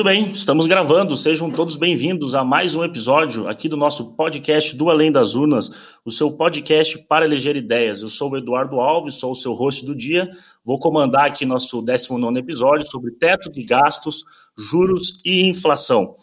Muito 0.00 0.08
bem, 0.08 0.32
estamos 0.32 0.66
gravando. 0.66 1.14
Sejam 1.14 1.50
todos 1.50 1.76
bem-vindos 1.76 2.34
a 2.34 2.42
mais 2.42 2.74
um 2.74 2.82
episódio 2.82 3.46
aqui 3.46 3.68
do 3.68 3.76
nosso 3.76 4.14
podcast 4.14 4.74
do 4.74 4.88
Além 4.88 5.12
das 5.12 5.34
Urnas, 5.34 5.70
o 6.06 6.10
seu 6.10 6.32
podcast 6.32 7.04
para 7.06 7.26
eleger 7.26 7.54
ideias. 7.54 8.00
Eu 8.00 8.08
sou 8.08 8.30
o 8.30 8.36
Eduardo 8.38 8.80
Alves, 8.80 9.16
sou 9.16 9.32
o 9.32 9.34
seu 9.34 9.52
host 9.52 9.84
do 9.84 9.94
dia. 9.94 10.30
Vou 10.64 10.78
comandar 10.78 11.26
aqui 11.26 11.44
nosso 11.44 11.82
19 11.82 12.38
episódio 12.38 12.86
sobre 12.86 13.10
teto 13.10 13.52
de 13.52 13.62
gastos, 13.62 14.24
juros 14.56 15.20
e 15.22 15.46
inflação. 15.46 16.14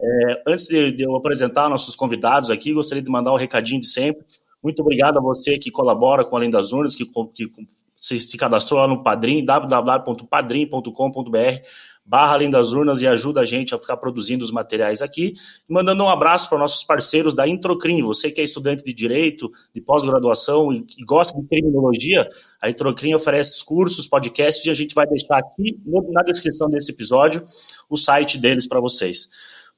É, 0.00 0.42
antes 0.48 0.68
de, 0.68 0.92
de 0.92 1.04
eu 1.04 1.14
apresentar 1.14 1.68
nossos 1.68 1.94
convidados 1.94 2.48
aqui, 2.48 2.72
gostaria 2.72 3.04
de 3.04 3.10
mandar 3.10 3.34
um 3.34 3.36
recadinho 3.36 3.82
de 3.82 3.86
sempre. 3.86 4.24
Muito 4.64 4.80
obrigado 4.80 5.18
a 5.18 5.20
você 5.20 5.58
que 5.58 5.70
colabora 5.70 6.24
com 6.24 6.36
Além 6.36 6.48
das 6.48 6.72
Urnas, 6.72 6.94
que, 6.94 7.04
que 7.04 7.50
se, 7.94 8.18
se 8.18 8.38
cadastrou 8.38 8.80
lá 8.80 8.88
no 8.88 9.02
Padrim, 9.02 9.44
www.padrim.com.br 9.44 11.60
barra 12.06 12.34
Além 12.34 12.48
das 12.48 12.72
Urnas 12.72 13.00
e 13.00 13.06
ajuda 13.06 13.40
a 13.40 13.44
gente 13.44 13.74
a 13.74 13.78
ficar 13.78 13.96
produzindo 13.96 14.44
os 14.44 14.52
materiais 14.52 15.02
aqui. 15.02 15.34
E 15.68 15.72
mandando 15.72 16.04
um 16.04 16.08
abraço 16.08 16.48
para 16.48 16.58
nossos 16.58 16.84
parceiros 16.84 17.34
da 17.34 17.48
Introcrim. 17.48 18.02
Você 18.02 18.30
que 18.30 18.40
é 18.40 18.44
estudante 18.44 18.84
de 18.84 18.92
Direito, 18.92 19.50
de 19.74 19.80
pós-graduação 19.80 20.72
e, 20.72 20.86
e, 20.96 21.04
gosta 21.04 21.38
de 21.40 21.46
criminologia, 21.48 22.28
a 22.62 22.70
Introcrim 22.70 23.14
oferece 23.14 23.64
cursos, 23.64 24.06
podcasts 24.06 24.64
e 24.64 24.70
a 24.70 24.74
gente 24.74 24.94
vai 24.94 25.06
deixar 25.06 25.38
aqui 25.38 25.78
no, 25.84 26.12
na 26.12 26.22
descrição 26.22 26.68
desse 26.68 26.92
episódio 26.92 27.44
o 27.90 27.96
site 27.96 28.38
deles 28.38 28.68
para 28.68 28.80
vocês. 28.80 29.28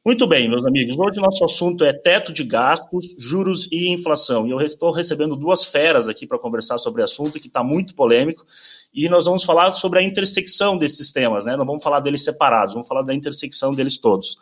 Muito 0.08 0.26
bem, 0.26 0.48
meus 0.48 0.64
amigos. 0.64 0.98
Hoje 0.98 1.20
nosso 1.20 1.44
assunto 1.44 1.84
é 1.84 1.92
teto 1.92 2.32
de 2.32 2.42
gastos, 2.42 3.14
juros 3.18 3.68
e 3.70 3.90
inflação. 3.90 4.46
E 4.46 4.50
eu 4.50 4.58
estou 4.58 4.90
recebendo 4.90 5.36
duas 5.36 5.66
feras 5.66 6.08
aqui 6.08 6.26
para 6.26 6.38
conversar 6.38 6.78
sobre 6.78 7.02
o 7.02 7.04
assunto 7.04 7.38
que 7.38 7.46
está 7.46 7.62
muito 7.62 7.94
polêmico. 7.94 8.46
E 8.94 9.06
nós 9.06 9.26
vamos 9.26 9.44
falar 9.44 9.70
sobre 9.72 9.98
a 9.98 10.02
intersecção 10.02 10.78
desses 10.78 11.12
temas, 11.12 11.44
né? 11.44 11.58
Não 11.58 11.66
vamos 11.66 11.84
falar 11.84 12.00
deles 12.00 12.24
separados, 12.24 12.72
vamos 12.72 12.88
falar 12.88 13.02
da 13.02 13.12
intersecção 13.12 13.74
deles 13.74 13.98
todos. 13.98 14.38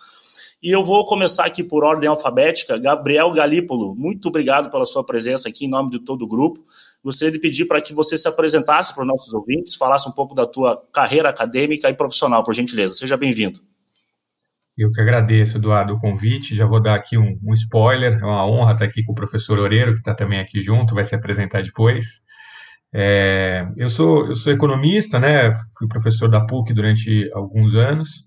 E 0.62 0.70
eu 0.70 0.84
vou 0.84 1.04
começar 1.04 1.44
aqui 1.44 1.64
por 1.64 1.82
ordem 1.82 2.08
alfabética. 2.08 2.78
Gabriel 2.78 3.32
Galípolo, 3.32 3.92
muito 3.96 4.28
obrigado 4.28 4.70
pela 4.70 4.86
sua 4.86 5.02
presença 5.02 5.48
aqui 5.48 5.64
em 5.64 5.68
nome 5.68 5.90
de 5.90 5.98
todo 5.98 6.22
o 6.22 6.28
grupo. 6.28 6.60
Gostaria 7.02 7.32
de 7.32 7.40
pedir 7.40 7.64
para 7.64 7.82
que 7.82 7.92
você 7.92 8.16
se 8.16 8.28
apresentasse 8.28 8.94
para 8.94 9.02
os 9.02 9.08
nossos 9.08 9.34
ouvintes, 9.34 9.74
falasse 9.74 10.08
um 10.08 10.12
pouco 10.12 10.32
da 10.32 10.46
tua 10.46 10.80
carreira 10.92 11.28
acadêmica 11.28 11.90
e 11.90 11.94
profissional, 11.94 12.44
por 12.44 12.54
gentileza. 12.54 12.94
Seja 12.94 13.16
bem-vindo. 13.16 13.58
Eu 14.76 14.92
que 14.92 15.00
agradeço, 15.00 15.56
Eduardo, 15.58 15.94
o 15.94 16.00
convite. 16.00 16.54
Já 16.54 16.66
vou 16.66 16.80
dar 16.80 16.94
aqui 16.96 17.16
um, 17.16 17.38
um 17.42 17.54
spoiler. 17.54 18.18
É 18.20 18.24
uma 18.24 18.46
honra 18.46 18.72
estar 18.72 18.84
aqui 18.84 19.02
com 19.04 19.12
o 19.12 19.14
professor 19.14 19.58
Oreiro, 19.58 19.92
que 19.94 20.00
está 20.00 20.14
também 20.14 20.38
aqui 20.40 20.60
junto, 20.60 20.94
vai 20.94 21.04
se 21.04 21.14
apresentar 21.14 21.62
depois. 21.62 22.22
É, 22.94 23.66
eu, 23.76 23.88
sou, 23.88 24.26
eu 24.26 24.34
sou 24.34 24.52
economista, 24.52 25.18
né? 25.18 25.52
Fui 25.78 25.88
professor 25.88 26.28
da 26.28 26.40
PUC 26.46 26.72
durante 26.74 27.30
alguns 27.34 27.74
anos 27.74 28.24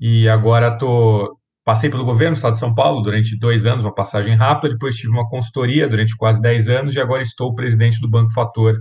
e 0.00 0.28
agora 0.28 0.76
tô, 0.78 1.38
passei 1.64 1.90
pelo 1.90 2.04
governo 2.04 2.34
do 2.34 2.38
Estado 2.38 2.52
de 2.54 2.58
São 2.60 2.74
Paulo 2.74 3.02
durante 3.02 3.38
dois 3.38 3.66
anos, 3.66 3.84
uma 3.84 3.94
passagem 3.94 4.34
rápida, 4.36 4.74
depois 4.74 4.96
tive 4.96 5.10
uma 5.12 5.28
consultoria 5.28 5.88
durante 5.88 6.16
quase 6.16 6.40
dez 6.40 6.68
anos 6.68 6.94
e 6.94 7.00
agora 7.00 7.22
estou 7.22 7.54
presidente 7.54 8.00
do 8.00 8.08
Banco 8.08 8.32
Fator 8.32 8.76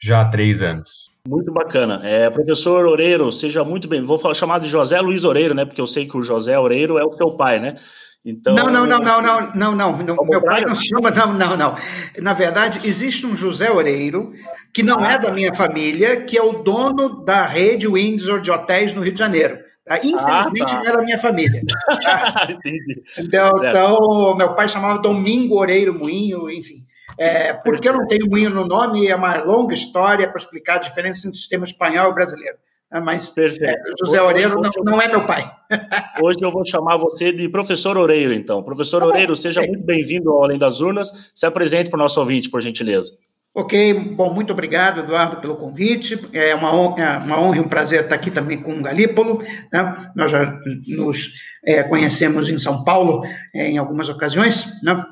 já 0.00 0.20
há 0.20 0.28
três 0.28 0.62
anos. 0.62 1.07
Muito 1.28 1.52
bacana. 1.52 2.00
É, 2.04 2.30
professor 2.30 2.86
Oreiro, 2.86 3.30
seja 3.30 3.62
muito 3.62 3.86
bem. 3.86 4.02
Vou 4.02 4.18
falar, 4.18 4.32
chamar 4.32 4.60
de 4.60 4.68
José 4.68 4.98
Luiz 4.98 5.24
Oreiro, 5.24 5.54
né? 5.54 5.66
Porque 5.66 5.80
eu 5.80 5.86
sei 5.86 6.06
que 6.06 6.16
o 6.16 6.22
José 6.22 6.58
Oreiro 6.58 6.96
é 6.96 7.04
o 7.04 7.12
seu 7.12 7.36
pai, 7.36 7.60
né? 7.60 7.74
Então, 8.24 8.54
não, 8.54 8.70
não, 8.70 8.86
não, 8.86 8.98
não, 8.98 9.22
não, 9.22 9.52
não, 9.54 9.76
não. 9.76 9.98
não 9.98 10.16
meu 10.24 10.42
pai 10.42 10.62
não 10.64 10.74
se 10.74 10.88
chama, 10.88 11.10
não, 11.10 11.34
não, 11.34 11.54
não. 11.54 11.76
Na 12.18 12.32
verdade, 12.32 12.80
existe 12.82 13.26
um 13.26 13.36
José 13.36 13.70
Oreiro, 13.70 14.32
que 14.72 14.82
não 14.82 15.04
é 15.04 15.18
da 15.18 15.30
minha 15.30 15.54
família, 15.54 16.22
que 16.22 16.36
é 16.36 16.42
o 16.42 16.62
dono 16.62 17.22
da 17.24 17.46
rede 17.46 17.86
Windsor 17.86 18.40
de 18.40 18.50
hotéis 18.50 18.94
no 18.94 19.02
Rio 19.02 19.12
de 19.12 19.18
Janeiro. 19.18 19.58
Tá? 19.84 19.94
Ah, 19.94 19.98
Infelizmente, 19.98 20.62
ah, 20.62 20.66
tá. 20.66 20.74
não 20.76 20.84
é 20.84 20.92
da 20.96 21.02
minha 21.02 21.18
família. 21.18 21.62
Tá? 22.02 22.46
Entendi. 22.48 23.02
Então, 23.18 23.50
é. 23.62 23.68
então, 23.68 24.34
meu 24.34 24.54
pai 24.54 24.66
chamava 24.66 24.98
Domingo 24.98 25.58
Oreiro 25.58 25.92
Moinho, 25.92 26.50
enfim. 26.50 26.84
É, 27.18 27.52
porque 27.52 27.88
eu 27.88 27.92
não 27.92 28.06
tenho 28.06 28.28
moinho 28.30 28.50
no 28.50 28.66
nome, 28.66 29.08
é 29.08 29.16
uma 29.16 29.42
longa 29.42 29.74
história 29.74 30.28
para 30.28 30.38
explicar 30.38 30.76
a 30.76 30.78
diferença 30.78 31.26
entre 31.26 31.36
o 31.36 31.40
sistema 31.40 31.64
espanhol 31.64 32.10
e 32.10 32.14
brasileiro. 32.14 32.56
É, 32.90 33.00
mas 33.00 33.36
é, 33.36 33.74
José 34.02 34.22
Oreiro 34.22 34.60
não, 34.60 34.70
não, 34.84 35.02
é 35.02 35.08
meu 35.08 35.26
pai. 35.26 35.44
Hoje 36.22 36.38
eu 36.40 36.50
vou 36.50 36.64
chamar 36.64 36.96
você 36.96 37.32
de 37.32 37.48
professor 37.48 37.98
Oreiro, 37.98 38.32
então. 38.32 38.62
Professor 38.62 39.00
tá 39.00 39.06
Oreiro, 39.06 39.36
seja 39.36 39.60
muito 39.60 39.84
bem-vindo 39.84 40.30
ao 40.30 40.44
Além 40.44 40.58
das 40.58 40.80
Urnas. 40.80 41.30
Se 41.34 41.44
apresente 41.44 41.90
para 41.90 41.98
o 41.98 42.02
nosso 42.02 42.18
ouvinte, 42.18 42.48
por 42.48 42.62
gentileza. 42.62 43.12
Ok, 43.54 44.14
bom, 44.14 44.32
muito 44.32 44.52
obrigado, 44.52 45.00
Eduardo, 45.00 45.40
pelo 45.40 45.56
convite. 45.56 46.18
É 46.32 46.54
uma 46.54 46.72
honra, 46.74 47.02
é 47.02 47.18
uma 47.18 47.40
honra 47.40 47.56
e 47.56 47.60
um 47.60 47.68
prazer 47.68 48.04
estar 48.04 48.14
aqui 48.14 48.30
também 48.30 48.62
com 48.62 48.72
o 48.72 48.82
Galípolo. 48.82 49.42
Né? 49.72 50.12
Nós 50.14 50.30
já 50.30 50.56
nos 50.86 51.32
é, 51.66 51.82
conhecemos 51.82 52.48
em 52.48 52.56
São 52.56 52.84
Paulo 52.84 53.22
é, 53.52 53.68
em 53.68 53.76
algumas 53.76 54.08
ocasiões. 54.08 54.80
Né? 54.82 55.04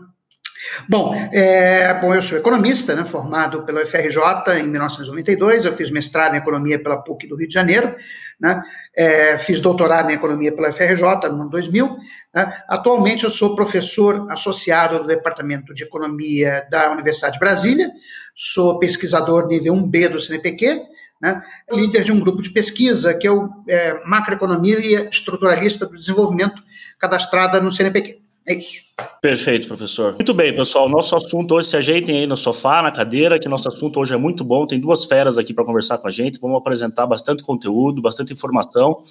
Bom, 0.88 1.14
é, 1.32 1.94
bom, 2.00 2.14
eu 2.14 2.22
sou 2.22 2.36
economista, 2.36 2.94
né, 2.94 3.04
formado 3.04 3.64
pela 3.64 3.82
UFRJ 3.82 4.58
em 4.58 4.68
1992, 4.68 5.64
eu 5.64 5.72
fiz 5.72 5.90
mestrado 5.90 6.34
em 6.34 6.38
economia 6.38 6.82
pela 6.82 7.02
PUC 7.02 7.26
do 7.26 7.36
Rio 7.36 7.48
de 7.48 7.54
Janeiro, 7.54 7.94
né, 8.38 8.62
é, 8.96 9.38
fiz 9.38 9.60
doutorado 9.60 10.10
em 10.10 10.14
economia 10.14 10.54
pela 10.54 10.68
UFRJ 10.68 11.28
no 11.30 11.42
ano 11.42 11.50
2000. 11.50 11.96
Né, 12.34 12.58
atualmente 12.68 13.24
eu 13.24 13.30
sou 13.30 13.56
professor 13.56 14.30
associado 14.30 15.00
do 15.00 15.06
Departamento 15.06 15.72
de 15.72 15.84
Economia 15.84 16.66
da 16.70 16.90
Universidade 16.90 17.34
de 17.34 17.40
Brasília, 17.40 17.90
sou 18.34 18.78
pesquisador 18.78 19.46
nível 19.46 19.74
1B 19.74 20.08
do 20.08 20.20
CNPq, 20.20 20.82
né, 21.20 21.42
líder 21.70 22.04
de 22.04 22.12
um 22.12 22.20
grupo 22.20 22.42
de 22.42 22.50
pesquisa 22.50 23.14
que 23.14 23.26
é 23.26 23.30
o 23.30 23.48
é, 23.66 24.04
Macroeconomia 24.04 25.08
Estruturalista 25.08 25.86
do 25.86 25.96
Desenvolvimento, 25.96 26.62
cadastrada 26.98 27.60
no 27.60 27.72
CNPq. 27.72 28.25
É 28.46 28.54
isso. 28.54 28.82
Perfeito, 29.20 29.66
professor. 29.66 30.12
Muito 30.12 30.32
bem, 30.32 30.54
pessoal. 30.54 30.88
Nosso 30.88 31.16
assunto 31.16 31.54
hoje, 31.54 31.68
se 31.68 31.76
ajeitem 31.76 32.18
aí 32.20 32.26
no 32.26 32.36
sofá, 32.36 32.80
na 32.80 32.92
cadeira, 32.92 33.40
que 33.40 33.48
nosso 33.48 33.66
assunto 33.66 33.98
hoje 33.98 34.14
é 34.14 34.16
muito 34.16 34.44
bom. 34.44 34.66
Tem 34.66 34.78
duas 34.78 35.04
feras 35.04 35.36
aqui 35.36 35.52
para 35.52 35.64
conversar 35.64 35.98
com 35.98 36.06
a 36.06 36.10
gente. 36.10 36.40
Vamos 36.40 36.58
apresentar 36.58 37.06
bastante 37.06 37.42
conteúdo, 37.42 38.00
bastante 38.00 38.32
informação. 38.32 39.02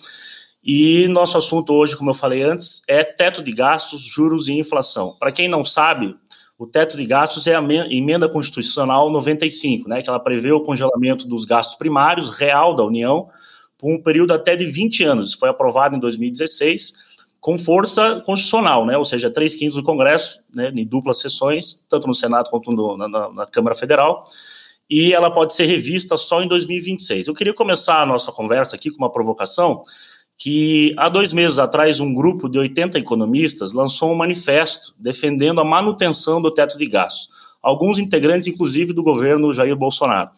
E 0.63 1.07
nosso 1.09 1.37
assunto 1.37 1.73
hoje, 1.73 1.97
como 1.97 2.11
eu 2.11 2.13
falei 2.13 2.43
antes, 2.43 2.81
é 2.87 3.03
teto 3.03 3.43
de 3.43 3.51
gastos, 3.51 4.01
juros 4.01 4.47
e 4.47 4.53
inflação. 4.53 5.15
Para 5.19 5.31
quem 5.31 5.49
não 5.49 5.65
sabe, 5.65 6.15
o 6.57 6.65
teto 6.65 6.95
de 6.95 7.05
gastos 7.05 7.45
é 7.45 7.55
a 7.55 7.63
emenda 7.91 8.29
constitucional 8.29 9.11
95, 9.11 9.89
né, 9.89 10.01
que 10.01 10.09
ela 10.09 10.19
prevê 10.19 10.53
o 10.53 10.63
congelamento 10.63 11.27
dos 11.27 11.43
gastos 11.43 11.75
primários 11.75 12.29
real 12.29 12.73
da 12.73 12.83
União 12.83 13.27
por 13.77 13.93
um 13.93 14.01
período 14.01 14.33
até 14.33 14.55
de 14.55 14.65
20 14.65 15.03
anos. 15.03 15.33
Foi 15.33 15.49
aprovado 15.49 15.95
em 15.95 15.99
2016 15.99 16.93
com 17.45 17.59
força 17.59 18.21
constitucional, 18.25 18.87
né? 18.87 18.97
ou 18.97 19.05
seja, 19.05 19.29
três 19.29 19.53
quintos 19.53 19.77
do 19.77 19.83
Congresso, 19.83 20.39
né, 20.51 20.71
em 20.73 20.83
duplas 20.83 21.19
sessões, 21.19 21.85
tanto 21.87 22.07
no 22.07 22.15
Senado 22.15 22.49
quanto 22.49 22.71
no, 22.71 22.97
na, 22.97 23.07
na, 23.07 23.45
Câmara 23.45 23.75
Federal, 23.75 24.23
e 24.89 25.13
ela 25.13 25.29
pode 25.29 25.53
ser 25.53 25.65
revista 25.67 26.17
só 26.17 26.41
em 26.41 26.47
2026. 26.47 27.27
Eu 27.27 27.35
queria 27.35 27.53
começar 27.53 28.01
a 28.01 28.05
nossa 28.07 28.31
conversa 28.31 28.75
aqui 28.75 28.89
com 28.89 28.97
uma 28.97 29.11
provocação, 29.11 29.83
que 30.35 30.91
há 30.97 31.07
dois 31.07 31.33
meses 31.33 31.59
atrás 31.59 31.99
um 31.99 32.15
grupo 32.15 32.49
de 32.49 32.57
80 32.57 32.97
economistas 32.97 33.73
lançou 33.73 34.11
um 34.11 34.15
manifesto 34.15 34.95
defendendo 34.97 35.61
a 35.61 35.63
manutenção 35.63 36.41
do 36.41 36.49
teto 36.49 36.79
de 36.79 36.87
gastos, 36.87 37.29
alguns 37.61 37.99
integrantes, 37.99 38.47
inclusive, 38.47 38.91
do 38.91 39.03
governo 39.03 39.53
Jair 39.53 39.75
Bolsonaro. 39.75 40.31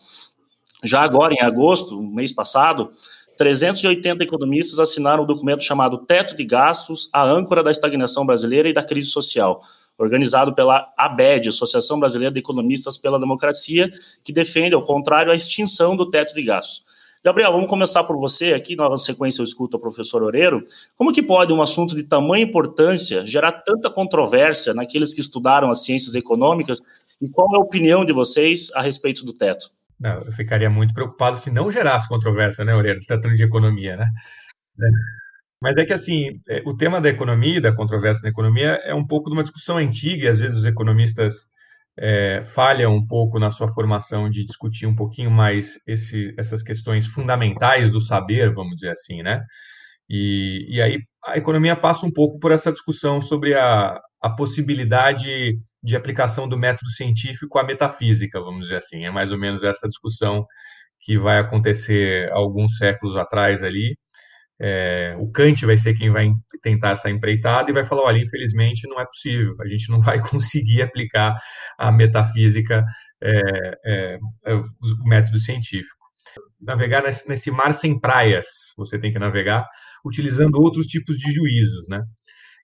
Já 0.83 1.03
agora, 1.03 1.33
em 1.33 1.39
agosto, 1.39 2.01
mês 2.01 2.33
passado, 2.33 2.91
380 3.37 4.23
economistas 4.23 4.79
assinaram 4.79 5.23
um 5.23 5.25
documento 5.25 5.63
chamado 5.63 5.99
Teto 5.99 6.35
de 6.35 6.43
Gastos, 6.43 7.07
a 7.13 7.23
âncora 7.23 7.63
da 7.63 7.71
estagnação 7.71 8.25
brasileira 8.25 8.67
e 8.67 8.73
da 8.73 8.83
crise 8.83 9.07
social, 9.07 9.61
organizado 9.97 10.53
pela 10.53 10.91
ABED, 10.97 11.49
Associação 11.49 11.99
Brasileira 11.99 12.33
de 12.33 12.39
Economistas 12.39 12.97
pela 12.97 13.19
Democracia, 13.19 13.91
que 14.23 14.33
defende, 14.33 14.73
ao 14.73 14.83
contrário, 14.83 15.31
a 15.31 15.35
extinção 15.35 15.95
do 15.95 16.09
teto 16.09 16.33
de 16.33 16.41
gastos. 16.41 16.83
Gabriel, 17.23 17.51
vamos 17.51 17.67
começar 17.67 18.03
por 18.05 18.17
você 18.17 18.53
aqui, 18.53 18.75
na 18.75 18.95
sequência 18.97 19.41
eu 19.41 19.43
escuto 19.43 19.77
o 19.77 19.79
professor 19.79 20.23
Oreiro. 20.23 20.63
Como 20.95 21.11
que 21.11 21.21
pode 21.21 21.51
um 21.51 21.61
assunto 21.61 21.95
de 21.95 22.03
tamanha 22.03 22.45
importância 22.45 23.25
gerar 23.25 23.51
tanta 23.51 23.89
controvérsia 23.89 24.73
naqueles 24.73 25.13
que 25.13 25.21
estudaram 25.21 25.69
as 25.69 25.83
ciências 25.83 26.15
econômicas 26.15 26.79
e 27.21 27.27
qual 27.27 27.47
é 27.53 27.57
a 27.57 27.61
opinião 27.61 28.05
de 28.05 28.13
vocês 28.13 28.71
a 28.73 28.81
respeito 28.81 29.25
do 29.25 29.33
teto? 29.33 29.69
Não, 29.99 30.23
eu 30.23 30.31
ficaria 30.31 30.69
muito 30.69 30.93
preocupado 30.93 31.37
se 31.37 31.49
não 31.51 31.71
gerasse 31.71 32.07
controvérsia, 32.07 32.63
né, 32.63 32.73
Aurelia? 32.73 32.99
Se 32.99 33.07
tratando 33.07 33.35
de 33.35 33.43
economia, 33.43 33.97
né? 33.97 34.05
É. 34.81 34.85
Mas 35.61 35.77
é 35.77 35.85
que, 35.85 35.93
assim, 35.93 36.41
é, 36.49 36.61
o 36.65 36.75
tema 36.77 37.01
da 37.01 37.09
economia, 37.09 37.61
da 37.61 37.75
controvérsia 37.75 38.23
na 38.23 38.29
economia, 38.29 38.79
é 38.85 38.93
um 38.95 39.05
pouco 39.07 39.29
de 39.29 39.35
uma 39.35 39.43
discussão 39.43 39.77
antiga 39.77 40.25
e, 40.25 40.27
às 40.29 40.39
vezes, 40.39 40.59
os 40.59 40.65
economistas 40.65 41.33
é, 41.99 42.43
falham 42.45 42.95
um 42.95 43.05
pouco 43.07 43.39
na 43.39 43.51
sua 43.51 43.67
formação 43.69 44.29
de 44.29 44.45
discutir 44.45 44.85
um 44.87 44.95
pouquinho 44.95 45.31
mais 45.31 45.79
esse, 45.87 46.33
essas 46.37 46.63
questões 46.63 47.07
fundamentais 47.07 47.89
do 47.89 47.99
saber, 48.01 48.51
vamos 48.51 48.75
dizer 48.75 48.91
assim, 48.91 49.23
né? 49.23 49.43
E, 50.09 50.67
e 50.77 50.81
aí 50.81 50.99
a 51.25 51.37
economia 51.37 51.75
passa 51.75 52.05
um 52.05 52.11
pouco 52.11 52.39
por 52.39 52.51
essa 52.51 52.71
discussão 52.71 53.21
sobre 53.21 53.55
a, 53.55 53.99
a 54.21 54.29
possibilidade 54.29 55.57
de 55.83 55.95
aplicação 55.95 56.47
do 56.47 56.57
método 56.57 56.89
científico 56.91 57.59
à 57.59 57.63
metafísica, 57.63 58.39
vamos 58.41 58.63
dizer 58.63 58.77
assim. 58.77 59.05
É 59.05 59.11
mais 59.11 59.31
ou 59.31 59.37
menos 59.37 59.63
essa 59.63 59.87
discussão 59.87 60.45
que 60.99 61.17
vai 61.17 61.39
acontecer 61.39 62.31
alguns 62.31 62.77
séculos 62.77 63.15
atrás 63.15 63.63
ali, 63.63 63.95
é, 64.59 65.15
o 65.19 65.31
Kant 65.31 65.65
vai 65.67 65.77
ser 65.77 65.93
quem 65.93 66.09
vai 66.09 66.31
tentar 66.63 66.91
essa 66.91 67.09
empreitada 67.09 67.69
e 67.69 67.73
vai 67.73 67.85
falar: 67.85 68.03
olha, 68.03 68.17
infelizmente 68.17 68.87
não 68.87 68.99
é 68.99 69.05
possível, 69.05 69.55
a 69.61 69.67
gente 69.67 69.89
não 69.89 69.99
vai 70.01 70.19
conseguir 70.19 70.81
aplicar 70.81 71.37
a 71.77 71.91
metafísica, 71.91 72.83
é, 73.21 73.31
é, 73.85 74.19
é, 74.45 74.53
o 74.55 74.63
método 75.05 75.39
científico. 75.39 75.95
Navegar 76.59 77.03
nesse, 77.03 77.27
nesse, 77.29 77.51
mar 77.51 77.73
sem 77.73 77.99
praias, 77.99 78.47
você 78.77 78.99
tem 78.99 79.11
que 79.11 79.19
navegar 79.19 79.67
utilizando 80.05 80.55
outros 80.55 80.87
tipos 80.87 81.17
de 81.17 81.31
juízos, 81.31 81.87
né? 81.89 82.01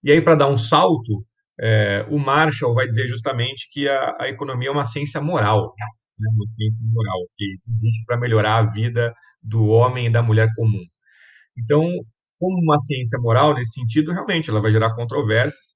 E 0.03 0.11
aí, 0.11 0.21
para 0.21 0.35
dar 0.35 0.47
um 0.47 0.57
salto, 0.57 1.25
é, 1.65 2.05
o 2.09 2.19
Marshall 2.19 2.73
vai 2.73 2.85
dizer 2.85 3.07
justamente 3.07 3.69
que 3.71 3.87
a, 3.87 4.17
a 4.19 4.27
economia 4.27 4.67
é 4.67 4.71
uma 4.71 4.83
ciência 4.83 5.21
moral, 5.21 5.73
né? 6.19 6.27
uma 6.35 6.49
ciência 6.49 6.83
moral 6.91 7.19
que 7.37 7.55
existe 7.69 8.03
para 8.05 8.19
melhorar 8.19 8.57
a 8.57 8.65
vida 8.65 9.13
do 9.41 9.67
homem 9.67 10.07
e 10.07 10.11
da 10.11 10.21
mulher 10.21 10.49
comum. 10.55 10.83
Então, 11.57 11.87
como 12.37 12.61
uma 12.61 12.77
ciência 12.79 13.17
moral, 13.21 13.53
nesse 13.53 13.79
sentido, 13.79 14.11
realmente 14.11 14.49
ela 14.49 14.59
vai 14.59 14.73
gerar 14.73 14.93
controvérsias. 14.93 15.73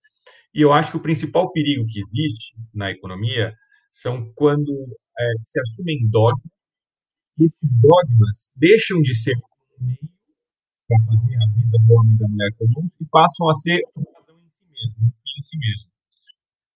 E 0.53 0.61
eu 0.61 0.73
acho 0.73 0.91
que 0.91 0.97
o 0.97 1.01
principal 1.01 1.49
perigo 1.53 1.85
que 1.87 1.99
existe 1.99 2.53
na 2.73 2.91
economia 2.91 3.53
são 3.89 4.29
quando 4.35 4.71
é, 5.17 5.33
se 5.41 5.59
assumem 5.61 6.05
dogmas, 6.09 6.51
e 7.39 7.45
esses 7.45 7.69
dogmas 7.69 8.51
deixam 8.57 9.01
de 9.01 9.15
ser 9.15 9.35
para 10.87 10.97
fazer 11.05 11.35
a 11.35 11.45
vida 11.55 11.77
do 11.85 11.93
homem 11.93 12.15
e 12.15 12.17
da 12.17 12.27
mulher 12.27 12.51
comum 12.57 12.85
e 12.99 13.05
passam 13.05 13.49
a 13.49 13.53
ser 13.53 13.81
uma 13.95 14.05
razão 14.17 14.37
em 14.39 14.49
si 14.51 14.63
mesmo, 14.77 15.07
um 15.07 15.11
fim 15.11 15.29
em 15.37 15.41
si 15.41 15.57
mesmo. 15.57 15.89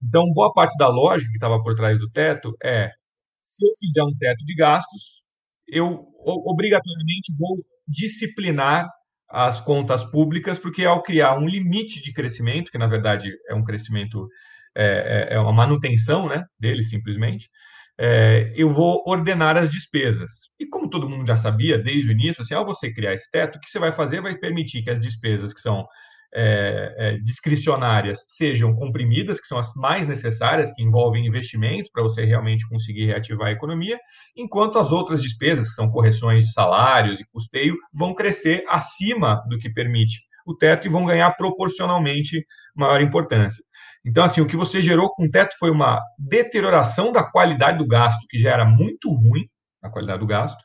Então, 0.03 0.33
boa 0.33 0.51
parte 0.51 0.75
da 0.77 0.87
lógica 0.87 1.29
que 1.29 1.37
estava 1.37 1.61
por 1.61 1.75
trás 1.75 1.99
do 1.99 2.09
teto 2.09 2.55
é: 2.63 2.91
se 3.39 3.65
eu 3.65 3.71
fizer 3.79 4.03
um 4.03 4.13
teto 4.17 4.43
de 4.45 4.55
gastos, 4.55 5.23
eu 5.67 6.07
obrigatoriamente 6.23 7.33
vou 7.37 7.57
disciplinar 7.87 8.87
as 9.29 9.61
contas 9.61 10.03
públicas, 10.03 10.59
porque 10.59 10.85
ao 10.85 11.01
criar 11.01 11.37
um 11.37 11.47
limite 11.47 12.01
de 12.01 12.11
crescimento, 12.11 12.71
que 12.71 12.77
na 12.77 12.87
verdade 12.87 13.31
é 13.49 13.55
um 13.55 13.63
crescimento, 13.63 14.27
é, 14.75 15.29
é, 15.31 15.35
é 15.35 15.39
uma 15.39 15.53
manutenção 15.53 16.27
né, 16.27 16.43
dele 16.59 16.83
simplesmente, 16.83 17.49
é, 17.97 18.51
eu 18.55 18.69
vou 18.69 19.03
ordenar 19.05 19.55
as 19.57 19.69
despesas. 19.69 20.49
E 20.59 20.67
como 20.67 20.89
todo 20.89 21.09
mundo 21.09 21.25
já 21.25 21.37
sabia 21.37 21.77
desde 21.77 22.09
o 22.09 22.11
início, 22.11 22.41
assim, 22.41 22.53
ao 22.53 22.65
você 22.65 22.91
criar 22.91 23.13
esse 23.13 23.29
teto, 23.31 23.57
o 23.57 23.59
que 23.61 23.69
você 23.69 23.79
vai 23.79 23.91
fazer 23.91 24.21
vai 24.21 24.37
permitir 24.37 24.83
que 24.83 24.89
as 24.89 24.99
despesas 24.99 25.53
que 25.53 25.61
são 25.61 25.85
é, 26.33 26.95
é, 26.97 27.17
discricionárias 27.17 28.23
sejam 28.27 28.73
comprimidas, 28.73 29.39
que 29.39 29.47
são 29.47 29.57
as 29.57 29.73
mais 29.75 30.07
necessárias, 30.07 30.71
que 30.73 30.81
envolvem 30.81 31.25
investimentos 31.25 31.91
para 31.91 32.03
você 32.03 32.23
realmente 32.23 32.67
conseguir 32.67 33.05
reativar 33.05 33.49
a 33.49 33.51
economia, 33.51 33.99
enquanto 34.35 34.79
as 34.79 34.91
outras 34.91 35.21
despesas, 35.21 35.69
que 35.69 35.75
são 35.75 35.89
correções 35.89 36.45
de 36.45 36.53
salários 36.53 37.19
e 37.19 37.25
custeio, 37.25 37.75
vão 37.93 38.13
crescer 38.13 38.63
acima 38.67 39.43
do 39.49 39.57
que 39.57 39.69
permite 39.69 40.21
o 40.45 40.55
teto 40.55 40.87
e 40.87 40.89
vão 40.89 41.05
ganhar 41.05 41.31
proporcionalmente 41.31 42.45
maior 42.75 43.01
importância. 43.01 43.63
Então, 44.03 44.23
assim, 44.23 44.41
o 44.41 44.47
que 44.47 44.57
você 44.57 44.81
gerou 44.81 45.13
com 45.13 45.25
o 45.25 45.29
teto 45.29 45.55
foi 45.59 45.69
uma 45.69 46.01
deterioração 46.17 47.11
da 47.11 47.23
qualidade 47.23 47.77
do 47.77 47.87
gasto, 47.87 48.25
que 48.29 48.37
já 48.37 48.51
era 48.51 48.65
muito 48.65 49.09
ruim, 49.09 49.47
a 49.81 49.89
qualidade 49.89 50.19
do 50.19 50.27
gasto, 50.27 50.63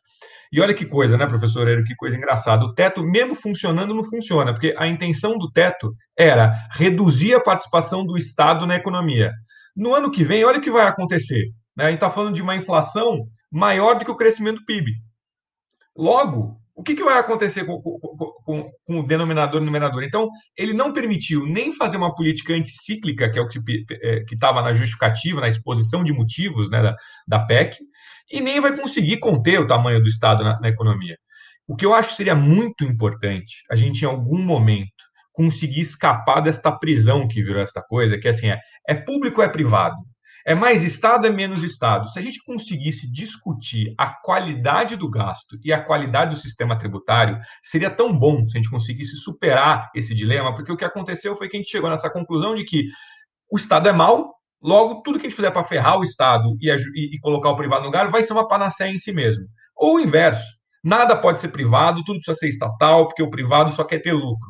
e 0.52 0.60
olha 0.60 0.74
que 0.74 0.86
coisa, 0.86 1.16
né, 1.16 1.26
professor 1.26 1.68
Eiro, 1.68 1.84
que 1.84 1.94
coisa 1.94 2.16
engraçada. 2.16 2.64
O 2.64 2.74
teto, 2.74 3.02
mesmo 3.02 3.34
funcionando, 3.34 3.94
não 3.94 4.04
funciona, 4.04 4.52
porque 4.52 4.74
a 4.78 4.86
intenção 4.86 5.36
do 5.38 5.50
teto 5.50 5.94
era 6.16 6.52
reduzir 6.72 7.34
a 7.34 7.40
participação 7.40 8.04
do 8.04 8.16
Estado 8.16 8.66
na 8.66 8.76
economia. 8.76 9.32
No 9.76 9.94
ano 9.94 10.10
que 10.10 10.24
vem, 10.24 10.44
olha 10.44 10.58
o 10.58 10.62
que 10.62 10.70
vai 10.70 10.86
acontecer. 10.86 11.46
Né? 11.76 11.84
A 11.84 11.88
gente 11.88 11.96
está 11.96 12.10
falando 12.10 12.34
de 12.34 12.42
uma 12.42 12.56
inflação 12.56 13.26
maior 13.50 13.98
do 13.98 14.04
que 14.04 14.10
o 14.10 14.16
crescimento 14.16 14.60
do 14.60 14.64
PIB. 14.64 14.92
Logo, 15.96 16.60
o 16.76 16.82
que, 16.82 16.94
que 16.94 17.02
vai 17.02 17.18
acontecer 17.18 17.64
com, 17.64 17.80
com, 17.80 17.98
com, 18.44 18.70
com, 18.84 19.00
o 19.00 19.06
denominador 19.06 19.62
e 19.62 19.64
numerador? 19.64 20.02
Então, 20.02 20.28
ele 20.56 20.74
não 20.74 20.92
permitiu 20.92 21.46
nem 21.46 21.72
fazer 21.72 21.96
uma 21.96 22.14
política 22.14 22.52
anticíclica, 22.52 23.30
que 23.30 23.38
é 23.38 23.42
o 23.42 23.48
que 23.48 23.58
é, 24.02 24.22
estava 24.30 24.60
na 24.60 24.74
justificativa, 24.74 25.40
na 25.40 25.48
exposição 25.48 26.04
de 26.04 26.12
motivos 26.12 26.68
né, 26.68 26.82
da, 26.82 26.96
da 27.26 27.46
PEC, 27.46 27.78
e 28.30 28.40
nem 28.40 28.60
vai 28.60 28.76
conseguir 28.76 29.18
conter 29.18 29.60
o 29.60 29.66
tamanho 29.66 30.02
do 30.02 30.08
Estado 30.08 30.44
na, 30.44 30.60
na 30.60 30.68
economia. 30.68 31.16
O 31.68 31.74
que 31.74 31.84
eu 31.84 31.94
acho 31.94 32.10
que 32.10 32.14
seria 32.14 32.34
muito 32.34 32.84
importante, 32.84 33.62
a 33.70 33.74
gente 33.74 34.02
em 34.02 34.06
algum 34.06 34.38
momento 34.38 35.04
conseguir 35.32 35.80
escapar 35.80 36.40
desta 36.40 36.72
prisão 36.72 37.28
que 37.28 37.42
virou 37.42 37.60
essa 37.60 37.82
coisa, 37.82 38.18
que 38.18 38.28
assim 38.28 38.48
é, 38.48 38.58
é 38.88 38.94
público 38.94 39.40
ou 39.40 39.46
é 39.46 39.48
privado? 39.48 39.96
É 40.46 40.54
mais 40.54 40.84
Estado, 40.84 41.26
é 41.26 41.30
menos 41.30 41.64
Estado. 41.64 42.08
Se 42.08 42.20
a 42.20 42.22
gente 42.22 42.40
conseguisse 42.44 43.10
discutir 43.10 43.92
a 43.98 44.06
qualidade 44.06 44.94
do 44.94 45.10
gasto 45.10 45.58
e 45.64 45.72
a 45.72 45.82
qualidade 45.82 46.36
do 46.36 46.40
sistema 46.40 46.78
tributário, 46.78 47.36
seria 47.60 47.90
tão 47.90 48.16
bom 48.16 48.48
se 48.48 48.56
a 48.56 48.60
gente 48.62 48.70
conseguisse 48.70 49.16
superar 49.16 49.90
esse 49.92 50.14
dilema, 50.14 50.54
porque 50.54 50.70
o 50.70 50.76
que 50.76 50.84
aconteceu 50.84 51.34
foi 51.34 51.48
que 51.48 51.56
a 51.56 51.60
gente 51.60 51.70
chegou 51.70 51.90
nessa 51.90 52.08
conclusão 52.08 52.54
de 52.54 52.64
que 52.64 52.84
o 53.50 53.56
Estado 53.56 53.88
é 53.88 53.92
mau, 53.92 54.35
Logo, 54.62 55.02
tudo 55.02 55.18
que 55.18 55.26
a 55.26 55.28
gente 55.28 55.36
fizer 55.36 55.50
para 55.50 55.64
ferrar 55.64 55.98
o 55.98 56.02
Estado 56.02 56.56
e, 56.60 56.70
e, 57.14 57.18
colocar 57.20 57.50
o 57.50 57.56
privado 57.56 57.82
no 57.82 57.86
lugar 57.86 58.08
vai 58.08 58.22
ser 58.22 58.32
uma 58.32 58.48
panaceia 58.48 58.90
em 58.90 58.98
si 58.98 59.12
mesmo. 59.12 59.44
Ou 59.76 59.96
o 59.96 60.00
inverso. 60.00 60.56
Nada 60.82 61.16
pode 61.16 61.40
ser 61.40 61.48
privado, 61.48 62.04
tudo 62.04 62.16
precisa 62.16 62.36
ser 62.36 62.48
estatal, 62.48 63.06
porque 63.06 63.22
o 63.22 63.30
privado 63.30 63.72
só 63.72 63.84
quer 63.84 63.98
ter 64.00 64.12
lucro. 64.12 64.48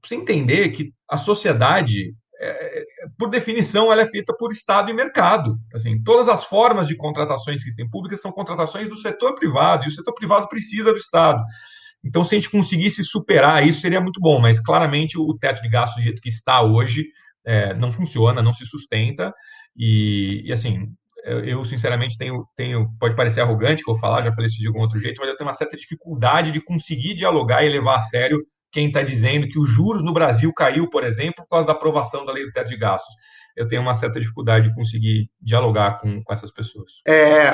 Precisa 0.00 0.20
entender 0.20 0.70
que 0.70 0.92
a 1.08 1.16
sociedade, 1.16 2.14
é, 2.40 2.80
é, 2.80 2.84
por 3.18 3.28
definição, 3.28 3.92
ela 3.92 4.02
é 4.02 4.06
feita 4.06 4.34
por 4.36 4.50
Estado 4.50 4.90
e 4.90 4.94
mercado. 4.94 5.56
Assim, 5.74 6.02
todas 6.02 6.28
as 6.28 6.44
formas 6.44 6.88
de 6.88 6.96
contratações 6.96 7.62
que 7.62 7.68
existem 7.68 7.88
públicas 7.88 8.20
são 8.20 8.32
contratações 8.32 8.88
do 8.88 8.96
setor 8.96 9.34
privado, 9.34 9.84
e 9.84 9.88
o 9.88 9.90
setor 9.90 10.14
privado 10.14 10.48
precisa 10.48 10.92
do 10.92 10.98
Estado. 10.98 11.42
Então, 12.04 12.24
se 12.24 12.34
a 12.34 12.38
gente 12.38 12.50
conseguisse 12.50 13.02
superar 13.02 13.66
isso, 13.66 13.80
seria 13.80 14.00
muito 14.00 14.20
bom, 14.20 14.40
mas 14.40 14.60
claramente 14.60 15.18
o 15.18 15.36
teto 15.36 15.60
de 15.60 15.68
gastos 15.68 15.96
do 15.96 16.04
jeito 16.04 16.22
que 16.22 16.28
está 16.28 16.62
hoje 16.62 17.06
é, 17.46 17.72
não 17.74 17.90
funciona, 17.90 18.42
não 18.42 18.52
se 18.52 18.66
sustenta, 18.66 19.32
e, 19.76 20.42
e, 20.44 20.52
assim, 20.52 20.88
eu 21.24 21.64
sinceramente 21.64 22.16
tenho, 22.16 22.46
tenho, 22.56 22.88
pode 22.98 23.16
parecer 23.16 23.40
arrogante 23.40 23.82
que 23.82 23.90
eu 23.90 23.96
falar, 23.96 24.22
já 24.22 24.32
falei 24.32 24.46
isso 24.46 24.58
de 24.58 24.66
algum 24.68 24.80
outro 24.80 24.98
jeito, 24.98 25.20
mas 25.20 25.28
eu 25.28 25.36
tenho 25.36 25.48
uma 25.48 25.54
certa 25.54 25.76
dificuldade 25.76 26.52
de 26.52 26.60
conseguir 26.60 27.14
dialogar 27.14 27.64
e 27.64 27.68
levar 27.68 27.96
a 27.96 28.00
sério 28.00 28.38
quem 28.70 28.88
está 28.88 29.02
dizendo 29.02 29.48
que 29.48 29.58
os 29.58 29.68
juros 29.68 30.02
no 30.02 30.12
Brasil 30.12 30.52
caiu, 30.52 30.88
por 30.88 31.04
exemplo, 31.04 31.44
por 31.44 31.48
causa 31.48 31.66
da 31.66 31.72
aprovação 31.72 32.24
da 32.24 32.32
lei 32.32 32.44
do 32.44 32.52
teto 32.52 32.68
de 32.68 32.76
gastos. 32.76 33.14
Eu 33.56 33.66
tenho 33.66 33.80
uma 33.80 33.94
certa 33.94 34.20
dificuldade 34.20 34.68
de 34.68 34.74
conseguir 34.74 35.30
dialogar 35.40 35.98
com, 35.98 36.22
com 36.22 36.32
essas 36.32 36.52
pessoas. 36.52 36.92
É, 37.08 37.50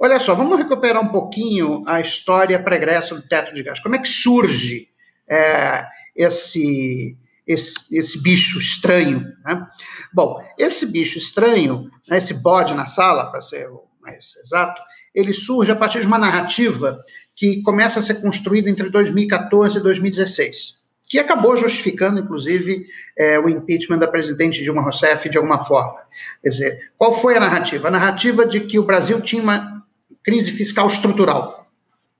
olha 0.00 0.18
só, 0.18 0.34
vamos 0.34 0.58
recuperar 0.58 1.00
um 1.00 1.08
pouquinho 1.08 1.82
a 1.86 2.00
história 2.00 2.60
pregressa 2.60 3.14
do 3.14 3.22
teto 3.22 3.54
de 3.54 3.62
gastos. 3.62 3.82
Como 3.82 3.94
é 3.94 4.00
que 4.00 4.08
surge 4.08 4.88
é, 5.30 5.86
esse, 6.16 7.16
esse, 7.46 7.96
esse 7.96 8.22
bicho 8.22 8.58
estranho. 8.58 9.32
Né? 9.44 9.66
Bom, 10.12 10.42
esse 10.58 10.86
bicho 10.86 11.18
estranho, 11.18 11.90
né, 12.08 12.18
esse 12.18 12.34
bode 12.34 12.74
na 12.74 12.86
sala, 12.86 13.30
para 13.30 13.40
ser 13.40 13.68
mais 14.00 14.36
exato, 14.36 14.80
ele 15.14 15.32
surge 15.32 15.70
a 15.70 15.76
partir 15.76 16.00
de 16.00 16.06
uma 16.06 16.18
narrativa 16.18 17.02
que 17.36 17.62
começa 17.62 17.98
a 17.98 18.02
ser 18.02 18.20
construída 18.20 18.68
entre 18.68 18.88
2014 18.90 19.78
e 19.78 19.80
2016, 19.80 20.82
que 21.08 21.18
acabou 21.18 21.56
justificando, 21.56 22.20
inclusive, 22.20 22.86
é, 23.16 23.38
o 23.38 23.48
impeachment 23.48 23.98
da 23.98 24.06
presidente 24.06 24.62
Dilma 24.62 24.82
Rousseff 24.82 25.28
de 25.28 25.36
alguma 25.36 25.58
forma. 25.58 26.00
Quer 26.42 26.48
dizer, 26.48 26.92
qual 26.96 27.12
foi 27.12 27.36
a 27.36 27.40
narrativa? 27.40 27.88
A 27.88 27.90
narrativa 27.90 28.46
de 28.46 28.60
que 28.60 28.78
o 28.78 28.84
Brasil 28.84 29.20
tinha 29.20 29.42
uma 29.42 29.84
crise 30.22 30.50
fiscal 30.50 30.88
estrutural. 30.88 31.68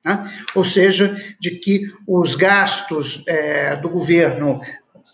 Né? 0.05 0.31
Ou 0.55 0.65
seja, 0.65 1.17
de 1.41 1.53
que 1.53 1.93
os 2.07 2.35
gastos 2.35 3.25
é, 3.27 3.77
do 3.77 3.89
governo 3.89 4.61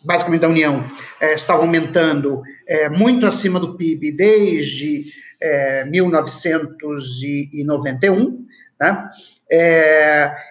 basicamente 0.04 0.40
da 0.40 0.48
União, 0.48 0.84
é, 1.20 1.34
estava 1.34 1.62
aumentando 1.62 2.42
é, 2.66 2.88
muito 2.88 3.24
acima 3.26 3.60
do 3.60 3.76
PIB 3.76 4.16
desde 4.16 5.04
é, 5.40 5.84
1991, 5.84 8.46
né? 8.80 9.10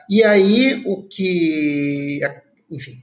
E 0.09 0.23
aí 0.23 0.83
o 0.85 1.07
que, 1.07 2.19
enfim, 2.69 3.01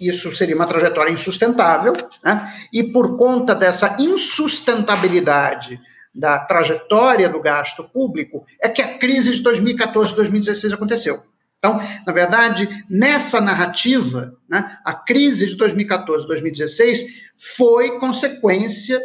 isso 0.00 0.30
seria 0.32 0.54
uma 0.54 0.66
trajetória 0.66 1.10
insustentável, 1.10 1.92
né? 2.22 2.54
e 2.72 2.84
por 2.84 3.18
conta 3.18 3.52
dessa 3.54 3.96
insustentabilidade 3.98 5.80
da 6.14 6.38
trajetória 6.38 7.28
do 7.28 7.40
gasto 7.40 7.82
público, 7.84 8.46
é 8.60 8.68
que 8.68 8.80
a 8.80 8.96
crise 8.98 9.34
de 9.34 9.42
2014 9.42 10.12
e 10.12 10.16
2016 10.16 10.72
aconteceu. 10.72 11.22
Então, 11.58 11.80
na 12.06 12.12
verdade, 12.12 12.68
nessa 12.88 13.40
narrativa, 13.40 14.36
né, 14.48 14.78
a 14.84 14.94
crise 14.94 15.46
de 15.46 15.56
2014 15.56 16.26
2016 16.26 17.22
foi 17.56 17.98
consequência 17.98 19.00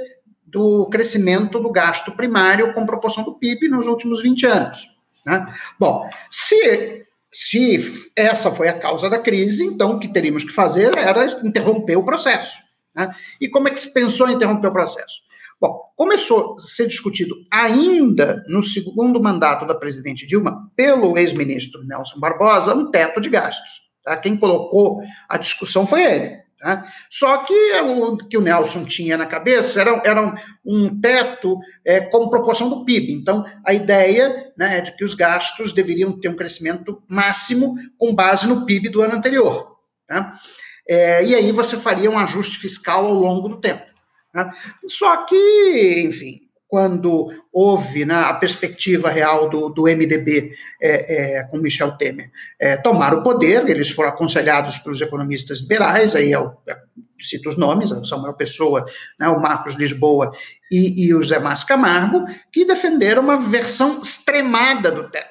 do 0.45 0.87
crescimento 0.89 1.59
do 1.59 1.71
gasto 1.71 2.11
primário 2.11 2.73
com 2.73 2.85
proporção 2.85 3.23
do 3.23 3.37
PIB 3.37 3.69
nos 3.69 3.87
últimos 3.87 4.21
20 4.21 4.45
anos. 4.45 4.99
Né? 5.25 5.47
Bom, 5.79 6.09
se, 6.29 7.05
se 7.31 8.11
essa 8.15 8.51
foi 8.51 8.67
a 8.67 8.77
causa 8.77 9.09
da 9.09 9.17
crise, 9.17 9.63
então 9.63 9.93
o 9.93 9.99
que 9.99 10.09
teríamos 10.09 10.43
que 10.43 10.51
fazer 10.51 10.97
era 10.97 11.25
interromper 11.45 11.95
o 11.95 12.03
processo. 12.03 12.59
Né? 12.93 13.09
E 13.39 13.47
como 13.47 13.69
é 13.69 13.71
que 13.71 13.79
se 13.79 13.93
pensou 13.93 14.29
em 14.29 14.33
interromper 14.33 14.67
o 14.67 14.73
processo? 14.73 15.21
Bom, 15.61 15.79
começou 15.95 16.55
a 16.55 16.57
ser 16.57 16.87
discutido 16.87 17.35
ainda 17.51 18.43
no 18.47 18.63
segundo 18.63 19.21
mandato 19.21 19.63
da 19.67 19.75
presidente 19.75 20.25
Dilma, 20.25 20.71
pelo 20.75 21.15
ex-ministro 21.15 21.85
Nelson 21.85 22.19
Barbosa, 22.19 22.73
um 22.73 22.89
teto 22.89 23.21
de 23.21 23.29
gastos. 23.29 23.91
Tá? 24.03 24.17
Quem 24.17 24.35
colocou 24.35 25.03
a 25.29 25.37
discussão 25.37 25.85
foi 25.85 26.03
ele. 26.03 26.41
Tá? 26.57 26.83
Só 27.11 27.37
que 27.43 27.53
o 27.79 28.17
que 28.17 28.37
o 28.39 28.41
Nelson 28.41 28.85
tinha 28.85 29.15
na 29.15 29.27
cabeça 29.27 29.79
era, 29.81 30.01
era 30.03 30.33
um 30.65 30.99
teto 30.99 31.59
é, 31.85 32.01
como 32.01 32.31
proporção 32.31 32.67
do 32.67 32.83
PIB. 32.83 33.13
Então, 33.13 33.45
a 33.63 33.71
ideia 33.71 34.51
né, 34.57 34.79
é 34.79 34.81
de 34.81 34.97
que 34.97 35.05
os 35.05 35.13
gastos 35.13 35.73
deveriam 35.73 36.11
ter 36.11 36.29
um 36.29 36.35
crescimento 36.35 37.03
máximo 37.07 37.75
com 37.99 38.15
base 38.15 38.47
no 38.47 38.65
PIB 38.65 38.89
do 38.89 39.03
ano 39.03 39.13
anterior. 39.13 39.77
Tá? 40.07 40.39
É, 40.89 41.23
e 41.23 41.35
aí 41.35 41.51
você 41.51 41.77
faria 41.77 42.09
um 42.09 42.17
ajuste 42.17 42.57
fiscal 42.57 43.05
ao 43.05 43.13
longo 43.13 43.47
do 43.47 43.61
tempo. 43.61 43.90
Tá? 44.31 44.51
Só 44.87 45.25
que, 45.25 46.03
enfim, 46.05 46.39
quando 46.71 47.29
houve 47.51 48.05
né, 48.05 48.15
a 48.15 48.33
perspectiva 48.33 49.09
real 49.09 49.49
do, 49.49 49.67
do 49.67 49.83
MDB 49.83 50.53
é, 50.81 51.39
é, 51.39 51.43
com 51.43 51.57
Michel 51.57 51.97
Temer 51.97 52.31
é, 52.57 52.77
tomar 52.77 53.13
o 53.13 53.21
poder, 53.21 53.67
eles 53.67 53.89
foram 53.89 54.07
aconselhados 54.07 54.77
pelos 54.77 55.01
economistas 55.01 55.59
liberais, 55.59 56.15
aí 56.15 56.31
eu, 56.31 56.57
é 56.65 56.71
eu 56.71 56.75
é, 56.75 56.81
cito 57.19 57.49
os 57.49 57.57
nomes, 57.57 57.91
o 57.91 58.05
Samuel 58.05 58.35
Pessoa, 58.35 58.85
né, 59.19 59.27
o 59.27 59.41
Marcos 59.41 59.75
Lisboa 59.75 60.31
e, 60.71 61.07
e 61.07 61.13
o 61.13 61.21
Zé 61.21 61.39
Márcio 61.39 61.67
Camargo, 61.67 62.23
que 62.53 62.63
defenderam 62.63 63.21
uma 63.21 63.35
versão 63.35 63.99
extremada 63.99 64.89
do 64.89 65.09
teto. 65.09 65.27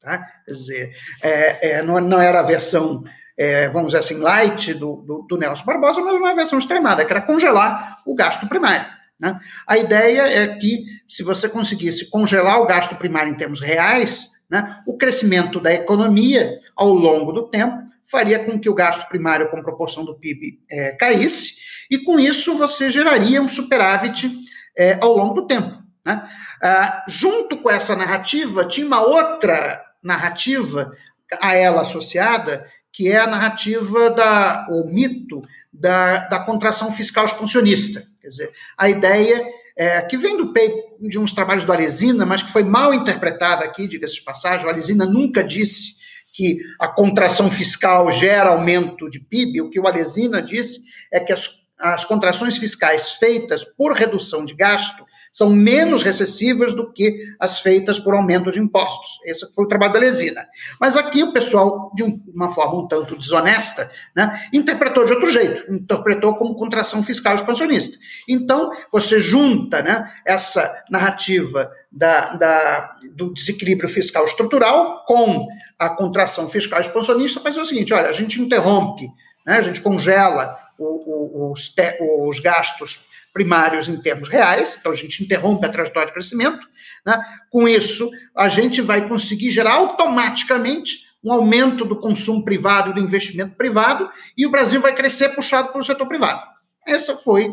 Tá? 0.00 0.26
Quer 0.46 0.54
dizer, 0.54 0.96
é, 1.22 1.82
não, 1.82 2.00
não 2.00 2.18
era 2.18 2.40
a 2.40 2.44
versão 2.44 3.04
é, 3.36 3.68
vamos 3.68 3.88
dizer 3.88 3.98
assim, 3.98 4.18
light 4.18 4.74
do, 4.74 4.96
do, 4.96 5.26
do, 5.28 5.36
Nelson 5.36 5.64
Barbosa, 5.64 6.00
mas 6.00 6.16
uma 6.16 6.34
versão 6.34 6.58
extremada, 6.58 7.04
que 7.04 7.12
era 7.12 7.20
congelar 7.20 7.98
o 8.06 8.14
gasto 8.14 8.46
primário. 8.46 8.86
Né? 9.18 9.38
A 9.66 9.78
ideia 9.78 10.22
é 10.22 10.56
que, 10.56 10.84
se 11.06 11.22
você 11.22 11.48
conseguisse 11.48 12.10
congelar 12.10 12.60
o 12.60 12.66
gasto 12.66 12.96
primário 12.96 13.32
em 13.32 13.36
termos 13.36 13.60
reais, 13.60 14.30
né, 14.50 14.82
o 14.86 14.98
crescimento 14.98 15.60
da 15.60 15.72
economia 15.72 16.58
ao 16.76 16.88
longo 16.88 17.32
do 17.32 17.48
tempo 17.48 17.82
faria 18.10 18.44
com 18.44 18.58
que 18.58 18.68
o 18.68 18.74
gasto 18.74 19.08
primário, 19.08 19.48
com 19.48 19.62
proporção 19.62 20.04
do 20.04 20.18
PIB, 20.18 20.60
é, 20.70 20.92
caísse, 20.92 21.54
e 21.90 21.98
com 21.98 22.18
isso 22.18 22.54
você 22.54 22.90
geraria 22.90 23.40
um 23.40 23.48
superávit 23.48 24.30
é, 24.76 24.98
ao 25.00 25.16
longo 25.16 25.34
do 25.34 25.46
tempo. 25.46 25.82
Né? 26.04 26.28
Ah, 26.62 27.04
junto 27.08 27.56
com 27.58 27.70
essa 27.70 27.94
narrativa, 27.94 28.64
tinha 28.64 28.86
uma 28.86 29.02
outra 29.02 29.82
narrativa 30.02 30.92
a 31.40 31.54
ela 31.54 31.82
associada, 31.82 32.66
que 32.92 33.08
é 33.08 33.18
a 33.18 33.26
narrativa 33.26 34.10
da, 34.10 34.66
o 34.68 34.84
mito 34.84 35.42
da, 35.72 36.28
da 36.28 36.40
contração 36.40 36.92
fiscal 36.92 37.24
expansionista. 37.24 38.04
Quer 38.20 38.28
dizer, 38.28 38.52
a 38.76 38.88
ideia 38.88 39.44
é, 39.76 40.02
que 40.02 40.16
vem 40.16 40.36
do 40.36 40.52
de 41.00 41.18
uns 41.18 41.32
trabalhos 41.32 41.64
do 41.64 41.72
Alesina, 41.72 42.26
mas 42.26 42.42
que 42.42 42.50
foi 42.50 42.62
mal 42.62 42.92
interpretada 42.92 43.64
aqui, 43.64 43.88
diga-se 43.88 44.16
de 44.16 44.22
passagem. 44.22 44.66
O 44.66 44.68
Alesina 44.68 45.06
nunca 45.06 45.42
disse 45.42 46.02
que 46.32 46.58
a 46.78 46.88
contração 46.88 47.50
fiscal 47.50 48.10
gera 48.12 48.50
aumento 48.50 49.08
de 49.08 49.20
PIB. 49.20 49.62
O 49.62 49.70
que 49.70 49.80
o 49.80 49.86
Alesina 49.86 50.42
disse 50.42 50.80
é 51.10 51.20
que 51.20 51.32
as, 51.32 51.50
as 51.78 52.04
contrações 52.04 52.58
fiscais 52.58 53.14
feitas 53.14 53.64
por 53.64 53.92
redução 53.92 54.44
de 54.44 54.54
gasto 54.54 55.04
são 55.32 55.48
menos 55.48 56.02
recessivas 56.02 56.74
do 56.74 56.92
que 56.92 57.24
as 57.40 57.60
feitas 57.60 57.98
por 57.98 58.14
aumento 58.14 58.52
de 58.52 58.60
impostos. 58.60 59.18
Esse 59.24 59.50
foi 59.54 59.64
o 59.64 59.68
trabalho 59.68 59.94
da 59.94 59.98
Lesina. 59.98 60.46
Mas 60.78 60.96
aqui 60.96 61.22
o 61.22 61.32
pessoal, 61.32 61.90
de 61.94 62.02
uma 62.02 62.50
forma 62.50 62.82
um 62.82 62.86
tanto 62.86 63.16
desonesta, 63.16 63.90
né, 64.14 64.48
interpretou 64.52 65.06
de 65.06 65.12
outro 65.12 65.32
jeito, 65.32 65.72
interpretou 65.72 66.36
como 66.36 66.54
contração 66.54 67.02
fiscal 67.02 67.34
expansionista. 67.34 67.96
Então, 68.28 68.70
você 68.92 69.18
junta 69.18 69.82
né, 69.82 70.12
essa 70.26 70.82
narrativa 70.90 71.72
da, 71.90 72.34
da, 72.34 72.96
do 73.14 73.32
desequilíbrio 73.32 73.88
fiscal 73.88 74.24
estrutural 74.26 75.04
com 75.06 75.48
a 75.78 75.90
contração 75.90 76.48
fiscal 76.48 76.80
expansionista, 76.80 77.40
mas 77.42 77.56
é 77.56 77.62
o 77.62 77.66
seguinte: 77.66 77.94
olha, 77.94 78.08
a 78.08 78.12
gente 78.12 78.40
interrompe, 78.40 79.08
né, 79.46 79.56
a 79.56 79.62
gente 79.62 79.80
congela 79.80 80.58
o, 80.78 81.48
o, 81.48 81.52
os, 81.52 81.68
te, 81.68 81.98
os 82.26 82.38
gastos 82.40 83.10
primários 83.32 83.88
em 83.88 83.96
termos 83.96 84.28
reais, 84.28 84.76
então 84.78 84.92
a 84.92 84.94
gente 84.94 85.22
interrompe 85.22 85.64
a 85.64 85.68
trajetória 85.68 86.06
de 86.06 86.12
crescimento. 86.12 86.66
Né? 87.04 87.20
Com 87.50 87.66
isso, 87.66 88.10
a 88.36 88.48
gente 88.48 88.80
vai 88.80 89.08
conseguir 89.08 89.50
gerar 89.50 89.74
automaticamente 89.74 91.12
um 91.24 91.32
aumento 91.32 91.84
do 91.84 91.96
consumo 91.96 92.44
privado 92.44 92.90
e 92.90 92.94
do 92.94 93.00
investimento 93.00 93.54
privado, 93.56 94.10
e 94.36 94.44
o 94.44 94.50
Brasil 94.50 94.80
vai 94.80 94.94
crescer 94.94 95.30
puxado 95.30 95.72
pelo 95.72 95.84
setor 95.84 96.06
privado. 96.06 96.42
Essa 96.86 97.14
foi 97.14 97.48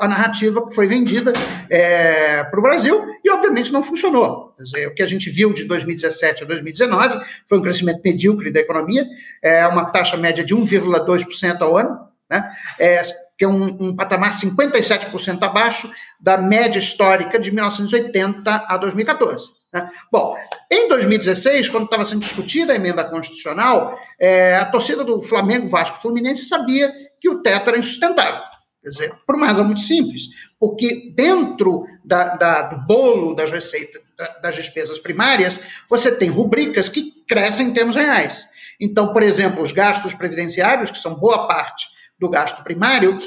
a 0.00 0.08
narrativa 0.08 0.66
que 0.66 0.74
foi 0.74 0.86
vendida 0.86 1.32
é, 1.70 2.44
para 2.44 2.58
o 2.58 2.62
Brasil 2.62 3.04
e, 3.24 3.30
obviamente, 3.30 3.72
não 3.72 3.82
funcionou. 3.82 4.54
Dizer, 4.58 4.88
o 4.88 4.94
que 4.94 5.02
a 5.02 5.06
gente 5.06 5.30
viu 5.30 5.52
de 5.52 5.64
2017 5.64 6.42
a 6.44 6.46
2019 6.46 7.20
foi 7.48 7.58
um 7.58 7.62
crescimento 7.62 8.00
medíocre 8.04 8.50
da 8.50 8.60
economia, 8.60 9.06
é 9.42 9.66
uma 9.66 9.84
taxa 9.86 10.16
média 10.16 10.44
de 10.44 10.54
1,2% 10.54 11.60
ao 11.60 11.76
ano, 11.76 12.11
né? 12.30 12.50
É, 12.78 13.02
que 13.36 13.44
é 13.44 13.48
um, 13.48 13.88
um 13.88 13.96
patamar 13.96 14.30
57% 14.30 15.42
abaixo 15.42 15.90
da 16.20 16.38
média 16.38 16.78
histórica 16.78 17.38
de 17.38 17.50
1980 17.50 18.66
a 18.68 18.76
2014. 18.76 19.46
Né? 19.72 19.88
Bom, 20.10 20.36
em 20.70 20.88
2016, 20.88 21.68
quando 21.68 21.84
estava 21.84 22.04
sendo 22.04 22.20
discutida 22.20 22.72
a 22.72 22.76
emenda 22.76 23.04
constitucional, 23.04 23.98
é, 24.20 24.56
a 24.56 24.66
torcida 24.66 25.02
do 25.02 25.20
Flamengo, 25.20 25.66
Vasco 25.66 26.00
Fluminense 26.00 26.46
sabia 26.46 26.92
que 27.20 27.28
o 27.28 27.42
teto 27.42 27.70
era 27.70 27.78
insustentável. 27.78 28.42
Quer 28.82 28.88
dizer, 28.88 29.14
por 29.24 29.36
uma 29.36 29.46
razão 29.46 29.64
muito 29.64 29.80
simples, 29.80 30.24
porque 30.58 31.12
dentro 31.14 31.86
da, 32.04 32.34
da, 32.34 32.62
do 32.62 32.86
bolo 32.86 33.34
das 33.34 33.50
receitas, 33.50 34.02
das 34.42 34.56
despesas 34.56 34.98
primárias, 34.98 35.60
você 35.88 36.16
tem 36.16 36.28
rubricas 36.28 36.88
que 36.88 37.12
crescem 37.28 37.68
em 37.68 37.72
termos 37.72 37.94
reais. 37.94 38.46
Então, 38.80 39.12
por 39.12 39.22
exemplo, 39.22 39.62
os 39.62 39.70
gastos 39.70 40.12
previdenciários, 40.12 40.90
que 40.90 40.98
são 40.98 41.14
boa 41.14 41.46
parte 41.46 41.86
do 42.22 42.30
gasto 42.30 42.62
primário, 42.62 43.18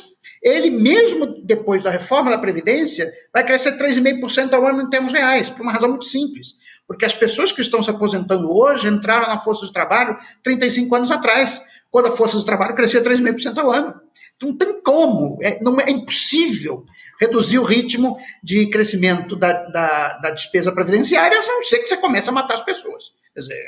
ele 0.42 0.70
mesmo 0.70 1.44
depois 1.44 1.84
da 1.84 1.92
reforma 1.92 2.32
da 2.32 2.38
Previdência 2.38 3.12
vai 3.34 3.46
crescer 3.46 3.78
3,5% 3.78 4.54
ao 4.54 4.66
ano 4.66 4.84
em 4.84 4.90
termos 4.90 5.12
reais, 5.12 5.50
por 5.50 5.62
uma 5.62 5.74
razão 5.74 5.90
muito 5.90 6.06
simples. 6.06 6.54
Porque 6.88 7.04
as 7.04 7.14
pessoas 7.14 7.52
que 7.52 7.60
estão 7.60 7.84
se 7.84 7.90
aposentando 7.90 8.50
hoje 8.50 8.88
entraram 8.88 9.28
na 9.28 9.38
força 9.38 9.66
de 9.66 9.74
trabalho 9.74 10.18
35 10.44 10.96
anos 10.96 11.12
atrás, 11.12 11.62
quando 11.92 12.08
a 12.08 12.12
força 12.12 12.38
de 12.38 12.46
trabalho 12.46 12.74
crescia 12.74 13.04
3,5% 13.04 13.58
ao 13.58 13.70
ano. 13.70 13.94
Então, 14.38 14.50
não 14.50 14.58
tem 14.58 14.82
como, 14.82 15.40
é, 15.42 15.62
não, 15.62 15.80
é 15.80 15.90
impossível 15.90 16.86
reduzir 17.20 17.60
o 17.60 17.64
ritmo 17.64 18.18
de 18.42 18.70
crescimento 18.70 19.36
da, 19.36 19.52
da, 19.70 20.18
da 20.20 20.32
despesa 20.32 20.72
previdenciária, 20.72 21.38
a 21.38 21.48
não 21.48 21.64
ser 21.64 21.80
que 21.80 21.88
você 21.88 21.98
comece 21.98 22.30
a 22.30 22.34
matar 22.34 22.54
as 22.54 22.62
pessoas. 22.62 23.14
Quer 23.34 23.40
dizer, 23.42 23.64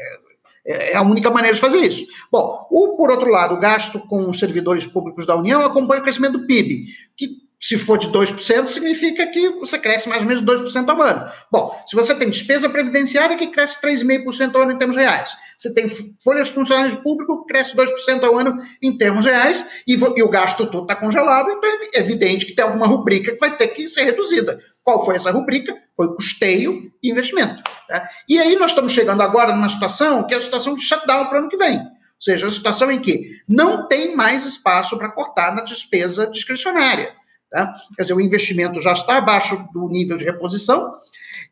é, 0.68 0.92
é 0.92 0.96
a 0.98 1.02
única 1.02 1.32
maneira 1.32 1.56
de 1.56 1.62
fazer 1.62 1.80
isso. 1.80 2.06
Bom, 2.32 2.68
o, 2.70 2.98
por 2.98 3.10
outro 3.10 3.30
lado, 3.30 3.56
o 3.56 3.60
gasto 3.60 4.00
com 4.08 4.30
os 4.30 4.38
servidores 4.38 4.86
públicos 4.86 5.26
da 5.26 5.36
União 5.36 5.64
acompanha 5.64 6.02
o 6.02 6.04
crescimento 6.04 6.40
do 6.40 6.46
PIB, 6.46 6.86
que 7.16 7.47
se 7.60 7.78
for 7.78 7.98
de 7.98 8.10
2%, 8.10 8.68
significa 8.68 9.26
que 9.28 9.50
você 9.50 9.80
cresce 9.80 10.08
mais 10.08 10.22
ou 10.22 10.28
menos 10.28 10.44
2% 10.44 10.90
ao 10.90 11.02
ano. 11.02 11.32
Bom, 11.52 11.76
se 11.88 11.96
você 11.96 12.14
tem 12.14 12.30
despesa 12.30 12.70
previdenciária 12.70 13.38
que 13.38 13.48
cresce 13.48 13.82
3,5% 13.82 14.56
ao 14.56 14.62
ano 14.62 14.74
em 14.74 14.78
termos 14.78 14.96
reais, 14.96 15.32
você 15.58 15.74
tem 15.74 15.88
folhas 16.24 16.50
de 16.50 16.54
funcionários 16.54 16.94
que 16.94 17.02
cresce 17.48 17.76
2% 17.76 18.24
ao 18.24 18.38
ano 18.38 18.60
em 18.82 18.96
termos 18.96 19.26
reais, 19.26 19.84
e, 19.88 19.94
e 19.94 20.24
o 20.24 20.30
gasto 20.30 20.68
todo 20.68 20.84
está 20.84 20.96
congelado, 20.96 21.50
então 21.50 21.70
é 21.96 22.00
evidente 22.00 22.46
que 22.46 22.54
tem 22.54 22.64
alguma 22.64 22.86
rubrica 22.86 23.32
que 23.32 23.40
vai 23.40 23.56
ter 23.56 23.70
que 23.70 23.90
ser 23.90 24.04
reduzida. 24.04 24.60
Qual 24.84 25.04
foi 25.04 25.16
essa 25.16 25.32
rubrica? 25.32 25.76
Foi 25.96 26.14
custeio 26.14 26.92
e 27.02 27.10
investimento. 27.10 27.64
Tá? 27.88 28.08
E 28.30 28.40
aí 28.40 28.56
nós 28.56 28.72
estamos 28.72 28.94
chegando 28.94 29.22
agora 29.22 29.56
numa 29.56 29.68
situação 29.68 30.26
que 30.26 30.34
é 30.34 30.38
a 30.38 30.42
situação 30.42 30.76
de 30.76 30.82
shutdown 30.82 31.26
para 31.26 31.38
o 31.38 31.40
ano 31.40 31.50
que 31.50 31.58
vem. 31.58 31.80
Ou 31.80 32.22
seja, 32.22 32.48
a 32.48 32.52
situação 32.52 32.92
em 32.92 33.00
que 33.00 33.42
não 33.48 33.88
tem 33.88 34.16
mais 34.16 34.46
espaço 34.46 34.98
para 34.98 35.12
cortar 35.12 35.54
na 35.54 35.64
despesa 35.64 36.28
discricionária. 36.28 37.14
Tá? 37.50 37.74
Quer 37.96 38.02
dizer, 38.02 38.14
o 38.14 38.22
investimento 38.22 38.80
já 38.82 38.94
está 38.94 39.18
abaixo 39.18 39.58
do 39.74 39.88
nível 39.88 40.18
de 40.18 40.26
reposição 40.26 40.98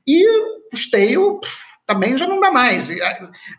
e 0.05 0.27
o 0.27 0.69
custeio 0.69 1.39
também 1.85 2.17
já 2.17 2.27
não 2.27 2.39
dá 2.39 2.51
mais. 2.51 2.87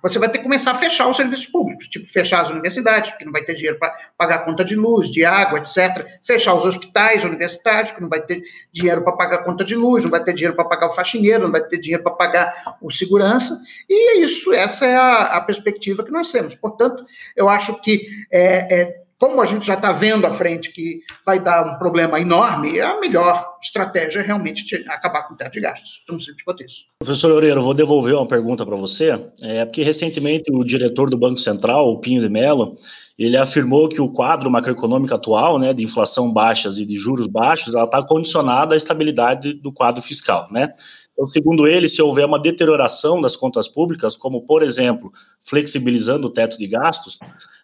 Você 0.03 0.19
vai 0.19 0.29
ter 0.29 0.39
que 0.39 0.45
começar 0.45 0.73
a 0.73 0.75
fechar 0.75 1.09
os 1.09 1.17
serviços 1.17 1.47
públicos, 1.47 1.87
tipo 1.87 2.05
fechar 2.07 2.41
as 2.41 2.51
universidades, 2.51 3.11
porque 3.11 3.25
não 3.25 3.33
vai 3.33 3.43
ter 3.45 3.55
dinheiro 3.55 3.79
para 3.79 3.97
pagar 4.19 4.45
conta 4.45 4.65
de 4.65 4.75
luz, 4.75 5.11
de 5.11 5.25
água, 5.25 5.59
etc. 5.59 6.05
Fechar 6.23 6.55
os 6.55 6.65
hospitais 6.65 7.25
universitários, 7.25 7.91
porque 7.91 8.03
não 8.03 8.11
vai 8.11 8.21
ter 8.21 8.43
dinheiro 8.73 9.03
para 9.03 9.13
pagar 9.13 9.45
conta 9.45 9.65
de 9.65 9.77
luz, 9.77 10.05
não 10.05 10.11
vai 10.11 10.23
ter 10.25 10.33
dinheiro 10.35 10.57
para 10.57 10.65
pagar 10.65 10.87
o 10.87 10.91
faxineiro, 10.91 11.45
não 11.45 11.53
vai 11.53 11.63
ter 11.63 11.79
dinheiro 11.79 12.03
para 12.03 12.13
pagar 12.13 12.77
o 12.83 12.91
segurança. 12.91 13.57
E 13.89 14.11
é 14.11 14.17
isso, 14.19 14.53
essa 14.53 14.85
é 14.87 14.97
a, 14.97 15.23
a 15.37 15.41
perspectiva 15.41 16.05
que 16.05 16.11
nós 16.11 16.33
temos. 16.33 16.55
Portanto, 16.55 17.05
eu 17.37 17.49
acho 17.49 17.81
que 17.81 18.09
é, 18.33 18.81
é 18.81 19.06
como 19.19 19.41
a 19.41 19.47
gente 19.47 19.67
já 19.67 19.75
está 19.75 19.93
vendo 19.93 20.27
à 20.27 20.31
frente 20.31 20.71
que 20.71 21.01
vai 21.25 21.39
dar 21.39 21.67
um 21.67 21.79
problema 21.79 22.21
enorme, 22.21 22.81
a 22.81 23.01
melhor 23.01 23.57
estratégia 23.63 24.21
é 24.21 24.23
realmente 24.23 24.85
acabar 24.89 25.23
com 25.23 25.35
o 25.35 25.37
teto 25.37 25.53
de 25.53 25.61
gastos. 25.61 26.03
Tão 26.07 26.19
simples 26.19 26.43
quanto 26.43 26.63
isso. 26.63 26.85
Professor 26.99 27.29
Loureiro, 27.29 27.63
vou 27.63 27.75
devolver 27.75 28.15
uma 28.15 28.27
pergunta 28.27 28.65
para 28.67 28.77
você. 28.77 29.19
É 29.43 29.65
porque 29.65 29.83
recentemente 29.83 30.53
o 30.53 30.63
diretor 30.65 31.09
do 31.09 31.17
Banco 31.17 31.39
Central, 31.39 31.89
o 31.89 31.99
Pinho 31.99 32.21
de 32.21 32.29
Mello, 32.29 32.77
ele 33.19 33.37
afirmou 33.37 33.89
que 33.89 34.01
o 34.01 34.13
quadro 34.13 34.51
macroeconômico 34.51 35.15
atual, 35.15 35.59
né, 35.59 35.73
de 35.73 35.83
inflação 35.83 36.31
baixas 36.31 36.79
e 36.79 36.85
de 36.85 36.97
juros 36.97 37.27
baixos, 37.27 37.75
ela 37.75 37.85
está 37.85 38.03
condicionada 38.03 38.75
à 38.75 38.77
estabilidade 38.77 39.55
do 39.55 39.73
quadro 39.73 40.03
fiscal, 40.03 40.47
né? 40.51 40.73
Então, 41.17 41.27
segundo 41.27 41.67
ele, 41.67 41.89
se 41.89 42.03
houver 42.03 42.27
uma 42.27 42.39
deterioração 42.39 43.23
das 43.23 43.35
contas 43.35 43.67
públicas, 43.67 44.19
como, 44.19 44.43
por 44.43 44.63
exemplo, 44.63 45.11
flexibilizando 45.41 46.27
o 46.27 46.31
teto 46.31 46.59
de 46.59 46.67
gastos, 46.67 47.19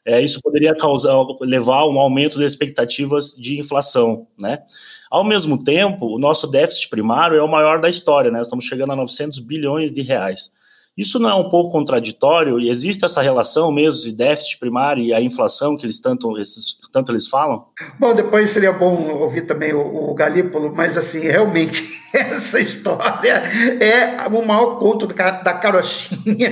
é, 0.06 0.22
isso 0.22 0.40
poderia 0.42 0.74
causar, 0.74 1.14
levar 1.42 1.80
a 1.80 1.86
um 1.86 2.00
aumento 2.00 2.38
das 2.38 2.52
expectativas 2.52 3.34
de 3.36 3.58
inflação, 3.58 4.26
né? 4.40 4.60
Ao 5.10 5.22
mesmo 5.22 5.62
tempo, 5.62 6.06
o 6.06 6.18
nosso 6.18 6.46
déficit 6.46 6.88
primário 6.88 7.36
é 7.36 7.42
o 7.42 7.48
maior 7.48 7.78
da 7.78 7.90
história, 7.90 8.30
né? 8.30 8.40
Estamos 8.40 8.64
chegando 8.64 8.92
a 8.94 8.96
900 8.96 9.38
bilhões 9.40 9.92
de 9.92 10.00
reais. 10.00 10.50
Isso 10.96 11.18
não 11.18 11.30
é 11.30 11.34
um 11.34 11.48
pouco 11.48 11.72
contraditório? 11.72 12.60
E 12.60 12.68
existe 12.68 13.04
essa 13.04 13.22
relação 13.22 13.72
mesmo 13.72 14.02
de 14.02 14.14
déficit 14.14 14.58
primário 14.58 15.02
e 15.02 15.14
a 15.14 15.22
inflação 15.22 15.74
que 15.74 15.86
eles 15.86 15.98
tanto, 15.98 16.38
esses, 16.38 16.76
tanto 16.92 17.12
eles 17.12 17.28
falam? 17.28 17.64
Bom, 17.98 18.14
depois 18.14 18.50
seria 18.50 18.72
bom 18.72 19.10
ouvir 19.14 19.42
também 19.42 19.72
o, 19.72 20.10
o 20.10 20.14
Galípolo, 20.14 20.74
mas 20.74 20.98
assim, 20.98 21.20
realmente, 21.20 21.82
essa 22.12 22.60
história 22.60 23.42
é 23.80 24.28
o 24.28 24.46
maior 24.46 24.78
conto 24.78 25.06
da, 25.06 25.54
carochinha. 25.54 26.50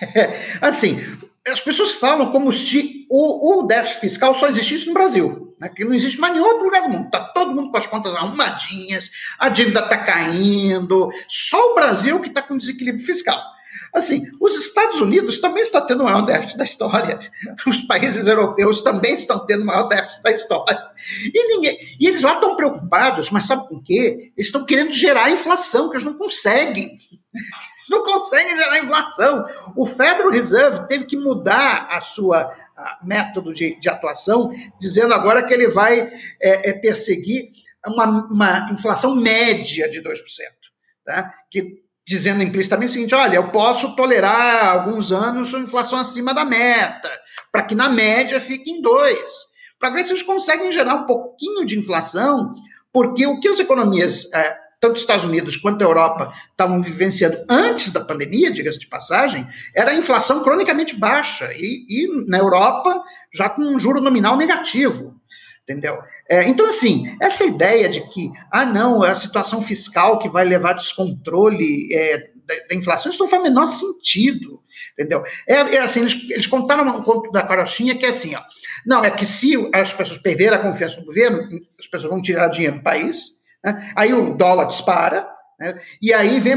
assim, 0.62 0.98
as 1.46 1.60
pessoas 1.60 1.92
falam 1.92 2.32
como 2.32 2.50
se 2.50 3.04
o, 3.10 3.60
o 3.60 3.66
déficit 3.66 4.00
fiscal 4.00 4.34
só 4.34 4.48
existisse 4.48 4.86
no 4.86 4.94
Brasil, 4.94 5.54
né, 5.60 5.68
que 5.68 5.84
não 5.84 5.92
existe 5.92 6.18
mais 6.18 6.34
em 6.34 6.40
outro 6.40 6.64
lugar 6.64 6.82
do 6.82 6.88
mundo. 6.88 7.04
Está 7.04 7.20
todo 7.20 7.54
mundo 7.54 7.70
com 7.70 7.76
as 7.76 7.86
contas 7.86 8.14
arrumadinhas, 8.14 9.10
a 9.38 9.50
dívida 9.50 9.80
está 9.80 9.98
caindo, 9.98 11.10
só 11.28 11.72
o 11.72 11.74
Brasil 11.74 12.18
que 12.20 12.28
está 12.28 12.40
com 12.40 12.56
desequilíbrio 12.56 13.04
fiscal. 13.04 13.38
Assim, 13.94 14.22
os 14.40 14.54
Estados 14.54 15.00
Unidos 15.00 15.40
também 15.40 15.62
estão 15.62 15.86
tendo 15.86 16.02
o 16.02 16.04
maior 16.04 16.22
déficit 16.22 16.58
da 16.58 16.64
história. 16.64 17.18
Os 17.66 17.82
países 17.82 18.26
europeus 18.26 18.82
também 18.82 19.14
estão 19.14 19.44
tendo 19.46 19.62
o 19.62 19.66
maior 19.66 19.88
déficit 19.88 20.22
da 20.22 20.30
história. 20.30 20.78
E, 21.34 21.54
ninguém, 21.54 21.78
e 21.98 22.06
eles 22.06 22.22
lá 22.22 22.34
estão 22.34 22.56
preocupados, 22.56 23.30
mas 23.30 23.46
sabe 23.46 23.66
o 23.70 23.82
quê? 23.82 24.32
Eles 24.36 24.48
estão 24.48 24.64
querendo 24.64 24.92
gerar 24.92 25.30
inflação, 25.30 25.88
que 25.88 25.96
eles 25.96 26.04
não 26.04 26.14
conseguem. 26.14 26.86
Eles 26.86 27.90
não 27.90 28.02
conseguem 28.02 28.56
gerar 28.56 28.78
inflação. 28.78 29.46
O 29.76 29.86
Federal 29.86 30.30
Reserve 30.30 30.86
teve 30.88 31.04
que 31.04 31.16
mudar 31.16 31.88
a 31.90 32.00
sua 32.00 32.52
a 32.76 32.98
método 33.02 33.54
de, 33.54 33.80
de, 33.80 33.88
atuação, 33.88 34.52
dizendo 34.78 35.14
agora 35.14 35.42
que 35.42 35.54
ele 35.54 35.66
vai 35.68 36.10
é, 36.38 36.70
é, 36.70 36.72
perseguir 36.74 37.50
uma, 37.86 38.04
uma 38.30 38.68
inflação 38.70 39.16
média 39.16 39.88
de 39.88 40.02
2%. 40.02 40.12
Tá? 41.04 41.32
Que 41.50 41.85
dizendo 42.06 42.42
implicitamente 42.42 42.90
o 42.90 42.92
seguinte: 42.94 43.14
olha, 43.14 43.36
eu 43.36 43.50
posso 43.50 43.96
tolerar 43.96 44.68
alguns 44.68 45.10
anos 45.10 45.52
uma 45.52 45.64
inflação 45.64 45.98
acima 45.98 46.32
da 46.32 46.44
meta, 46.44 47.10
para 47.50 47.64
que 47.64 47.74
na 47.74 47.88
média 47.88 48.40
fique 48.40 48.70
em 48.70 48.80
dois, 48.80 49.32
para 49.78 49.90
ver 49.90 50.04
se 50.04 50.12
eles 50.12 50.22
conseguem 50.22 50.70
gerar 50.70 50.94
um 50.94 51.06
pouquinho 51.06 51.66
de 51.66 51.78
inflação, 51.78 52.54
porque 52.92 53.26
o 53.26 53.40
que 53.40 53.48
as 53.48 53.58
economias, 53.58 54.32
é, 54.32 54.56
tanto 54.80 54.94
os 54.94 55.00
Estados 55.00 55.24
Unidos 55.24 55.56
quanto 55.56 55.82
a 55.82 55.86
Europa, 55.86 56.32
estavam 56.50 56.80
vivenciando 56.80 57.38
antes 57.48 57.92
da 57.92 58.04
pandemia, 58.04 58.52
diga-se 58.52 58.78
de 58.78 58.86
passagem, 58.86 59.46
era 59.74 59.90
a 59.90 59.94
inflação 59.94 60.42
cronicamente 60.42 60.96
baixa, 60.96 61.50
e, 61.52 61.84
e 61.88 62.28
na 62.28 62.38
Europa 62.38 63.02
já 63.34 63.48
com 63.48 63.62
um 63.62 63.80
juro 63.80 64.00
nominal 64.00 64.36
negativo 64.36 65.20
entendeu? 65.68 65.98
É, 66.30 66.48
então, 66.48 66.66
assim, 66.66 67.16
essa 67.20 67.44
ideia 67.44 67.88
de 67.88 68.00
que, 68.08 68.30
ah, 68.52 68.64
não, 68.64 69.04
é 69.04 69.10
a 69.10 69.14
situação 69.14 69.60
fiscal 69.60 70.18
que 70.20 70.28
vai 70.28 70.44
levar 70.44 70.74
descontrole 70.74 71.92
é, 71.92 72.18
da, 72.46 72.54
da, 72.68 72.74
inflação, 72.74 73.10
isso 73.10 73.18
não 73.18 73.28
faz 73.28 73.42
o 73.42 73.44
menor 73.44 73.66
sentido, 73.66 74.62
entendeu? 74.92 75.24
É, 75.46 75.54
é 75.54 75.78
assim, 75.78 76.00
eles, 76.00 76.30
eles, 76.30 76.46
contaram 76.46 76.86
um 76.86 77.02
conto 77.02 77.32
da 77.32 77.42
carochinha 77.42 77.96
que 77.96 78.06
é 78.06 78.10
assim, 78.10 78.36
ó, 78.36 78.42
não, 78.86 79.04
é 79.04 79.10
que 79.10 79.24
se 79.24 79.54
as 79.74 79.92
pessoas 79.92 80.20
perderem 80.20 80.56
a 80.56 80.62
confiança 80.62 81.00
no 81.00 81.06
governo, 81.06 81.48
as 81.78 81.86
pessoas 81.88 82.10
vão 82.10 82.22
tirar 82.22 82.48
dinheiro 82.48 82.76
do 82.76 82.82
país, 82.82 83.40
né? 83.64 83.92
aí 83.96 84.14
o 84.14 84.34
dólar 84.36 84.66
dispara, 84.66 85.28
né? 85.58 85.80
e 86.00 86.14
aí 86.14 86.38
vem 86.38 86.56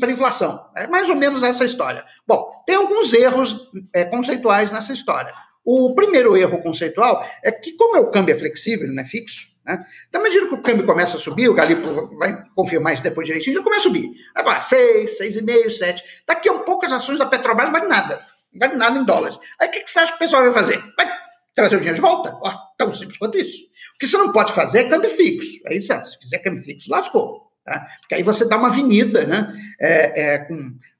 para 0.00 0.08
a 0.08 0.12
inflação. 0.12 0.68
É 0.76 0.88
mais 0.88 1.08
ou 1.08 1.16
menos 1.16 1.44
essa 1.44 1.64
história. 1.64 2.04
Bom, 2.26 2.50
tem 2.66 2.74
alguns 2.74 3.12
erros 3.12 3.70
é, 3.94 4.04
conceituais 4.04 4.72
nessa 4.72 4.92
história. 4.92 5.32
O 5.70 5.94
primeiro 5.94 6.34
erro 6.34 6.62
conceitual 6.62 7.22
é 7.42 7.52
que, 7.52 7.72
como 7.72 7.94
é 7.94 8.00
o 8.00 8.10
câmbio 8.10 8.34
é 8.34 8.38
flexível, 8.38 8.88
não 8.88 9.02
é 9.02 9.04
fixo, 9.04 9.48
né? 9.66 9.84
Da 10.10 10.18
medida 10.18 10.46
que 10.46 10.54
o 10.54 10.62
câmbio 10.62 10.86
começa 10.86 11.18
a 11.18 11.20
subir, 11.20 11.46
o 11.46 11.52
Galipo 11.52 12.16
vai 12.16 12.42
confirmar 12.54 12.94
isso 12.94 13.02
depois 13.02 13.26
direitinho, 13.26 13.56
ele 13.56 13.62
começa 13.62 13.82
a 13.82 13.82
subir. 13.82 14.10
Agora, 14.34 14.62
6, 14.62 15.18
6,5, 15.20 15.70
7. 15.70 16.22
Daqui 16.26 16.48
a 16.48 16.52
um 16.52 16.60
pouco 16.60 16.86
as 16.86 16.92
ações 16.92 17.18
da 17.18 17.26
Petrobras 17.26 17.66
não 17.66 17.72
valem 17.74 17.90
nada. 17.90 18.18
Não 18.50 18.66
vale 18.66 18.78
nada 18.78 18.98
em 18.98 19.04
dólares. 19.04 19.38
Aí 19.60 19.68
o 19.68 19.70
que, 19.70 19.86
você 19.86 19.98
acha 19.98 20.12
que 20.12 20.16
o 20.16 20.18
pessoal 20.20 20.42
vai 20.42 20.52
fazer? 20.54 20.82
Vai 20.96 21.06
trazer 21.54 21.76
o 21.76 21.80
dinheiro 21.80 21.96
de 21.96 22.00
volta? 22.00 22.34
Ó, 22.42 22.50
tão 22.78 22.90
simples 22.90 23.18
quanto 23.18 23.36
isso. 23.36 23.58
O 23.94 23.98
que 23.98 24.08
você 24.08 24.16
não 24.16 24.32
pode 24.32 24.54
fazer 24.54 24.86
é 24.86 24.88
câmbio 24.88 25.10
fixo. 25.10 25.60
Aí, 25.66 25.82
sabe, 25.82 26.08
se 26.08 26.16
fizer 26.18 26.38
câmbio 26.38 26.62
fixo, 26.62 26.90
lascou. 26.90 27.52
Tá? 27.62 27.86
Porque 28.00 28.14
aí 28.14 28.22
você 28.22 28.48
dá 28.48 28.56
uma 28.56 28.68
avenida, 28.68 29.26
né? 29.26 29.52
É, 29.78 30.22
é, 30.22 30.38
com 30.38 30.54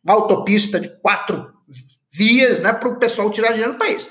uma 0.05 0.13
autopista 0.13 0.79
de 0.79 0.91
quatro 1.01 1.57
vias 2.13 2.61
né, 2.61 2.73
para 2.73 2.89
o 2.89 2.99
pessoal 2.99 3.31
tirar 3.31 3.53
dinheiro 3.53 3.73
do 3.73 3.79
país. 3.79 4.09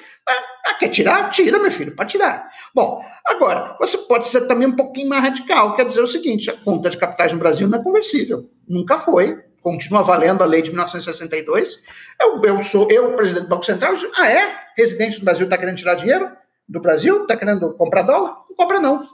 Quer 0.80 0.90
tirar? 0.90 1.30
Tira, 1.30 1.60
meu 1.60 1.72
filho, 1.72 1.96
pode 1.96 2.12
tirar. 2.12 2.50
Bom, 2.74 3.04
agora, 3.26 3.76
você 3.80 3.98
pode 3.98 4.28
ser 4.28 4.42
também 4.48 4.68
um 4.68 4.76
pouquinho 4.76 5.10
mais 5.10 5.24
radical, 5.24 5.76
quer 5.76 5.86
dizer 5.86 6.02
o 6.02 6.08
seguinte: 6.08 6.50
a 6.50 6.58
conta 6.58 6.90
de 6.90 6.98
capitais 6.98 7.34
no 7.34 7.40
Brasil 7.40 7.68
não 7.68 7.80
é 7.80 7.84
conversível. 7.84 8.50
Nunca 8.68 8.98
foi. 8.98 9.38
Continua 9.62 10.02
valendo 10.02 10.44
a 10.44 10.46
lei 10.46 10.62
de 10.62 10.70
1962. 10.70 11.82
Eu, 12.22 12.42
eu 12.44 12.60
sou, 12.62 12.88
eu, 12.90 13.14
presidente 13.14 13.44
do 13.44 13.50
Banco 13.50 13.66
Central, 13.66 13.96
eu, 13.96 14.12
ah, 14.16 14.30
é? 14.30 14.56
Residente 14.78 15.20
do 15.20 15.26
Brasil 15.26 15.46
está 15.46 15.58
querendo 15.58 15.78
tirar 15.78 15.96
dinheiro 15.96 16.32
do 16.70 16.80
Brasil? 16.80 17.24
Está 17.24 17.36
querendo 17.36 17.74
comprar 17.74 18.04
dólar? 18.04 18.38
Não 18.50 18.56
compra, 18.56 18.80
não. 18.80 19.06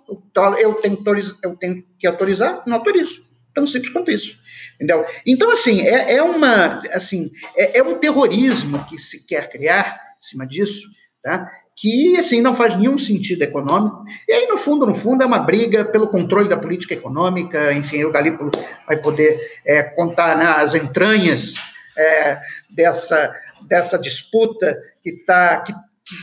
Eu 0.60 0.73
tenho, 0.76 1.04
eu 1.43 1.56
tenho 1.56 1.84
que 1.97 2.06
autorizar? 2.06 2.62
Não 2.67 2.76
autorizo 2.76 3.34
tão 3.54 3.67
simples 3.67 3.91
quanto 3.93 4.12
isso, 4.12 4.38
entendeu? 4.76 5.06
Então, 5.26 5.52
assim, 5.52 5.82
é, 5.82 6.15
é 6.15 6.23
uma, 6.23 6.82
assim, 6.91 7.32
é, 7.56 7.80
é, 7.80 7.84
um 7.84 7.95
terrorismo 7.95 8.84
que 8.86 8.97
se 8.97 9.26
quer 9.26 9.49
criar 9.49 9.99
em 10.17 10.26
cima 10.26 10.47
disso, 10.47 10.88
tá? 11.24 11.50
que 11.76 12.18
assim 12.18 12.42
não 12.42 12.54
faz 12.54 12.76
nenhum 12.76 12.98
sentido 12.98 13.42
econômico. 13.42 14.04
E 14.28 14.34
aí, 14.34 14.48
no 14.48 14.58
fundo, 14.58 14.86
no 14.86 14.94
fundo, 14.94 15.24
é 15.24 15.26
uma 15.26 15.40
briga 15.40 15.84
pelo 15.84 16.08
controle 16.08 16.48
da 16.48 16.58
política 16.58 16.94
econômica. 16.94 17.74
Enfim, 17.74 18.04
o 18.04 18.12
Galípolo 18.12 18.52
vai 18.88 18.98
poder 18.98 19.40
é, 19.66 19.82
contar 19.82 20.38
né, 20.38 20.46
as 20.46 20.76
entranhas 20.76 21.56
é, 21.98 22.40
dessa, 22.70 23.36
dessa 23.68 23.98
disputa 23.98 24.80
que 25.04 25.24
tá, 25.26 25.62
que, 25.62 25.74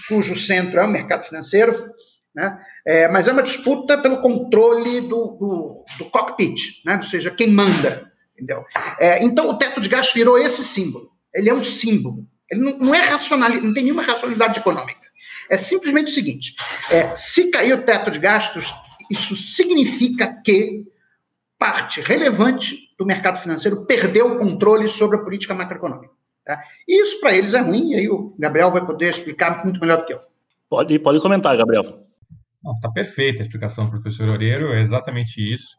cujo 0.08 0.34
centro 0.36 0.78
é 0.78 0.84
o 0.84 0.88
mercado 0.88 1.24
financeiro. 1.24 1.92
Né? 2.34 2.56
É, 2.86 3.08
mas 3.08 3.26
é 3.26 3.32
uma 3.32 3.42
disputa 3.42 3.98
pelo 3.98 4.20
controle 4.20 5.00
do, 5.00 5.36
do, 5.36 5.84
do 5.98 6.04
cockpit, 6.06 6.82
né? 6.84 6.96
ou 6.96 7.02
seja, 7.02 7.30
quem 7.30 7.50
manda. 7.50 8.08
Entendeu? 8.34 8.64
É, 8.98 9.22
então, 9.22 9.48
o 9.48 9.58
teto 9.58 9.80
de 9.80 9.88
gastos 9.88 10.14
virou 10.14 10.38
esse 10.38 10.62
símbolo. 10.62 11.10
Ele 11.34 11.50
é 11.50 11.54
um 11.54 11.62
símbolo. 11.62 12.24
Ele 12.50 12.60
não, 12.62 12.78
não 12.78 12.94
é 12.94 13.02
racional, 13.02 13.50
não 13.50 13.72
tem 13.72 13.84
nenhuma 13.84 14.02
racionalidade 14.02 14.58
econômica. 14.58 15.00
É 15.48 15.56
simplesmente 15.56 16.08
o 16.08 16.14
seguinte: 16.14 16.54
é, 16.90 17.14
se 17.14 17.50
cair 17.50 17.72
o 17.74 17.82
teto 17.82 18.10
de 18.10 18.18
gastos, 18.18 18.74
isso 19.10 19.36
significa 19.36 20.40
que 20.44 20.84
parte 21.58 22.00
relevante 22.00 22.76
do 22.98 23.04
mercado 23.04 23.38
financeiro 23.38 23.84
perdeu 23.84 24.32
o 24.32 24.38
controle 24.38 24.88
sobre 24.88 25.18
a 25.18 25.22
política 25.22 25.54
macroeconômica. 25.54 26.14
Tá? 26.44 26.62
E 26.88 27.02
isso 27.02 27.20
para 27.20 27.36
eles 27.36 27.54
é 27.54 27.60
ruim, 27.60 27.92
e 27.92 27.96
aí 27.96 28.08
o 28.08 28.34
Gabriel 28.38 28.70
vai 28.70 28.84
poder 28.84 29.10
explicar 29.10 29.62
muito 29.62 29.80
melhor 29.80 29.98
do 29.98 30.06
que 30.06 30.14
eu. 30.14 30.20
Pode, 30.68 30.98
pode 30.98 31.20
comentar, 31.20 31.56
Gabriel. 31.56 31.84
Está 32.74 32.90
perfeita 32.90 33.40
a 33.40 33.42
explicação 33.42 33.84
do 33.84 33.90
professor 33.90 34.28
Oreiro, 34.28 34.72
é 34.72 34.82
exatamente 34.82 35.40
isso. 35.40 35.76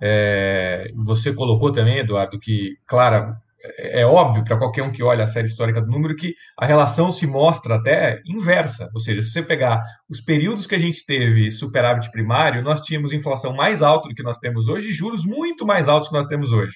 É, 0.00 0.90
você 0.94 1.32
colocou 1.32 1.72
também, 1.72 1.98
Eduardo, 1.98 2.38
que, 2.38 2.76
claro, 2.86 3.34
é, 3.78 4.06
óbvio 4.06 4.44
para 4.44 4.56
qualquer 4.56 4.82
um 4.82 4.92
que 4.92 5.02
olha 5.02 5.24
a 5.24 5.26
série 5.26 5.46
histórica 5.46 5.80
do 5.80 5.90
número 5.90 6.16
que 6.16 6.34
a 6.58 6.66
relação 6.66 7.10
se 7.10 7.26
mostra 7.26 7.76
até 7.76 8.20
inversa. 8.26 8.88
Ou 8.94 9.00
seja, 9.00 9.22
se 9.22 9.30
você 9.30 9.42
pegar 9.42 9.82
os 10.08 10.20
períodos 10.20 10.66
que 10.66 10.74
a 10.74 10.78
gente 10.78 11.04
teve 11.04 11.50
superávit 11.50 12.10
primário, 12.10 12.62
nós 12.62 12.80
tínhamos 12.80 13.12
inflação 13.12 13.54
mais 13.54 13.82
alta 13.82 14.08
do 14.08 14.14
que 14.14 14.22
nós 14.22 14.38
temos 14.38 14.68
hoje 14.68 14.88
e 14.88 14.92
juros 14.92 15.24
muito 15.24 15.66
mais 15.66 15.88
altos 15.88 16.08
que 16.08 16.14
nós 16.14 16.26
temos 16.26 16.52
hoje. 16.52 16.72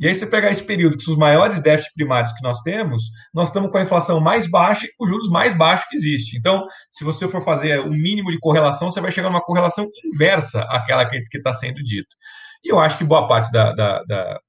E 0.00 0.06
aí, 0.06 0.14
se 0.14 0.20
você 0.20 0.26
pegar 0.26 0.50
esse 0.50 0.64
período 0.64 0.96
que 0.96 1.04
são 1.04 1.14
os 1.14 1.18
maiores 1.18 1.60
déficits 1.62 1.94
primários 1.94 2.32
que 2.32 2.42
nós 2.42 2.60
temos, 2.62 3.02
nós 3.32 3.48
estamos 3.48 3.70
com 3.70 3.78
a 3.78 3.82
inflação 3.82 4.20
mais 4.20 4.48
baixa 4.48 4.86
e 4.86 4.90
com 4.96 5.04
os 5.04 5.10
juros 5.10 5.28
mais 5.28 5.56
baixos 5.56 5.88
que 5.88 5.96
existe. 5.96 6.36
Então, 6.36 6.66
se 6.90 7.04
você 7.04 7.28
for 7.28 7.42
fazer 7.42 7.80
o 7.80 7.86
um 7.86 7.90
mínimo 7.90 8.30
de 8.30 8.38
correlação, 8.38 8.90
você 8.90 9.00
vai 9.00 9.12
chegar 9.12 9.30
numa 9.30 9.42
correlação 9.42 9.86
inversa 10.04 10.62
àquela 10.70 11.04
que 11.06 11.18
está 11.32 11.52
sendo 11.52 11.82
dito. 11.82 12.14
E 12.64 12.72
eu 12.72 12.80
acho 12.80 12.96
que 12.96 13.04
boa 13.04 13.28
parte 13.28 13.52
da, 13.52 13.72
da, 13.74 14.02
da, 14.04 14.40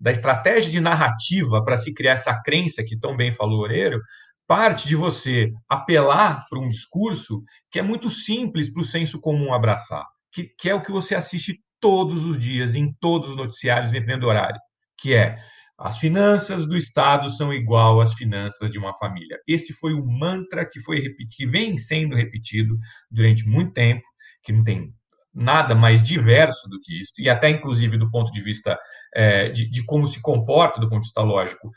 da 0.00 0.10
estratégia 0.10 0.70
de 0.70 0.80
narrativa 0.80 1.62
para 1.64 1.76
se 1.76 1.92
criar 1.92 2.12
essa 2.12 2.40
crença 2.42 2.84
que 2.84 2.98
tão 2.98 3.16
bem 3.16 3.32
falou 3.32 3.58
o 3.58 3.62
Oreiro, 3.62 4.00
parte 4.46 4.88
de 4.88 4.96
você 4.96 5.52
apelar 5.68 6.46
para 6.48 6.58
um 6.58 6.68
discurso 6.68 7.42
que 7.70 7.78
é 7.78 7.82
muito 7.82 8.08
simples 8.08 8.72
para 8.72 8.80
o 8.80 8.84
senso 8.84 9.20
comum 9.20 9.52
abraçar, 9.52 10.06
que, 10.32 10.44
que, 10.58 10.70
é 10.70 10.74
o 10.74 10.82
que 10.82 10.92
você 10.92 11.14
assiste 11.14 11.60
todos 11.80 12.24
os 12.24 12.38
dias, 12.38 12.74
em 12.74 12.92
todos 13.00 13.30
os 13.30 13.36
noticiários, 13.36 13.90
dependendo 13.90 14.22
do 14.22 14.28
horário, 14.28 14.58
que 14.96 15.14
é 15.14 15.38
as 15.78 15.98
finanças 15.98 16.66
do 16.66 16.76
Estado 16.76 17.30
são 17.30 17.52
igual 17.54 18.00
às 18.00 18.12
finanças 18.14 18.68
de 18.68 18.78
uma 18.78 18.92
família. 18.94 19.38
Esse 19.46 19.72
foi 19.72 19.94
o 19.94 20.04
mantra 20.04 20.68
que 20.68 20.80
foi 20.80 21.00
que 21.30 21.46
vem 21.46 21.78
sendo 21.78 22.16
repetido 22.16 22.76
durante 23.08 23.46
muito 23.46 23.74
tempo, 23.74 24.02
que 24.42 24.52
não 24.52 24.64
tem 24.64 24.92
nada 25.38 25.74
mais 25.74 26.02
diverso 26.02 26.68
do 26.68 26.80
que 26.80 27.00
isso, 27.00 27.12
e 27.18 27.28
até 27.28 27.48
inclusive 27.48 27.96
do 27.96 28.10
ponto 28.10 28.32
de 28.32 28.42
vista 28.42 28.78
é, 29.14 29.48
de, 29.50 29.68
de, 29.70 29.84
como 29.84 30.06
se 30.06 30.20
comporta 30.20 30.80
do 30.80 30.88
ponto 30.88 31.02
de 31.02 31.06
vista 31.06 31.22
lógico, 31.22 31.70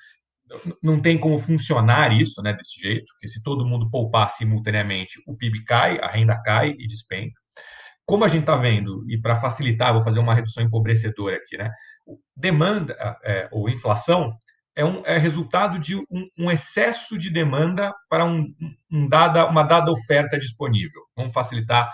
não 0.81 0.99
tem 0.99 1.17
como 1.17 1.37
funcionar 1.37 2.11
isso 2.11 2.41
né, 2.41 2.53
desse 2.53 2.79
jeito, 2.79 3.05
porque 3.13 3.27
se 3.27 3.41
todo 3.41 3.65
mundo 3.65 3.89
poupar 3.89 4.29
simultaneamente, 4.29 5.21
o 5.27 5.37
PIB 5.37 5.63
cai, 5.63 5.99
a 5.99 6.07
renda 6.07 6.35
cai 6.41 6.71
e 6.71 6.87
despenca. 6.87 7.39
Como 8.05 8.25
a 8.25 8.27
gente 8.27 8.41
está 8.41 8.55
vendo, 8.55 9.05
e 9.09 9.17
para 9.17 9.39
facilitar, 9.39 9.93
vou 9.93 10.03
fazer 10.03 10.19
uma 10.19 10.33
redução 10.33 10.63
empobrecedora 10.63 11.37
aqui, 11.37 11.55
né? 11.55 11.71
Demanda 12.35 12.97
é, 13.23 13.47
ou 13.51 13.69
inflação 13.69 14.35
é, 14.75 14.83
um, 14.83 15.05
é 15.05 15.17
resultado 15.17 15.79
de 15.79 15.95
um, 15.95 16.27
um, 16.37 16.51
excesso 16.51 17.17
de 17.17 17.29
demanda 17.29 17.93
para 18.09 18.25
um, 18.25 18.53
um, 18.91 19.07
dada, 19.07 19.45
uma 19.47 19.63
dada 19.63 19.91
oferta 19.91 20.37
disponível. 20.37 21.01
Vamos 21.15 21.31
facilitar 21.31 21.89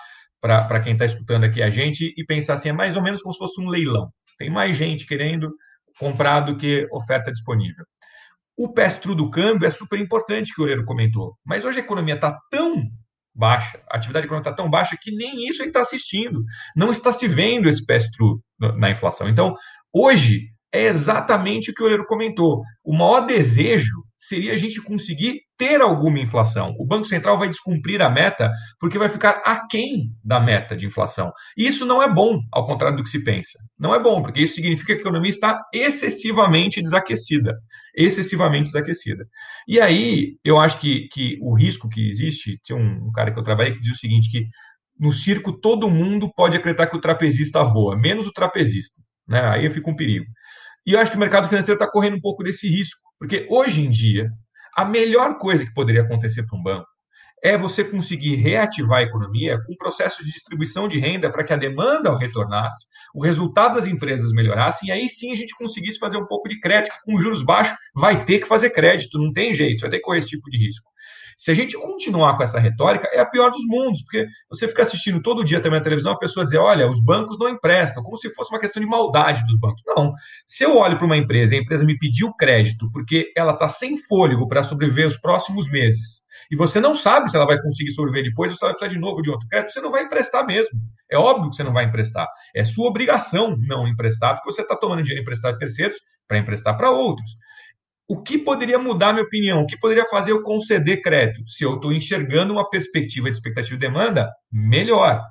para 0.47 0.79
quem 0.79 0.93
está 0.93 1.05
escutando 1.05 1.43
aqui 1.43 1.62
a 1.62 1.69
gente 1.69 2.13
e 2.17 2.25
pensar 2.25 2.53
assim, 2.53 2.69
é 2.69 2.73
mais 2.73 2.95
ou 2.95 3.01
menos 3.01 3.21
como 3.21 3.33
se 3.33 3.39
fosse 3.39 3.60
um 3.62 3.67
leilão. 3.67 4.10
Tem 4.38 4.49
mais 4.49 4.77
gente 4.77 5.05
querendo 5.05 5.53
comprar 5.99 6.41
do 6.41 6.57
que 6.57 6.88
oferta 6.91 7.31
disponível. 7.31 7.86
O 8.55 8.73
pestro 8.73 9.13
do 9.13 9.29
câmbio 9.29 9.67
é 9.67 9.71
super 9.71 9.99
importante, 9.99 10.53
que 10.53 10.62
o 10.62 10.63
Oreiro 10.63 10.86
comentou. 10.86 11.36
Mas 11.45 11.63
hoje 11.63 11.79
a 11.79 11.83
economia 11.83 12.15
está 12.15 12.38
tão 12.49 12.83
baixa, 13.36 13.79
a 13.89 13.97
atividade 13.97 14.25
econômica 14.25 14.49
está 14.49 14.63
tão 14.63 14.69
baixa 14.69 14.97
que 14.99 15.12
nem 15.12 15.47
isso 15.47 15.60
gente 15.60 15.67
está 15.67 15.81
assistindo. 15.81 16.43
Não 16.75 16.89
está 16.89 17.12
se 17.12 17.27
vendo 17.27 17.69
esse 17.69 17.86
pestro 17.86 18.41
na 18.77 18.89
inflação. 18.89 19.29
Então, 19.29 19.53
hoje, 19.93 20.47
é 20.73 20.86
exatamente 20.86 21.69
o 21.69 21.73
que 21.73 21.81
o 21.81 21.86
Oreiro 21.86 22.05
comentou. 22.05 22.62
O 22.83 22.93
maior 22.93 23.21
desejo 23.21 24.03
seria 24.17 24.53
a 24.53 24.57
gente 24.57 24.81
conseguir 24.81 25.41
ter 25.58 25.82
alguma 25.82 26.20
inflação. 26.20 26.76
O 26.78 26.86
Banco 26.86 27.06
Central 27.06 27.38
vai 27.38 27.50
descumprir 27.50 28.02
a 28.02 28.10
meta 28.10 28.52
porque 28.80 29.00
vai 29.00 29.10
ficar 29.10 29.41
aquém 29.46 30.12
da 30.24 30.39
meta 30.39 30.76
de 30.76 30.86
inflação. 30.86 31.32
E 31.58 31.65
isso 31.65 31.86
não 31.86 32.02
é 32.02 32.12
bom, 32.12 32.39
ao 32.52 32.65
contrário 32.65 32.98
do 32.98 33.04
que 33.04 33.10
se 33.10 33.24
pensa. 33.24 33.58
Não 33.78 33.93
é 33.93 34.02
bom, 34.02 34.22
porque 34.22 34.41
isso 34.41 34.56
significa 34.56 34.93
que 34.93 35.00
a 35.00 35.02
economia 35.02 35.30
está 35.30 35.62
excessivamente 35.74 36.82
desaquecida. 36.82 37.58
Excessivamente 37.96 38.65
desaquecida. 38.65 39.26
E 39.67 39.82
aí, 39.82 40.38
eu 40.43 40.60
acho 40.60 40.80
que, 40.80 41.08
que 41.12 41.38
o 41.41 41.56
risco 41.56 41.89
que 41.89 42.10
existe, 42.10 42.60
tinha 42.63 42.78
um, 42.78 43.12
cara 43.12 43.32
que 43.32 43.39
eu 43.39 43.43
trabalhei 43.43 43.74
que 43.74 43.80
dizia 43.80 43.93
o 43.93 43.98
seguinte, 43.98 44.30
que 44.30 44.46
no 45.00 45.12
circo 45.12 45.52
todo 45.60 45.89
mundo 45.89 46.32
pode 46.36 46.56
acreditar 46.56 46.88
que 46.88 46.98
o 46.98 47.02
trapezista 47.02 47.63
voa, 47.63 47.98
menos 47.98 48.28
o 48.28 48.32
trapezista. 48.32 49.02
Né? 49.28 49.39
Aí 49.39 49.70
fica 49.70 49.89
um 49.89 49.96
perigo. 49.96 50.26
E 50.86 50.93
eu 50.93 51.00
acho 51.00 51.12
que 51.12 51.17
o 51.17 51.20
mercado 51.20 51.50
financeiro 51.50 51.78
está 51.78 51.91
correndo 51.91 52.15
um 52.15 52.22
pouco 52.22 52.43
desse 52.43 52.70
risco, 52.70 53.02
porque 53.20 53.46
hoje 53.50 53.82
em 53.82 53.89
dia, 53.89 54.30
a 54.78 54.86
melhor 54.86 55.40
coisa 55.40 55.66
que 55.66 55.74
poderia 55.74 56.04
acontecer 56.04 56.46
para 56.46 56.58
um 56.58 56.62
banco 56.62 56.88
é 57.44 57.58
você 57.58 57.84
conseguir 57.84 58.36
reativar 58.36 59.00
a 59.00 59.04
economia 59.04 59.60
com 59.66 59.76
processo 59.76 60.24
de 60.24 60.32
distribuição 60.32 60.88
de 60.88 61.00
renda 61.00 61.32
para 61.32 61.44
que 61.44 61.54
a 61.54 61.58
demanda 61.58 62.16
retornasse, 62.16 62.86
o 63.13 63.24
resultado 63.24 63.76
das 63.76 63.88
empresas 63.88 64.32
melhorasse, 64.32 64.86
e 64.88 64.92
aí 64.92 65.10
sim 65.10 65.32
a 65.32 65.36
gente 65.36 65.56
conseguisse 65.56 65.98
fazer 65.98 66.18
um 66.18 66.26
pouco 66.26 66.48
de 66.48 66.60
crédito. 66.60 66.96
Com 67.06 67.20
juros 67.20 67.44
baixos, 67.44 67.76
vai 67.96 68.24
ter 68.24 68.40
que 68.40 68.48
fazer 68.48 68.70
crédito, 68.70 69.18
não 69.18 69.34
tem 69.34 69.54
jeito, 69.54 69.82
vai 69.82 69.90
ter 69.90 69.98
que 69.98 70.04
correr 70.04 70.20
esse 70.20 70.30
tipo 70.30 70.50
de 70.50 70.58
risco. 70.58 70.87
Se 71.38 71.52
a 71.52 71.54
gente 71.54 71.78
continuar 71.78 72.36
com 72.36 72.41
essa 72.41 72.60
retórica, 72.60 73.08
é 73.13 73.19
a 73.19 73.26
pior 73.26 73.52
dos 73.52 73.63
mundos, 73.67 74.02
porque 74.02 74.26
você 74.50 74.67
fica 74.67 74.82
assistindo 74.82 75.21
todo 75.21 75.45
dia 75.45 75.62
também 75.62 75.78
na 75.78 75.84
televisão 75.84 76.12
a 76.12 76.17
pessoa 76.17 76.43
dizer: 76.43 76.58
olha, 76.58 76.89
os 76.89 77.00
bancos 77.00 77.38
não 77.38 77.47
emprestam, 77.47 78.02
como 78.02 78.17
se 78.17 78.28
fosse 78.32 78.52
uma 78.52 78.60
questão 78.60 78.82
de 78.82 78.89
maldade 78.89 79.45
dos 79.45 79.56
bancos. 79.60 79.84
Não. 79.86 80.13
Se 80.47 80.63
eu 80.63 80.76
olho 80.78 80.97
para 80.97 81.06
uma 81.06 81.15
empresa 81.15 81.54
e 81.54 81.60
a 81.60 81.62
empresa 81.62 81.86
me 81.86 81.95
pediu 82.00 82.34
crédito 82.34 82.89
porque 82.91 83.32
ela 83.38 83.54
está 83.54 83.69
sem 83.69 83.97
fôlego 83.97 84.47
para 84.47 84.63
sobreviver 84.63 85.08
os 85.08 85.17
próximos 85.17 85.69
meses, 85.69 86.23
e 86.50 86.56
você 86.56 86.80
não 86.80 86.95
sabe 86.95 87.30
se 87.30 87.36
ela 87.36 87.45
vai 87.45 87.62
conseguir 87.62 87.91
sobreviver 87.91 88.32
depois 88.32 88.52
ou 88.52 88.58
se 88.58 88.63
ela 88.63 88.71
vai 88.71 88.80
precisar 88.80 88.95
de 88.95 89.00
novo 89.00 89.21
de 89.21 89.30
outro 89.30 89.47
crédito, 89.47 89.73
você 89.73 89.82
não 89.82 89.91
vai 89.91 90.06
emprestar 90.06 90.43
mesmo. 90.43 90.80
É 91.12 91.19
óbvio 91.19 91.52
que 91.52 91.56
você 91.56 91.63
não 91.63 91.73
vai 91.73 91.86
emprestar. 91.86 92.28
É 92.56 92.65
sua 92.65 92.88
obrigação 92.88 93.56
não 93.60 93.88
emprestar, 93.88 94.36
porque 94.36 94.54
você 94.54 94.63
está 94.63 94.76
tomando 94.76 95.04
dinheiro 95.04 95.21
emprestado 95.21 95.54
de 95.54 95.60
terceiros 95.60 95.97
para 96.28 96.39
emprestar 96.39 96.76
para 96.76 96.89
outros 96.89 97.30
o 98.08 98.22
que 98.22 98.38
poderia 98.38 98.80
mudar 98.80 99.12
minha 99.12 99.26
opinião? 99.26 99.62
O 99.62 99.67
que 99.67 99.78
poderia 99.78 100.06
fazer 100.06 100.32
eu 100.32 100.41
conceder 100.41 101.02
crédito? 101.02 101.48
Se 101.50 101.63
eu 101.63 101.76
estou 101.76 101.91
enxergando 101.91 102.54
uma 102.54 102.70
perspectiva 102.70 103.30
de 103.30 103.36
expectativa 103.36 103.76
de 103.76 103.86
demanda, 103.86 104.32
melhor. 104.52 105.22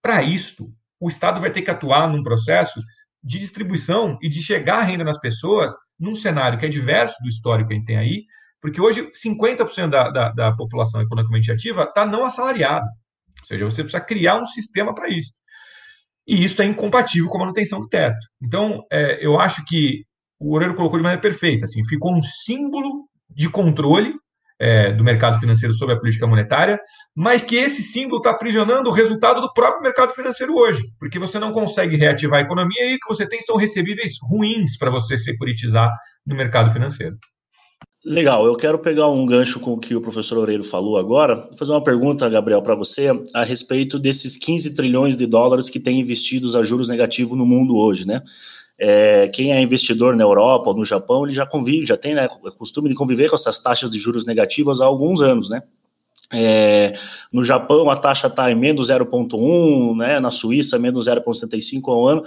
Para 0.00 0.22
isto, 0.22 0.72
o 0.98 1.08
Estado 1.08 1.40
vai 1.40 1.50
ter 1.50 1.62
que 1.62 1.70
atuar 1.70 2.08
num 2.08 2.22
processo 2.22 2.80
de 3.22 3.38
distribuição 3.38 4.18
e 4.22 4.28
de 4.28 4.42
chegar 4.42 4.78
a 4.78 4.82
renda 4.82 5.04
nas 5.04 5.18
pessoas 5.18 5.72
num 6.00 6.14
cenário 6.14 6.58
que 6.58 6.66
é 6.66 6.68
diverso 6.68 7.14
do 7.22 7.28
histórico 7.28 7.68
que 7.68 7.74
a 7.74 7.78
gente 7.78 7.86
tem 7.86 7.96
aí, 7.96 8.24
porque 8.60 8.80
hoje 8.80 9.10
50% 9.12 9.90
da, 9.90 10.10
da, 10.10 10.32
da 10.32 10.52
população 10.56 11.02
economicamente 11.02 11.52
ativa 11.52 11.84
está 11.84 12.06
não 12.06 12.24
assalariada. 12.24 12.86
Ou 13.40 13.44
seja, 13.44 13.64
você 13.64 13.82
precisa 13.82 14.02
criar 14.02 14.40
um 14.40 14.46
sistema 14.46 14.94
para 14.94 15.08
isso. 15.08 15.32
E 16.26 16.42
isso 16.42 16.62
é 16.62 16.64
incompatível 16.64 17.28
com 17.28 17.36
a 17.36 17.40
manutenção 17.40 17.80
do 17.80 17.88
teto. 17.88 18.26
Então, 18.42 18.82
é, 18.90 19.24
eu 19.24 19.38
acho 19.38 19.62
que 19.66 20.04
o 20.38 20.54
Oreiro 20.54 20.74
colocou 20.74 20.98
de 20.98 21.02
maneira 21.02 21.22
perfeita. 21.22 21.64
Assim, 21.64 21.84
ficou 21.84 22.14
um 22.14 22.22
símbolo 22.22 23.08
de 23.28 23.48
controle 23.48 24.14
é, 24.58 24.92
do 24.92 25.02
mercado 25.02 25.38
financeiro 25.40 25.74
sobre 25.74 25.94
a 25.94 25.98
política 25.98 26.26
monetária, 26.26 26.78
mas 27.14 27.42
que 27.42 27.56
esse 27.56 27.82
símbolo 27.82 28.18
está 28.18 28.30
aprisionando 28.30 28.90
o 28.90 28.92
resultado 28.92 29.40
do 29.40 29.52
próprio 29.52 29.82
mercado 29.82 30.12
financeiro 30.12 30.54
hoje, 30.54 30.82
porque 30.98 31.18
você 31.18 31.38
não 31.38 31.52
consegue 31.52 31.96
reativar 31.96 32.40
a 32.40 32.42
economia 32.42 32.86
e 32.86 32.94
o 32.94 32.98
que 32.98 33.08
você 33.08 33.26
tem 33.26 33.42
são 33.42 33.56
recebíveis 33.56 34.12
ruins 34.22 34.76
para 34.78 34.90
você 34.90 35.16
securitizar 35.16 35.92
no 36.26 36.36
mercado 36.36 36.72
financeiro. 36.72 37.16
Legal, 38.04 38.44
eu 38.44 38.54
quero 38.54 38.78
pegar 38.78 39.08
um 39.08 39.24
gancho 39.24 39.58
com 39.58 39.72
o 39.72 39.78
que 39.78 39.96
o 39.96 40.00
professor 40.00 40.36
Oreiro 40.36 40.62
falou 40.62 40.98
agora, 40.98 41.36
vou 41.36 41.56
fazer 41.56 41.72
uma 41.72 41.82
pergunta, 41.82 42.28
Gabriel, 42.28 42.60
para 42.60 42.74
você, 42.74 43.08
a 43.34 43.42
respeito 43.42 43.98
desses 43.98 44.36
15 44.36 44.74
trilhões 44.74 45.16
de 45.16 45.26
dólares 45.26 45.70
que 45.70 45.80
têm 45.80 46.00
investidos 46.00 46.54
a 46.54 46.62
juros 46.62 46.90
negativos 46.90 47.36
no 47.36 47.46
mundo 47.46 47.76
hoje, 47.76 48.06
né? 48.06 48.20
É, 48.78 49.28
quem 49.28 49.52
é 49.52 49.60
investidor 49.60 50.16
na 50.16 50.24
Europa 50.24 50.70
ou 50.70 50.76
no 50.76 50.84
Japão, 50.84 51.24
ele 51.24 51.34
já 51.34 51.46
convive, 51.46 51.86
já 51.86 51.96
tem 51.96 52.14
né, 52.14 52.28
o 52.42 52.50
costume 52.52 52.88
de 52.88 52.94
conviver 52.94 53.28
com 53.28 53.36
essas 53.36 53.58
taxas 53.58 53.90
de 53.90 53.98
juros 53.98 54.26
negativas 54.26 54.80
há 54.80 54.84
alguns 54.84 55.20
anos, 55.20 55.48
né? 55.48 55.62
É, 56.32 56.92
no 57.32 57.44
Japão 57.44 57.90
a 57.90 57.96
taxa 57.96 58.26
está 58.26 58.50
em 58.50 58.54
menos 58.54 58.88
0,1, 58.88 59.96
né, 59.96 60.18
na 60.18 60.30
Suíça 60.30 60.78
menos 60.78 61.06
0,75 61.06 61.88
ao 61.88 62.06
ano. 62.08 62.22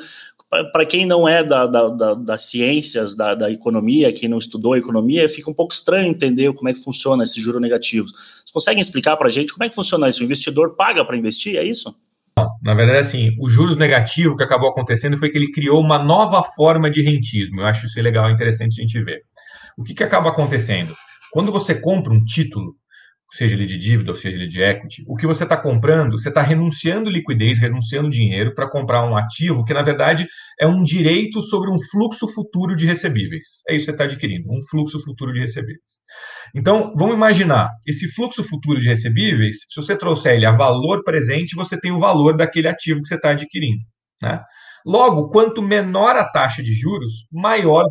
Para 0.72 0.86
quem 0.86 1.06
não 1.06 1.28
é 1.28 1.44
da, 1.44 1.68
da, 1.68 1.90
da, 1.90 2.14
das 2.14 2.50
ciências 2.50 3.14
da, 3.14 3.36
da, 3.36 3.52
economia, 3.52 4.14
quem 4.14 4.30
não 4.30 4.38
estudou 4.38 4.78
economia, 4.78 5.28
fica 5.28 5.52
um 5.52 5.54
pouco 5.54 5.74
estranho 5.74 6.08
entender 6.08 6.54
como 6.54 6.70
é 6.70 6.74
que 6.74 6.80
funciona 6.82 7.26
esses 7.26 7.44
juros 7.44 7.62
negativos. 7.62 8.14
Vocês 8.14 8.52
conseguem 8.54 8.82
explicar 8.82 9.18
para 9.18 9.28
a 9.28 9.32
gente 9.32 9.52
como 9.52 9.66
é 9.66 9.70
que 9.70 9.76
funciona 9.76 10.08
isso? 10.08 10.22
O 10.22 10.24
investidor 10.24 10.76
paga 10.76 11.04
para 11.04 11.18
investir, 11.18 11.58
é 11.58 11.66
isso? 11.66 11.94
Na 12.62 12.74
verdade, 12.74 13.00
assim, 13.00 13.30
o 13.40 13.50
juros 13.50 13.78
negativo 13.78 14.36
que 14.36 14.44
acabou 14.44 14.70
acontecendo 14.70 15.18
foi 15.18 15.30
que 15.30 15.38
ele 15.38 15.52
criou 15.52 15.82
uma 15.82 15.98
nova 15.98 16.44
forma 16.44 16.90
de 16.90 17.02
rentismo. 17.02 17.62
Eu 17.62 17.66
acho 17.66 17.86
isso 17.86 18.02
legal, 18.02 18.30
interessante 18.30 18.80
a 18.80 18.82
gente 18.82 19.04
ver. 19.04 19.22
O 19.78 19.84
que, 19.84 19.94
que 19.94 20.04
acaba 20.04 20.30
acontecendo? 20.30 20.96
Quando 21.32 21.52
você 21.52 21.76
compra 21.76 22.14
um 22.14 22.24
título, 22.24 22.76
seja 23.32 23.56
ele 23.56 23.66
de 23.66 23.78
dívida 23.78 24.12
ou 24.12 24.18
seja 24.18 24.38
ele 24.38 24.48
de 24.48 24.62
equity, 24.62 25.04
o 25.08 25.16
que 25.16 25.28
você 25.28 25.44
está 25.44 25.58
comprando, 25.58 26.18
você 26.20 26.30
está 26.30 26.42
renunciando 26.42 27.10
liquidez, 27.10 27.58
renunciando 27.58 28.10
dinheiro 28.10 28.54
para 28.56 28.70
comprar 28.70 29.06
um 29.06 29.16
ativo 29.16 29.64
que, 29.64 29.74
na 29.74 29.82
verdade, 29.82 30.28
é 30.60 30.66
um 30.66 30.82
direito 30.82 31.42
sobre 31.42 31.70
um 31.70 31.78
fluxo 31.92 32.28
futuro 32.28 32.76
de 32.76 32.86
recebíveis. 32.86 33.62
É 33.68 33.76
isso 33.76 33.86
que 33.86 33.86
você 33.86 33.92
está 33.92 34.04
adquirindo, 34.06 34.50
um 34.50 34.62
fluxo 34.70 35.00
futuro 35.04 35.34
de 35.34 35.42
recebíveis. 35.42 35.97
Então, 36.56 36.94
vamos 36.96 37.16
imaginar, 37.16 37.70
esse 37.86 38.08
fluxo 38.14 38.44
futuro 38.44 38.80
de 38.80 38.88
recebíveis, 38.88 39.58
se 39.70 39.82
você 39.82 39.96
trouxer 39.98 40.36
ele 40.36 40.46
a 40.46 40.52
valor 40.52 41.04
presente, 41.04 41.56
você 41.56 41.80
tem 41.80 41.92
o 41.92 42.00
valor 42.00 42.36
daquele 42.36 42.68
ativo 42.68 43.02
que 43.02 43.08
você 43.08 43.16
está 43.16 43.32
adquirindo. 43.32 43.84
Né? 44.22 44.42
Logo, 44.86 45.30
quanto 45.30 45.62
menor 45.62 46.16
a 46.16 46.24
taxa 46.24 46.64
de 46.64 46.74
juros, 46.74 47.28
maior 47.32 47.84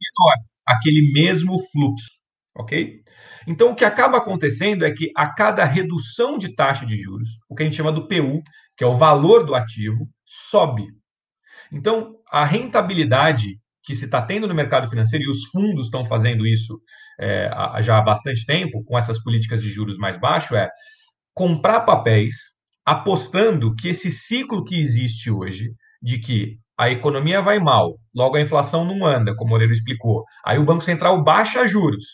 menor 0.00 0.36
aquele 0.66 1.12
mesmo 1.12 1.58
fluxo, 1.70 2.10
ok? 2.56 3.02
Então, 3.46 3.70
o 3.70 3.74
que 3.74 3.84
acaba 3.84 4.18
acontecendo 4.18 4.84
é 4.84 4.90
que 4.90 5.10
a 5.16 5.26
cada 5.32 5.64
redução 5.64 6.38
de 6.38 6.54
taxa 6.54 6.86
de 6.86 6.96
juros, 6.96 7.38
o 7.48 7.54
que 7.54 7.62
a 7.62 7.66
gente 7.66 7.76
chama 7.76 7.92
do 7.92 8.08
PU, 8.08 8.42
que 8.76 8.82
é 8.82 8.86
o 8.86 8.96
valor 8.96 9.44
do 9.44 9.54
ativo, 9.54 10.08
sobe. 10.24 10.86
Então, 11.70 12.16
a 12.30 12.44
rentabilidade 12.44 13.58
que 13.84 13.94
se 13.94 14.06
está 14.06 14.22
tendo 14.22 14.48
no 14.48 14.54
mercado 14.54 14.88
financeiro, 14.88 15.26
e 15.26 15.30
os 15.30 15.44
fundos 15.46 15.86
estão 15.86 16.04
fazendo 16.04 16.46
isso 16.46 16.80
é, 17.20 17.50
já 17.82 17.98
há 17.98 18.02
bastante 18.02 18.44
tempo, 18.44 18.82
com 18.84 18.98
essas 18.98 19.22
políticas 19.22 19.62
de 19.62 19.70
juros 19.70 19.96
mais 19.98 20.18
baixos, 20.18 20.56
é 20.56 20.68
comprar 21.32 21.80
papéis 21.80 22.34
apostando 22.84 23.74
que 23.74 23.88
esse 23.88 24.10
ciclo 24.10 24.64
que 24.64 24.80
existe 24.80 25.30
hoje, 25.30 25.70
de 26.02 26.18
que 26.18 26.58
a 26.78 26.90
economia 26.90 27.40
vai 27.40 27.58
mal, 27.58 27.94
logo 28.14 28.36
a 28.36 28.40
inflação 28.40 28.84
não 28.84 29.06
anda, 29.06 29.34
como 29.36 29.48
o 29.48 29.50
Moreira 29.50 29.72
explicou, 29.72 30.24
aí 30.44 30.58
o 30.58 30.64
Banco 30.64 30.82
Central 30.82 31.22
baixa 31.22 31.66
juros. 31.66 32.04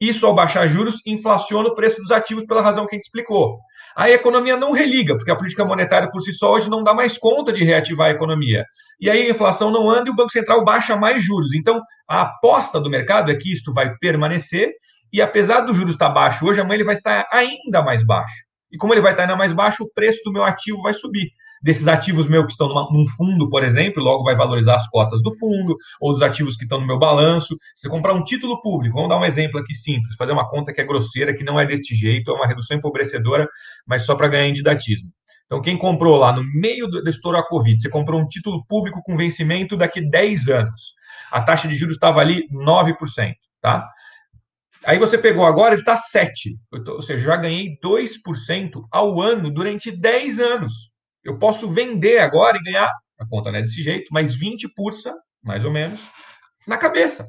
Isso, 0.00 0.26
ao 0.26 0.34
baixar 0.34 0.66
juros, 0.66 0.96
inflaciona 1.06 1.68
o 1.68 1.74
preço 1.74 2.00
dos 2.00 2.10
ativos 2.10 2.44
pela 2.44 2.60
razão 2.60 2.86
que 2.86 2.94
a 2.94 2.98
gente 2.98 3.04
explicou 3.04 3.58
a 3.96 4.10
economia 4.10 4.56
não 4.56 4.72
religa, 4.72 5.16
porque 5.16 5.30
a 5.30 5.36
política 5.36 5.64
monetária 5.64 6.10
por 6.10 6.20
si 6.20 6.32
só 6.32 6.52
hoje 6.52 6.68
não 6.68 6.82
dá 6.82 6.94
mais 6.94 7.18
conta 7.18 7.52
de 7.52 7.62
reativar 7.64 8.08
a 8.08 8.12
economia. 8.12 8.64
E 9.00 9.10
aí 9.10 9.26
a 9.26 9.30
inflação 9.30 9.70
não 9.70 9.90
anda 9.90 10.08
e 10.08 10.12
o 10.12 10.16
Banco 10.16 10.32
Central 10.32 10.64
baixa 10.64 10.96
mais 10.96 11.22
juros. 11.22 11.54
Então, 11.54 11.82
a 12.08 12.22
aposta 12.22 12.80
do 12.80 12.90
mercado 12.90 13.30
é 13.30 13.34
que 13.34 13.52
isto 13.52 13.72
vai 13.72 13.94
permanecer, 13.98 14.72
e 15.12 15.20
apesar 15.20 15.60
do 15.60 15.74
juros 15.74 15.92
estar 15.92 16.08
baixo 16.08 16.46
hoje, 16.46 16.60
amanhã 16.60 16.76
ele 16.76 16.84
vai 16.84 16.94
estar 16.94 17.28
ainda 17.30 17.82
mais 17.82 18.04
baixo. 18.04 18.34
E 18.70 18.78
como 18.78 18.94
ele 18.94 19.02
vai 19.02 19.12
estar 19.12 19.24
ainda 19.24 19.36
mais 19.36 19.52
baixo, 19.52 19.84
o 19.84 19.90
preço 19.92 20.20
do 20.24 20.32
meu 20.32 20.42
ativo 20.42 20.80
vai 20.82 20.94
subir 20.94 21.30
desses 21.62 21.86
ativos 21.86 22.26
meus 22.26 22.46
que 22.46 22.52
estão 22.52 22.68
numa, 22.68 22.88
num 22.90 23.06
fundo, 23.06 23.48
por 23.48 23.62
exemplo, 23.62 24.02
logo 24.02 24.24
vai 24.24 24.34
valorizar 24.34 24.76
as 24.76 24.88
cotas 24.88 25.22
do 25.22 25.32
fundo, 25.38 25.76
ou 26.00 26.12
dos 26.12 26.22
ativos 26.22 26.56
que 26.56 26.64
estão 26.64 26.80
no 26.80 26.86
meu 26.86 26.98
balanço. 26.98 27.56
Se 27.74 27.88
comprar 27.88 28.12
um 28.14 28.24
título 28.24 28.60
público, 28.60 28.96
vamos 28.96 29.10
dar 29.10 29.18
um 29.18 29.24
exemplo 29.24 29.60
aqui 29.60 29.74
simples, 29.74 30.16
fazer 30.16 30.32
uma 30.32 30.48
conta 30.48 30.72
que 30.72 30.80
é 30.80 30.84
grosseira, 30.84 31.34
que 31.34 31.44
não 31.44 31.60
é 31.60 31.66
deste 31.66 31.94
jeito, 31.94 32.30
é 32.30 32.34
uma 32.34 32.46
redução 32.46 32.76
empobrecedora, 32.76 33.48
mas 33.86 34.04
só 34.04 34.14
para 34.14 34.28
ganhar 34.28 34.48
em 34.48 34.52
didatismo. 34.52 35.08
Então, 35.46 35.60
quem 35.60 35.76
comprou 35.76 36.16
lá 36.16 36.32
no 36.32 36.42
meio 36.42 36.86
do, 36.88 37.02
do 37.02 37.10
estouro 37.10 37.36
a 37.36 37.46
Covid, 37.46 37.80
você 37.80 37.90
comprou 37.90 38.20
um 38.20 38.26
título 38.26 38.64
público 38.66 39.02
com 39.04 39.16
vencimento 39.16 39.76
daqui 39.76 40.00
10 40.00 40.48
anos. 40.48 40.94
A 41.30 41.42
taxa 41.42 41.68
de 41.68 41.76
juros 41.76 41.94
estava 41.94 42.20
ali 42.20 42.48
9%, 42.50 42.96
tá? 43.60 43.86
Aí 44.84 44.98
você 44.98 45.16
pegou 45.16 45.46
agora, 45.46 45.74
ele 45.74 45.82
está 45.82 45.96
7%. 45.96 46.26
Ou 46.88 47.02
seja, 47.02 47.26
já 47.26 47.36
ganhei 47.36 47.78
2% 47.84 48.82
ao 48.90 49.20
ano 49.20 49.50
durante 49.50 49.90
10 49.90 50.38
anos. 50.38 50.91
Eu 51.24 51.38
posso 51.38 51.68
vender 51.68 52.18
agora 52.18 52.56
e 52.58 52.62
ganhar, 52.62 52.90
a 53.18 53.26
conta 53.26 53.50
não 53.50 53.58
é 53.58 53.62
desse 53.62 53.82
jeito, 53.82 54.08
mas 54.10 54.34
20 54.34 54.68
pursa, 54.74 55.14
mais 55.42 55.64
ou 55.64 55.70
menos, 55.70 56.00
na 56.66 56.76
cabeça. 56.76 57.26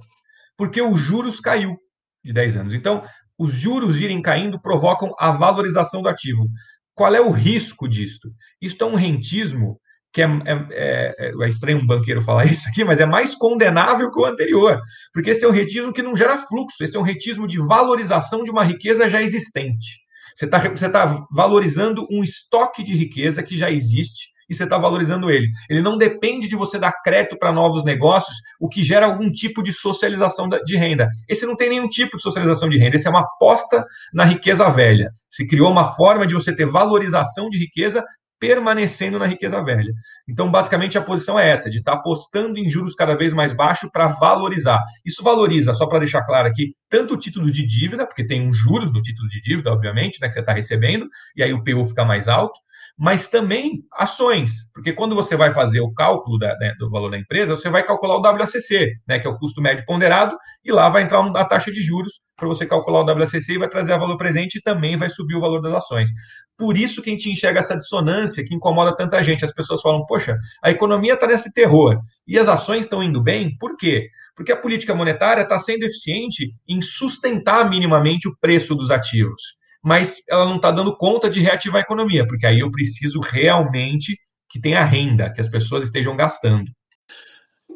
Porque 0.58 0.82
os 0.82 1.00
juros 1.00 1.40
caiu 1.40 1.78
de 2.24 2.34
10 2.34 2.58
anos. 2.58 2.74
Então, 2.74 3.04
os 3.38 3.54
juros 3.54 3.98
irem 4.00 4.22
caindo 4.22 4.62
provocam 4.62 5.14
a 5.20 5.32
valorização 5.32 6.02
do 6.02 6.10
ativo. 6.10 6.48
Qual 6.96 7.14
é 7.14 7.22
o 7.22 7.32
risco 7.32 7.88
disto? 7.88 8.30
Isto 8.62 8.84
é 8.84 8.88
um 8.88 8.96
rentismo 8.96 9.80
que 10.14 10.22
é, 10.22 10.26
é, 10.26 11.16
é, 11.18 11.34
é, 11.42 11.50
estranho 11.50 11.80
um 11.80 11.88
banqueiro 11.88 12.22
falar 12.22 12.46
isso 12.52 12.70
aqui, 12.70 12.86
mas 12.86 13.00
é 13.00 13.06
mais 13.06 13.34
condenável 13.34 14.12
que 14.12 14.20
o 14.20 14.26
anterior, 14.26 14.80
porque 15.12 15.32
esse 15.32 15.44
é 15.44 15.48
um 15.48 15.52
retismo 15.52 15.92
que 15.92 16.04
não 16.04 16.16
gera 16.16 16.38
fluxo, 16.38 16.84
esse 16.84 16.96
é 16.96 17.00
um 17.00 17.04
retismo 17.04 17.48
de 17.48 17.58
valorização 17.58 18.44
de 18.44 18.52
uma 18.52 18.64
riqueza 18.64 19.10
já 19.10 19.22
existente. 19.22 20.03
Você 20.36 20.46
está 20.46 20.60
você 20.60 20.90
tá 20.90 21.26
valorizando 21.32 22.08
um 22.12 22.24
estoque 22.24 22.84
de 22.84 22.94
riqueza 22.94 23.44
que 23.44 23.58
já 23.58 23.70
existe 23.72 24.34
e 24.50 24.56
você 24.56 24.64
está 24.64 24.78
valorizando 24.78 25.30
ele. 25.30 25.48
Ele 25.70 25.82
não 25.82 25.98
depende 25.98 26.48
de 26.48 26.56
você 26.56 26.78
dar 26.78 26.92
crédito 27.04 27.38
para 27.38 27.52
novos 27.52 27.84
negócios, 27.84 28.36
o 28.60 28.68
que 28.68 28.84
gera 28.84 29.06
algum 29.06 29.32
tipo 29.32 29.64
de 29.64 29.72
socialização 29.72 30.48
de 30.48 30.78
renda. 30.78 31.10
Esse 31.30 31.46
não 31.46 31.56
tem 31.56 31.70
nenhum 31.70 31.88
tipo 31.88 32.18
de 32.18 32.24
socialização 32.24 32.70
de 32.70 32.78
renda, 32.78 32.96
esse 32.96 33.08
é 33.08 33.10
uma 33.10 33.22
aposta 33.22 33.86
na 34.14 34.24
riqueza 34.24 34.70
velha. 34.70 35.10
Se 35.30 35.48
criou 35.48 35.72
uma 35.72 35.94
forma 35.94 36.28
de 36.28 36.34
você 36.34 36.54
ter 36.54 36.66
valorização 36.66 37.50
de 37.50 37.58
riqueza 37.58 38.04
permanecendo 38.40 39.18
na 39.18 39.26
riqueza 39.26 39.64
velha. 39.64 39.94
Então, 40.28 40.52
basicamente, 40.52 40.98
a 40.98 41.02
posição 41.02 41.40
é 41.40 41.50
essa, 41.50 41.70
de 41.70 41.80
estar 41.80 41.94
tá 41.94 41.98
apostando 41.98 42.58
em 42.58 42.70
juros 42.70 42.96
cada 42.96 43.16
vez 43.16 43.34
mais 43.34 43.54
baixos 43.54 43.90
para 43.92 44.08
valorizar. 44.08 44.84
Isso 45.06 45.24
valoriza, 45.24 45.74
só 45.74 45.88
para 45.88 46.00
deixar 46.00 46.24
claro 46.24 46.48
aqui, 46.48 46.76
tanto 46.90 47.14
o 47.14 47.18
título 47.18 47.50
de 47.50 47.66
dívida, 47.66 48.06
porque 48.06 48.26
tem 48.26 48.48
um 48.48 48.54
juros 48.54 48.92
no 48.92 49.02
título 49.02 49.28
de 49.30 49.42
dívida, 49.42 49.72
obviamente, 49.72 50.20
né, 50.22 50.28
que 50.28 50.34
você 50.34 50.42
está 50.42 50.54
recebendo, 50.54 51.08
e 51.36 51.44
aí 51.44 51.54
o 51.54 51.64
PU 51.64 51.86
fica 51.86 52.04
mais 52.04 52.28
alto, 52.28 52.60
mas 52.98 53.28
também 53.28 53.84
ações, 53.92 54.52
porque 54.74 54.94
quando 54.94 55.16
você 55.16 55.36
vai 55.36 55.52
fazer 55.52 55.80
o 55.80 55.94
cálculo 55.94 56.38
da, 56.38 56.56
né, 56.58 56.74
do 56.78 56.90
valor 56.90 57.10
da 57.10 57.18
empresa, 57.18 57.56
você 57.56 57.70
vai 57.70 57.84
calcular 57.84 58.18
o 58.18 58.22
WACC, 58.22 58.94
né, 59.08 59.20
que 59.20 59.26
é 59.26 59.30
o 59.30 59.38
custo 59.38 59.62
médio 59.62 59.84
ponderado, 59.86 60.38
e 60.64 60.72
lá 60.72 60.88
vai 60.90 61.04
entrar 61.04 61.26
a 61.36 61.46
taxa 61.46 61.72
de 61.72 61.82
juros 61.82 62.22
para 62.36 62.48
você 62.48 62.66
calcular 62.66 63.02
o 63.02 63.06
WACC 63.06 63.54
e 63.54 63.58
vai 63.58 63.68
trazer 63.68 63.94
o 63.94 64.00
valor 64.00 64.18
presente 64.18 64.58
e 64.58 64.62
também 64.62 64.96
vai 64.96 65.10
subir 65.10 65.36
o 65.36 65.42
valor 65.42 65.60
das 65.60 65.74
ações. 65.74 66.10
Por 66.56 66.78
isso 66.78 67.02
que 67.02 67.10
a 67.10 67.14
gente 67.14 67.32
enxerga 67.32 67.60
essa 67.60 67.76
dissonância 67.76 68.46
que 68.46 68.54
incomoda 68.54 68.96
tanta 68.96 69.24
gente. 69.24 69.44
As 69.44 69.54
pessoas 69.54 69.82
falam, 69.82 70.06
poxa, 70.06 70.38
a 70.64 70.70
economia 70.70 71.16
está 71.16 71.26
nesse 71.26 71.52
terror 71.52 72.00
e 72.28 72.38
as 72.38 72.48
ações 72.48 72.82
estão 72.82 73.02
indo 73.02 73.22
bem, 73.22 73.58
por 73.58 73.76
quê? 73.76 74.08
Porque 74.36 74.52
a 74.52 74.58
política 74.58 74.94
monetária 74.94 75.42
está 75.42 75.58
sendo 75.58 75.84
eficiente 75.84 76.54
em 76.70 76.80
sustentar 76.80 77.68
minimamente 77.68 78.28
o 78.28 78.38
preço 78.40 78.76
dos 78.76 78.92
ativos 78.92 79.42
mas 79.84 80.24
ela 80.30 80.46
não 80.46 80.56
está 80.56 80.72
dando 80.72 80.96
conta 80.96 81.30
de 81.30 81.42
reativar 81.42 81.82
a 81.82 81.84
economia, 81.84 82.26
porque 82.26 82.46
aí 82.46 82.60
eu 82.60 82.72
preciso 82.72 83.20
realmente 83.20 84.18
que 84.50 84.60
tenha 84.60 84.84
renda, 84.84 85.32
que 85.34 85.42
as 85.42 85.50
pessoas 85.50 85.84
estejam 85.84 86.16
gastando. 86.16 86.72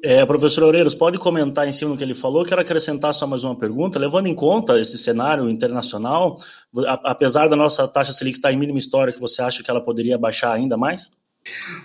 É, 0.03 0.23
professor 0.25 0.63
Oreiros, 0.63 0.93
pode 0.93 1.17
comentar 1.17 1.67
em 1.67 1.71
cima 1.71 1.91
do 1.91 1.97
que 1.97 2.03
ele 2.03 2.13
falou? 2.13 2.45
Quero 2.45 2.61
acrescentar 2.61 3.13
só 3.13 3.25
mais 3.25 3.43
uma 3.43 3.57
pergunta. 3.57 3.97
Levando 3.97 4.27
em 4.27 4.35
conta 4.35 4.79
esse 4.79 4.97
cenário 4.97 5.49
internacional, 5.49 6.37
apesar 7.03 7.47
da 7.47 7.55
nossa 7.55 7.87
taxa 7.87 8.11
Selic 8.11 8.37
estar 8.37 8.53
em 8.53 8.57
mínima 8.57 8.77
história, 8.77 9.13
você 9.19 9.41
acha 9.41 9.63
que 9.63 9.71
ela 9.71 9.81
poderia 9.81 10.17
baixar 10.17 10.53
ainda 10.53 10.77
mais? 10.77 11.11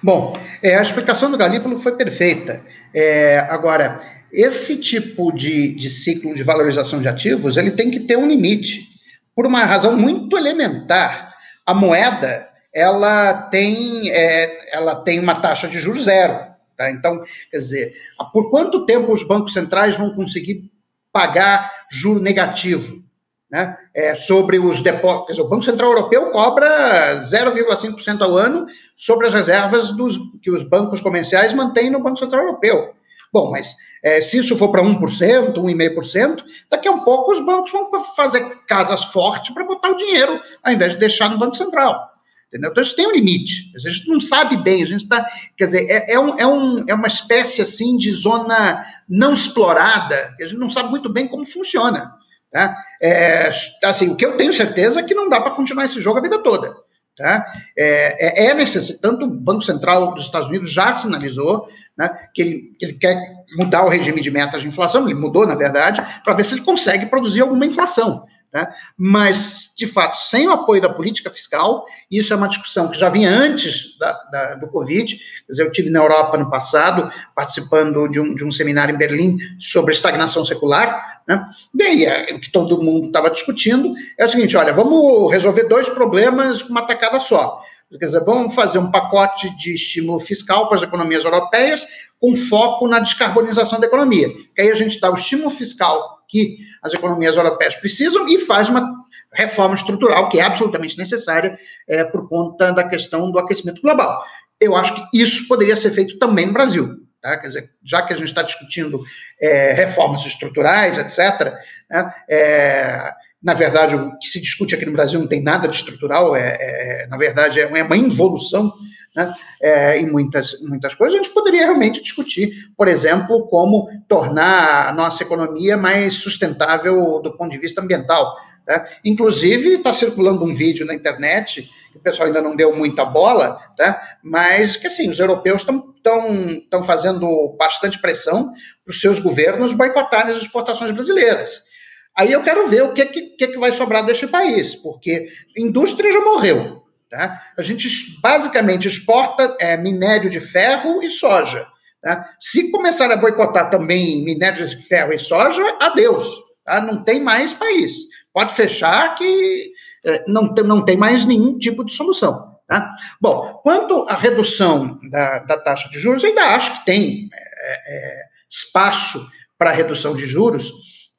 Bom, 0.02 0.38
é, 0.62 0.76
a 0.76 0.82
explicação 0.82 1.30
do 1.30 1.38
Galípolo 1.38 1.76
foi 1.78 1.96
perfeita. 1.96 2.62
É, 2.94 3.38
agora, 3.48 4.00
esse 4.30 4.78
tipo 4.78 5.32
de, 5.32 5.74
de 5.74 5.88
ciclo 5.88 6.34
de 6.34 6.42
valorização 6.42 7.00
de 7.00 7.08
ativos, 7.08 7.56
ele 7.56 7.70
tem 7.70 7.90
que 7.90 8.00
ter 8.00 8.18
um 8.18 8.26
limite 8.26 8.91
por 9.34 9.46
uma 9.46 9.64
razão 9.64 9.96
muito 9.96 10.36
elementar. 10.36 11.34
A 11.64 11.74
moeda 11.74 12.48
ela 12.74 13.34
tem, 13.34 14.10
é, 14.10 14.76
ela 14.76 14.96
tem 14.96 15.20
uma 15.20 15.34
taxa 15.34 15.68
de 15.68 15.78
juros 15.78 16.04
zero. 16.04 16.52
Tá? 16.76 16.90
Então, 16.90 17.22
quer 17.50 17.58
dizer, 17.58 17.94
por 18.32 18.50
quanto 18.50 18.86
tempo 18.86 19.12
os 19.12 19.22
bancos 19.22 19.52
centrais 19.52 19.96
vão 19.96 20.14
conseguir 20.14 20.70
pagar 21.12 21.70
juro 21.90 22.20
negativo 22.20 23.02
né, 23.50 23.76
é, 23.94 24.14
sobre 24.14 24.58
os 24.58 24.80
depósitos? 24.80 25.38
O 25.38 25.48
Banco 25.48 25.64
Central 25.64 25.90
Europeu 25.90 26.30
cobra 26.30 27.20
0,5% 27.20 28.22
ao 28.22 28.36
ano 28.36 28.66
sobre 28.96 29.26
as 29.26 29.34
reservas 29.34 29.92
dos, 29.92 30.18
que 30.42 30.50
os 30.50 30.62
bancos 30.62 31.00
comerciais 31.00 31.52
mantêm 31.52 31.90
no 31.90 32.02
Banco 32.02 32.18
Central 32.18 32.42
Europeu. 32.44 32.94
Bom, 33.32 33.50
mas 33.50 33.76
é, 34.04 34.20
se 34.20 34.38
isso 34.38 34.56
for 34.56 34.70
para 34.70 34.82
1%, 34.82 35.54
1,5%, 35.54 36.44
daqui 36.70 36.88
a 36.88 36.92
um 36.92 37.00
pouco 37.00 37.32
os 37.32 37.44
bancos 37.44 37.70
vão 37.72 37.88
fazer 38.14 38.44
casas 38.66 39.04
fortes 39.04 39.54
para 39.54 39.64
botar 39.64 39.90
o 39.90 39.96
dinheiro, 39.96 40.40
ao 40.62 40.72
invés 40.72 40.92
de 40.92 40.98
deixar 40.98 41.30
no 41.30 41.38
Banco 41.38 41.56
Central. 41.56 42.12
Entendeu? 42.48 42.70
Então, 42.70 42.82
isso 42.82 42.94
tem 42.94 43.06
um 43.06 43.12
limite. 43.12 43.72
A 43.74 43.78
gente 43.78 44.06
não 44.08 44.20
sabe 44.20 44.58
bem, 44.58 44.82
a 44.82 44.86
gente 44.86 45.04
está. 45.04 45.26
Quer 45.56 45.64
dizer, 45.64 45.86
é, 45.88 46.12
é, 46.12 46.20
um, 46.20 46.38
é, 46.38 46.46
um, 46.46 46.84
é 46.86 46.94
uma 46.94 47.06
espécie 47.06 47.62
assim 47.62 47.96
de 47.96 48.12
zona 48.12 48.84
não 49.08 49.32
explorada, 49.32 50.34
que 50.36 50.42
a 50.42 50.46
gente 50.46 50.58
não 50.58 50.68
sabe 50.68 50.90
muito 50.90 51.08
bem 51.08 51.26
como 51.26 51.46
funciona. 51.46 52.12
Tá? 52.50 52.76
É, 53.00 53.50
assim, 53.84 54.10
o 54.10 54.16
que 54.16 54.26
eu 54.26 54.36
tenho 54.36 54.52
certeza 54.52 55.00
é 55.00 55.02
que 55.02 55.14
não 55.14 55.30
dá 55.30 55.40
para 55.40 55.52
continuar 55.52 55.86
esse 55.86 55.98
jogo 55.98 56.18
a 56.18 56.22
vida 56.22 56.38
toda. 56.42 56.76
Tá? 57.22 57.46
É, 57.78 58.46
é, 58.46 58.50
é 58.50 58.54
necessário, 58.54 59.00
tanto 59.00 59.26
o 59.26 59.28
Banco 59.28 59.62
Central 59.62 60.12
dos 60.12 60.24
Estados 60.24 60.48
Unidos 60.48 60.72
já 60.72 60.92
sinalizou 60.92 61.68
né, 61.96 62.10
que, 62.34 62.42
ele, 62.42 62.76
que 62.76 62.84
ele 62.84 62.92
quer 62.94 63.16
mudar 63.56 63.84
o 63.84 63.88
regime 63.88 64.20
de 64.20 64.28
metas 64.28 64.62
de 64.62 64.66
inflação, 64.66 65.04
ele 65.04 65.14
mudou, 65.14 65.46
na 65.46 65.54
verdade, 65.54 66.02
para 66.24 66.34
ver 66.34 66.44
se 66.44 66.54
ele 66.54 66.62
consegue 66.62 67.06
produzir 67.06 67.42
alguma 67.42 67.64
inflação. 67.64 68.24
Né? 68.52 68.70
Mas, 68.98 69.72
de 69.76 69.86
fato, 69.86 70.16
sem 70.16 70.46
o 70.46 70.52
apoio 70.52 70.82
da 70.82 70.92
política 70.92 71.30
fiscal, 71.30 71.86
isso 72.10 72.32
é 72.32 72.36
uma 72.36 72.48
discussão 72.48 72.88
que 72.88 72.98
já 72.98 73.08
vinha 73.08 73.30
antes 73.30 73.96
da, 73.98 74.12
da, 74.30 74.54
do 74.56 74.68
Covid. 74.68 75.18
Dizer, 75.48 75.62
eu 75.62 75.72
tive 75.72 75.88
na 75.88 76.00
Europa 76.00 76.36
no 76.36 76.50
passado, 76.50 77.10
participando 77.34 78.06
de 78.08 78.20
um, 78.20 78.34
de 78.34 78.44
um 78.44 78.52
seminário 78.52 78.94
em 78.94 78.98
Berlim 78.98 79.38
sobre 79.58 79.94
estagnação 79.94 80.44
secular. 80.44 81.22
Né? 81.26 81.42
E 81.74 81.82
aí, 81.82 82.04
é, 82.04 82.34
o 82.34 82.40
que 82.40 82.50
todo 82.50 82.82
mundo 82.82 83.06
estava 83.06 83.30
discutindo 83.30 83.94
é 84.18 84.24
o 84.24 84.28
seguinte: 84.28 84.56
olha, 84.56 84.72
vamos 84.72 85.32
resolver 85.32 85.64
dois 85.64 85.88
problemas 85.88 86.62
com 86.62 86.70
uma 86.70 86.86
tacada 86.86 87.20
só. 87.20 87.62
Quer 87.98 88.06
dizer, 88.06 88.24
vamos 88.24 88.54
fazer 88.54 88.78
um 88.78 88.90
pacote 88.90 89.54
de 89.56 89.74
estímulo 89.74 90.18
fiscal 90.18 90.66
para 90.68 90.76
as 90.76 90.82
economias 90.82 91.24
europeias 91.24 91.86
com 92.18 92.34
foco 92.34 92.88
na 92.88 93.00
descarbonização 93.00 93.80
da 93.80 93.86
economia. 93.86 94.28
Que 94.54 94.62
aí 94.62 94.70
a 94.70 94.74
gente 94.74 94.98
dá 95.00 95.10
o 95.10 95.14
estímulo 95.14 95.50
fiscal 95.50 96.18
que 96.28 96.58
as 96.82 96.94
economias 96.94 97.36
europeias 97.36 97.74
precisam 97.74 98.28
e 98.28 98.38
faz 98.38 98.68
uma 98.68 98.88
reforma 99.34 99.74
estrutural 99.74 100.28
que 100.28 100.38
é 100.38 100.42
absolutamente 100.42 100.96
necessária 100.96 101.58
é, 101.88 102.04
por 102.04 102.28
conta 102.28 102.72
da 102.72 102.88
questão 102.88 103.30
do 103.30 103.38
aquecimento 103.38 103.82
global. 103.82 104.22
Eu 104.60 104.76
acho 104.76 104.94
que 104.94 105.18
isso 105.18 105.48
poderia 105.48 105.76
ser 105.76 105.90
feito 105.90 106.18
também 106.18 106.46
no 106.46 106.52
Brasil. 106.52 107.02
Tá? 107.20 107.36
Quer 107.36 107.46
dizer, 107.46 107.70
já 107.84 108.02
que 108.02 108.12
a 108.12 108.16
gente 108.16 108.28
está 108.28 108.42
discutindo 108.42 109.00
é, 109.40 109.72
reformas 109.72 110.26
estruturais, 110.26 110.98
etc., 110.98 111.54
né, 111.90 112.14
é, 112.28 113.12
na 113.42 113.54
verdade, 113.54 113.96
o 113.96 114.16
que 114.18 114.28
se 114.28 114.40
discute 114.40 114.74
aqui 114.74 114.86
no 114.86 114.92
Brasil 114.92 115.18
não 115.18 115.26
tem 115.26 115.42
nada 115.42 115.66
de 115.66 115.74
estrutural, 115.74 116.36
é, 116.36 116.56
é 116.60 117.06
na 117.08 117.16
verdade, 117.16 117.60
é 117.60 117.66
uma 117.66 117.96
involução 117.96 118.72
né, 119.14 119.34
é, 119.60 119.98
em 119.98 120.10
muitas, 120.10 120.58
muitas 120.60 120.94
coisas. 120.94 121.18
A 121.18 121.22
gente 121.22 121.34
poderia 121.34 121.64
realmente 121.64 122.00
discutir, 122.00 122.52
por 122.76 122.88
exemplo, 122.88 123.46
como 123.48 123.88
tornar 124.08 124.88
a 124.88 124.92
nossa 124.92 125.22
economia 125.22 125.76
mais 125.76 126.14
sustentável 126.14 127.20
do 127.20 127.36
ponto 127.36 127.50
de 127.50 127.58
vista 127.58 127.80
ambiental. 127.80 128.34
Né? 128.66 128.84
Inclusive, 129.04 129.74
está 129.74 129.92
circulando 129.92 130.44
um 130.44 130.54
vídeo 130.54 130.86
na 130.86 130.94
internet, 130.94 131.68
que 131.90 131.98
o 131.98 132.00
pessoal 132.00 132.28
ainda 132.28 132.40
não 132.40 132.56
deu 132.56 132.74
muita 132.74 133.04
bola, 133.04 133.58
tá? 133.76 134.00
mas 134.22 134.76
que 134.76 134.86
assim, 134.86 135.08
os 135.08 135.18
europeus 135.18 135.62
estão 135.62 136.82
fazendo 136.82 137.56
bastante 137.58 138.00
pressão 138.00 138.52
para 138.84 138.92
os 138.92 139.00
seus 139.00 139.18
governos 139.18 139.72
boicotarem 139.72 140.34
as 140.34 140.42
exportações 140.42 140.90
brasileiras. 140.90 141.71
Aí 142.16 142.32
eu 142.32 142.42
quero 142.42 142.68
ver 142.68 142.82
o 142.82 142.92
que, 142.92 143.06
que, 143.06 143.46
que 143.46 143.58
vai 143.58 143.72
sobrar 143.72 144.04
deste 144.04 144.26
país, 144.26 144.74
porque 144.74 145.26
indústria 145.56 146.12
já 146.12 146.20
morreu. 146.20 146.82
Tá? 147.10 147.42
A 147.58 147.62
gente 147.62 147.88
basicamente 148.20 148.88
exporta 148.88 149.56
é, 149.60 149.76
minério 149.76 150.30
de 150.30 150.40
ferro 150.40 151.02
e 151.02 151.10
soja. 151.10 151.66
Tá? 152.02 152.28
Se 152.40 152.70
começar 152.70 153.10
a 153.10 153.16
boicotar 153.16 153.70
também 153.70 154.24
minério 154.24 154.66
de 154.66 154.76
ferro 154.76 155.12
e 155.12 155.18
soja, 155.18 155.62
adeus. 155.80 156.26
Tá? 156.64 156.80
Não 156.80 157.02
tem 157.02 157.20
mais 157.20 157.52
país. 157.52 157.92
Pode 158.32 158.54
fechar 158.54 159.14
que 159.14 159.72
é, 160.04 160.24
não, 160.26 160.52
tem, 160.52 160.64
não 160.64 160.84
tem 160.84 160.96
mais 160.96 161.24
nenhum 161.24 161.58
tipo 161.58 161.84
de 161.84 161.92
solução. 161.92 162.52
Tá? 162.66 162.90
Bom, 163.20 163.60
quanto 163.62 164.06
à 164.08 164.14
redução 164.14 164.98
da, 165.10 165.40
da 165.40 165.58
taxa 165.58 165.88
de 165.90 165.98
juros, 165.98 166.24
ainda 166.24 166.54
acho 166.54 166.78
que 166.78 166.86
tem 166.86 167.28
é, 167.32 167.72
é, 167.94 168.22
espaço 168.48 169.24
para 169.58 169.72
redução 169.72 170.14
de 170.14 170.26
juros. 170.26 170.72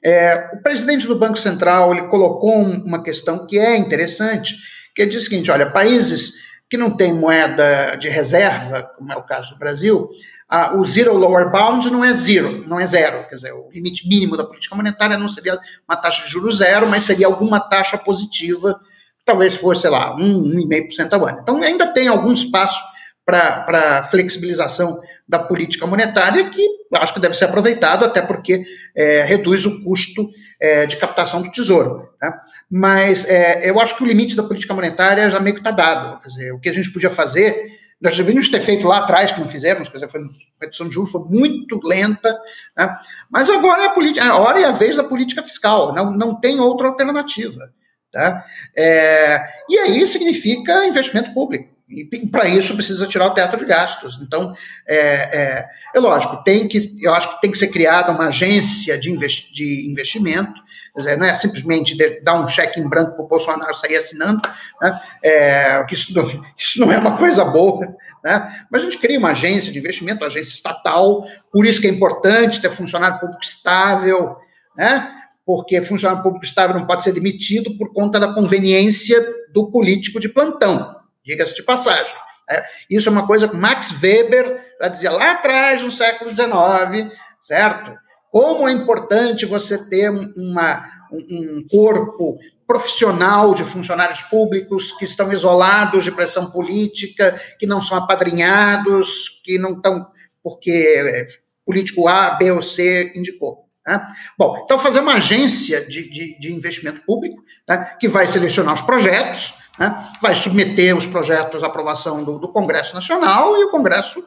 É, 0.06 0.50
o 0.54 0.62
presidente 0.62 1.08
do 1.08 1.18
Banco 1.18 1.38
Central 1.38 1.94
ele 1.94 2.08
colocou 2.08 2.54
uma 2.54 3.02
questão 3.02 3.46
que 3.46 3.58
é 3.58 3.78
interessante, 3.78 4.56
que 4.96 5.06
diz 5.06 5.22
o 5.22 5.26
seguinte: 5.26 5.50
olha, 5.50 5.70
países 5.70 6.34
que 6.70 6.78
não 6.78 6.92
têm 6.92 7.14
moeda 7.14 7.96
de 7.98 8.10
reserva, 8.10 8.84
como 8.98 9.12
é 9.12 9.16
o 9.16 9.24
caso 9.24 9.54
do 9.54 9.60
Brasil, 9.60 10.10
ah, 10.50 10.76
o 10.76 10.84
zero 10.84 11.16
lower 11.16 11.50
bound 11.52 11.90
não 11.90 12.04
é 12.04 12.12
zero, 12.14 12.64
não 12.68 12.80
é 12.80 12.86
zero. 12.86 13.28
Quer 13.30 13.36
dizer, 13.36 13.54
o 13.54 13.70
limite 13.72 14.08
mínimo 14.08 14.36
da 14.36 14.44
política 14.44 14.76
monetária 14.76 15.18
não 15.18 15.30
seria 15.30 15.58
uma 15.88 15.96
taxa 15.96 16.26
de 16.26 16.32
juros 16.32 16.58
zero, 16.58 16.88
mas 16.88 17.04
seria 17.04 17.28
alguma 17.28 17.60
taxa 17.60 17.98
positiva 17.98 18.80
talvez 19.26 19.56
fosse, 19.56 19.82
sei 19.82 19.90
lá, 19.90 20.16
1,5% 20.18 21.14
ao 21.14 21.26
ano. 21.26 21.40
Então, 21.42 21.62
ainda 21.62 21.88
tem 21.88 22.08
algum 22.08 22.34
espaço 22.34 22.82
para 23.26 24.04
flexibilização 24.04 25.00
da 25.28 25.40
política 25.40 25.88
monetária, 25.88 26.50
que 26.50 26.68
acho 26.96 27.14
que 27.14 27.20
deve 27.20 27.36
ser 27.36 27.46
aproveitado, 27.46 28.06
até 28.06 28.22
porque 28.22 28.64
é, 28.96 29.24
reduz 29.24 29.66
o 29.66 29.84
custo 29.84 30.30
é, 30.62 30.86
de 30.86 30.98
captação 30.98 31.42
do 31.42 31.50
tesouro. 31.50 32.10
Né? 32.22 32.34
Mas 32.70 33.26
é, 33.26 33.70
eu 33.70 33.80
acho 33.80 33.96
que 33.96 34.04
o 34.04 34.08
limite 34.08 34.36
da 34.36 34.44
política 34.44 34.74
monetária 34.74 35.30
já 35.30 35.40
meio 35.40 35.56
que 35.56 35.62
está 35.62 35.72
dado. 35.72 36.22
Quer 36.22 36.28
dizer, 36.28 36.54
o 36.54 36.60
que 36.60 36.70
a 36.70 36.74
gente 36.74 36.92
podia 36.92 37.10
fazer, 37.10 37.66
nós 38.02 38.18
deveríamos 38.18 38.50
ter 38.50 38.60
feito 38.60 38.88
lá 38.88 39.00
atrás, 39.00 39.32
que 39.32 39.40
não 39.40 39.48
fizemos, 39.48 39.88
quer 39.88 39.98
dizer, 39.98 40.10
foi, 40.10 40.22
a 40.22 40.66
redução 40.66 40.88
de 40.88 40.94
juros 40.94 41.12
foi 41.12 41.22
muito 41.30 41.80
lenta, 41.84 42.38
né? 42.78 42.98
mas 43.30 43.50
agora 43.50 43.84
é 43.84 43.86
a, 43.88 43.92
política, 43.92 44.26
a 44.26 44.38
hora 44.38 44.60
e 44.60 44.66
a 44.66 44.72
vez 44.72 44.98
da 44.98 45.04
política 45.04 45.42
fiscal, 45.42 45.94
não, 45.94 46.12
não 46.12 46.40
tem 46.40 46.60
outra 46.60 46.90
alternativa. 46.90 47.72
Tá? 48.12 48.46
É, 48.78 49.42
e 49.70 49.80
aí 49.80 50.06
significa 50.06 50.86
investimento 50.86 51.34
público. 51.34 51.73
E 51.90 52.06
para 52.28 52.48
isso 52.48 52.76
precisa 52.76 53.06
tirar 53.06 53.28
o 53.28 53.34
teto 53.34 53.58
de 53.58 53.66
gastos. 53.66 54.18
Então, 54.22 54.56
é, 54.88 54.98
é, 54.98 55.66
é, 55.94 56.00
lógico, 56.00 56.44
tem 56.44 56.68
que, 56.68 56.80
eu 57.02 57.14
acho 57.14 57.36
que 57.36 57.42
tem 57.42 57.52
que 57.52 57.58
ser 57.58 57.68
criada 57.68 58.12
uma 58.12 58.28
agência 58.28 58.98
de, 58.98 59.12
investi 59.12 59.54
de 59.54 59.92
investimento, 59.92 60.54
dizer, 60.96 61.18
não 61.18 61.26
é 61.26 61.36
simplesmente 61.36 61.96
dar 62.22 62.42
um 62.42 62.48
cheque 62.48 62.80
em 62.80 62.88
branco 62.88 63.16
para 63.16 63.26
o 63.26 63.28
Bolsonaro 63.28 63.74
sair 63.76 63.98
assinando, 63.98 64.42
né? 64.82 65.00
é, 65.22 65.84
que 65.84 65.94
isso 65.94 66.16
não, 66.16 66.44
isso 66.58 66.80
não 66.80 66.92
é 66.92 66.98
uma 66.98 67.18
coisa 67.18 67.44
boa. 67.44 67.86
Né? 68.24 68.66
Mas 68.72 68.82
a 68.82 68.86
gente 68.86 68.98
cria 68.98 69.20
uma 69.20 69.32
agência 69.32 69.72
de 69.72 69.78
investimento, 69.78 70.24
agência 70.24 70.54
estatal, 70.54 71.26
por 71.52 71.66
isso 71.66 71.82
que 71.82 71.88
é 71.88 71.92
importante 71.92 72.62
ter 72.62 72.72
funcionário 72.72 73.20
público 73.20 73.44
estável, 73.44 74.38
né? 74.76 75.12
porque 75.46 75.82
funcionário 75.82 76.24
público 76.24 76.46
estável 76.46 76.76
não 76.78 76.88
pode 76.88 77.04
ser 77.04 77.12
demitido 77.12 77.78
por 77.78 77.92
conta 77.94 78.20
da 78.20 78.34
conveniência 78.34 79.22
do 79.54 79.70
político 79.70 80.20
de 80.20 80.30
plantão, 80.30 81.03
diga-se 81.26 81.56
de 81.56 81.64
passagem. 81.64 82.14
Né? 82.50 82.64
Isso 82.90 83.10
é 83.10 83.12
uma 83.12 83.26
coisa 83.28 83.48
que 83.48 83.56
Max 83.56 83.92
Weber 84.02 84.62
já 84.82 84.88
dizia 84.88 85.12
lá 85.12 85.32
atrás, 85.32 85.82
no 85.82 85.92
século 85.92 86.30
XIX, 86.34 87.14
certo? 87.42 87.94
Como 88.32 88.68
é 88.68 88.72
importante 88.72 89.46
você 89.46 89.78
ter 89.90 90.10
uma, 90.10 90.90
um 91.12 91.66
corpo 91.70 92.38
profissional 92.66 93.54
de 93.54 93.64
funcionários 93.64 94.22
públicos 94.22 94.92
que 94.94 95.06
estão 95.06 95.32
isolados 95.32 96.04
de 96.04 96.12
pressão 96.12 96.50
política, 96.50 97.40
que 97.60 97.68
não 97.68 97.82
são 97.82 97.98
apadrinhados, 97.98 99.42
que 99.44 99.58
não 99.60 99.74
estão 99.74 100.08
porque 100.42 101.26
político 101.66 102.08
A, 102.08 102.32
B 102.32 102.52
ou 102.52 102.62
C 102.62 103.14
indicou. 103.16 103.66
Né? 103.88 104.06
Bom, 104.38 104.62
então 104.64 104.80
fazer 104.80 105.00
uma 105.00 105.16
agência 105.16 105.86
de, 105.86 106.10
de, 106.10 106.40
de 106.40 106.54
investimento 106.54 107.02
público 107.06 107.42
né, 107.68 107.96
que 108.00 108.08
vai 108.08 108.28
selecionar 108.28 108.74
os 108.74 108.82
projetos, 108.82 109.54
né, 109.80 110.08
vai 110.22 110.36
submeter 110.36 110.96
os 110.96 111.06
projetos 111.06 111.64
à 111.64 111.68
aprovação 111.68 112.24
do, 112.24 112.38
do, 112.38 112.48
Congresso 112.48 112.94
Nacional 112.94 113.58
e 113.58 113.66
o 113.66 113.72
Congresso, 113.72 114.24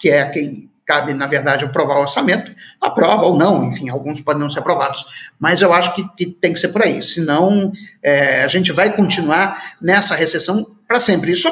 que 0.00 0.10
é 0.10 0.28
quem 0.30 0.70
cabe, 0.86 1.12
na 1.12 1.26
verdade, 1.26 1.64
aprovar 1.64 1.98
o 1.98 2.02
orçamento, 2.02 2.54
aprova 2.80 3.26
ou 3.26 3.36
não, 3.36 3.64
enfim, 3.64 3.90
alguns 3.90 4.20
podem 4.22 4.40
não 4.40 4.48
ser 4.48 4.60
aprovados, 4.60 5.04
mas 5.38 5.60
eu 5.60 5.72
acho 5.72 5.94
que, 5.94 6.08
que 6.16 6.26
tem 6.26 6.52
que 6.52 6.60
ser 6.60 6.68
por 6.68 6.82
aí, 6.82 7.02
senão 7.02 7.70
é, 8.02 8.42
a 8.42 8.48
gente 8.48 8.72
vai 8.72 8.96
continuar 8.96 9.76
nessa 9.82 10.14
recessão 10.14 10.76
para 10.86 10.98
sempre. 10.98 11.32
Isso, 11.32 11.50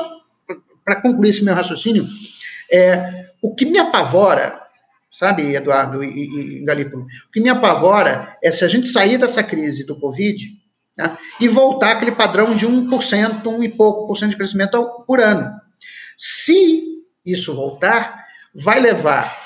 para 0.83 1.03
concluir 1.03 1.31
esse 1.31 1.45
meu 1.45 1.55
raciocínio, 1.55 2.07
é, 2.73 3.27
o 3.43 3.55
que 3.55 3.67
me 3.67 3.79
apavora 3.79 4.67
sabe, 5.11 5.55
Eduardo 5.55 6.05
e, 6.05 6.61
e 6.61 6.65
Galípolo? 6.65 7.05
O 7.05 7.33
que 7.33 7.41
me 7.41 7.49
apavora 7.49 8.37
é 8.43 8.53
se 8.53 8.65
a 8.65 8.69
gente 8.69 8.87
sair 8.87 9.17
dessa 9.17 9.43
crise 9.43 9.85
do 9.85 9.99
Covid 9.99 10.45
né, 10.97 11.17
e 11.41 11.49
voltar 11.49 11.93
aquele 11.93 12.13
padrão 12.13 12.55
de 12.55 12.67
1%, 12.67 13.47
1 13.47 13.63
e 13.63 13.69
pouco 13.69 14.07
por 14.07 14.17
cento 14.17 14.31
de 14.31 14.37
crescimento 14.37 15.05
por 15.07 15.21
ano. 15.21 15.51
Se 16.17 17.03
isso 17.25 17.55
voltar, 17.55 18.25
vai 18.55 18.81
levar 18.81 19.37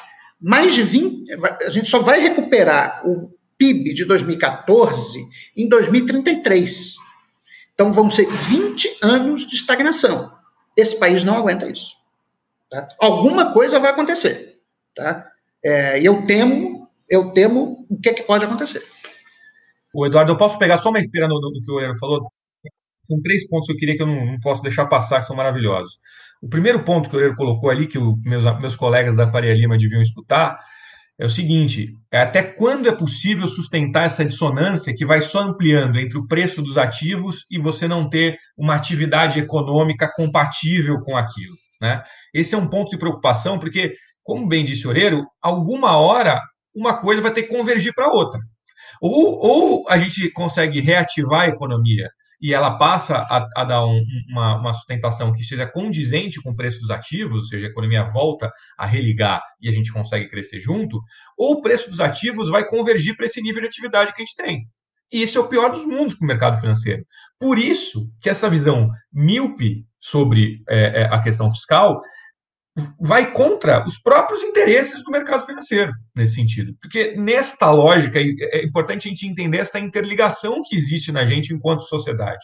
mais 0.41 0.75
de 0.75 0.83
20. 0.83 1.33
A 1.67 1.71
gente 1.71 1.89
só 1.89 1.99
vai 1.99 2.21
recuperar 2.21 3.03
o 3.07 3.33
PIB 3.59 3.93
de 3.93 4.05
2014 4.05 5.19
em 5.57 5.69
2033. 5.69 6.95
Então 7.75 7.93
vão 7.93 8.11
ser 8.11 8.27
20 8.27 8.99
anos 9.03 9.47
de 9.47 9.57
estagnação. 9.57 10.33
Esse 10.77 10.99
país 10.99 11.25
não 11.25 11.37
aguenta 11.37 11.67
isso. 11.67 11.95
Tá? 12.71 12.87
Alguma 12.99 13.53
coisa 13.53 13.79
vai 13.79 13.91
acontecer. 13.91 14.59
Tá? 14.95 15.27
É, 15.63 16.01
e 16.01 16.05
eu 16.05 16.23
temo, 16.23 16.89
eu 17.09 17.33
temo 17.33 17.87
o 17.89 17.99
que, 17.99 18.09
é 18.09 18.15
que 18.15 18.23
pode 18.23 18.45
acontecer. 18.45 18.83
O 19.95 20.07
Eduardo, 20.07 20.33
eu 20.33 20.37
posso 20.37 20.59
pegar 20.59 20.79
só 20.79 20.91
uma 20.91 21.01
esteira 21.01 21.27
no, 21.27 21.41
no, 21.41 21.53
que 21.53 21.71
o 21.71 21.75
Orelho 21.75 21.99
falou? 21.99 22.31
São 23.03 23.21
três 23.23 23.49
pontos 23.49 23.67
que 23.67 23.73
eu 23.73 23.77
queria 23.77 23.97
que 23.97 24.03
eu 24.03 24.07
não, 24.07 24.27
não 24.27 24.41
posso 24.41 24.63
deixar 24.63 24.87
passar, 24.87 25.21
que 25.21 25.27
são 25.27 25.35
maravilhosos. 25.35 25.99
O 26.43 26.49
primeiro 26.49 26.85
ponto 26.85 27.09
que 27.09 27.17
o 27.17 27.19
Orelho 27.19 27.37
colocou 27.37 27.71
ali, 27.71 27.87
que 27.87 27.99
os 27.99 28.15
meus, 28.23 28.45
meus 28.61 28.77
colegas 28.77 29.17
da 29.17 29.27
Faria 29.27 29.55
Lima 29.55 29.77
deviam 29.77 30.03
escutar, 30.03 30.59
é 31.19 31.25
o 31.25 31.31
seguinte: 31.31 31.95
é 32.11 32.21
até 32.21 32.43
quando 32.43 32.89
é 32.89 32.95
possível 32.95 33.49
sustentar 33.49 34.07
essa 34.07 34.25
dissonância 34.25 34.95
que 34.95 35.05
vai 35.05 35.21
só 35.21 35.41
ampliando 35.41 35.99
entre 35.99 36.19
o 36.19 36.27
preço 36.27 36.63
dos 36.63 36.79
ativos 36.79 37.45
e 37.51 37.59
você 37.59 37.89
não 37.89 38.09
ter 38.09 38.39
uma 38.57 38.75
atividade 38.75 39.39
econômica 39.39 40.11
compatível 40.15 41.01
com 41.01 41.17
aquilo? 41.17 41.55
Né? 41.81 42.03
Esse 42.35 42.55
é 42.55 42.59
um 42.59 42.69
ponto 42.69 42.91
de 42.91 42.99
preocupação, 42.99 43.59
porque 43.59 43.95
como 44.23 44.47
bem 44.47 44.65
disse 44.65 44.87
Oreiro, 44.87 45.27
alguma 45.43 45.99
hora 45.99 46.41
uma 46.75 47.01
coisa 47.01 47.21
vai 47.21 47.33
ter 47.33 47.45
que 47.45 47.55
convergir 47.55 47.93
para 47.95 48.13
outra. 48.13 48.41
Ou, 49.01 49.39
ou 49.39 49.89
a 49.89 49.99
gente 49.99 50.31
consegue 50.31 50.81
reativar 50.81 51.43
a 51.43 51.49
economia 51.49 52.09
e 52.41 52.55
ela 52.55 52.79
passa 52.79 53.17
a, 53.17 53.47
a 53.55 53.65
dar 53.65 53.85
um, 53.85 54.03
uma, 54.31 54.57
uma, 54.57 54.73
sustentação 54.73 55.33
que 55.33 55.45
seja 55.45 55.67
condizente 55.67 56.41
com 56.43 56.51
o 56.51 56.57
preço 56.57 56.81
dos 56.81 56.91
ativos, 56.91 57.37
ou 57.37 57.45
seja, 57.45 57.67
a 57.67 57.71
economia 57.71 58.05
volta 58.05 58.51
a 58.79 58.87
religar 58.87 59.43
e 59.61 59.69
a 59.69 59.73
gente 59.73 59.93
consegue 59.93 60.29
crescer 60.29 60.59
junto, 60.59 60.99
ou 61.37 61.57
o 61.57 61.63
preço 61.63 61.91
dos 61.91 62.01
ativos 62.01 62.49
vai 62.49 62.67
convergir 62.67 63.15
para 63.15 63.27
esse 63.27 63.43
nível 63.43 63.61
de 63.61 63.69
atividade 63.69 64.15
que 64.15 64.23
a 64.23 64.25
gente 64.25 64.37
tem. 64.37 64.67
E 65.13 65.23
isso 65.23 65.39
é 65.39 65.41
o 65.41 65.49
pior 65.49 65.71
dos 65.71 65.85
mundos 65.85 66.15
para 66.15 66.25
o 66.25 66.29
mercado 66.29 66.61
financeiro. 66.61 67.05
Por 67.39 67.59
isso 67.59 68.09
que 68.23 68.31
essa 68.31 68.49
visão 68.49 68.89
míope 69.13 69.85
sobre 70.01 70.63
é, 70.69 71.05
a 71.11 71.21
questão 71.23 71.51
fiscal 71.51 72.01
vai 73.01 73.33
contra 73.33 73.87
os 73.87 73.99
próprios 73.99 74.43
interesses 74.43 75.03
do 75.03 75.11
mercado 75.11 75.45
financeiro 75.45 75.93
nesse 76.17 76.35
sentido. 76.35 76.75
Porque 76.81 77.15
nesta 77.17 77.71
lógica 77.71 78.19
é 78.21 78.65
importante 78.65 79.09
a 79.09 79.11
gente 79.11 79.27
entender 79.27 79.59
essa 79.59 79.79
interligação 79.79 80.63
que 80.65 80.77
existe 80.77 81.13
na 81.13 81.25
gente 81.25 81.53
enquanto 81.53 81.83
sociedade. 81.83 82.41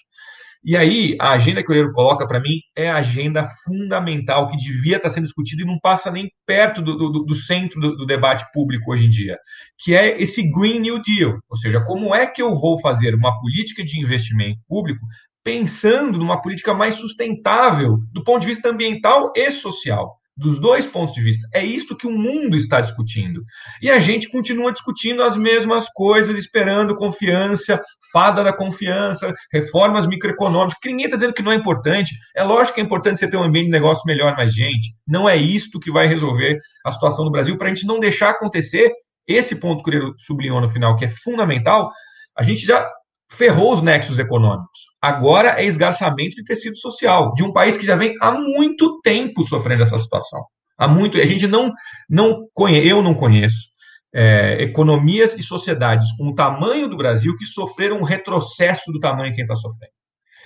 E 0.64 0.77
aí, 0.77 1.16
a 1.20 1.31
agenda 1.31 1.62
que 1.62 1.70
o 1.70 1.72
Leiro 1.72 1.92
coloca 1.92 2.27
para 2.27 2.40
mim 2.40 2.59
é 2.75 2.90
a 2.90 2.96
agenda 2.96 3.46
fundamental 3.64 4.49
que 4.49 4.57
devia 4.57 4.96
estar 4.96 5.11
sendo 5.11 5.22
discutida 5.22 5.62
e 5.62 5.64
não 5.64 5.79
passa 5.79 6.11
nem 6.11 6.29
perto 6.44 6.83
do, 6.83 6.96
do, 6.96 7.25
do 7.25 7.35
centro 7.37 7.81
do, 7.81 7.96
do, 7.96 8.05
debate 8.05 8.44
público 8.53 8.90
hoje 8.90 9.05
em 9.05 9.09
dia, 9.09 9.38
que 9.79 9.94
é 9.94 10.20
esse 10.20 10.43
Green 10.51 10.80
New 10.80 11.01
Deal. 11.01 11.39
Ou 11.49 11.57
seja, 11.57 11.80
como 11.84 12.12
é 12.12 12.26
que 12.26 12.43
eu 12.43 12.57
vou 12.57 12.80
fazer 12.80 13.14
uma 13.14 13.39
política 13.39 13.84
de 13.84 14.01
investimento 14.01 14.59
público 14.66 15.07
pensando 15.45 16.18
numa 16.18 16.43
política 16.43 16.74
mais 16.74 16.97
sustentável 16.97 17.99
do 18.12 18.24
ponto 18.24 18.41
de 18.41 18.49
vista 18.49 18.68
ambiental 18.68 19.32
e 19.37 19.53
social 19.53 20.18
dos 20.37 20.59
dois 20.59 20.84
pontos 20.84 21.14
de 21.14 21.22
vista. 21.22 21.49
É 21.53 21.64
isto 21.64 21.97
que 21.97 22.07
o 22.07 22.11
mundo 22.11 22.57
está 22.57 22.80
discutindo. 22.80 23.43
E 23.80 23.91
a 23.91 23.99
gente 23.99 24.28
continua 24.28 24.72
discutindo 24.72 25.22
as 25.22 25.37
mesmas 25.37 25.89
coisas, 25.95 26.37
esperando 26.37 26.97
confiança, 26.97 27.82
fada 28.12 28.45
da 28.45 28.53
confiança, 28.53 29.32
reformas 29.51 30.07
microeconômicas, 30.07 30.78
que 30.80 30.91
ninguém 30.91 31.07
está 31.07 31.16
dizendo 31.16 31.32
que 31.32 31.43
não 31.43 31.53
é 31.53 31.55
importante. 31.55 32.14
É 32.37 32.45
lógico 32.45 32.74
que 32.74 32.80
é 32.80 32.84
importante 32.84 33.18
você 33.18 33.30
ter 33.30 33.37
um 33.37 33.45
ambiente 33.45 33.66
de 33.66 33.72
negócio 33.72 34.03
melhor, 34.07 34.34
mas, 34.37 34.53
gente, 34.53 34.95
não 35.07 35.28
é 35.28 35.37
isto 35.37 35.80
que 35.80 35.91
vai 35.91 36.07
resolver 36.07 36.59
a 36.84 36.93
situação 36.93 37.24
do 37.24 37.30
Brasil 37.30 37.57
para 37.57 37.68
a 37.68 37.74
gente 37.74 37.87
não 37.87 37.99
deixar 37.99 38.30
acontecer 38.30 38.93
esse 39.26 39.57
ponto 39.57 39.82
que 39.82 39.91
ele 39.91 40.12
sublinhou 40.18 40.61
no 40.61 40.68
final, 40.68 40.97
que 40.97 41.05
é 41.05 41.09
fundamental. 41.09 41.91
A 42.37 42.43
gente 42.43 42.64
já 42.64 42.89
ferrou 43.31 43.74
os 43.74 43.83
nexos 43.83 44.18
econômicos. 44.18 44.79
Agora 45.01 45.61
é 45.61 45.64
esgarçamento 45.64 46.37
de 46.37 46.45
tecido 46.45 46.77
social, 46.77 47.35
de 47.35 47.43
um 47.43 47.53
país 47.53 47.77
que 47.77 47.87
já 47.87 47.97
vem 47.97 48.14
há 48.20 48.33
muito 48.33 49.01
tempo 49.01 49.45
sofrendo 49.47 49.83
essa 49.83 49.99
situação. 49.99 50.45
Há 50.79 50.87
muito. 50.87 51.18
A 51.18 51.27
gente 51.27 51.47
não, 51.47 51.72
não 52.09 52.47
conhece, 52.53 52.89
eu 52.89 53.03
não 53.03 53.14
conheço 53.14 53.77
é, 54.14 54.62
economias 54.62 55.35
e 55.35 55.43
sociedades 55.43 56.11
com 56.16 56.29
o 56.29 56.35
tamanho 56.35 56.89
do 56.89 56.97
Brasil 56.97 57.37
que 57.37 57.47
sofreram 57.47 57.99
um 57.99 58.05
retrocesso 58.05 58.91
do 58.91 58.99
tamanho 58.99 59.35
que 59.35 59.43
está 59.43 59.55
sofrendo. 59.55 59.93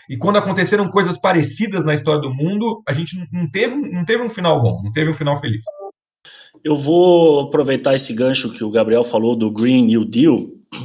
E 0.09 0.17
quando 0.17 0.39
aconteceram 0.39 0.91
coisas 0.91 1.17
parecidas 1.17 1.85
na 1.85 1.95
história 1.95 2.21
do 2.21 2.35
mundo, 2.35 2.83
a 2.87 2.93
gente 2.93 3.17
não 3.33 3.49
teve, 3.49 3.77
não 3.77 4.05
teve 4.05 4.23
um 4.25 4.29
final 4.29 4.61
bom, 4.61 4.83
não 4.83 4.93
teve 4.93 5.11
um 5.11 5.15
final 5.15 5.39
feliz. 5.41 5.65
Eu 6.65 6.77
vou 6.77 7.47
aproveitar 7.47 7.95
esse 7.95 8.13
gancho 8.13 8.53
que 8.53 8.65
o 8.65 8.71
Gabriel 8.73 9.05
falou 9.05 9.37
do 9.37 9.53
Green 9.53 9.87
New 9.87 10.05
Deal. 10.05 10.37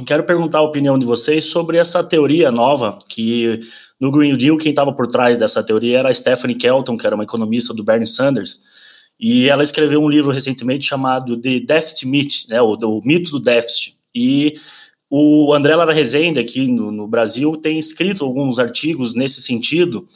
Quero 0.04 0.24
perguntar 0.24 0.58
a 0.58 0.62
opinião 0.62 0.98
de 0.98 1.06
vocês 1.06 1.44
sobre 1.44 1.78
essa 1.78 2.02
teoria 2.02 2.50
nova 2.50 2.98
que 3.08 3.60
no 4.00 4.10
Green 4.10 4.36
Deal 4.36 4.56
quem 4.56 4.70
estava 4.70 4.92
por 4.92 5.06
trás 5.06 5.38
dessa 5.38 5.62
teoria 5.62 6.00
era 6.00 6.08
a 6.08 6.14
Stephanie 6.14 6.56
Kelton, 6.56 6.96
que 6.96 7.06
era 7.06 7.14
uma 7.14 7.24
economista 7.24 7.72
do 7.72 7.84
Bernie 7.84 8.06
Sanders, 8.06 8.58
e 9.18 9.48
ela 9.48 9.62
escreveu 9.62 10.02
um 10.02 10.08
livro 10.08 10.30
recentemente 10.30 10.86
chamado 10.86 11.40
The 11.40 11.60
Deficit 11.60 12.06
Myth, 12.06 12.48
né, 12.48 12.60
o, 12.60 12.74
o 12.74 13.00
mito 13.04 13.30
do 13.30 13.40
déficit. 13.40 13.96
E 14.14 14.54
o 15.08 15.54
André 15.54 15.74
Lara 15.74 15.92
Rezende, 15.92 16.40
aqui 16.40 16.66
no, 16.66 16.90
no, 16.90 17.06
Brasil, 17.06 17.56
tem 17.56 17.78
escrito 17.78 18.24
alguns 18.24 18.58
artigos 18.58 19.14
nesse 19.14 19.40
sentido, 19.40 20.06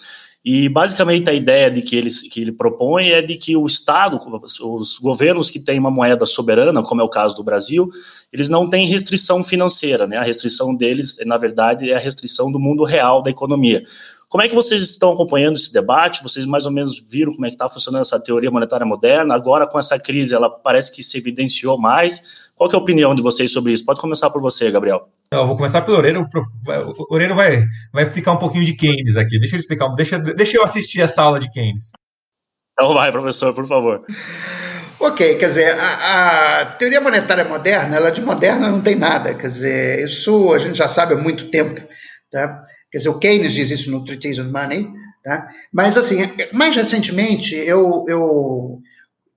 e 0.45 0.70
basicamente 0.70 1.28
a 1.28 1.34
ideia 1.34 1.70
de 1.70 1.82
que 1.82 1.95
ele, 1.95 2.11
que 2.11 2.41
ele 2.41 2.53
propõe 2.53 3.11
é 3.11 3.20
de 3.20 3.36
que 3.36 3.57
o 3.57 3.66
Estado, 3.66 4.18
os 4.62 4.99
governos 4.99 5.51
que 5.51 5.61
têm 5.61 5.78
uma 5.78 5.91
moeda 5.91 6.24
soberana, 6.24 6.82
como 6.82 7.03
é 7.03 7.05
o 7.05 7.11
caso 7.11 7.36
do 7.36 7.45
Brasil, 7.45 7.91
eles 8.32 8.49
não 8.49 8.68
têm 8.68 8.86
restrição 8.86 9.45
financeira, 9.45 10.07
né? 10.07 10.16
A 10.16 10.22
restrição 10.22 10.74
deles, 10.74 11.18
na 11.26 11.36
verdade, 11.36 11.91
é 11.91 11.95
a 11.95 11.99
restrição 11.99 12.51
do 12.51 12.59
mundo 12.59 12.84
real 12.84 13.22
da 13.22 13.28
economia. 13.28 13.84
Como 14.30 14.43
é 14.43 14.49
que 14.49 14.55
vocês 14.55 14.80
estão 14.80 15.12
acompanhando 15.12 15.57
esse 15.57 15.72
debate? 15.72 16.22
Vocês 16.22 16.47
mais 16.47 16.64
ou 16.64 16.72
menos 16.72 17.05
viram 17.07 17.32
como 17.32 17.45
é 17.45 17.49
que 17.51 17.57
está 17.57 17.68
funcionando 17.68 18.03
essa 18.03 18.18
teoria 18.18 18.51
monetária 18.51 18.86
moderna? 18.86 19.34
Agora, 19.34 19.66
com 19.66 19.78
essa 19.78 19.99
crise, 19.99 20.34
ela 20.34 20.49
parece 20.49 20.91
que 20.91 21.03
se 21.03 21.18
evidenciou 21.18 21.76
mais. 21.76 22.51
Qual 22.55 22.70
é 22.70 22.74
a 22.74 22.78
opinião 22.78 23.14
de 23.14 23.20
vocês 23.20 23.53
sobre 23.53 23.72
isso? 23.72 23.84
Pode 23.84 24.01
começar 24.01 24.30
por 24.30 24.41
você, 24.41 24.70
Gabriel. 24.70 25.19
Eu 25.33 25.47
vou 25.47 25.57
começar 25.57 25.83
pelo 25.83 25.97
Oreiro. 25.97 26.28
O 26.74 27.14
Oreiro 27.14 27.37
vai, 27.37 27.64
vai 27.93 28.03
explicar 28.03 28.33
um 28.33 28.39
pouquinho 28.39 28.64
de 28.64 28.74
Keynes 28.74 29.16
aqui. 29.16 29.39
Deixa 29.39 29.55
eu 29.55 29.61
explicar, 29.61 29.89
deixa, 29.95 30.18
deixa 30.18 30.57
eu 30.57 30.64
assistir 30.64 31.01
essa 31.03 31.22
aula 31.22 31.39
de 31.39 31.49
Keynes. 31.53 31.93
Então 32.72 32.93
vai, 32.93 33.12
professor, 33.12 33.55
por 33.55 33.64
favor. 33.68 34.05
Ok, 34.99 35.37
quer 35.37 35.47
dizer, 35.47 35.78
a, 35.78 36.62
a, 36.62 36.66
teoria 36.66 37.01
monetária 37.01 37.45
moderna, 37.45 37.95
ela 37.95 38.11
de 38.11 38.20
moderna 38.20 38.68
não 38.68 38.81
tem 38.81 38.97
nada, 38.97 39.33
quer 39.33 39.47
dizer, 39.47 40.05
isso 40.05 40.53
a 40.53 40.59
gente 40.59 40.76
já 40.76 40.89
sabe 40.89 41.14
há 41.14 41.16
muito 41.16 41.49
tempo, 41.49 41.81
tá? 42.31 42.62
Quer 42.91 42.99
dizer, 42.99 43.09
o 43.11 43.18
Keynes 43.18 43.55
diz 43.55 43.70
isso 43.70 43.91
no 43.91 44.05
Treatise 44.05 44.41
on 44.41 44.51
Money, 44.51 44.91
tá? 45.22 45.49
Mas, 45.72 45.97
assim, 45.97 46.16
mais 46.53 46.74
recentemente, 46.74 47.55
eu, 47.55 48.05
eu 48.09 48.78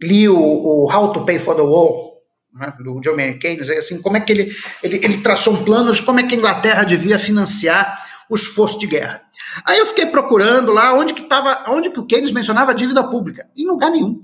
li 0.02 0.28
o, 0.28 0.38
o 0.38 0.91
How 0.91 1.14
to 1.14 1.24
Pay 1.24 1.38
for 1.38 1.56
the 1.56 1.62
Wall, 1.62 2.12
né, 2.54 2.74
do 2.80 2.99
John 2.99 3.16
Maynard 3.16 3.39
Keynes, 3.39 3.70
assim, 3.70 4.01
como 4.01 4.18
é 4.18 4.20
que 4.20 4.32
ele, 4.32 4.56
ele, 4.82 4.97
ele 5.04 5.18
traçou 5.18 5.54
um 5.54 5.64
plano 5.64 5.91
de 5.91 6.01
como 6.01 6.20
é 6.20 6.24
que 6.24 6.36
a 6.36 6.38
Inglaterra 6.38 6.84
devia 6.84 7.18
financiar 7.18 8.06
o 8.30 8.36
esforço 8.36 8.80
de 8.80 8.88
guerra. 8.88 9.22
Aí 9.66 9.78
eu 9.80 9.86
fiquei 9.86 10.06
procurando 10.06 10.72
lá 10.72 10.93
onde 10.93 11.14
que 11.14 11.22
estava, 11.22 11.64
onde 11.68 11.91
que 11.91 11.99
o 11.99 12.06
Keynes 12.06 12.32
mencionava 12.32 12.72
a 12.72 12.76
dívida 12.76 13.04
pública. 13.04 13.49
Em 13.56 13.66
lugar 13.66 13.91
nenhum. 13.91 14.24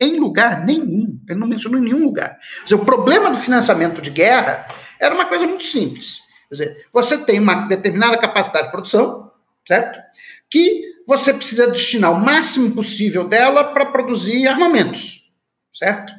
Em 0.00 0.18
lugar 0.18 0.64
nenhum. 0.64 1.20
Ele 1.28 1.38
não 1.38 1.46
mencionou 1.46 1.78
em 1.78 1.84
nenhum 1.84 2.04
lugar. 2.04 2.38
Dizer, 2.64 2.74
o 2.74 2.84
problema 2.84 3.30
do 3.30 3.36
financiamento 3.36 4.00
de 4.00 4.10
guerra 4.10 4.66
era 4.98 5.14
uma 5.14 5.26
coisa 5.26 5.46
muito 5.46 5.64
simples. 5.64 6.18
Quer 6.48 6.54
dizer, 6.54 6.86
você 6.92 7.18
tem 7.18 7.38
uma 7.38 7.66
determinada 7.68 8.18
capacidade 8.18 8.66
de 8.66 8.72
produção, 8.72 9.30
certo? 9.66 10.00
Que 10.50 10.90
você 11.06 11.32
precisa 11.32 11.68
destinar 11.68 12.12
o 12.12 12.20
máximo 12.20 12.72
possível 12.72 13.24
dela 13.24 13.64
para 13.72 13.86
produzir 13.86 14.48
armamentos, 14.48 15.32
certo? 15.72 16.12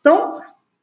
Então, 0.00 0.39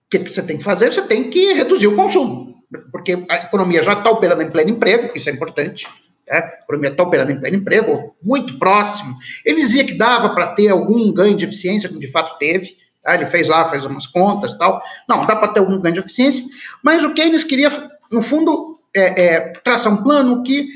que, 0.10 0.20
que 0.20 0.34
você 0.34 0.42
tem 0.42 0.58
que 0.58 0.64
fazer? 0.64 0.92
Você 0.92 1.02
tem 1.02 1.30
que 1.30 1.54
reduzir 1.54 1.88
o 1.88 1.96
consumo, 1.96 2.56
porque 2.92 3.26
a 3.30 3.36
economia 3.38 3.82
já 3.82 3.94
está 3.94 4.10
operando 4.10 4.42
em 4.42 4.50
pleno 4.50 4.72
emprego, 4.72 5.12
isso 5.16 5.30
é 5.30 5.34
importante. 5.34 5.88
Né? 6.28 6.38
A 6.38 6.64
economia 6.64 6.92
está 6.92 7.04
operando 7.04 7.32
em 7.32 7.40
pleno 7.40 7.58
emprego, 7.58 8.16
muito 8.22 8.58
próximo. 8.58 9.16
Ele 9.46 9.58
dizia 9.58 9.84
que 9.84 9.94
dava 9.94 10.30
para 10.30 10.48
ter 10.48 10.70
algum 10.70 11.12
ganho 11.12 11.36
de 11.36 11.46
eficiência, 11.46 11.90
como 11.90 12.00
de 12.00 12.12
fato 12.12 12.38
teve. 12.38 12.76
Tá? 13.04 13.16
Ele 13.16 13.26
fez 13.26 13.48
lá, 13.48 13.66
fez 13.66 13.86
umas 13.86 14.08
contas 14.08 14.54
tal. 14.58 14.82
Não, 15.08 15.26
dá 15.26 15.36
para 15.36 15.50
ter 15.50 15.60
algum 15.60 15.80
ganho 15.80 15.94
de 15.94 16.00
eficiência, 16.02 16.46
mas 16.84 17.04
o 17.04 17.14
Keynes 17.14 17.44
queria, 17.44 17.70
no 18.12 18.22
fundo, 18.22 18.80
é, 18.96 19.26
é, 19.26 19.54
traçar 19.64 19.92
um 19.92 20.04
plano 20.04 20.44
que, 20.44 20.68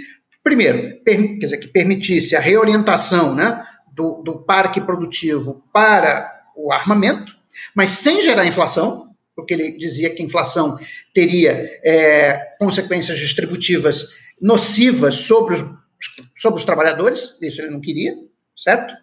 primeiro, 0.43 0.97
per, 1.03 1.39
dizer, 1.39 1.57
que 1.57 1.67
permitisse 1.67 2.35
a 2.35 2.39
reorientação 2.39 3.33
né, 3.33 3.65
do, 3.93 4.21
do 4.23 4.39
parque 4.39 4.79
produtivo 4.79 5.63
para 5.73 6.29
o 6.55 6.71
armamento, 6.71 7.35
mas 7.75 7.91
sem 7.91 8.21
gerar 8.21 8.45
inflação, 8.45 9.10
porque 9.41 9.53
ele 9.53 9.77
dizia 9.77 10.09
que 10.09 10.21
a 10.21 10.25
inflação 10.25 10.77
teria 11.13 11.51
é, 11.83 12.55
consequências 12.57 13.17
distributivas 13.17 14.07
nocivas 14.41 15.15
sobre 15.15 15.55
os, 15.55 15.63
sobre 16.35 16.59
os 16.59 16.65
trabalhadores, 16.65 17.35
isso 17.41 17.61
ele 17.61 17.71
não 17.71 17.81
queria, 17.81 18.15
certo? 18.55 18.93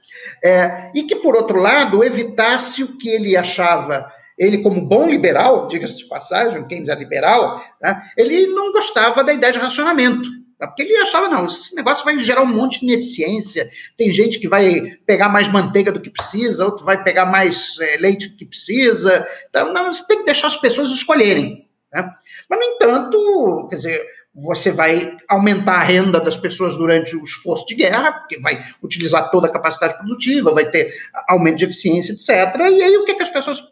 É, 0.44 0.90
e 0.94 1.02
que, 1.04 1.16
por 1.16 1.36
outro 1.36 1.58
lado, 1.58 2.02
evitasse 2.02 2.82
o 2.82 2.96
que 2.98 3.08
ele 3.08 3.36
achava 3.36 4.10
ele, 4.38 4.58
como 4.58 4.80
bom 4.80 5.08
liberal, 5.08 5.66
diga-se 5.66 5.98
de 5.98 6.06
passagem, 6.06 6.66
quem 6.68 6.80
diz 6.80 6.88
é 6.88 6.94
liberal, 6.94 7.60
tá? 7.80 8.00
ele 8.16 8.46
não 8.46 8.70
gostava 8.70 9.24
da 9.24 9.32
ideia 9.32 9.52
de 9.52 9.58
racionamento. 9.58 10.28
Tá? 10.58 10.66
Porque 10.66 10.82
ele 10.82 10.96
achava, 10.96 11.28
não, 11.28 11.46
esse 11.46 11.74
negócio 11.76 12.04
vai 12.04 12.18
gerar 12.18 12.42
um 12.42 12.46
monte 12.46 12.80
de 12.80 12.86
ineficiência. 12.86 13.70
Tem 13.96 14.10
gente 14.10 14.40
que 14.40 14.48
vai 14.48 14.96
pegar 15.06 15.28
mais 15.28 15.46
manteiga 15.48 15.92
do 15.92 16.00
que 16.00 16.10
precisa, 16.10 16.64
outro 16.64 16.84
vai 16.84 17.02
pegar 17.02 17.26
mais 17.26 17.78
é, 17.80 17.96
leite 17.98 18.28
do 18.28 18.36
que 18.36 18.44
precisa. 18.44 19.26
Então, 19.48 19.72
não, 19.72 19.92
você 19.92 20.04
tem 20.06 20.18
que 20.18 20.24
deixar 20.24 20.48
as 20.48 20.56
pessoas 20.56 20.90
escolherem. 20.90 21.68
Né? 21.92 22.10
Mas, 22.50 22.58
no 22.58 22.64
entanto, 22.64 23.66
quer 23.70 23.76
dizer, 23.76 24.06
você 24.34 24.70
vai 24.70 25.16
aumentar 25.28 25.74
a 25.74 25.82
renda 25.82 26.20
das 26.20 26.36
pessoas 26.36 26.76
durante 26.76 27.16
o 27.16 27.24
esforço 27.24 27.66
de 27.66 27.74
guerra, 27.74 28.12
porque 28.12 28.40
vai 28.40 28.62
utilizar 28.82 29.30
toda 29.30 29.46
a 29.46 29.52
capacidade 29.52 29.96
produtiva, 29.96 30.52
vai 30.52 30.70
ter 30.70 30.92
aumento 31.28 31.58
de 31.58 31.64
eficiência, 31.64 32.12
etc. 32.12 32.28
E 32.72 32.82
aí 32.82 32.96
o 32.96 33.04
que, 33.04 33.14
que 33.14 33.22
as 33.22 33.30
pessoas 33.30 33.62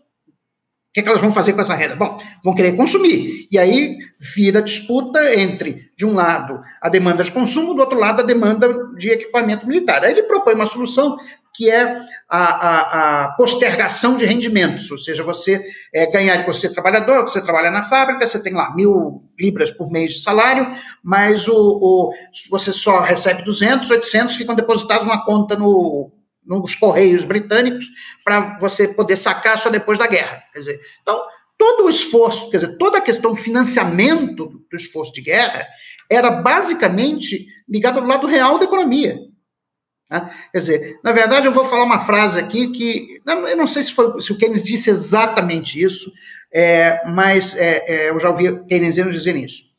que, 0.96 1.02
que 1.02 1.08
elas 1.10 1.20
vão 1.20 1.30
fazer 1.30 1.52
com 1.52 1.60
essa 1.60 1.74
renda? 1.74 1.94
Bom, 1.94 2.18
vão 2.42 2.54
querer 2.54 2.74
consumir. 2.74 3.46
E 3.50 3.58
aí 3.58 3.98
vira 4.34 4.62
disputa 4.62 5.34
entre, 5.38 5.90
de 5.94 6.06
um 6.06 6.14
lado, 6.14 6.58
a 6.80 6.88
demanda 6.88 7.22
de 7.22 7.30
consumo, 7.30 7.74
do 7.74 7.80
outro 7.80 7.98
lado, 7.98 8.22
a 8.22 8.24
demanda 8.24 8.66
de 8.96 9.10
equipamento 9.10 9.66
militar. 9.66 10.02
Aí 10.02 10.12
ele 10.12 10.22
propõe 10.22 10.54
uma 10.54 10.66
solução 10.66 11.18
que 11.54 11.70
é 11.70 12.00
a, 12.30 12.38
a, 12.38 13.24
a 13.24 13.32
postergação 13.32 14.16
de 14.16 14.24
rendimentos, 14.24 14.90
ou 14.90 14.96
seja, 14.96 15.22
você 15.22 15.62
é, 15.94 16.10
ganhar, 16.10 16.46
você 16.46 16.66
é 16.66 16.70
trabalhador, 16.70 17.22
você 17.22 17.42
trabalha 17.42 17.70
na 17.70 17.82
fábrica, 17.82 18.26
você 18.26 18.42
tem 18.42 18.54
lá 18.54 18.74
mil 18.74 19.22
libras 19.38 19.70
por 19.70 19.90
mês 19.90 20.14
de 20.14 20.22
salário, 20.22 20.66
mas 21.04 21.46
o, 21.46 21.54
o 21.54 22.12
você 22.50 22.72
só 22.72 23.00
recebe 23.00 23.42
200, 23.42 23.90
800 23.90 24.36
ficam 24.36 24.54
depositados 24.54 25.06
numa 25.06 25.24
conta 25.26 25.56
no 25.56 26.10
nos 26.46 26.74
Correios 26.74 27.24
britânicos 27.24 27.86
para 28.24 28.58
você 28.58 28.88
poder 28.88 29.16
sacar 29.16 29.58
só 29.58 29.68
depois 29.68 29.98
da 29.98 30.06
guerra. 30.06 30.42
Quer 30.52 30.60
dizer, 30.60 30.80
então, 31.02 31.20
todo 31.58 31.86
o 31.86 31.90
esforço, 31.90 32.50
quer 32.50 32.58
dizer, 32.58 32.76
toda 32.76 32.98
a 32.98 33.02
questão 33.02 33.32
do 33.32 33.36
financiamento 33.36 34.46
do 34.70 34.76
esforço 34.76 35.12
de 35.12 35.22
guerra 35.22 35.66
era 36.10 36.30
basicamente 36.30 37.46
ligada 37.68 37.98
ao 37.98 38.06
lado 38.06 38.26
real 38.26 38.58
da 38.58 38.64
economia. 38.64 39.18
Né? 40.10 40.30
Quer 40.52 40.58
dizer, 40.58 41.00
na 41.02 41.12
verdade, 41.12 41.46
eu 41.46 41.52
vou 41.52 41.64
falar 41.64 41.84
uma 41.84 41.98
frase 41.98 42.38
aqui 42.38 42.70
que 42.70 43.20
eu 43.26 43.56
não 43.56 43.66
sei 43.66 43.84
se, 43.84 43.92
foi, 43.92 44.20
se 44.20 44.32
o 44.32 44.38
Keynes 44.38 44.62
disse 44.62 44.90
exatamente 44.90 45.82
isso, 45.82 46.10
é, 46.52 47.04
mas 47.08 47.56
é, 47.56 47.84
é, 47.86 48.10
eu 48.10 48.20
já 48.20 48.28
ouvi 48.28 48.64
keynesianos 48.66 49.14
dizerem 49.14 49.44
isso. 49.44 49.74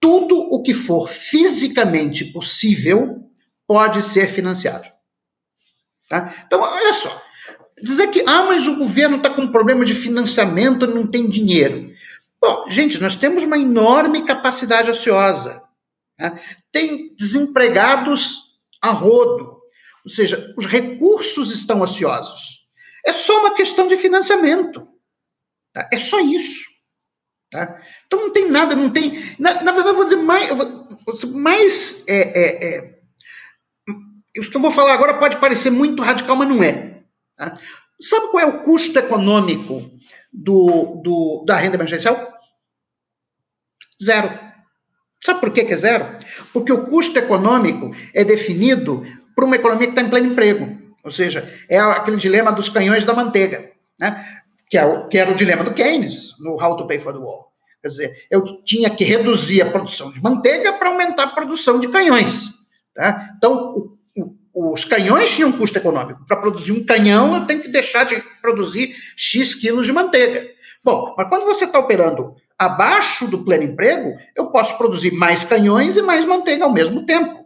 Tudo 0.00 0.36
o 0.36 0.62
que 0.62 0.74
for 0.74 1.08
fisicamente 1.08 2.24
possível 2.32 3.20
pode 3.66 4.02
ser 4.02 4.28
financiado. 4.28 4.88
Tá? 6.10 6.34
Então, 6.44 6.60
olha 6.60 6.92
só. 6.92 7.22
Dizer 7.80 8.08
que, 8.08 8.22
ah, 8.26 8.42
mas 8.42 8.66
o 8.66 8.76
governo 8.76 9.16
está 9.16 9.30
com 9.30 9.50
problema 9.52 9.84
de 9.84 9.94
financiamento, 9.94 10.86
não 10.88 11.06
tem 11.06 11.28
dinheiro. 11.28 11.88
Bom, 12.42 12.68
gente, 12.68 13.00
nós 13.00 13.14
temos 13.14 13.44
uma 13.44 13.56
enorme 13.56 14.26
capacidade 14.26 14.90
ociosa. 14.90 15.62
Né? 16.18 16.38
Tem 16.72 17.14
desempregados 17.14 18.58
a 18.82 18.90
rodo. 18.90 19.60
Ou 20.04 20.10
seja, 20.10 20.52
os 20.58 20.66
recursos 20.66 21.52
estão 21.52 21.80
ociosos. 21.80 22.66
É 23.06 23.12
só 23.12 23.38
uma 23.38 23.54
questão 23.54 23.86
de 23.86 23.96
financiamento. 23.96 24.86
Tá? 25.72 25.88
É 25.92 25.98
só 25.98 26.18
isso. 26.18 26.68
Tá? 27.52 27.80
Então 28.06 28.20
não 28.20 28.32
tem 28.32 28.50
nada, 28.50 28.74
não 28.74 28.90
tem. 28.90 29.34
Na, 29.38 29.62
na 29.62 29.72
verdade, 29.72 29.88
eu 29.88 29.94
vou 29.94 30.04
dizer 30.04 30.16
mais. 30.16 30.56
Vou, 30.56 30.88
mais 31.34 32.04
é, 32.08 32.18
é, 32.18 32.66
é, 32.66 32.99
isso 34.34 34.50
que 34.50 34.56
eu 34.56 34.60
vou 34.60 34.70
falar 34.70 34.94
agora 34.94 35.18
pode 35.18 35.38
parecer 35.38 35.70
muito 35.70 36.02
radical, 36.02 36.36
mas 36.36 36.48
não 36.48 36.62
é. 36.62 37.02
Tá? 37.36 37.56
Sabe 38.00 38.28
qual 38.28 38.42
é 38.42 38.46
o 38.46 38.62
custo 38.62 38.98
econômico 38.98 39.90
do, 40.32 41.00
do, 41.02 41.44
da 41.46 41.56
renda 41.56 41.76
emergencial? 41.76 42.32
Zero. 44.02 44.30
Sabe 45.22 45.40
por 45.40 45.52
que, 45.52 45.64
que 45.64 45.74
é 45.74 45.76
zero? 45.76 46.18
Porque 46.52 46.72
o 46.72 46.86
custo 46.86 47.18
econômico 47.18 47.94
é 48.14 48.24
definido 48.24 49.04
por 49.34 49.44
uma 49.44 49.56
economia 49.56 49.86
que 49.86 49.92
está 49.92 50.02
em 50.02 50.08
pleno 50.08 50.32
emprego. 50.32 50.80
Ou 51.04 51.10
seja, 51.10 51.48
é 51.68 51.78
aquele 51.78 52.16
dilema 52.16 52.52
dos 52.52 52.68
canhões 52.68 53.04
da 53.04 53.12
manteiga, 53.12 53.70
né? 53.98 54.24
que, 54.68 54.78
é 54.78 54.84
o, 54.84 55.08
que 55.08 55.18
era 55.18 55.30
o 55.30 55.34
dilema 55.34 55.64
do 55.64 55.74
Keynes 55.74 56.38
no 56.38 56.52
How 56.52 56.76
to 56.76 56.86
Pay 56.86 56.98
for 56.98 57.12
the 57.12 57.18
Wall. 57.18 57.50
Quer 57.82 57.88
dizer, 57.88 58.26
eu 58.30 58.62
tinha 58.62 58.90
que 58.90 59.04
reduzir 59.04 59.62
a 59.62 59.70
produção 59.70 60.12
de 60.12 60.22
manteiga 60.22 60.74
para 60.74 60.90
aumentar 60.90 61.24
a 61.24 61.34
produção 61.34 61.80
de 61.80 61.88
canhões. 61.88 62.50
Tá? 62.94 63.34
Então, 63.36 63.74
o, 63.74 63.78
o, 63.78 63.98
os 64.60 64.84
canhões 64.84 65.30
tinham 65.30 65.52
custo 65.52 65.78
econômico. 65.78 66.24
Para 66.26 66.36
produzir 66.36 66.72
um 66.72 66.84
canhão, 66.84 67.34
eu 67.34 67.46
tenho 67.46 67.60
que 67.60 67.68
deixar 67.68 68.04
de 68.04 68.22
produzir 68.42 68.94
X 69.16 69.54
quilos 69.54 69.86
de 69.86 69.92
manteiga. 69.92 70.46
Bom, 70.84 71.14
mas 71.16 71.28
quando 71.28 71.44
você 71.44 71.64
está 71.64 71.78
operando 71.78 72.34
abaixo 72.58 73.26
do 73.26 73.42
pleno 73.42 73.64
emprego, 73.64 74.18
eu 74.36 74.46
posso 74.50 74.76
produzir 74.76 75.12
mais 75.12 75.44
canhões 75.44 75.96
e 75.96 76.02
mais 76.02 76.26
manteiga 76.26 76.64
ao 76.64 76.72
mesmo 76.72 77.06
tempo. 77.06 77.44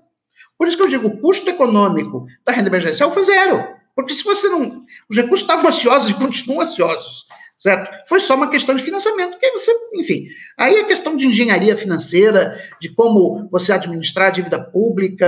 Por 0.59 0.67
isso 0.67 0.77
que 0.77 0.83
eu 0.83 0.89
digo, 0.89 1.07
o 1.07 1.21
custo 1.21 1.49
econômico 1.49 2.27
da 2.45 2.53
renda 2.53 2.69
emergencial 2.69 3.11
foi 3.11 3.23
zero. 3.23 3.65
Porque 3.95 4.13
se 4.13 4.25
você 4.25 4.49
não. 4.49 4.83
Os 5.09 5.17
recursos 5.17 5.43
estavam 5.43 5.69
ociosos 5.69 6.11
e 6.11 6.15
continuam 6.15 6.67
ociosos, 6.67 7.27
certo? 7.57 7.91
Foi 8.09 8.21
só 8.21 8.35
uma 8.35 8.51
questão 8.51 8.75
de 8.75 8.83
financiamento, 8.83 9.39
que 9.39 9.51
você, 9.53 9.73
enfim. 9.95 10.27
Aí 10.59 10.77
é 10.77 10.85
questão 10.85 11.17
de 11.17 11.27
engenharia 11.27 11.77
financeira, 11.77 12.59
de 12.81 12.89
como 12.95 13.49
você 13.51 13.73
administrar 13.73 14.29
a 14.29 14.33
dívida 14.33 14.59
pública, 14.59 15.27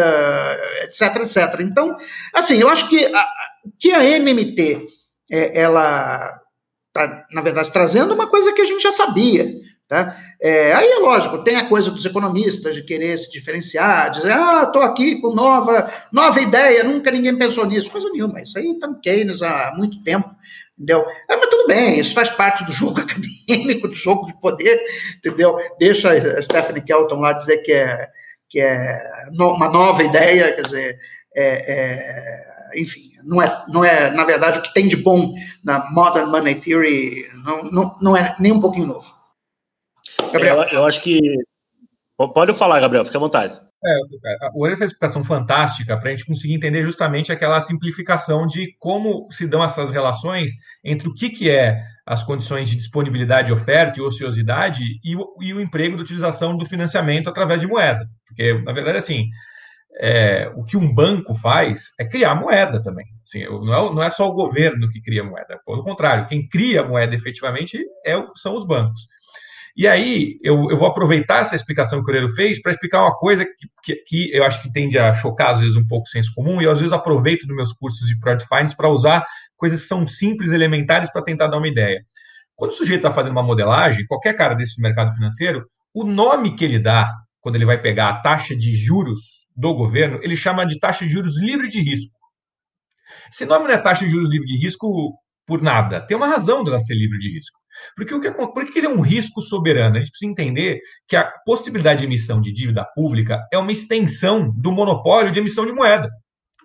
etc, 0.82 1.16
etc. 1.16 1.60
Então, 1.60 1.96
assim, 2.34 2.58
eu 2.60 2.68
acho 2.68 2.88
que 2.88 3.04
a, 3.04 3.26
que 3.78 3.92
a 3.92 4.04
MMT 4.18 4.86
é, 5.30 5.60
ela 5.60 6.40
está, 6.88 7.26
na 7.32 7.40
verdade, 7.40 7.72
trazendo 7.72 8.14
uma 8.14 8.28
coisa 8.28 8.52
que 8.52 8.62
a 8.62 8.66
gente 8.66 8.82
já 8.82 8.92
sabia. 8.92 9.54
Tá? 9.88 10.16
É, 10.42 10.72
aí 10.72 10.88
é 10.88 10.98
lógico, 10.98 11.44
tem 11.44 11.54
a 11.54 11.68
coisa 11.68 11.92
dos 11.92 12.04
economistas 12.04 12.74
de 12.74 12.82
querer 12.82 13.16
se 13.20 13.30
diferenciar, 13.30 14.10
dizer, 14.10 14.32
ah, 14.32 14.64
estou 14.66 14.82
aqui 14.82 15.20
com 15.20 15.32
nova, 15.32 15.88
nova 16.10 16.40
ideia, 16.40 16.82
nunca 16.82 17.08
ninguém 17.08 17.36
pensou 17.38 17.64
nisso, 17.64 17.92
coisa 17.92 18.10
nenhuma, 18.10 18.42
isso 18.42 18.58
aí 18.58 18.72
está 18.72 18.88
no 18.88 18.98
Keynes 18.98 19.42
há 19.42 19.72
muito 19.76 20.02
tempo, 20.02 20.28
entendeu? 20.78 21.06
É, 21.28 21.36
mas 21.36 21.48
tudo 21.48 21.66
bem, 21.66 21.98
isso 21.98 22.14
faz 22.14 22.30
parte 22.30 22.64
do 22.64 22.72
jogo 22.72 23.00
acadêmico, 23.00 23.88
do 23.88 23.94
jogo 23.94 24.26
de 24.26 24.40
poder, 24.40 24.80
entendeu? 25.16 25.58
Deixa 25.78 26.10
a 26.10 26.42
Stephanie 26.42 26.82
Kelton 26.82 27.20
lá 27.20 27.32
dizer 27.32 27.58
que 27.58 27.72
é, 27.72 28.08
que 28.48 28.60
é 28.60 29.00
uma 29.32 29.68
nova 29.68 30.02
ideia, 30.02 30.54
quer 30.54 30.62
dizer, 30.62 30.98
é, 31.34 31.72
é, 31.72 32.80
enfim, 32.80 33.10
não 33.24 33.42
é, 33.42 33.64
não 33.68 33.84
é, 33.84 34.10
na 34.10 34.24
verdade, 34.24 34.58
o 34.58 34.62
que 34.62 34.72
tem 34.72 34.86
de 34.86 34.96
bom 34.96 35.34
na 35.64 35.90
Modern 35.90 36.30
Money 36.30 36.54
Theory 36.54 37.28
não, 37.44 37.62
não, 37.64 37.98
não 38.00 38.16
é 38.16 38.36
nem 38.38 38.52
um 38.52 38.60
pouquinho 38.60 38.86
novo. 38.86 39.14
Gabriel. 40.32 40.62
Eu, 40.62 40.68
eu, 40.68 40.86
acho 40.86 41.00
que. 41.00 41.20
Pode 42.16 42.54
falar, 42.54 42.80
Gabriel, 42.80 43.04
fique 43.04 43.16
à 43.16 43.20
vontade. 43.20 43.58
É, 43.84 44.48
o 44.54 44.62
Orelha 44.62 44.76
fez 44.76 44.90
uma 44.90 44.94
explicação 44.94 45.22
fantástica 45.22 45.96
para 45.98 46.08
a 46.08 46.10
gente 46.10 46.24
conseguir 46.24 46.54
entender 46.54 46.82
justamente 46.82 47.30
aquela 47.30 47.60
simplificação 47.60 48.46
de 48.46 48.74
como 48.78 49.30
se 49.30 49.46
dão 49.46 49.62
essas 49.62 49.90
relações 49.90 50.52
entre 50.82 51.08
o 51.08 51.14
que, 51.14 51.30
que 51.30 51.50
é 51.50 51.82
as 52.06 52.22
condições 52.22 52.70
de 52.70 52.76
disponibilidade 52.76 53.48
de 53.48 53.52
oferta 53.52 53.98
e 53.98 54.02
ociosidade 54.02 54.82
e 55.04 55.16
o, 55.16 55.36
e 55.40 55.52
o 55.52 55.60
emprego 55.60 55.96
da 55.96 56.02
utilização 56.02 56.56
do 56.56 56.64
financiamento 56.64 57.28
através 57.28 57.60
de 57.60 57.66
moeda. 57.66 58.08
Porque, 58.26 58.54
na 58.62 58.72
verdade, 58.72 58.98
assim, 58.98 59.28
é, 59.98 60.50
o 60.54 60.64
que 60.64 60.76
um 60.76 60.92
banco 60.92 61.34
faz 61.34 61.92
é 61.98 62.04
criar 62.04 62.34
moeda 62.34 62.82
também. 62.82 63.06
Assim, 63.24 63.44
não, 63.44 63.74
é, 63.74 63.94
não 63.94 64.02
é 64.02 64.10
só 64.10 64.28
o 64.28 64.32
governo 64.32 64.88
que 64.88 65.00
cria 65.00 65.24
moeda, 65.24 65.60
pelo 65.66 65.82
contrário, 65.82 66.28
quem 66.28 66.48
cria 66.48 66.84
moeda 66.84 67.14
efetivamente 67.14 67.78
é, 68.06 68.14
são 68.36 68.54
os 68.54 68.66
bancos. 68.66 69.00
E 69.76 69.86
aí, 69.86 70.38
eu, 70.42 70.70
eu 70.70 70.76
vou 70.76 70.88
aproveitar 70.88 71.40
essa 71.40 71.54
explicação 71.54 72.02
que 72.02 72.06
o 72.06 72.10
Oreiro 72.10 72.30
fez 72.30 72.62
para 72.62 72.72
explicar 72.72 73.02
uma 73.02 73.14
coisa 73.14 73.44
que, 73.44 73.68
que, 73.84 73.94
que, 74.06 74.34
eu 74.34 74.42
acho 74.42 74.62
que 74.62 74.72
tende 74.72 74.98
a 74.98 75.12
chocar, 75.12 75.54
às 75.54 75.60
vezes, 75.60 75.76
um 75.76 75.86
pouco 75.86 76.06
o 76.06 76.10
senso 76.10 76.32
comum, 76.34 76.62
e 76.62 76.64
eu, 76.64 76.70
às 76.70 76.78
vezes, 76.78 76.94
aproveito 76.94 77.46
nos 77.46 77.54
meus 77.54 77.72
cursos 77.74 78.08
de 78.08 78.18
Project 78.18 78.48
Finance 78.48 78.74
para 78.74 78.88
usar 78.88 79.26
coisas 79.54 79.82
que 79.82 79.86
são 79.86 80.06
simples, 80.06 80.50
elementares, 80.50 81.12
para 81.12 81.22
tentar 81.22 81.48
dar 81.48 81.58
uma 81.58 81.68
ideia. 81.68 82.00
Quando 82.54 82.70
o 82.70 82.74
sujeito 82.74 83.00
está 83.00 83.12
fazendo 83.12 83.32
uma 83.32 83.42
modelagem, 83.42 84.06
qualquer 84.06 84.34
cara 84.34 84.54
desse 84.54 84.80
mercado 84.80 85.12
financeiro, 85.14 85.66
o 85.92 86.04
nome 86.04 86.56
que 86.56 86.64
ele 86.64 86.78
dá, 86.78 87.12
quando 87.38 87.56
ele 87.56 87.66
vai 87.66 87.80
pegar 87.80 88.08
a 88.08 88.20
taxa 88.22 88.56
de 88.56 88.74
juros 88.74 89.46
do 89.54 89.74
governo, 89.74 90.18
ele 90.22 90.36
chama 90.36 90.64
de 90.64 90.78
taxa 90.78 91.04
de 91.04 91.12
juros 91.12 91.38
livre 91.38 91.68
de 91.68 91.80
risco. 91.80 92.16
Esse 93.30 93.44
nome 93.44 93.66
não 93.66 93.74
é 93.74 93.78
taxa 93.78 94.06
de 94.06 94.10
juros 94.10 94.30
livre 94.30 94.46
de 94.46 94.56
risco 94.56 95.12
por 95.46 95.60
nada. 95.60 96.00
Tem 96.00 96.16
uma 96.16 96.26
razão 96.26 96.64
dela 96.64 96.80
ser 96.80 96.94
livre 96.94 97.18
de 97.18 97.30
risco. 97.30 97.58
Porque 97.96 98.14
o 98.14 98.20
que, 98.20 98.30
por 98.30 98.70
que 98.70 98.78
ele 98.78 98.86
é 98.86 98.90
um 98.90 99.00
risco 99.00 99.40
soberano? 99.40 99.96
A 99.96 99.98
gente 100.00 100.10
precisa 100.10 100.30
entender 100.30 100.80
que 101.08 101.16
a 101.16 101.24
possibilidade 101.46 102.00
de 102.00 102.06
emissão 102.06 102.42
de 102.42 102.52
dívida 102.52 102.84
pública 102.94 103.40
é 103.50 103.56
uma 103.56 103.72
extensão 103.72 104.52
do 104.54 104.70
monopólio 104.70 105.32
de 105.32 105.38
emissão 105.38 105.64
de 105.64 105.72
moeda. 105.72 106.10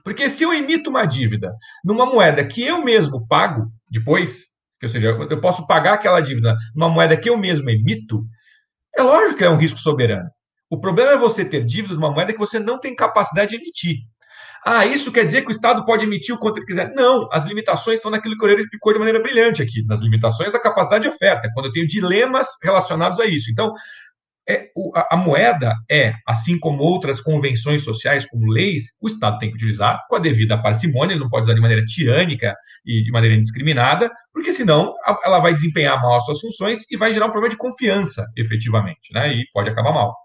Porque 0.04 0.30
se 0.30 0.44
eu 0.44 0.54
emito 0.54 0.90
uma 0.90 1.06
dívida 1.06 1.54
numa 1.86 2.06
moeda 2.06 2.46
que 2.46 2.62
eu 2.62 2.84
mesmo 2.84 3.26
pago 3.28 3.68
depois, 3.90 4.42
ou 4.84 4.90
seja, 4.90 5.08
eu 5.08 5.40
posso 5.40 5.66
pagar 5.66 5.94
aquela 5.94 6.20
dívida 6.20 6.54
numa 6.76 6.90
moeda 6.90 7.16
que 7.16 7.30
eu 7.30 7.38
mesmo 7.38 7.70
emito, 7.70 8.26
é 8.98 9.02
lógico 9.02 9.38
que 9.38 9.46
é 9.46 9.50
um 9.50 9.58
risco 9.58 9.80
soberano. 9.80 10.30
O 10.70 10.80
problema 10.80 11.14
é 11.14 11.18
você 11.18 11.46
ter 11.46 11.66
dívida 11.66 11.94
numa 11.94 12.12
moeda 12.12 12.34
que 12.34 12.40
você 12.40 12.60
não 12.60 12.78
tem 12.78 12.94
capacidade 12.94 13.52
de 13.52 13.58
emitir. 13.58 13.98
Ah, 14.66 14.86
isso 14.86 15.12
quer 15.12 15.26
dizer 15.26 15.42
que 15.42 15.48
o 15.48 15.52
Estado 15.52 15.84
pode 15.86 16.06
emitir 16.06 16.36
o 16.36 16.38
quanto 16.38 16.58
ele 16.58 16.66
quiser. 16.66 16.94
Não, 16.94 17.28
as 17.32 17.46
limitações 17.46 17.98
estão 17.98 18.12
naquilo 18.12 18.38
que 18.38 18.44
o 18.44 18.46
Oreiro 18.46 18.62
explicou 18.62 18.94
de 18.94 19.00
maneira 19.00 19.22
brilhante 19.22 19.62
aqui, 19.62 19.84
nas 19.86 20.02
limitações 20.02 20.54
da 20.54 20.60
capacidade 20.60 21.04
de 21.04 21.10
oferta, 21.10 21.50
quando 21.54 21.68
eu 21.68 21.72
tenho 21.72 21.88
dilemas 21.88 22.48
relacionados 22.64 23.20
a 23.20 23.26
isso. 23.26 23.50
Então, 23.52 23.74
é, 24.48 24.70
o, 24.76 24.92
a, 24.96 25.08
a, 25.12 25.18
moeda 25.18 25.74
é, 25.90 26.14
assim 26.28 26.60
como 26.60 26.84
outras 26.84 27.22
convenções 27.22 27.84
sociais, 27.84 28.26
como 28.26 28.52
leis, 28.52 28.84
o 29.02 29.08
Estado 29.08 29.40
tem 29.40 29.50
que 29.50 29.56
utilizar 29.56 30.00
com 30.10 30.16
a 30.16 30.20
devida 30.20 30.62
parcimônia, 30.62 31.14
ele 31.14 31.22
não 31.22 31.30
pode 31.30 31.46
usar 31.46 31.54
de 31.54 31.62
maneira 31.62 31.86
tirânica 31.86 32.56
e 32.86 33.04
de 33.04 33.12
maneira 33.12 33.36
indiscriminada, 33.36 34.12
porque 34.34 34.52
senão 34.52 34.94
a, 35.06 35.20
ela 35.24 35.40
vai 35.40 35.54
desempenhar 35.54 36.02
mal 36.02 36.18
as 36.18 36.26
suas 36.26 36.40
funções 36.40 36.80
e 36.90 36.98
vai 36.98 37.14
gerar 37.14 37.28
um 37.28 37.32
problema 37.32 37.52
de 37.52 37.58
confiança, 37.58 38.26
efetivamente, 38.36 39.14
né? 39.14 39.34
E 39.34 39.46
pode 39.54 39.70
acabar 39.70 39.94
mal. 39.94 40.16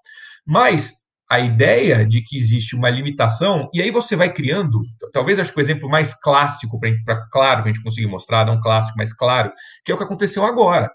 Mas 0.47 0.93
a 1.29 1.41
ideia 1.41 2.07
de 2.07 2.23
que 2.23 2.37
existe 2.37 2.77
uma 2.77 2.89
limitação, 2.89 3.69
e 3.75 3.83
aí 3.83 3.91
você 3.91 4.15
vai 4.15 4.33
criando, 4.33 4.81
talvez 5.13 5.39
acho 5.39 5.53
que 5.53 5.59
o 5.59 5.61
exemplo 5.61 5.89
mais 5.89 6.15
clássico, 6.15 6.79
para 7.05 7.27
claro 7.31 7.63
que 7.63 7.69
a 7.69 7.73
gente 7.73 7.83
conseguir 7.83 8.07
mostrar, 8.07 8.47
não 8.47 8.61
clássico, 8.61 8.97
mas 8.97 9.13
claro, 9.13 9.53
que 9.85 9.91
é 9.91 9.95
o 9.95 9.99
que 9.99 10.05
aconteceu 10.05 10.45
agora, 10.45 10.91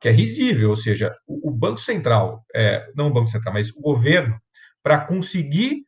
que 0.00 0.08
é 0.08 0.12
risível, 0.12 0.70
ou 0.70 0.76
seja, 0.76 1.12
o, 1.26 1.48
o 1.48 1.52
Banco 1.52 1.78
Central, 1.80 2.44
é, 2.54 2.86
não 2.96 3.08
o 3.08 3.12
Banco 3.12 3.30
Central, 3.30 3.54
mas 3.54 3.70
o 3.70 3.80
governo, 3.80 4.36
para 4.82 5.00
conseguir 5.00 5.84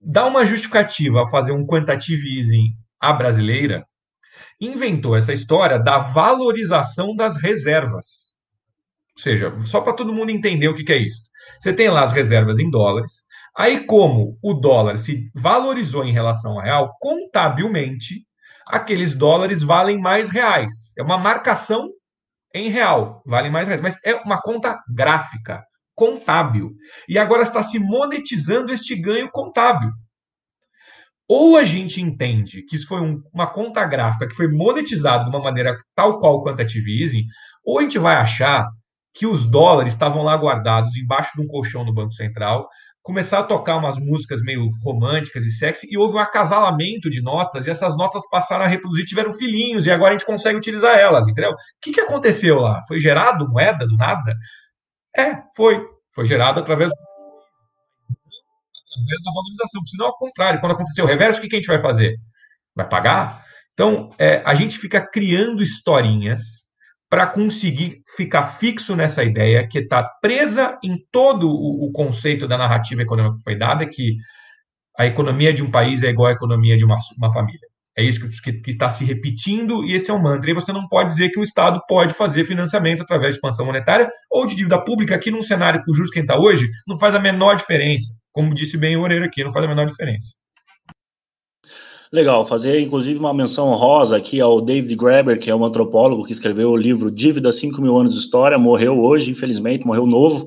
dar 0.00 0.26
uma 0.26 0.46
justificativa 0.46 1.22
a 1.22 1.26
fazer 1.26 1.52
um 1.52 1.66
quantitative 1.66 2.38
easing 2.38 2.74
à 3.00 3.12
brasileira, 3.12 3.86
inventou 4.60 5.16
essa 5.16 5.32
história 5.32 5.78
da 5.78 5.98
valorização 5.98 7.14
das 7.14 7.36
reservas. 7.36 8.34
Ou 9.16 9.22
seja, 9.22 9.60
só 9.62 9.80
para 9.80 9.94
todo 9.94 10.12
mundo 10.12 10.30
entender 10.30 10.68
o 10.68 10.74
que, 10.74 10.84
que 10.84 10.92
é 10.92 10.98
isso. 10.98 11.25
Você 11.60 11.72
tem 11.72 11.88
lá 11.88 12.02
as 12.02 12.12
reservas 12.12 12.58
em 12.58 12.70
dólares. 12.70 13.12
Aí, 13.56 13.86
como 13.86 14.38
o 14.42 14.54
dólar 14.54 14.98
se 14.98 15.30
valorizou 15.34 16.04
em 16.04 16.12
relação 16.12 16.52
ao 16.52 16.60
real, 16.62 16.94
contabilmente, 17.00 18.26
aqueles 18.66 19.14
dólares 19.14 19.62
valem 19.62 19.98
mais 19.98 20.28
reais. 20.28 20.72
É 20.98 21.02
uma 21.02 21.18
marcação 21.18 21.88
em 22.54 22.68
real, 22.68 23.22
valem 23.24 23.50
mais 23.50 23.66
reais. 23.66 23.82
Mas 23.82 23.98
é 24.04 24.14
uma 24.14 24.40
conta 24.40 24.78
gráfica, 24.94 25.62
contábil. 25.94 26.72
E 27.08 27.18
agora 27.18 27.42
está 27.42 27.62
se 27.62 27.78
monetizando 27.78 28.72
este 28.72 28.94
ganho 28.94 29.30
contábil. 29.30 29.90
Ou 31.28 31.56
a 31.56 31.64
gente 31.64 32.00
entende 32.00 32.62
que 32.62 32.76
isso 32.76 32.86
foi 32.86 33.00
um, 33.00 33.20
uma 33.34 33.48
conta 33.50 33.84
gráfica 33.84 34.28
que 34.28 34.34
foi 34.34 34.48
monetizada 34.48 35.24
de 35.24 35.30
uma 35.30 35.42
maneira 35.42 35.76
tal 35.94 36.18
qual 36.18 36.44
quantitative 36.44 37.02
easing, 37.02 37.24
ou 37.64 37.78
a 37.78 37.82
gente 37.82 37.98
vai 37.98 38.16
achar 38.16 38.68
que 39.16 39.26
os 39.26 39.46
dólares 39.46 39.94
estavam 39.94 40.22
lá 40.22 40.36
guardados 40.36 40.94
embaixo 40.94 41.32
de 41.34 41.40
um 41.40 41.46
colchão 41.46 41.82
no 41.82 41.92
Banco 41.92 42.12
Central, 42.12 42.68
começaram 43.02 43.44
a 43.44 43.46
tocar 43.46 43.76
umas 43.76 43.96
músicas 43.96 44.42
meio 44.42 44.68
românticas 44.84 45.44
e 45.44 45.50
sexy, 45.50 45.86
e 45.90 45.96
houve 45.96 46.16
um 46.16 46.18
acasalamento 46.18 47.08
de 47.08 47.22
notas, 47.22 47.66
e 47.66 47.70
essas 47.70 47.96
notas 47.96 48.28
passaram 48.28 48.64
a 48.64 48.68
reproduzir, 48.68 49.06
tiveram 49.06 49.32
filhinhos, 49.32 49.86
e 49.86 49.90
agora 49.90 50.14
a 50.14 50.18
gente 50.18 50.26
consegue 50.26 50.58
utilizar 50.58 50.98
elas, 50.98 51.26
entendeu? 51.28 51.52
O 51.52 51.56
que, 51.80 51.92
que 51.92 52.00
aconteceu 52.00 52.58
lá? 52.58 52.82
Foi 52.86 53.00
gerado 53.00 53.48
moeda 53.48 53.86
do 53.86 53.96
nada? 53.96 54.34
É, 55.16 55.40
foi. 55.56 55.82
Foi 56.12 56.26
gerado 56.26 56.60
através 56.60 56.90
da 56.90 56.96
valorização, 59.32 59.82
senão 59.86 60.06
ao 60.06 60.16
contrário, 60.18 60.60
quando 60.60 60.72
aconteceu 60.72 61.04
o 61.04 61.08
reverso, 61.08 61.38
o 61.38 61.42
que, 61.42 61.48
que 61.48 61.56
a 61.56 61.58
gente 61.58 61.68
vai 61.68 61.78
fazer? 61.78 62.16
Vai 62.74 62.88
pagar? 62.88 63.44
Então, 63.72 64.10
é, 64.18 64.42
a 64.44 64.54
gente 64.54 64.78
fica 64.78 65.00
criando 65.00 65.62
historinhas 65.62 66.65
para 67.08 67.26
conseguir 67.26 68.02
ficar 68.16 68.48
fixo 68.48 68.96
nessa 68.96 69.22
ideia 69.22 69.66
que 69.68 69.78
está 69.78 70.02
presa 70.20 70.78
em 70.82 70.96
todo 71.12 71.48
o, 71.48 71.86
o, 71.86 71.92
conceito 71.92 72.48
da 72.48 72.58
narrativa 72.58 73.02
econômica 73.02 73.36
que 73.36 73.42
foi 73.42 73.56
dada, 73.56 73.86
que 73.86 74.16
a 74.98 75.06
economia 75.06 75.52
de 75.52 75.62
um 75.62 75.70
país 75.70 76.02
é 76.02 76.08
igual 76.08 76.28
à 76.28 76.32
economia 76.32 76.76
de 76.76 76.84
uma, 76.84 76.96
uma 77.18 77.32
família. 77.32 77.60
É 77.98 78.02
isso 78.02 78.20
que 78.42 78.70
está 78.70 78.90
se 78.90 79.04
repetindo 79.04 79.82
e 79.84 79.94
esse 79.94 80.10
é 80.10 80.14
o 80.14 80.22
mantra. 80.22 80.50
E 80.50 80.54
você 80.54 80.70
não 80.72 80.86
pode 80.86 81.08
dizer 81.08 81.30
que 81.30 81.40
o 81.40 81.42
Estado 81.42 81.80
pode 81.88 82.12
fazer 82.12 82.44
financiamento 82.44 83.02
através 83.02 83.32
de 83.32 83.36
expansão 83.36 83.64
monetária 83.64 84.10
ou 84.30 84.46
de 84.46 84.54
dívida 84.54 84.82
pública 84.84 85.14
aqui 85.14 85.30
num 85.30 85.42
cenário 85.42 85.82
com 85.82 85.94
juros 85.94 86.10
que 86.10 86.20
está 86.20 86.36
hoje, 86.38 86.68
não 86.86 86.98
faz 86.98 87.14
a 87.14 87.18
menor 87.18 87.56
diferença. 87.56 88.12
Como 88.32 88.54
disse 88.54 88.76
bem 88.76 88.96
o 88.96 89.02
Oreiro 89.02 89.24
aqui, 89.24 89.42
não 89.42 89.52
faz 89.52 89.64
a 89.64 89.68
menor 89.68 89.86
diferença. 89.86 90.28
Legal, 92.12 92.44
fazer 92.44 92.80
inclusive 92.80 93.18
uma 93.18 93.34
menção 93.34 93.68
honrosa 93.68 94.16
aqui 94.16 94.40
ao 94.40 94.60
David 94.60 94.94
Graeber, 94.94 95.38
que 95.38 95.50
é 95.50 95.56
um 95.56 95.64
antropólogo 95.64 96.24
que 96.24 96.32
escreveu 96.32 96.70
o 96.70 96.76
livro 96.76 97.10
Dívida 97.10 97.50
5 97.50 97.80
mil 97.80 97.96
anos 97.96 98.14
de 98.14 98.20
História, 98.20 98.56
morreu 98.56 99.00
hoje, 99.00 99.30
infelizmente, 99.30 99.84
morreu 99.84 100.06
novo, 100.06 100.46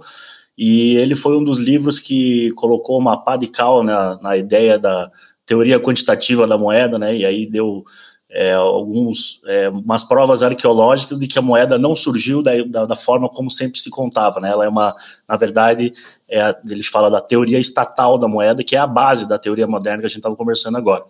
e 0.57 0.95
ele 0.95 1.15
foi 1.15 1.37
um 1.37 1.43
dos 1.43 1.59
livros 1.59 1.99
que 1.99 2.51
colocou 2.51 2.97
uma 2.97 3.17
pá 3.17 3.35
de 3.35 3.47
cal 3.47 3.83
na, 3.83 4.17
na 4.21 4.37
ideia 4.37 4.79
da 4.79 5.11
teoria 5.45 5.79
quantitativa 5.79 6.47
da 6.47 6.57
moeda, 6.57 6.97
né, 6.97 7.15
e 7.15 7.25
aí 7.25 7.45
deu 7.45 7.83
é, 8.31 8.53
alguns 8.53 9.41
é, 9.47 9.69
umas 9.69 10.03
provas 10.03 10.43
arqueológicas 10.43 11.17
de 11.17 11.27
que 11.27 11.39
a 11.39 11.41
moeda 11.41 11.79
não 11.79 11.95
surgiu 11.95 12.43
da, 12.43 12.51
da, 12.63 12.85
da, 12.85 12.95
forma 12.95 13.27
como 13.27 13.49
sempre 13.49 13.79
se 13.79 13.89
contava, 13.89 14.39
né? 14.39 14.49
Ela 14.49 14.65
é 14.65 14.69
uma, 14.69 14.95
na 15.27 15.35
verdade, 15.35 15.91
é, 16.29 16.55
ele 16.69 16.83
fala 16.83 17.09
da 17.09 17.21
teoria 17.21 17.59
estatal 17.59 18.19
da 18.19 18.27
moeda, 18.27 18.63
que 18.63 18.75
é 18.75 18.79
a 18.79 18.85
base 18.85 19.27
da 19.27 19.39
teoria 19.39 19.65
moderna 19.65 20.01
que 20.01 20.05
a 20.05 20.09
gente 20.09 20.19
estava 20.19 20.35
conversando 20.35 20.77
agora. 20.77 21.03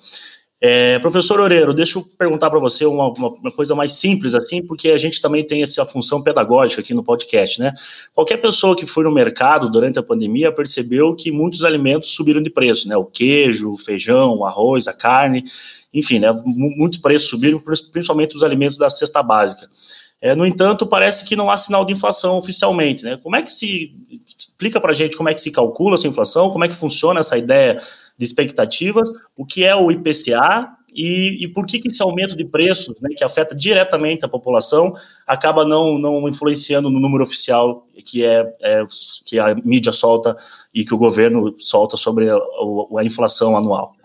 É, 0.61 0.99
professor 0.99 1.39
Oreiro, 1.39 1.73
deixa 1.73 1.97
eu 1.97 2.03
perguntar 2.17 2.49
para 2.49 2.59
você 2.59 2.85
uma, 2.85 3.07
uma, 3.13 3.51
coisa 3.51 3.73
mais 3.73 3.93
simples 3.93 4.35
assim, 4.35 4.61
porque 4.61 4.89
a 4.89 4.97
gente 4.97 5.21
também 5.21 5.45
tem 5.45 5.63
essa 5.63 5.85
função 5.85 6.21
pedagógica 6.21 6.81
aqui 6.81 6.93
no 6.93 7.01
podcast, 7.01 7.61
né? 7.61 7.73
Qualquer 8.13 8.37
pessoa 8.37 8.75
que 8.75 8.85
foi 8.85 9.05
no 9.05 9.11
mercado 9.11 9.69
durante 9.69 9.97
a 9.99 10.03
pandemia 10.03 10.51
percebeu 10.51 11.15
que 11.15 11.31
muitos 11.31 11.63
alimentos 11.63 12.11
subiram 12.11 12.43
de 12.43 12.49
preço, 12.49 12.89
né? 12.89 12.97
O 12.97 13.05
queijo, 13.05 13.71
o 13.71 13.77
feijão, 13.77 14.39
o 14.39 14.45
arroz, 14.45 14.85
a 14.89 14.93
carne, 14.93 15.45
enfim, 15.93 16.19
né? 16.19 16.27
Muitos 16.45 16.99
preços 16.99 17.29
subiram, 17.29 17.57
principalmente 17.93 18.35
os 18.35 18.43
alimentos 18.43 18.77
da 18.77 18.89
cesta 18.89 19.23
básica. 19.23 19.69
É, 20.21 20.35
no 20.35 20.45
entanto, 20.45 20.85
parece 20.85 21.23
que 21.23 21.35
não 21.35 21.49
há 21.49 21.57
sinal 21.57 21.85
de 21.85 21.93
inflação 21.93 22.37
oficialmente, 22.37 23.03
né? 23.03 23.17
Como 23.23 23.35
é 23.35 23.41
que 23.41 23.51
se 23.51 23.93
explica 24.37 24.79
para 24.81 24.91
a 24.91 24.93
gente 24.93 25.15
como 25.15 25.29
é 25.29 25.33
que 25.33 25.39
se 25.39 25.51
calcula 25.51 25.95
essa 25.95 26.07
inflação, 26.07 26.49
como 26.49 26.65
é 26.65 26.67
que 26.67 26.75
funciona 26.75 27.21
essa 27.21 27.37
ideia 27.37 27.81
de 28.17 28.25
expectativas, 28.25 29.09
o 29.37 29.45
que 29.45 29.63
é 29.63 29.73
o 29.73 29.89
IPCA 29.89 30.69
e, 30.93 31.45
e 31.45 31.47
por 31.47 31.65
que, 31.65 31.79
que 31.79 31.87
esse 31.87 32.01
aumento 32.01 32.35
de 32.35 32.43
preços, 32.43 32.99
né, 32.99 33.09
que 33.15 33.23
afeta 33.23 33.55
diretamente 33.55 34.25
a 34.25 34.27
população, 34.27 34.91
acaba 35.25 35.63
não, 35.63 35.97
não 35.97 36.27
influenciando 36.27 36.89
no 36.89 36.99
número 36.99 37.23
oficial 37.23 37.87
que, 38.05 38.25
é, 38.25 38.51
é 38.61 38.85
que 39.25 39.39
a 39.39 39.55
mídia 39.63 39.93
solta 39.93 40.35
e 40.75 40.83
que 40.83 40.93
o 40.93 40.97
governo 40.97 41.55
solta 41.57 41.95
sobre 41.95 42.29
a, 42.29 42.35
a 42.35 43.03
inflação 43.05 43.55
anual? 43.55 43.95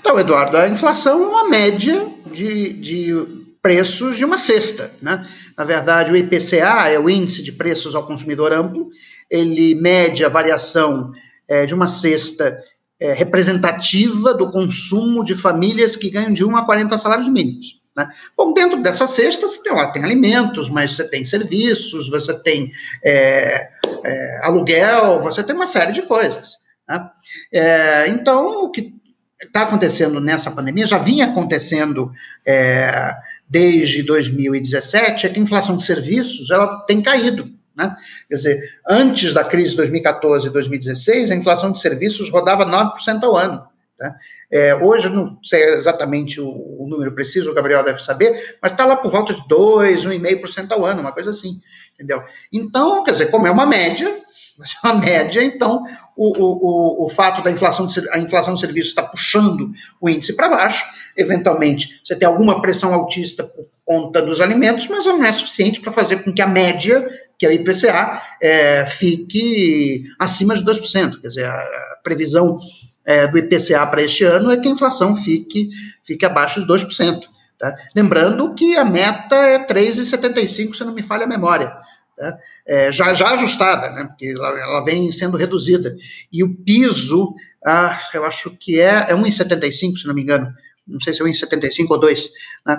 Então, 0.00 0.18
Eduardo, 0.18 0.56
a 0.56 0.66
inflação 0.66 1.22
é 1.22 1.26
uma 1.26 1.48
média 1.48 2.08
de, 2.32 2.72
de 2.72 3.47
preços 3.62 4.16
de 4.16 4.24
uma 4.24 4.38
cesta. 4.38 4.90
Né? 5.00 5.26
Na 5.56 5.64
verdade, 5.64 6.12
o 6.12 6.16
IPCA 6.16 6.88
é 6.88 6.98
o 6.98 7.08
Índice 7.08 7.42
de 7.42 7.52
Preços 7.52 7.94
ao 7.94 8.06
Consumidor 8.06 8.52
Amplo, 8.52 8.88
ele 9.30 9.74
mede 9.74 10.24
a 10.24 10.28
variação 10.28 11.12
é, 11.48 11.66
de 11.66 11.74
uma 11.74 11.88
cesta 11.88 12.58
é, 13.00 13.12
representativa 13.12 14.34
do 14.34 14.50
consumo 14.50 15.22
de 15.22 15.34
famílias 15.34 15.96
que 15.96 16.10
ganham 16.10 16.32
de 16.32 16.44
1 16.44 16.56
a 16.56 16.64
40 16.64 16.98
salários 16.98 17.28
mínimos. 17.28 17.80
Né? 17.96 18.08
Bom, 18.36 18.52
dentro 18.52 18.80
dessa 18.82 19.06
cesta, 19.06 19.46
você 19.46 19.62
tem 19.62 19.72
lá, 19.72 19.90
tem 19.90 20.04
alimentos, 20.04 20.68
mas 20.68 20.92
você 20.96 21.04
tem 21.08 21.24
serviços, 21.24 22.08
você 22.08 22.32
tem 22.42 22.70
é, 23.04 23.68
é, 24.04 24.40
aluguel, 24.42 25.20
você 25.20 25.42
tem 25.42 25.54
uma 25.54 25.66
série 25.66 25.92
de 25.92 26.02
coisas. 26.02 26.56
Né? 26.88 27.10
É, 27.52 28.08
então, 28.08 28.64
o 28.64 28.70
que 28.70 28.94
está 29.42 29.62
acontecendo 29.62 30.20
nessa 30.20 30.50
pandemia, 30.50 30.86
já 30.86 30.98
vinha 30.98 31.26
acontecendo 31.26 32.10
é, 32.46 33.14
desde 33.48 34.02
2017, 34.02 35.26
é 35.26 35.28
que 35.30 35.38
a 35.38 35.42
inflação 35.42 35.76
de 35.76 35.84
serviços 35.84 36.50
ela 36.50 36.80
tem 36.86 37.02
caído. 37.02 37.50
Né? 37.76 37.96
Quer 38.28 38.34
dizer, 38.34 38.60
antes 38.88 39.32
da 39.32 39.44
crise 39.44 39.70
de 39.70 39.76
2014 39.76 40.48
e 40.48 40.50
2016, 40.50 41.30
a 41.30 41.34
inflação 41.34 41.72
de 41.72 41.80
serviços 41.80 42.28
rodava 42.28 42.66
9% 42.66 43.22
ao 43.22 43.36
ano. 43.36 43.62
Tá? 43.96 44.14
É, 44.50 44.74
hoje, 44.76 45.08
não 45.08 45.38
sei 45.42 45.74
exatamente 45.74 46.40
o, 46.40 46.48
o, 46.48 46.86
número 46.88 47.12
preciso, 47.12 47.50
o 47.50 47.54
Gabriel 47.54 47.84
deve 47.84 48.02
saber, 48.02 48.56
mas 48.62 48.70
está 48.72 48.84
lá 48.84 48.96
por 48.96 49.10
volta 49.10 49.34
de 49.34 49.46
2, 49.48 50.06
1,5% 50.06 50.70
ao 50.70 50.84
ano, 50.84 51.00
uma 51.00 51.12
coisa 51.12 51.30
assim, 51.30 51.60
entendeu? 51.94 52.22
Então, 52.52 53.02
quer 53.02 53.10
dizer, 53.10 53.26
como 53.26 53.46
é 53.46 53.50
uma 53.50 53.66
média, 53.66 54.22
mas 54.58 54.74
é 54.74 54.86
uma 54.86 54.98
média, 54.98 55.42
então 55.42 55.84
o, 56.16 56.32
o, 56.36 57.04
o 57.04 57.08
fato 57.08 57.40
da 57.42 57.50
inflação 57.50 57.86
de, 57.86 58.10
a 58.10 58.18
inflação 58.18 58.54
de 58.54 58.60
serviços 58.60 58.88
está 58.88 59.02
puxando 59.02 59.70
o 60.00 60.10
índice 60.10 60.34
para 60.34 60.48
baixo, 60.48 60.84
eventualmente 61.16 62.00
você 62.02 62.16
tem 62.16 62.26
alguma 62.26 62.60
pressão 62.60 62.92
altista 62.92 63.44
por 63.44 63.66
conta 63.84 64.20
dos 64.20 64.40
alimentos, 64.40 64.88
mas 64.88 65.06
não 65.06 65.24
é 65.24 65.32
suficiente 65.32 65.80
para 65.80 65.92
fazer 65.92 66.24
com 66.24 66.34
que 66.34 66.42
a 66.42 66.46
média, 66.46 67.08
que 67.38 67.46
é 67.46 67.50
a 67.50 67.54
IPCA, 67.54 68.22
é, 68.42 68.84
fique 68.84 70.02
acima 70.18 70.54
de 70.54 70.64
2%. 70.64 71.20
Quer 71.20 71.28
dizer, 71.28 71.46
a 71.46 71.98
previsão 72.02 72.58
é, 73.06 73.26
do 73.26 73.38
IPCA 73.38 73.86
para 73.86 74.02
este 74.02 74.24
ano 74.24 74.50
é 74.50 74.56
que 74.56 74.68
a 74.68 74.72
inflação 74.72 75.14
fique, 75.14 75.70
fique 76.02 76.26
abaixo 76.26 76.60
de 76.60 76.66
2%. 76.66 77.20
Tá? 77.58 77.74
Lembrando 77.94 78.54
que 78.54 78.76
a 78.76 78.84
meta 78.84 79.36
é 79.36 79.66
3,75, 79.66 80.74
se 80.74 80.84
não 80.84 80.92
me 80.92 81.02
falha 81.02 81.24
a 81.24 81.28
memória 81.28 81.72
né? 82.18 82.38
é, 82.66 82.92
já, 82.92 83.14
já 83.14 83.30
ajustada, 83.30 83.90
né? 83.90 84.04
porque 84.04 84.34
ela, 84.36 84.48
ela, 84.48 84.84
vem 84.84 85.10
sendo 85.12 85.36
reduzida. 85.36 85.96
E 86.32 86.42
o 86.42 86.54
piso, 86.54 87.34
ah, 87.64 87.98
eu 88.12 88.24
acho 88.24 88.50
que 88.50 88.80
é, 88.80 89.06
é 89.08 89.14
1,75, 89.14 89.96
se 89.96 90.06
não 90.06 90.14
me 90.14 90.22
engano. 90.22 90.52
Não 90.86 90.98
sei 91.00 91.12
se 91.12 91.22
é 91.22 91.24
1,75 91.24 91.86
ou 91.90 92.00
2. 92.00 92.30
Né? 92.66 92.78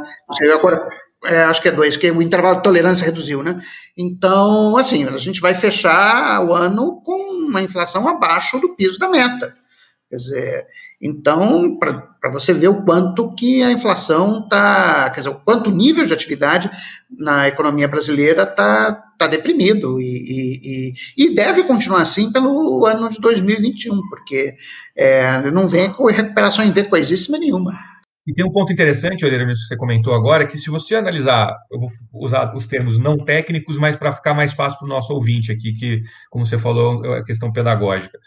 Agora, 0.53 0.89
é, 1.25 1.43
acho 1.43 1.61
que 1.61 1.67
é 1.67 1.71
2, 1.71 1.97
que 1.97 2.09
o 2.09 2.21
intervalo 2.21 2.57
de 2.57 2.63
tolerância 2.63 3.05
reduziu. 3.05 3.43
Né? 3.43 3.61
Então, 3.95 4.75
assim, 4.77 5.07
a 5.07 5.17
gente 5.17 5.39
vai 5.39 5.53
fechar 5.53 6.43
o 6.43 6.53
ano 6.53 7.01
com 7.03 7.47
uma 7.47 7.61
inflação 7.61 8.07
abaixo 8.07 8.59
do 8.59 8.75
piso 8.75 8.97
da 8.97 9.09
meta. 9.09 9.53
Quer 10.09 10.15
dizer, 10.15 10.67
então, 11.01 11.77
para 11.79 12.31
você 12.31 12.53
ver 12.53 12.67
o 12.67 12.83
quanto 12.83 13.33
que 13.33 13.63
a 13.63 13.71
inflação 13.71 14.39
está, 14.39 15.09
quer 15.11 15.21
dizer, 15.21 15.29
o 15.29 15.39
quanto 15.39 15.69
o 15.69 15.73
nível 15.73 16.05
de 16.05 16.13
atividade 16.13 16.69
na 17.17 17.47
economia 17.47 17.87
brasileira 17.87 18.43
está 18.43 18.91
tá 19.17 19.27
deprimido 19.27 19.99
e, 19.99 20.93
e, 21.17 21.25
e, 21.25 21.35
deve 21.35 21.63
continuar 21.63 22.01
assim 22.01 22.31
pelo 22.31 22.85
ano 22.85 23.09
de 23.09 23.19
2021, 23.19 23.95
porque 24.09 24.55
é, 24.97 25.49
não 25.51 25.67
vem 25.67 25.91
com 25.91 26.05
recuperação 26.05 26.65
em 26.65 26.71
V 26.71 26.83
coisíssima 26.85 27.37
nenhuma. 27.37 27.77
E 28.27 28.33
tem 28.33 28.45
um 28.45 28.51
ponto 28.51 28.71
interessante, 28.71 29.25
Oleira, 29.25 29.45
que 29.45 29.55
você 29.55 29.77
comentou 29.77 30.13
agora, 30.13 30.45
que 30.45 30.57
se 30.57 30.69
você 30.69 30.95
analisar, 30.95 31.49
eu 31.71 31.79
vou 31.79 31.89
usar 32.13 32.53
os 32.55 32.67
termos 32.67 32.99
não 32.99 33.17
técnicos, 33.17 33.77
mas 33.77 33.95
para 33.95 34.13
ficar 34.13 34.33
mais 34.33 34.53
fácil 34.53 34.77
para 34.77 34.85
o 34.85 34.89
nosso 34.89 35.13
ouvinte 35.13 35.51
aqui, 35.51 35.73
que, 35.73 36.01
como 36.29 36.45
você 36.45 36.57
falou, 36.57 37.03
é 37.15 37.23
questão 37.23 37.51
pedagógica 37.51 38.19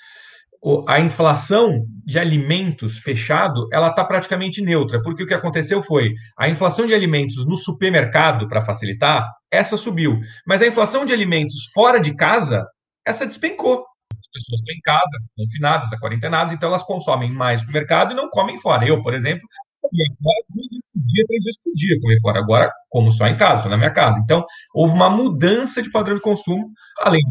a 0.87 1.01
inflação 1.01 1.85
de 2.05 2.19
alimentos 2.19 2.99
fechado, 2.99 3.67
ela 3.73 3.89
está 3.89 4.05
praticamente 4.05 4.63
neutra, 4.63 5.03
porque 5.03 5.25
o 5.25 5.27
que 5.27 5.35
aconteceu 5.35 5.83
foi 5.83 6.13
a 6.39 6.49
inflação 6.49 6.87
de 6.87 6.95
alimentos 6.95 7.45
no 7.47 7.57
supermercado, 7.57 8.49
para 8.49 8.63
facilitar, 8.63 9.29
essa 9.51 9.77
subiu, 9.77 10.21
mas 10.47 10.63
a 10.63 10.67
inflação 10.67 11.05
de 11.05 11.13
alimentos 11.13 11.71
fora 11.75 12.01
de 12.01 12.15
casa, 12.15 12.65
essa 13.05 13.27
despencou. 13.27 13.85
As 14.13 14.29
pessoas 14.33 14.61
estão 14.61 14.75
em 14.75 14.81
casa, 14.81 15.19
confinadas, 15.37 16.01
quarentenadas, 16.01 16.53
então 16.53 16.69
elas 16.69 16.85
consomem 16.85 17.31
mais 17.33 17.65
no 17.67 17.73
mercado 17.73 18.13
e 18.13 18.17
não 18.17 18.31
comem 18.31 18.59
fora. 18.61 18.87
Eu, 18.87 19.03
por 19.03 19.15
exemplo, 19.15 19.47
comia 19.81 20.07
fora 20.23 20.45
duas 20.49 20.67
vezes 20.71 20.85
por 20.93 21.03
dia, 21.03 21.25
três 21.27 21.45
vezes 21.45 21.61
por 21.63 21.73
dia 21.75 22.01
comer 22.01 22.21
fora. 22.21 22.39
Agora, 22.39 22.73
como 22.89 23.11
só 23.11 23.27
em 23.27 23.37
casa, 23.37 23.69
na 23.69 23.77
minha 23.77 23.91
casa. 23.91 24.21
Então, 24.21 24.45
houve 24.75 24.95
uma 24.95 25.11
mudança 25.11 25.83
de 25.83 25.91
padrão 25.91 26.15
de 26.15 26.23
consumo, 26.23 26.71
além 27.01 27.23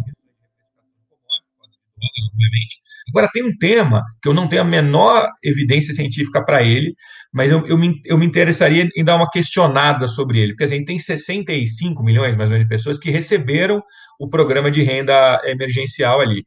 obviamente, 2.01 2.81
Agora, 3.11 3.29
tem 3.31 3.43
um 3.43 3.55
tema 3.57 4.01
que 4.21 4.29
eu 4.29 4.33
não 4.33 4.47
tenho 4.47 4.61
a 4.61 4.65
menor 4.65 5.29
evidência 5.43 5.93
científica 5.93 6.43
para 6.43 6.63
ele, 6.63 6.95
mas 7.33 7.51
eu, 7.51 7.65
eu, 7.67 7.77
me, 7.77 8.01
eu 8.05 8.17
me 8.17 8.25
interessaria 8.25 8.87
em 8.95 9.03
dar 9.03 9.15
uma 9.15 9.29
questionada 9.29 10.07
sobre 10.07 10.39
ele, 10.39 10.53
porque 10.53 10.63
a 10.63 10.67
gente 10.67 10.85
tem 10.85 10.99
65 10.99 12.03
milhões, 12.03 12.35
mais 12.35 12.49
ou 12.49 12.57
menos, 12.57 12.67
de 12.67 12.75
pessoas 12.75 12.97
que 12.97 13.11
receberam 13.11 13.81
o 14.19 14.29
programa 14.29 14.71
de 14.71 14.81
renda 14.81 15.41
emergencial 15.45 16.21
ali. 16.21 16.45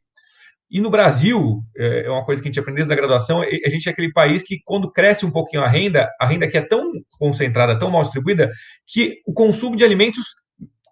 E 0.69 0.81
no 0.81 0.89
Brasil, 0.89 1.61
é, 1.77 2.05
é 2.05 2.09
uma 2.09 2.25
coisa 2.25 2.41
que 2.41 2.47
a 2.47 2.51
gente 2.51 2.59
aprendeu 2.59 2.87
da 2.87 2.95
graduação, 2.95 3.41
a 3.41 3.69
gente 3.69 3.87
é 3.87 3.91
aquele 3.91 4.11
país 4.11 4.43
que, 4.43 4.57
quando 4.65 4.91
cresce 4.91 5.25
um 5.25 5.31
pouquinho 5.31 5.63
a 5.63 5.67
renda, 5.67 6.09
a 6.19 6.25
renda 6.25 6.47
que 6.47 6.57
é 6.57 6.61
tão 6.61 6.91
concentrada, 7.19 7.77
tão 7.77 7.91
mal 7.91 8.01
distribuída, 8.01 8.51
que 8.87 9.21
o 9.27 9.33
consumo 9.33 9.75
de 9.75 9.83
alimentos 9.83 10.23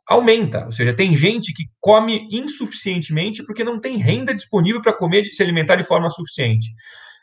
aumenta. 0.08 0.66
Ou 0.66 0.72
seja, 0.72 0.93
tem 0.93 1.16
gente 1.16 1.54
que 1.54 1.66
come 1.80 2.28
insuficientemente 2.32 3.43
porque 3.43 3.64
não 3.64 3.80
tem 3.80 3.97
renda 3.97 4.34
disponível 4.34 4.82
para 4.82 4.93
comer, 4.93 5.26
se 5.26 5.41
alimentar 5.41 5.76
de 5.76 5.84
forma 5.84 6.10
suficiente. 6.10 6.68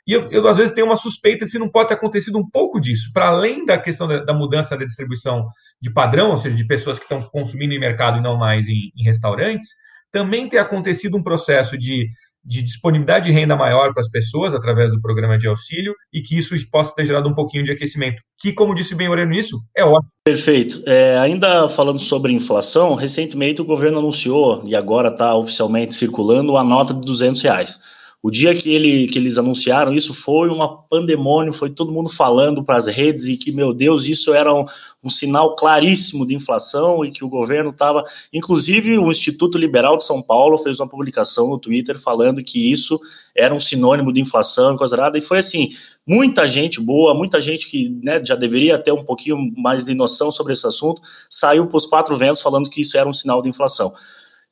E 0.07 0.12
eu, 0.12 0.31
eu, 0.31 0.49
às 0.49 0.57
vezes, 0.57 0.74
tenho 0.74 0.87
uma 0.87 0.97
suspeita 0.97 1.47
se 1.47 1.59
não 1.59 1.68
pode 1.68 1.89
ter 1.89 1.95
acontecido 1.95 2.39
um 2.39 2.49
pouco 2.49 2.81
disso, 2.81 3.12
para 3.12 3.28
além 3.28 3.64
da 3.64 3.78
questão 3.78 4.09
da, 4.09 4.24
da, 4.24 4.33
mudança 4.33 4.76
da 4.76 4.85
distribuição 4.85 5.47
de 5.81 5.93
padrão, 5.93 6.31
ou 6.31 6.37
seja, 6.37 6.57
de 6.57 6.66
pessoas 6.66 6.99
que 6.99 7.05
estão 7.05 7.22
consumindo 7.22 7.74
em 7.74 7.78
mercado 7.78 8.18
e 8.18 8.22
não 8.22 8.37
mais 8.37 8.68
em, 8.68 8.91
em 8.97 9.05
restaurantes, 9.05 9.68
também 10.11 10.49
ter 10.49 10.59
acontecido 10.59 11.16
um 11.16 11.22
processo 11.22 11.78
de 11.78 12.09
de 12.45 12.62
disponibilidade 12.62 13.26
de 13.26 13.32
renda 13.32 13.55
maior 13.55 13.93
para 13.93 14.03
as 14.03 14.11
pessoas 14.11 14.55
através 14.55 14.91
do 14.91 15.01
programa 15.01 15.38
de 15.38 15.47
auxílio 15.47 15.95
e 16.12 16.22
que 16.22 16.38
isso 16.38 16.55
possa 16.70 16.95
ter 16.95 17.05
gerado 17.05 17.28
um 17.28 17.34
pouquinho 17.34 17.64
de 17.64 17.72
aquecimento, 17.72 18.22
que, 18.38 18.53
como 18.53 18.74
disse 18.74 18.95
bem 18.95 19.09
Oreno, 19.09 19.34
isso 19.34 19.59
é 19.76 19.84
ótimo. 19.84 20.11
Perfeito. 20.24 20.82
É, 20.86 21.18
ainda 21.18 21.68
falando 21.68 21.99
sobre 21.99 22.32
inflação, 22.32 22.95
recentemente 22.95 23.61
o 23.61 23.64
governo 23.64 23.99
anunciou, 23.99 24.62
e 24.66 24.74
agora 24.74 25.09
está 25.09 25.34
oficialmente 25.34 25.95
circulando, 25.95 26.57
a 26.57 26.64
nota 26.64 26.95
de 26.95 27.01
200 27.01 27.43
reais. 27.43 27.78
O 28.23 28.31
dia 28.31 28.55
que, 28.55 28.71
ele, 28.71 29.07
que 29.07 29.18
eles 29.18 29.39
anunciaram 29.39 29.95
isso 29.95 30.12
foi 30.12 30.51
uma 30.51 30.77
pandemônio, 30.83 31.55
foi 31.55 31.71
todo 31.71 31.91
mundo 31.91 32.11
falando 32.11 32.62
para 32.62 32.77
as 32.77 32.87
redes 32.87 33.25
e 33.25 33.37
que, 33.37 33.51
meu 33.51 33.73
Deus, 33.73 34.05
isso 34.05 34.35
era 34.35 34.55
um, 34.55 34.62
um 35.03 35.09
sinal 35.09 35.57
claríssimo 35.57 36.27
de 36.27 36.35
inflação 36.35 37.03
e 37.03 37.11
que 37.11 37.25
o 37.25 37.31
governo 37.31 37.71
estava. 37.71 38.05
Inclusive, 38.31 38.99
o 38.99 39.11
Instituto 39.11 39.57
Liberal 39.57 39.97
de 39.97 40.05
São 40.05 40.21
Paulo 40.21 40.59
fez 40.59 40.79
uma 40.81 40.89
publicação 40.89 41.49
no 41.49 41.59
Twitter 41.59 41.99
falando 41.99 42.45
que 42.45 42.71
isso 42.71 43.01
era 43.35 43.55
um 43.55 43.61
sinônimo 43.61 44.12
de 44.12 44.21
inflação 44.21 44.75
e 44.75 44.77
coisa 44.77 44.99
nada. 44.99 45.16
E 45.16 45.23
foi 45.23 45.39
assim: 45.39 45.71
muita 46.07 46.47
gente 46.47 46.79
boa, 46.79 47.14
muita 47.14 47.41
gente 47.41 47.71
que 47.71 47.89
né, 48.05 48.23
já 48.23 48.35
deveria 48.35 48.77
ter 48.77 48.93
um 48.93 49.03
pouquinho 49.03 49.39
mais 49.57 49.83
de 49.83 49.95
noção 49.95 50.31
sobre 50.31 50.53
esse 50.53 50.66
assunto, 50.66 51.01
saiu 51.31 51.66
para 51.66 51.79
os 51.79 51.87
quatro 51.87 52.14
ventos 52.18 52.43
falando 52.43 52.68
que 52.68 52.83
isso 52.83 52.99
era 52.99 53.09
um 53.09 53.14
sinal 53.14 53.41
de 53.41 53.49
inflação. 53.49 53.95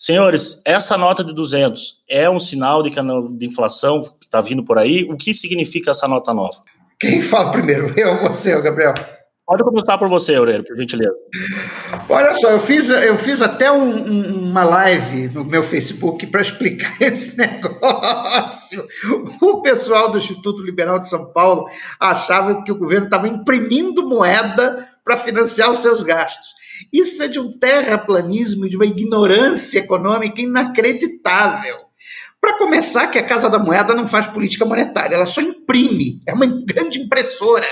Senhores, 0.00 0.62
essa 0.64 0.96
nota 0.96 1.24
de 1.24 1.34
200 1.34 2.04
é 2.08 2.30
um 2.30 2.38
sinal 2.38 2.82
de, 2.84 2.90
de 2.90 3.46
inflação 3.46 4.04
que 4.20 4.26
está 4.26 4.40
vindo 4.40 4.64
por 4.64 4.78
aí? 4.78 5.04
O 5.10 5.16
que 5.16 5.34
significa 5.34 5.90
essa 5.90 6.06
nota 6.06 6.32
nova? 6.32 6.62
Quem 7.00 7.20
fala 7.20 7.50
primeiro? 7.50 7.92
Eu 7.98 8.10
ou 8.10 8.18
você, 8.18 8.60
Gabriel? 8.60 8.94
Pode 9.44 9.64
começar 9.64 9.96
por 9.96 10.10
você, 10.10 10.34
Aurélio, 10.34 10.62
por 10.62 10.76
gentileza. 10.76 11.14
Olha 12.06 12.34
só, 12.34 12.50
eu 12.50 12.60
fiz, 12.60 12.90
eu 12.90 13.16
fiz 13.16 13.40
até 13.40 13.72
um, 13.72 13.96
um, 13.96 14.50
uma 14.50 14.62
live 14.62 15.28
no 15.28 15.42
meu 15.42 15.62
Facebook 15.62 16.26
para 16.26 16.42
explicar 16.42 16.94
esse 17.00 17.38
negócio. 17.38 18.86
O 19.40 19.62
pessoal 19.62 20.10
do 20.10 20.18
Instituto 20.18 20.62
Liberal 20.62 20.98
de 20.98 21.08
São 21.08 21.32
Paulo 21.32 21.66
achava 21.98 22.62
que 22.62 22.70
o 22.70 22.76
governo 22.76 23.06
estava 23.06 23.26
imprimindo 23.26 24.06
moeda 24.06 24.86
para 25.08 25.16
financiar 25.16 25.70
os 25.70 25.78
seus 25.78 26.02
gastos. 26.02 26.48
Isso 26.92 27.22
é 27.22 27.28
de 27.28 27.40
um 27.40 27.58
terraplanismo, 27.58 28.68
de 28.68 28.76
uma 28.76 28.84
ignorância 28.84 29.78
econômica 29.78 30.42
inacreditável. 30.42 31.78
Para 32.38 32.58
começar, 32.58 33.06
que 33.06 33.18
a 33.18 33.26
Casa 33.26 33.48
da 33.48 33.58
Moeda 33.58 33.94
não 33.94 34.06
faz 34.06 34.26
política 34.26 34.66
monetária, 34.66 35.14
ela 35.14 35.24
só 35.24 35.40
imprime, 35.40 36.20
é 36.26 36.34
uma 36.34 36.44
grande 36.46 37.00
impressora. 37.00 37.66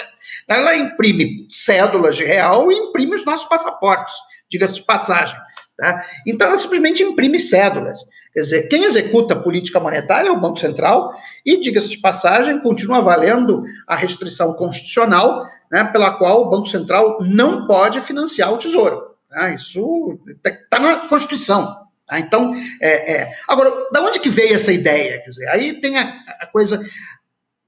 Ela 0.49 0.77
imprime 0.77 1.47
cédulas 1.51 2.17
de 2.17 2.25
real 2.25 2.73
e 2.73 2.75
imprime 2.75 3.15
os 3.15 3.25
nossos 3.27 3.47
passaportes, 3.47 4.15
diga-se 4.51 4.77
de 4.77 4.85
passagem. 4.85 5.37
Tá? 5.77 6.07
Então, 6.27 6.49
ela 6.49 6.57
simplesmente 6.57 7.03
imprime 7.03 7.39
cédulas. 7.39 7.99
Quer 8.33 8.41
dizer, 8.41 8.69
quem 8.69 8.85
executa 8.85 9.35
a 9.35 9.43
política 9.43 9.79
monetária 9.79 10.31
é 10.31 10.33
o 10.33 10.41
Banco 10.41 10.59
Central, 10.59 11.13
e, 11.45 11.61
diga-se 11.61 11.91
de 11.91 11.99
passagem, 11.99 12.61
continua 12.61 13.03
valendo 13.03 13.63
a 13.87 13.95
restrição 13.95 14.55
constitucional 14.55 15.47
né, 15.71 15.85
pela 15.85 16.13
qual 16.13 16.43
o 16.43 16.51
Banco 16.51 16.67
Central 16.67 17.19
não 17.21 17.67
pode 17.67 18.01
financiar 18.01 18.53
o 18.53 18.59
Tesouro. 18.59 19.15
Né? 19.31 19.55
Isso 19.55 20.19
está 20.29 20.51
tá 20.71 20.79
na 20.79 20.97
Constituição. 21.09 21.87
Tá? 22.07 22.19
Então, 22.19 22.55
é, 22.81 23.13
é. 23.13 23.33
agora, 23.49 23.73
da 23.93 24.01
onde 24.03 24.21
que 24.21 24.29
veio 24.29 24.55
essa 24.55 24.73
ideia? 24.73 25.21
Quer 25.21 25.29
dizer, 25.29 25.49
aí 25.49 25.81
tem 25.81 25.99
a, 25.99 26.03
a 26.41 26.47
coisa. 26.47 26.85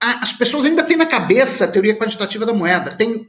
A, 0.01 0.22
as 0.22 0.32
pessoas 0.32 0.64
ainda 0.64 0.84
têm 0.84 0.96
na 0.96 1.07
cabeça 1.07 1.64
a 1.64 1.68
teoria 1.68 1.96
quantitativa 1.96 2.46
da 2.46 2.53
moeda. 2.53 2.92
Tem 2.92 3.26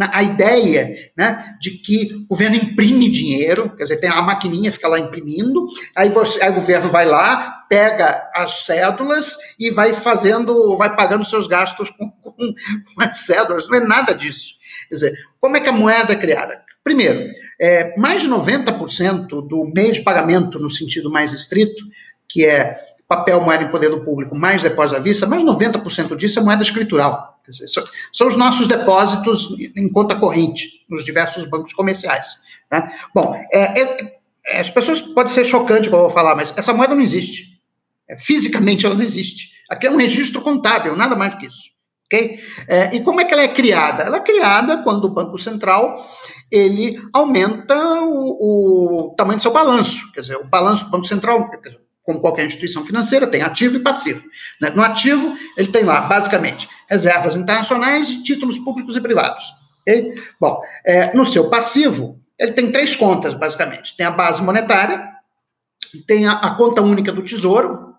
a 0.00 0.22
ideia 0.22 0.92
né, 1.16 1.56
de 1.60 1.70
que 1.70 2.24
o 2.24 2.26
governo 2.26 2.56
imprime 2.56 3.08
dinheiro, 3.08 3.70
quer 3.70 3.84
dizer, 3.84 3.98
tem 3.98 4.10
a 4.10 4.20
maquininha, 4.20 4.72
fica 4.72 4.88
lá 4.88 4.98
imprimindo, 4.98 5.68
aí, 5.94 6.08
você, 6.08 6.42
aí 6.42 6.50
o 6.50 6.54
governo 6.54 6.88
vai 6.88 7.06
lá, 7.06 7.64
pega 7.68 8.28
as 8.34 8.64
cédulas 8.64 9.36
e 9.58 9.70
vai 9.70 9.92
fazendo, 9.92 10.76
vai 10.76 10.94
pagando 10.96 11.24
seus 11.24 11.46
gastos 11.46 11.90
com, 11.90 12.10
com, 12.10 12.32
com 12.32 13.02
as 13.02 13.18
cédulas. 13.18 13.68
Não 13.68 13.78
é 13.78 13.80
nada 13.80 14.14
disso. 14.14 14.54
Quer 14.88 14.94
dizer, 14.94 15.18
como 15.38 15.56
é 15.56 15.60
que 15.60 15.68
a 15.68 15.72
moeda 15.72 16.12
é 16.12 16.16
criada? 16.16 16.60
Primeiro, 16.82 17.30
é, 17.60 17.96
mais 17.96 18.22
de 18.22 18.28
90% 18.28 19.26
do 19.26 19.70
meio 19.74 19.92
de 19.92 20.02
pagamento, 20.02 20.58
no 20.58 20.68
sentido 20.68 21.10
mais 21.10 21.32
estrito, 21.32 21.84
que 22.28 22.44
é 22.44 22.76
papel, 23.08 23.40
moeda 23.40 23.64
em 23.64 23.70
poder 23.70 23.90
do 23.90 24.04
público, 24.04 24.36
mais 24.36 24.62
depósito 24.62 24.98
à 24.98 25.02
vista, 25.02 25.26
mais 25.26 25.42
de 25.42 25.48
90% 25.48 26.16
disso 26.16 26.38
é 26.38 26.42
moeda 26.42 26.62
escritural. 26.62 27.33
São 28.12 28.26
os 28.26 28.36
nossos 28.36 28.66
depósitos 28.66 29.48
em 29.76 29.90
conta 29.90 30.16
corrente 30.16 30.84
nos 30.88 31.04
diversos 31.04 31.44
bancos 31.44 31.72
comerciais. 31.72 32.36
Né? 32.70 32.90
Bom, 33.14 33.34
é, 33.52 33.80
é, 33.80 34.18
é 34.46 34.60
as 34.60 34.70
pessoas 34.70 35.00
pode 35.00 35.30
ser 35.30 35.44
chocante 35.44 35.88
que 35.88 35.94
eu 35.94 36.00
vou 36.00 36.10
falar, 36.10 36.34
mas 36.34 36.56
essa 36.56 36.72
moeda 36.72 36.94
não 36.94 37.02
existe. 37.02 37.60
É, 38.08 38.16
fisicamente 38.16 38.86
ela 38.86 38.94
não 38.94 39.02
existe. 39.02 39.52
Aqui 39.70 39.86
é 39.86 39.90
um 39.90 39.96
registro 39.96 40.42
contábil, 40.42 40.96
nada 40.96 41.16
mais 41.16 41.34
do 41.34 41.40
que 41.40 41.46
isso. 41.46 41.74
Okay? 42.06 42.38
É, 42.68 42.94
e 42.94 43.00
como 43.00 43.20
é 43.20 43.24
que 43.24 43.32
ela 43.32 43.42
é 43.42 43.48
criada? 43.48 44.04
Ela 44.04 44.18
é 44.18 44.20
criada 44.20 44.78
quando 44.78 45.06
o 45.06 45.10
Banco 45.10 45.38
Central 45.38 46.08
ele 46.50 47.00
aumenta 47.12 47.74
o, 48.02 49.08
o 49.08 49.14
tamanho 49.16 49.38
do 49.38 49.42
seu 49.42 49.52
balanço. 49.52 50.12
Quer 50.12 50.20
dizer, 50.20 50.36
o 50.36 50.44
balanço 50.44 50.84
do 50.84 50.90
Banco 50.90 51.06
Central, 51.06 51.50
dizer, 51.62 51.80
como 52.04 52.20
qualquer 52.20 52.44
instituição 52.44 52.84
financeira, 52.84 53.26
tem 53.26 53.42
ativo 53.42 53.76
e 53.76 53.80
passivo. 53.80 54.22
Né? 54.60 54.70
No 54.70 54.82
ativo, 54.82 55.36
ele 55.56 55.68
tem 55.68 55.84
lá, 55.84 56.02
basicamente, 56.02 56.68
reservas 56.88 57.34
internacionais 57.34 58.10
e 58.10 58.22
títulos 58.22 58.58
públicos 58.58 58.94
e 58.94 59.00
privados. 59.00 59.42
Okay? 59.80 60.14
Bom, 60.38 60.60
é, 60.84 61.14
no 61.14 61.24
seu 61.24 61.48
passivo, 61.48 62.20
ele 62.38 62.52
tem 62.52 62.70
três 62.70 62.94
contas, 62.94 63.34
basicamente. 63.34 63.96
Tem 63.96 64.04
a 64.04 64.10
base 64.10 64.42
monetária, 64.42 65.12
tem 66.06 66.26
a, 66.26 66.32
a 66.32 66.54
conta 66.56 66.82
única 66.82 67.10
do 67.10 67.22
Tesouro, 67.22 67.94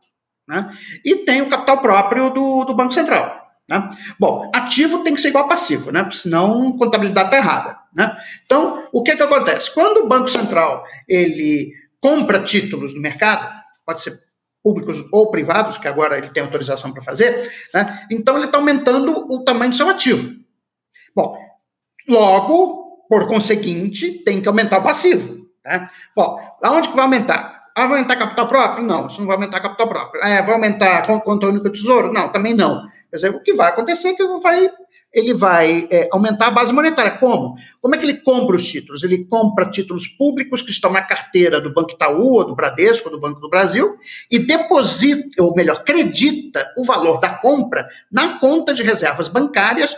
né? 0.48 0.70
e 1.04 1.18
tem 1.18 1.42
o 1.42 1.50
capital 1.50 1.80
próprio 1.80 2.30
do, 2.30 2.64
do 2.64 2.76
Banco 2.76 2.94
Central. 2.94 3.44
Né? 3.68 3.90
Bom, 4.20 4.52
ativo 4.54 5.00
tem 5.00 5.16
que 5.16 5.22
ser 5.22 5.30
igual 5.30 5.46
a 5.46 5.50
passivo, 5.50 5.92
né? 5.92 6.08
senão 6.12 6.78
contabilidade 6.78 7.30
está 7.30 7.38
errada. 7.38 7.76
Né? 7.96 8.16
Então, 8.46 8.88
o 8.94 9.02
que, 9.02 9.16
que 9.16 9.24
acontece? 9.24 9.74
Quando 9.74 10.04
o 10.04 10.08
Banco 10.08 10.28
Central 10.28 10.86
ele 11.08 11.74
compra 12.00 12.44
títulos 12.44 12.94
no 12.94 13.02
mercado, 13.02 13.65
pode 13.86 14.02
ser 14.02 14.20
públicos 14.64 15.06
ou 15.12 15.30
privados, 15.30 15.78
que 15.78 15.88
agora 15.88 16.18
ele 16.18 16.30
tem 16.30 16.42
autorização 16.42 16.92
para 16.92 17.04
fazer, 17.04 17.52
né? 17.72 18.08
então 18.10 18.36
ele 18.36 18.46
está 18.46 18.58
aumentando 18.58 19.32
o 19.32 19.44
tamanho 19.44 19.70
do 19.70 19.78
seu 19.78 19.88
ativo. 19.88 20.34
Bom, 21.16 21.38
logo, 22.10 23.06
por 23.08 23.28
conseguinte, 23.28 24.24
tem 24.24 24.42
que 24.42 24.48
aumentar 24.48 24.80
o 24.80 24.84
passivo. 24.84 25.48
Né? 25.64 25.88
Bom, 26.16 26.40
aonde 26.64 26.90
que 26.90 26.96
vai 26.96 27.06
aumentar? 27.06 27.56
Ah, 27.76 27.88
vai 27.88 27.98
aumentar 27.98 28.16
capital 28.16 28.48
próprio? 28.48 28.86
Não, 28.86 29.08
isso 29.08 29.20
não 29.20 29.28
vai 29.28 29.36
aumentar 29.36 29.60
capital 29.60 29.88
próprio. 29.88 30.24
É, 30.24 30.42
vai 30.42 30.54
aumentar 30.56 31.06
conta 31.22 31.48
única 31.48 31.70
do 31.70 31.72
tesouro? 31.74 32.12
Não, 32.12 32.32
também 32.32 32.54
não. 32.54 32.88
Quer 33.10 33.16
dizer, 33.18 33.30
o 33.30 33.42
que 33.42 33.54
vai 33.54 33.70
acontecer 33.70 34.10
é 34.10 34.14
que 34.14 34.24
vai, 34.40 34.72
ele 35.16 35.34
vai 35.34 35.88
é, 35.90 36.10
aumentar 36.12 36.48
a 36.48 36.52
base 36.52 36.74
monetária. 36.74 37.18
Como? 37.18 37.56
Como 37.82 37.96
é 37.96 37.98
que 37.98 38.04
ele 38.06 38.16
compra 38.16 38.58
os 38.58 38.68
títulos? 38.68 39.02
Ele 39.02 39.26
compra 39.26 39.72
títulos 39.72 40.08
públicos 40.10 40.62
que 40.62 40.72
estão 40.72 40.92
na 40.92 41.02
carteira 41.02 41.62
do 41.62 41.74
Banco 41.74 41.92
Itaú, 41.92 42.34
ou 42.34 42.46
do 42.46 42.54
Bradesco, 42.54 43.08
ou 43.08 43.16
do 43.16 43.22
Banco 43.22 43.40
do 43.40 43.50
Brasil, 43.50 43.96
e 44.30 44.40
deposita, 44.40 45.42
ou 45.42 45.56
melhor, 45.56 45.78
acredita 45.78 46.68
o 46.78 46.84
valor 46.84 47.18
da 47.22 47.30
compra 47.30 47.88
na 48.12 48.38
conta 48.40 48.74
de 48.74 48.84
reservas 48.84 49.30
bancárias 49.30 49.96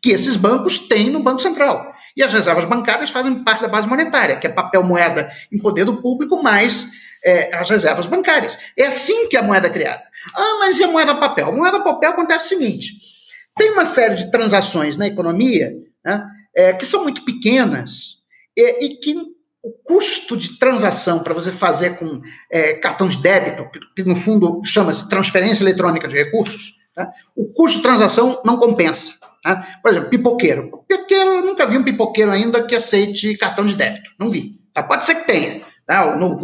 que 0.00 0.10
esses 0.10 0.36
bancos 0.36 0.78
têm 0.78 1.10
no 1.10 1.22
Banco 1.22 1.42
Central. 1.42 1.92
E 2.16 2.22
as 2.22 2.32
reservas 2.32 2.64
bancárias 2.64 3.10
fazem 3.10 3.44
parte 3.44 3.60
da 3.60 3.68
base 3.68 3.86
monetária, 3.86 4.36
que 4.36 4.46
é 4.46 4.50
papel 4.50 4.82
moeda 4.82 5.30
em 5.52 5.58
poder 5.58 5.84
do 5.84 6.00
público, 6.00 6.42
mais 6.42 6.88
é, 7.22 7.54
as 7.54 7.68
reservas 7.68 8.06
bancárias. 8.06 8.58
É 8.76 8.86
assim 8.86 9.28
que 9.28 9.36
a 9.36 9.42
moeda 9.42 9.66
é 9.66 9.70
criada. 9.70 10.02
Ah, 10.34 10.56
mas 10.60 10.78
e 10.78 10.84
a 10.84 10.88
moeda 10.88 11.14
papel? 11.16 11.48
A 11.48 11.52
moeda 11.52 11.80
papel 11.80 12.10
acontece 12.10 12.46
o 12.46 12.58
seguinte: 12.58 13.17
tem 13.58 13.72
uma 13.72 13.84
série 13.84 14.14
de 14.14 14.30
transações 14.30 14.96
na 14.96 15.06
economia 15.06 15.74
né, 16.04 16.24
é, 16.56 16.72
que 16.72 16.86
são 16.86 17.02
muito 17.02 17.24
pequenas 17.24 18.18
é, 18.58 18.84
e 18.84 18.96
que 18.96 19.14
o 19.62 19.72
custo 19.84 20.36
de 20.36 20.58
transação 20.58 21.18
para 21.18 21.34
você 21.34 21.52
fazer 21.52 21.98
com 21.98 22.22
é, 22.50 22.74
cartão 22.74 23.08
de 23.08 23.20
débito, 23.20 23.68
que, 23.70 24.02
que 24.02 24.08
no 24.08 24.16
fundo 24.16 24.62
chama-se 24.64 25.08
transferência 25.08 25.64
eletrônica 25.64 26.08
de 26.08 26.16
recursos, 26.16 26.74
tá, 26.94 27.10
o 27.36 27.52
custo 27.52 27.78
de 27.78 27.82
transação 27.82 28.40
não 28.44 28.56
compensa. 28.56 29.12
Tá? 29.42 29.66
Por 29.82 29.90
exemplo, 29.90 30.10
pipoqueiro. 30.10 30.84
Pipoqueiro, 30.88 31.30
eu 31.34 31.42
nunca 31.42 31.66
vi 31.66 31.76
um 31.76 31.84
pipoqueiro 31.84 32.30
ainda 32.30 32.62
que 32.62 32.74
aceite 32.74 33.36
cartão 33.36 33.66
de 33.66 33.74
débito. 33.74 34.10
Não 34.18 34.30
vi. 34.30 34.60
Tá? 34.72 34.82
Pode 34.82 35.04
ser 35.04 35.16
que 35.16 35.26
tenha 35.26 35.62
tá? 35.86 36.14
o 36.14 36.18
novo 36.18 36.36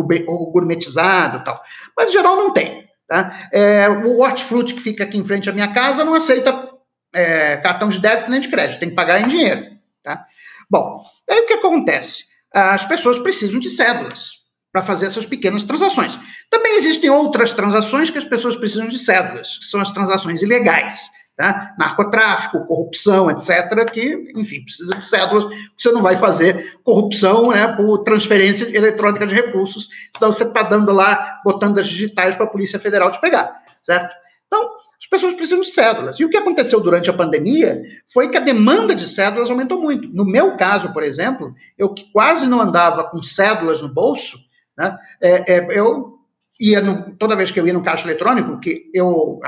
gourmetizado 0.50 1.38
e 1.38 1.44
tal. 1.44 1.60
Mas, 1.96 2.10
em 2.10 2.12
geral, 2.12 2.36
não 2.36 2.52
tem. 2.52 2.84
Tá? 3.06 3.48
É, 3.52 3.88
o 3.88 4.20
hortifruti 4.20 4.74
que 4.74 4.80
fica 4.80 5.04
aqui 5.04 5.18
em 5.18 5.24
frente 5.24 5.48
à 5.48 5.52
minha 5.52 5.72
casa 5.72 6.04
não 6.04 6.14
aceita 6.14 6.73
é, 7.14 7.56
cartão 7.58 7.88
de 7.88 8.00
débito 8.00 8.30
nem 8.30 8.40
de 8.40 8.48
crédito, 8.48 8.80
tem 8.80 8.90
que 8.90 8.94
pagar 8.94 9.20
em 9.20 9.28
dinheiro. 9.28 9.66
Tá? 10.02 10.26
Bom, 10.70 11.04
aí 11.30 11.40
o 11.40 11.46
que 11.46 11.54
acontece? 11.54 12.24
As 12.52 12.84
pessoas 12.84 13.18
precisam 13.18 13.58
de 13.58 13.68
cédulas 13.68 14.44
para 14.72 14.82
fazer 14.82 15.06
essas 15.06 15.24
pequenas 15.24 15.64
transações. 15.64 16.18
Também 16.50 16.76
existem 16.76 17.08
outras 17.08 17.52
transações 17.52 18.10
que 18.10 18.18
as 18.18 18.24
pessoas 18.24 18.56
precisam 18.56 18.88
de 18.88 18.98
cédulas, 18.98 19.58
que 19.58 19.64
são 19.66 19.80
as 19.80 19.92
transações 19.92 20.42
ilegais 20.42 21.08
tá? 21.36 21.74
narcotráfico, 21.78 22.64
corrupção, 22.66 23.30
etc., 23.30 23.90
que, 23.92 24.32
enfim, 24.36 24.62
precisa 24.64 24.94
de 24.94 25.04
cédulas, 25.04 25.44
você 25.76 25.90
não 25.90 26.02
vai 26.02 26.16
fazer 26.16 26.78
corrupção 26.82 27.48
né, 27.50 27.68
por 27.76 27.98
transferência 27.98 28.74
eletrônica 28.76 29.26
de 29.26 29.34
recursos, 29.34 29.88
senão 30.16 30.32
você 30.32 30.44
está 30.44 30.62
dando 30.62 30.92
lá, 30.92 31.40
botando 31.44 31.78
as 31.78 31.88
digitais 31.88 32.36
para 32.36 32.46
a 32.46 32.50
Polícia 32.50 32.78
Federal 32.78 33.10
te 33.10 33.20
pegar, 33.20 33.62
certo? 33.82 34.14
Então, 34.46 34.70
pessoas 35.14 35.34
precisam 35.34 35.60
de 35.60 35.68
cédulas. 35.68 36.18
E 36.18 36.24
o 36.24 36.28
que 36.28 36.36
aconteceu 36.36 36.80
durante 36.80 37.08
a 37.08 37.12
pandemia 37.12 37.80
foi 38.12 38.28
que 38.28 38.36
a 38.36 38.40
demanda 38.40 38.94
de 38.94 39.06
cédulas 39.06 39.48
aumentou 39.48 39.80
muito. 39.80 40.08
No 40.08 40.24
meu 40.24 40.56
caso, 40.56 40.92
por 40.92 41.04
exemplo, 41.04 41.54
eu 41.78 41.94
que 41.94 42.10
quase 42.12 42.48
não 42.48 42.60
andava 42.60 43.04
com 43.04 43.22
cédulas 43.22 43.80
no 43.80 43.88
bolso, 43.88 44.38
né, 44.76 44.96
é, 45.22 45.52
é, 45.52 45.78
eu 45.78 46.18
ia 46.60 46.80
no, 46.80 47.14
toda 47.16 47.36
vez 47.36 47.52
que 47.52 47.60
eu 47.60 47.66
ia 47.66 47.72
no 47.72 47.82
caixa 47.82 48.06
eletrônico, 48.06 48.58
que 48.58 48.90
eu, 48.92 49.38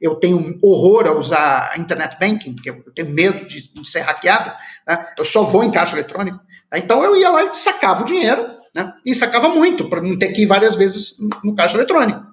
eu 0.00 0.14
tenho 0.14 0.58
horror 0.62 1.06
a 1.06 1.12
usar 1.12 1.78
internet 1.78 2.16
banking, 2.18 2.54
porque 2.54 2.70
eu 2.70 2.82
tenho 2.94 3.10
medo 3.10 3.46
de, 3.46 3.72
de 3.72 3.90
ser 3.90 4.00
hackeado, 4.00 4.52
né? 4.86 5.06
eu 5.18 5.24
só 5.24 5.42
vou 5.42 5.62
em 5.62 5.70
caixa 5.70 5.94
eletrônico. 5.94 6.40
Né? 6.70 6.78
Então 6.78 7.04
eu 7.04 7.14
ia 7.16 7.28
lá 7.28 7.44
e 7.44 7.54
sacava 7.54 8.02
o 8.02 8.06
dinheiro, 8.06 8.46
né? 8.74 8.92
e 9.04 9.14
sacava 9.14 9.50
muito, 9.50 9.90
para 9.90 10.00
não 10.00 10.18
ter 10.18 10.28
que 10.28 10.42
ir 10.42 10.46
várias 10.46 10.74
vezes 10.74 11.16
no 11.44 11.54
caixa 11.54 11.76
eletrônico. 11.76 12.31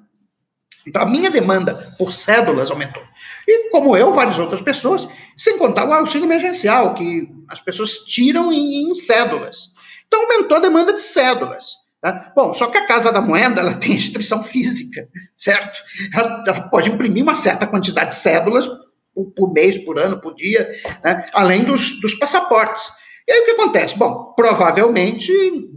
Então 0.90 1.04
a 1.04 1.06
minha 1.06 1.30
demanda 1.30 1.96
por 1.98 2.12
cédulas 2.12 2.72
aumentou. 2.72 3.04
E 3.48 3.70
como 3.70 3.96
eu, 3.96 4.12
várias 4.12 4.40
outras 4.40 4.62
pessoas, 4.62 5.08
sem 5.38 5.58
contar 5.58 5.88
o 5.88 5.94
auxílio 5.94 6.26
emergencial, 6.26 6.96
que 6.96 7.30
as 7.48 7.62
pessoas 7.62 8.00
tiram 8.00 8.52
em, 8.52 8.90
em 8.90 8.96
cédulas. 8.96 9.70
Então 10.08 10.24
aumentou 10.24 10.58
a 10.58 10.62
demanda 10.62 10.92
de 10.92 11.02
cédulas. 11.02 11.78
Tá? 12.02 12.32
Bom, 12.36 12.54
só 12.54 12.68
que 12.68 12.78
a 12.78 12.88
Casa 12.88 13.12
da 13.12 13.22
Moeda 13.22 13.62
ela 13.62 13.76
tem 13.76 13.92
restrição 13.92 14.42
física, 14.42 15.08
certo? 15.36 15.80
Ela, 16.14 16.44
ela 16.48 16.62
pode 16.70 16.90
imprimir 16.90 17.22
uma 17.22 17.36
certa 17.36 17.68
quantidade 17.68 18.12
de 18.12 18.16
cédulas 18.16 18.68
por, 19.14 19.32
por 19.36 19.54
mês, 19.54 19.78
por 19.78 20.00
ano, 20.00 20.20
por 20.20 20.34
dia, 20.34 20.68
né? 21.04 21.30
além 21.34 21.64
dos, 21.64 22.00
dos 22.02 22.16
passaportes. 22.16 22.84
E 23.28 23.32
aí 23.32 23.42
o 23.42 23.46
que 23.46 23.52
acontece? 23.52 23.96
Bom, 23.96 24.34
provavelmente 24.36 25.32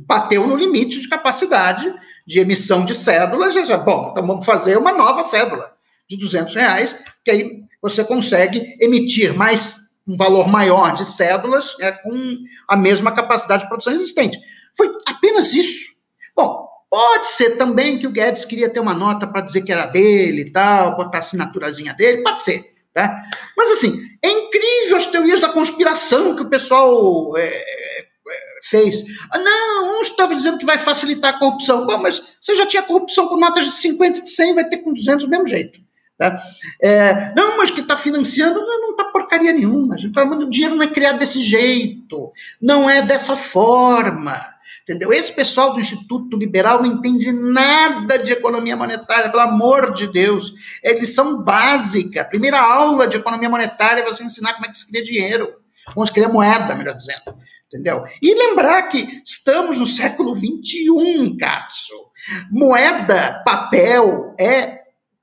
bateu 0.07 0.47
no 0.47 0.57
limite 0.57 1.01
de 1.01 1.09
capacidade 1.09 1.93
de 2.27 2.41
emissão 2.41 2.85
de 2.85 2.95
cédulas. 2.95 3.55
Já, 3.55 3.79
bom, 3.79 4.11
então 4.11 4.27
vamos 4.27 4.45
fazer 4.47 4.77
uma 4.77 4.93
nova 4.93 5.23
cédula 5.23 5.73
de 6.09 6.17
200 6.17 6.55
reais, 6.55 6.97
que 7.25 7.31
aí 7.31 7.63
você 7.81 8.05
consegue 8.05 8.77
emitir 8.81 9.35
mais 9.35 9.77
um 10.07 10.17
valor 10.17 10.49
maior 10.49 10.95
de 10.95 11.05
cédulas 11.05 11.77
né, 11.79 11.93
com 11.93 12.37
a 12.69 12.77
mesma 12.77 13.13
capacidade 13.13 13.63
de 13.63 13.69
produção 13.69 13.93
existente. 13.93 14.39
Foi 14.77 14.89
apenas 15.07 15.55
isso. 15.55 15.93
Bom, 16.37 16.67
pode 16.91 17.27
ser 17.29 17.57
também 17.57 17.99
que 17.99 18.07
o 18.07 18.11
Guedes 18.11 18.45
queria 18.45 18.69
ter 18.69 18.81
uma 18.81 18.95
nota 18.95 19.27
para 19.27 19.43
dizer 19.43 19.63
que 19.63 19.73
era 19.73 19.87
dele 19.87 20.43
e 20.43 20.53
tal, 20.53 20.97
botar 20.97 21.19
a 21.19 21.21
assinaturazinha 21.21 21.95
dele, 21.95 22.23
pode 22.23 22.41
ser. 22.41 22.73
Tá? 22.93 23.23
Mas, 23.57 23.71
assim, 23.71 23.99
é 24.23 24.29
incrível 24.29 24.97
as 24.97 25.07
teorias 25.07 25.41
da 25.41 25.49
conspiração 25.49 26.37
que 26.37 26.43
o 26.43 26.51
pessoal 26.51 27.37
é, 27.39 27.65
fez. 28.63 29.05
Ah, 29.31 29.39
não, 29.39 30.01
uns 30.01 30.09
estavam 30.09 30.37
dizendo 30.37 30.59
que 30.59 30.65
vai 30.65 30.79
facilitar 30.79 31.35
a 31.35 31.39
corrupção. 31.39 31.87
Bom, 31.87 31.99
mas 31.99 32.23
você 32.41 32.55
já 32.57 32.67
tinha 32.67 32.83
corrupção 32.83 33.29
com 33.29 33.37
notas 33.37 33.67
de 33.67 33.75
50 33.75 34.19
e 34.19 34.23
de 34.23 34.29
100, 34.31 34.55
vai 34.55 34.69
ter 34.69 34.79
com 34.79 34.93
200 34.93 35.25
do 35.25 35.31
mesmo 35.31 35.47
jeito. 35.47 35.81
Tá? 36.17 36.41
É, 36.81 37.35
não, 37.35 37.57
mas 37.57 37.71
que 37.71 37.81
está 37.81 37.97
financiando, 37.97 38.61
não 38.61 38.93
está 38.93 39.05
porcaria 39.05 39.53
nenhuma. 39.53 39.97
Tá, 40.15 40.25
o 40.25 40.49
dinheiro 40.49 40.77
não 40.77 40.85
é 40.85 40.87
criado 40.87 41.19
desse 41.19 41.43
jeito, 41.43 42.33
não 42.61 42.89
é 42.89 43.03
dessa 43.03 43.35
forma. 43.35 44.53
Entendeu? 44.83 45.13
Esse 45.13 45.33
pessoal 45.33 45.73
do 45.73 45.81
Instituto 45.81 46.37
Liberal 46.37 46.79
não 46.79 46.87
entende 46.87 47.33
nada 47.33 48.19
de 48.19 48.33
economia 48.33 48.77
monetária, 48.77 49.31
pelo 49.31 49.43
amor 49.43 49.93
de 49.93 50.07
Deus. 50.07 50.53
É 50.83 50.93
lição 50.93 51.43
básica. 51.43 52.25
Primeira 52.25 52.61
aula 52.61 53.07
de 53.07 53.17
economia 53.17 53.49
monetária 53.49 54.03
é 54.03 54.05
você 54.05 54.25
ensinar 54.25 54.55
como 54.55 54.67
é 54.67 54.69
que 54.71 54.79
se 54.79 54.89
cria 54.89 55.03
dinheiro. 55.03 55.55
Como 55.93 56.07
se 56.07 56.13
cria 56.13 56.29
moeda, 56.29 56.75
melhor 56.75 56.95
dizendo. 56.95 57.37
Entendeu? 57.73 58.05
E 58.21 58.35
lembrar 58.35 58.83
que 58.83 59.23
estamos 59.25 59.79
no 59.79 59.87
século 59.87 60.35
XXI, 60.35 61.37
Katsu. 61.39 61.95
Moeda, 62.51 63.43
papel, 63.47 64.35
é 64.39 64.83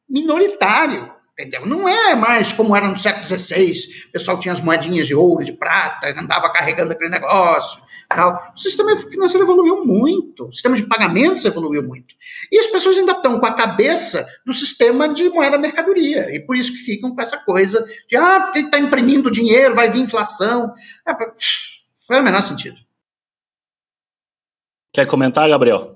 minoritário 0.09 1.19
entendeu? 1.39 1.65
Não 1.65 1.87
é 1.87 2.15
mais 2.15 2.51
como 2.51 2.75
era 2.75 2.87
no 2.89 2.97
século 2.97 3.25
XVI, 3.25 3.71
o 4.09 4.11
pessoal 4.11 4.37
tinha 4.37 4.51
as 4.51 4.59
moedinhas 4.59 5.07
de 5.07 5.15
ouro, 5.15 5.45
de 5.45 5.53
prata, 5.53 6.09
andava 6.19 6.51
carregando 6.51 6.91
aquele 6.91 7.09
negócio, 7.09 7.81
tal. 8.09 8.51
O 8.53 8.59
sistema 8.59 8.93
financeiro 8.97 9.45
evoluiu 9.45 9.85
muito, 9.85 10.47
o 10.47 10.51
sistema 10.51 10.75
de 10.75 10.83
pagamentos 10.83 11.45
evoluiu 11.45 11.81
muito. 11.81 12.13
E 12.51 12.59
as 12.59 12.67
pessoas 12.67 12.97
ainda 12.97 13.13
estão 13.13 13.39
com 13.39 13.45
a 13.45 13.55
cabeça 13.55 14.27
do 14.45 14.51
sistema 14.51 15.07
de 15.07 15.29
moeda 15.29 15.57
mercadoria, 15.57 16.27
e 16.35 16.41
por 16.41 16.57
isso 16.57 16.73
que 16.73 16.79
ficam 16.79 17.15
com 17.15 17.21
essa 17.21 17.37
coisa 17.37 17.85
de, 18.09 18.17
ah, 18.17 18.41
porque 18.41 18.59
está 18.59 18.77
imprimindo 18.77 19.31
dinheiro, 19.31 19.75
vai 19.75 19.89
vir 19.89 20.01
inflação. 20.01 20.73
É, 21.07 21.13
foi 22.09 22.19
o 22.19 22.23
menor 22.23 22.41
sentido. 22.41 22.75
Quer 24.91 25.05
comentar, 25.05 25.47
Gabriel? 25.47 25.95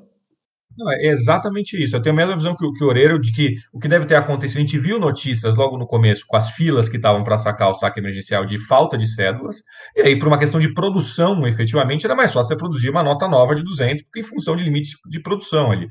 Não, 0.78 0.91
é 0.91 1.07
exatamente 1.07 1.84
isso. 1.84 1.95
Eu 1.95 2.03
tenho 2.03 2.14
a 2.14 2.18
mesma 2.18 2.36
visão 2.36 2.55
que, 2.55 2.72
que 2.72 2.84
o 2.84 2.88
Oreiro 2.88 3.20
de 3.20 3.32
que 3.32 3.55
o 3.74 3.80
que 3.80 3.88
deve 3.88 4.05
ter 4.05 4.14
acontecido. 4.14 4.57
A 4.57 4.61
gente 4.61 4.78
viu 4.78 4.99
notícias 4.99 5.55
logo 5.55 5.76
no 5.76 5.88
começo 5.88 6.24
com 6.28 6.38
as 6.38 6.51
filas 6.51 6.88
que 6.88 6.97
estavam 6.97 7.24
para 7.24 7.39
sacar 7.39 7.72
o 7.72 7.74
saque 7.74 7.99
emergencial 7.99 8.45
de 8.45 8.59
falta 8.59 8.95
de 8.95 9.07
cédulas, 9.07 9.57
e 9.95 10.01
aí, 10.01 10.20
por 10.20 10.28
uma 10.28 10.38
questão 10.38 10.59
de 10.59 10.72
produção, 10.72 11.47
efetivamente, 11.47 12.05
era 12.05 12.16
mais 12.16 12.32
fácil 12.32 12.49
você 12.49 12.57
produzir 12.57 12.91
uma 12.91 13.01
nota 13.01 13.28
nova 13.28 13.55
de 13.55 13.64
200, 13.64 14.03
porque 14.03 14.20
em 14.20 14.24
função 14.24 14.55
de 14.55 14.64
limite 14.64 14.95
de 15.09 15.20
produção 15.20 15.72
ali. 15.72 15.88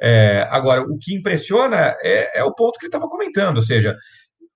É, 0.00 0.48
agora, 0.50 0.82
o 0.82 0.98
que 0.98 1.14
impressiona 1.14 1.96
é, 2.02 2.40
é 2.40 2.42
o 2.42 2.52
ponto 2.52 2.76
que 2.76 2.86
ele 2.86 2.88
estava 2.88 3.08
comentando, 3.08 3.58
ou 3.58 3.62
seja, 3.62 3.96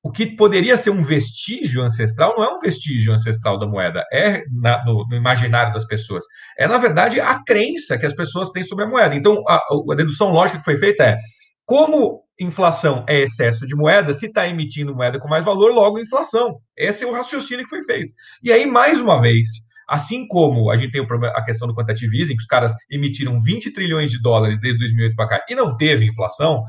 o 0.05 0.13
que 0.13 0.27
poderia 0.37 0.77
ser 0.77 0.91
um 0.91 1.03
vestígio 1.03 1.83
ancestral 1.83 2.35
não 2.37 2.45
é 2.45 2.53
um 2.53 2.61
vestígio 2.61 3.15
ancestral 3.15 3.59
da 3.59 3.67
moeda, 3.67 4.05
é 4.13 4.45
na, 4.53 4.85
no, 4.85 5.07
no, 5.09 5.17
imaginário 5.17 5.73
das 5.73 5.87
pessoas. 5.87 6.23
É, 6.59 6.69
na 6.69 6.77
verdade, 6.77 7.19
a 7.21 7.43
crença 7.43 7.97
que 7.97 8.05
as 8.05 8.13
pessoas 8.13 8.51
têm 8.51 8.63
sobre 8.63 8.85
a 8.85 8.89
moeda. 8.89 9.15
Então, 9.15 9.43
a, 9.49 9.57
a 9.57 9.95
dedução 9.95 10.31
lógica 10.31 10.59
que 10.59 10.65
foi 10.65 10.77
feita 10.77 11.05
é: 11.05 11.19
como 11.65 12.23
inflação 12.39 13.03
é 13.09 13.23
excesso 13.23 13.67
de 13.67 13.75
moeda, 13.75 14.13
se 14.13 14.27
está 14.27 14.47
emitindo 14.47 14.95
moeda 14.95 15.19
com 15.19 15.27
mais 15.27 15.43
valor, 15.43 15.73
logo 15.73 15.99
inflação. 15.99 16.59
Esse 16.77 17.05
é 17.05 17.07
o 17.07 17.13
raciocínio 17.13 17.65
que 17.65 17.71
foi 17.71 17.83
feito. 17.83 18.13
E 18.43 18.53
aí, 18.53 18.67
mais 18.67 19.01
uma 19.01 19.19
vez, 19.23 19.49
assim 19.89 20.29
como 20.29 20.71
a 20.71 20.77
gente 20.77 20.93
tem 20.93 21.07
a 21.35 21.45
questão 21.47 21.67
do 21.67 21.75
quantitative 21.75 22.21
easing, 22.21 22.37
que 22.37 22.43
os 22.43 22.47
caras 22.47 22.75
emitiram 22.91 23.41
20 23.41 23.73
trilhões 23.73 24.11
de 24.11 24.21
dólares 24.21 24.61
desde 24.61 24.81
2008 24.81 25.17
para 25.17 25.29
cá 25.29 25.45
e 25.49 25.55
não 25.55 25.75
teve 25.79 26.05
inflação, 26.05 26.63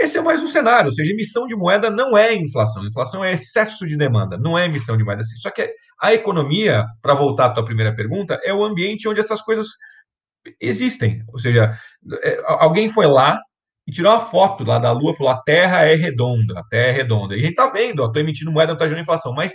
esse 0.00 0.18
é 0.18 0.20
mais 0.20 0.42
um 0.42 0.46
cenário, 0.46 0.86
ou 0.86 0.94
seja, 0.94 1.12
emissão 1.12 1.46
de 1.46 1.56
moeda 1.56 1.90
não 1.90 2.16
é 2.16 2.34
inflação. 2.34 2.86
Inflação 2.86 3.24
é 3.24 3.32
excesso 3.32 3.86
de 3.86 3.96
demanda, 3.96 4.36
não 4.38 4.56
é 4.58 4.66
emissão 4.66 4.96
de 4.96 5.04
moeda. 5.04 5.22
Só 5.40 5.50
que 5.50 5.72
a 6.00 6.14
economia, 6.14 6.84
para 7.02 7.14
voltar 7.14 7.46
à 7.46 7.50
tua 7.50 7.64
primeira 7.64 7.94
pergunta, 7.94 8.40
é 8.44 8.52
o 8.52 8.64
ambiente 8.64 9.08
onde 9.08 9.20
essas 9.20 9.42
coisas 9.42 9.66
existem. 10.60 11.22
Ou 11.28 11.38
seja, 11.38 11.72
é, 12.22 12.42
alguém 12.44 12.88
foi 12.88 13.06
lá 13.06 13.40
e 13.86 13.92
tirou 13.92 14.12
uma 14.12 14.20
foto 14.20 14.64
lá 14.64 14.78
da 14.78 14.92
Lua, 14.92 15.14
falou 15.14 15.32
a 15.32 15.42
Terra 15.42 15.84
é 15.84 15.94
redonda, 15.94 16.60
a 16.60 16.64
Terra 16.64 16.88
é 16.88 16.92
redonda. 16.92 17.34
E 17.34 17.38
a 17.38 17.42
gente 17.42 17.50
está 17.50 17.68
vendo, 17.68 18.04
estou 18.04 18.22
emitindo 18.22 18.52
moeda, 18.52 18.68
não 18.68 18.74
está 18.74 18.86
gerando 18.86 19.02
inflação, 19.02 19.32
mas 19.32 19.52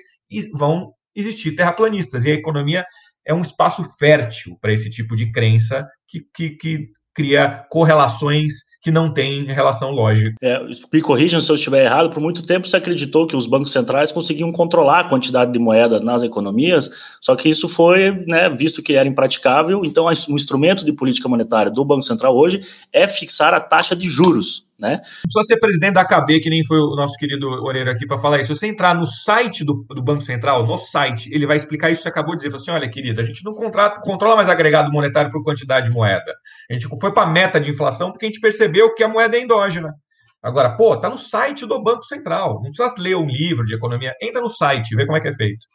vão 0.53 0.91
existir 1.15 1.55
terraplanistas. 1.55 2.25
E 2.25 2.31
a 2.31 2.35
economia 2.35 2.85
é 3.25 3.33
um 3.33 3.41
espaço 3.41 3.83
fértil 3.97 4.57
para 4.59 4.73
esse 4.73 4.89
tipo 4.89 5.15
de 5.15 5.31
crença 5.31 5.87
que, 6.07 6.21
que, 6.35 6.49
que 6.51 6.89
cria 7.13 7.65
correlações 7.69 8.53
que 8.83 8.91
não 8.91 9.09
tem 9.09 9.45
relação 9.45 9.91
lógica. 9.91 10.35
É, 10.43 10.61
me 10.91 11.01
corrijam 11.01 11.39
se 11.39 11.49
eu 11.49 11.55
estiver 11.55 11.85
errado, 11.85 12.09
por 12.09 12.19
muito 12.19 12.43
tempo 12.43 12.67
se 12.67 12.75
acreditou 12.75 13.25
que 13.25 13.35
os 13.35 13.45
bancos 13.45 13.71
centrais 13.71 14.11
conseguiam 14.11 14.51
controlar 14.51 14.99
a 14.99 15.03
quantidade 15.05 15.53
de 15.53 15.57
moeda 15.57 16.01
nas 16.01 16.21
economias, 16.21 16.89
só 17.21 17.33
que 17.33 17.47
isso 17.47 17.69
foi 17.69 18.11
né, 18.27 18.49
visto 18.49 18.83
que 18.83 18.93
era 18.93 19.07
impraticável, 19.07 19.85
então 19.85 20.05
o 20.05 20.35
instrumento 20.35 20.83
de 20.83 20.91
política 20.91 21.29
monetária 21.29 21.71
do 21.71 21.85
Banco 21.85 22.03
Central 22.03 22.35
hoje 22.35 22.59
é 22.91 23.07
fixar 23.07 23.53
a 23.53 23.61
taxa 23.61 23.95
de 23.95 24.09
juros. 24.09 24.65
Né? 24.83 24.95
Não 24.95 24.99
precisa 24.99 25.43
ser 25.47 25.59
presidente 25.61 25.93
da 25.93 26.03
KB, 26.03 26.41
que 26.41 26.49
nem 26.49 26.61
foi 26.65 26.77
o 26.77 26.93
nosso 26.93 27.13
querido 27.13 27.47
Oreiro 27.63 27.89
aqui 27.89 28.05
para 28.05 28.17
falar 28.17 28.41
isso. 28.41 28.53
Se 28.53 28.59
você 28.59 28.67
entrar 28.67 28.93
no 28.93 29.07
site 29.07 29.63
do, 29.63 29.85
do, 29.87 30.03
Banco 30.03 30.19
Central, 30.19 30.67
no 30.67 30.77
site, 30.77 31.29
ele 31.33 31.47
vai 31.47 31.55
explicar 31.55 31.89
isso 31.89 31.99
que 31.99 32.03
você 32.03 32.09
acabou 32.09 32.35
de 32.35 32.43
dizer. 32.43 32.53
Assim, 32.53 32.69
olha, 32.69 32.89
querida, 32.89 33.21
a 33.21 33.25
gente 33.25 33.45
não 33.45 33.53
contrata, 33.53 34.01
controla 34.01 34.35
mais 34.35 34.49
agregado 34.49 34.91
monetário 34.91 35.31
por 35.31 35.41
quantidade 35.41 35.87
de 35.87 35.93
moeda. 35.93 36.33
A 36.69 36.73
gente 36.73 36.85
foi 36.99 37.13
para 37.13 37.23
a 37.23 37.31
meta 37.31 37.61
de 37.61 37.71
inflação 37.71 38.11
porque 38.11 38.25
a 38.25 38.27
gente 38.27 38.41
percebeu 38.41 38.93
que 38.93 39.05
a 39.05 39.07
moeda 39.07 39.37
é 39.37 39.39
endógena. 39.39 39.93
Agora, 40.41 40.75
pô, 40.75 40.99
tá 40.99 41.09
no 41.09 41.17
site 41.17 41.65
do 41.65 41.81
Banco 41.81 42.03
Central. 42.03 42.55
Não 42.55 42.69
precisa 42.69 42.93
ler 42.97 43.15
um 43.15 43.25
livro 43.25 43.63
de 43.63 43.73
economia. 43.73 44.13
Entra 44.21 44.41
no 44.41 44.49
site 44.49 44.91
e 44.91 44.97
vê 44.97 45.05
como 45.05 45.17
é 45.17 45.21
que 45.21 45.29
é 45.29 45.33
feito. 45.33 45.65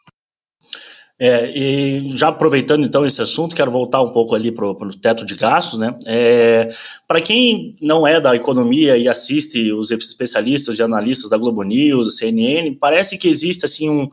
É, 1.21 1.51
e 1.53 2.17
já 2.17 2.29
aproveitando 2.29 2.85
então 2.85 3.05
esse 3.05 3.21
assunto, 3.21 3.53
quero 3.53 3.69
voltar 3.69 4.01
um 4.01 4.07
pouco 4.07 4.33
ali 4.33 4.53
para 4.53 4.65
o 4.65 4.95
teto 4.95 5.25
de 5.25 5.35
gastos, 5.35 5.77
né? 5.77 5.93
É, 6.05 6.69
para 7.05 7.19
quem 7.19 7.75
não 7.81 8.07
é 8.07 8.21
da 8.21 8.33
economia 8.33 8.97
e 8.97 9.05
assiste 9.05 9.69
os 9.73 9.91
especialistas 9.91 10.79
e 10.79 10.83
analistas 10.83 11.29
da 11.29 11.37
Globo 11.37 11.61
News, 11.63 12.15
CNN, 12.17 12.73
parece 12.75 13.17
que 13.17 13.27
existe 13.27 13.65
assim 13.65 13.89
um, 13.89 14.09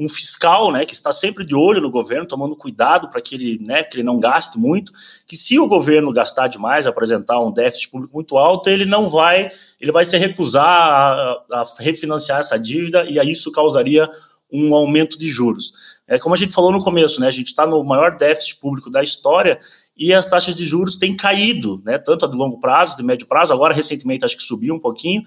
um 0.00 0.08
fiscal, 0.08 0.70
né, 0.70 0.84
que 0.84 0.94
está 0.94 1.12
sempre 1.12 1.44
de 1.44 1.54
olho 1.54 1.80
no 1.80 1.90
governo, 1.90 2.26
tomando 2.26 2.56
cuidado 2.56 3.10
para 3.10 3.20
que 3.20 3.34
ele, 3.34 3.58
né, 3.62 3.82
que 3.82 3.96
ele 3.96 4.02
não 4.02 4.18
gaste 4.18 4.58
muito, 4.58 4.92
que 5.26 5.36
se 5.36 5.58
o 5.58 5.66
governo 5.66 6.12
gastar 6.12 6.46
demais, 6.46 6.86
apresentar 6.86 7.40
um 7.40 7.52
déficit 7.52 7.90
público 7.90 8.14
muito 8.14 8.36
alto, 8.38 8.68
ele 8.70 8.84
não 8.84 9.10
vai, 9.10 9.48
ele 9.80 9.92
vai 9.92 10.04
se 10.04 10.16
recusar 10.16 10.66
a, 10.66 11.44
a 11.52 11.64
refinanciar 11.78 12.40
essa 12.40 12.58
dívida 12.58 13.04
e 13.08 13.18
aí 13.18 13.32
isso 13.32 13.50
causaria 13.50 14.08
um 14.52 14.74
aumento 14.74 15.18
de 15.18 15.28
juros. 15.28 15.72
É 16.06 16.18
como 16.18 16.34
a 16.34 16.38
gente 16.38 16.52
falou 16.52 16.72
no 16.72 16.82
começo, 16.82 17.20
né? 17.20 17.28
A 17.28 17.32
gente 17.32 17.48
está 17.48 17.66
no 17.66 17.82
maior 17.84 18.16
déficit 18.16 18.56
público 18.60 18.90
da 18.90 19.02
história 19.02 19.60
e 19.96 20.12
as 20.12 20.26
taxas 20.26 20.54
de 20.54 20.64
juros 20.64 20.96
têm 20.96 21.16
caído, 21.16 21.80
né? 21.84 21.98
Tanto 21.98 22.24
a 22.24 22.28
de 22.28 22.36
longo 22.36 22.58
prazo, 22.58 22.96
de 22.96 23.02
médio 23.02 23.26
prazo, 23.26 23.52
agora 23.52 23.74
recentemente 23.74 24.24
acho 24.24 24.36
que 24.36 24.42
subiu 24.42 24.74
um 24.74 24.80
pouquinho. 24.80 25.22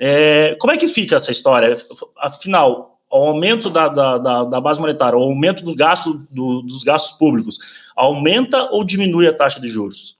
É, 0.00 0.56
como 0.58 0.72
é 0.72 0.76
que 0.76 0.88
fica 0.88 1.16
essa 1.16 1.30
história? 1.30 1.76
Afinal, 2.18 2.98
o 3.10 3.16
aumento 3.16 3.70
da, 3.70 3.88
da, 3.88 4.18
da, 4.18 4.44
da 4.44 4.60
base 4.60 4.80
monetária, 4.80 5.16
o 5.16 5.22
aumento 5.22 5.62
do 5.62 5.74
gasto 5.74 6.14
do, 6.30 6.62
dos 6.62 6.82
gastos 6.82 7.16
públicos, 7.16 7.92
aumenta 7.94 8.70
ou 8.72 8.84
diminui 8.84 9.28
a 9.28 9.32
taxa 9.32 9.60
de 9.60 9.68
juros? 9.68 10.18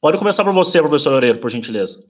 Pode 0.00 0.18
começar 0.18 0.44
por 0.44 0.52
você, 0.52 0.80
professor 0.80 1.12
Oreiro, 1.12 1.38
por 1.38 1.50
gentileza. 1.50 2.04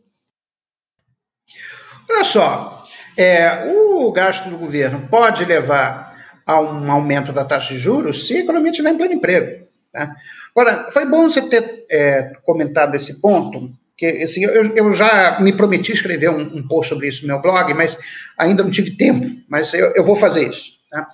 Olha 2.08 2.24
só, 2.24 2.75
é, 3.16 3.72
o 3.72 4.12
gasto 4.12 4.48
do 4.48 4.58
governo 4.58 5.08
pode 5.08 5.44
levar 5.44 6.06
a 6.44 6.60
um 6.60 6.90
aumento 6.90 7.32
da 7.32 7.44
taxa 7.44 7.74
de 7.74 7.80
juros 7.80 8.26
se 8.26 8.36
a 8.36 8.40
economia 8.40 8.70
estiver 8.70 8.90
em 8.90 8.96
pleno 8.96 9.14
emprego. 9.14 9.66
Tá? 9.92 10.14
Agora, 10.54 10.90
foi 10.90 11.04
bom 11.04 11.28
você 11.28 11.42
ter 11.42 11.86
é, 11.90 12.32
comentado 12.44 12.94
esse 12.94 13.20
ponto, 13.20 13.72
que 13.96 14.06
assim, 14.06 14.44
eu, 14.44 14.74
eu, 14.74 14.92
já 14.92 15.40
me 15.40 15.52
prometi 15.52 15.92
escrever 15.92 16.30
um, 16.30 16.40
um, 16.40 16.68
post 16.68 16.90
sobre 16.90 17.08
isso 17.08 17.22
no 17.22 17.28
meu 17.28 17.40
blog, 17.40 17.72
mas 17.74 17.98
ainda 18.36 18.62
não 18.62 18.70
tive 18.70 18.96
tempo, 18.96 19.26
mas 19.48 19.72
eu, 19.72 19.92
eu 19.94 20.04
vou 20.04 20.14
fazer 20.14 20.48
isso. 20.48 20.80
Tá? 20.90 21.08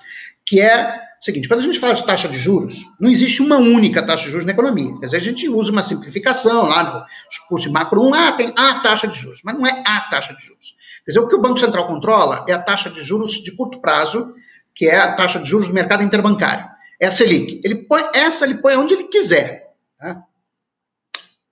Que 0.45 0.61
é 0.61 1.01
seguinte: 1.25 1.49
quando 1.49 1.61
a 1.61 1.63
gente 1.63 1.79
fala 1.79 1.95
de 1.95 2.05
taxa 2.05 2.29
de 2.29 2.39
juros, 2.39 2.85
não 3.01 3.09
existe 3.09 3.43
uma 3.43 3.57
única 3.57 4.05
taxa 4.05 4.25
de 4.25 4.31
juros 4.31 4.45
na 4.45 4.53
economia. 4.53 4.99
Quer 4.99 5.07
dizer, 5.07 5.17
a 5.17 5.21
gente 5.21 5.49
usa 5.49 5.71
uma 5.71 5.83
simplificação 5.83 6.67
lá 6.67 6.83
no 6.83 7.05
curso 7.49 7.67
de 7.67 7.73
macro 7.73 8.03
1, 8.03 8.15
ah, 8.15 8.33
tem 8.33 8.53
a 8.57 8.81
taxa 8.81 9.07
de 9.07 9.19
juros, 9.19 9.41
mas 9.45 9.55
não 9.55 9.67
é 9.67 9.83
a 9.87 10.01
taxa 10.11 10.35
de 10.35 10.43
juros. 10.43 10.75
Quer 11.05 11.13
dizer, 11.13 11.21
o 11.21 11.29
que 11.29 11.37
o 11.37 11.41
Banco 11.41 11.59
Central 11.59 11.87
controla 11.87 12.45
é 12.49 12.53
a 12.53 12.61
taxa 12.61 12.91
de 12.91 13.03
juros 13.03 13.33
de 13.43 13.53
curto 13.57 13.81
prazo, 13.81 14.35
que 14.75 14.87
é 14.87 14.99
a 14.99 15.15
taxa 15.15 15.39
de 15.39 15.49
juros 15.49 15.69
do 15.69 15.75
mercado 15.75 16.03
interbancário. 16.03 16.67
É 17.01 17.07
a 17.07 17.11
Selic. 17.11 17.61
Ele 17.65 17.77
põe, 17.77 18.03
essa 18.15 18.45
ele 18.45 18.55
põe 18.55 18.77
onde 18.77 18.95
ele 18.95 19.05
quiser. 19.05 19.73
Tá? 19.99 20.23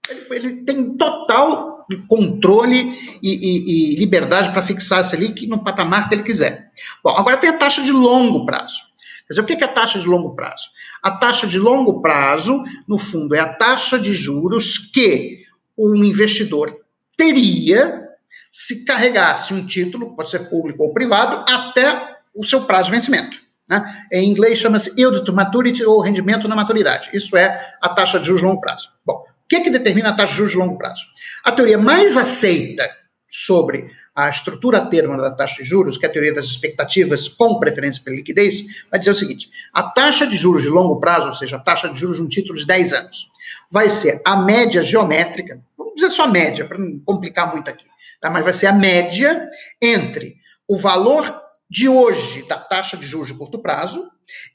Ele, 0.08 0.26
ele, 0.30 0.64
tem 0.64 0.96
total 0.96 1.86
controle 2.08 2.96
e, 3.22 3.30
e, 3.30 3.94
e 3.94 3.96
liberdade 3.96 4.52
para 4.52 4.62
fixar 4.62 5.00
a 5.00 5.04
Selic 5.04 5.46
no 5.46 5.62
patamar 5.62 6.08
que 6.08 6.14
ele 6.14 6.22
quiser. 6.22 6.70
Bom, 7.02 7.10
agora 7.10 7.36
tem 7.36 7.50
a 7.50 7.56
taxa 7.56 7.82
de 7.82 7.92
longo 7.92 8.46
prazo. 8.46 8.89
Quer 9.30 9.34
dizer, 9.34 9.42
o 9.42 9.46
que 9.46 9.64
é 9.64 9.64
a 9.64 9.72
taxa 9.72 10.00
de 10.00 10.08
longo 10.08 10.34
prazo? 10.34 10.64
A 11.00 11.12
taxa 11.12 11.46
de 11.46 11.56
longo 11.56 12.02
prazo, 12.02 12.64
no 12.88 12.98
fundo, 12.98 13.32
é 13.32 13.38
a 13.38 13.54
taxa 13.54 13.96
de 13.96 14.12
juros 14.12 14.76
que 14.76 15.44
o 15.76 15.94
investidor 15.94 16.76
teria 17.16 18.08
se 18.50 18.84
carregasse 18.84 19.54
um 19.54 19.64
título, 19.64 20.16
pode 20.16 20.30
ser 20.30 20.50
público 20.50 20.82
ou 20.82 20.92
privado, 20.92 21.44
até 21.48 22.16
o 22.34 22.44
seu 22.44 22.64
prazo 22.64 22.90
de 22.90 22.96
vencimento. 22.96 23.38
Né? 23.68 23.80
Em 24.12 24.28
inglês 24.28 24.58
chama-se 24.58 24.92
yield 24.98 25.24
to 25.24 25.32
maturity 25.32 25.84
ou 25.84 26.00
rendimento 26.00 26.48
na 26.48 26.56
maturidade. 26.56 27.10
Isso 27.12 27.36
é 27.36 27.76
a 27.80 27.88
taxa 27.88 28.18
de 28.18 28.26
juros 28.26 28.40
de 28.40 28.48
longo 28.48 28.60
prazo. 28.60 28.88
Bom, 29.06 29.14
o 29.14 29.48
que, 29.48 29.54
é 29.54 29.60
que 29.60 29.70
determina 29.70 30.08
a 30.08 30.12
taxa 30.12 30.32
de 30.32 30.38
juros 30.38 30.52
de 30.54 30.58
longo 30.58 30.76
prazo? 30.76 31.04
A 31.44 31.52
teoria 31.52 31.78
mais 31.78 32.16
aceita 32.16 32.90
sobre 33.28 33.88
a 34.24 34.30
estrutura 34.30 34.84
termo 34.84 35.16
da 35.16 35.30
taxa 35.30 35.62
de 35.62 35.68
juros, 35.68 35.96
que 35.96 36.06
é 36.06 36.08
a 36.08 36.12
teoria 36.12 36.34
das 36.34 36.46
expectativas 36.46 37.28
com 37.28 37.58
preferência 37.58 38.02
pela 38.02 38.16
liquidez, 38.16 38.84
vai 38.90 38.98
dizer 38.98 39.12
o 39.12 39.14
seguinte: 39.14 39.50
a 39.72 39.82
taxa 39.82 40.26
de 40.26 40.36
juros 40.36 40.62
de 40.62 40.68
longo 40.68 40.98
prazo, 41.00 41.28
ou 41.28 41.34
seja, 41.34 41.56
a 41.56 41.60
taxa 41.60 41.88
de 41.88 41.98
juros 41.98 42.16
de 42.16 42.22
um 42.22 42.28
título 42.28 42.58
de 42.58 42.66
10 42.66 42.92
anos, 42.92 43.30
vai 43.70 43.90
ser 43.90 44.20
a 44.24 44.36
média 44.36 44.82
geométrica, 44.82 45.60
vamos 45.76 45.94
dizer 45.94 46.10
só 46.10 46.26
média, 46.26 46.64
para 46.64 46.78
não 46.78 46.98
complicar 47.00 47.52
muito 47.52 47.68
aqui, 47.70 47.84
tá? 48.20 48.30
mas 48.30 48.44
vai 48.44 48.52
ser 48.52 48.66
a 48.66 48.72
média 48.72 49.48
entre 49.80 50.36
o 50.68 50.76
valor 50.76 51.24
de 51.68 51.88
hoje 51.88 52.42
da 52.48 52.56
taxa 52.56 52.96
de 52.96 53.06
juros 53.06 53.28
de 53.28 53.34
curto 53.34 53.60
prazo 53.60 54.04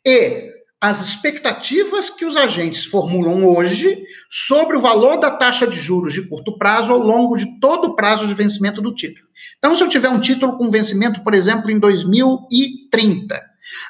e 0.06 0.55
as 0.80 1.02
expectativas 1.02 2.10
que 2.10 2.26
os 2.26 2.36
agentes 2.36 2.86
formulam 2.86 3.46
hoje 3.46 4.04
sobre 4.30 4.78
o 4.78 4.82
valor 4.82 5.18
da 5.18 5.32
taxa 5.32 5.66
de 5.66 5.80
juros 5.80 6.14
de 6.14 6.28
curto 6.28 6.58
prazo 6.58 6.92
ao 6.92 7.00
longo 7.00 7.36
de 7.36 7.60
todo 7.60 7.86
o 7.86 7.96
prazo 7.96 8.28
de 8.28 8.34
vencimento 8.34 8.82
do 8.82 8.94
título. 8.94 9.26
Então, 9.58 9.76
se 9.76 9.82
eu 9.82 9.88
tiver 9.88 10.10
um 10.10 10.20
título 10.20 10.58
com 10.58 10.70
vencimento, 10.70 11.24
por 11.24 11.34
exemplo, 11.34 11.72
em 11.72 11.80
2030, 11.80 13.42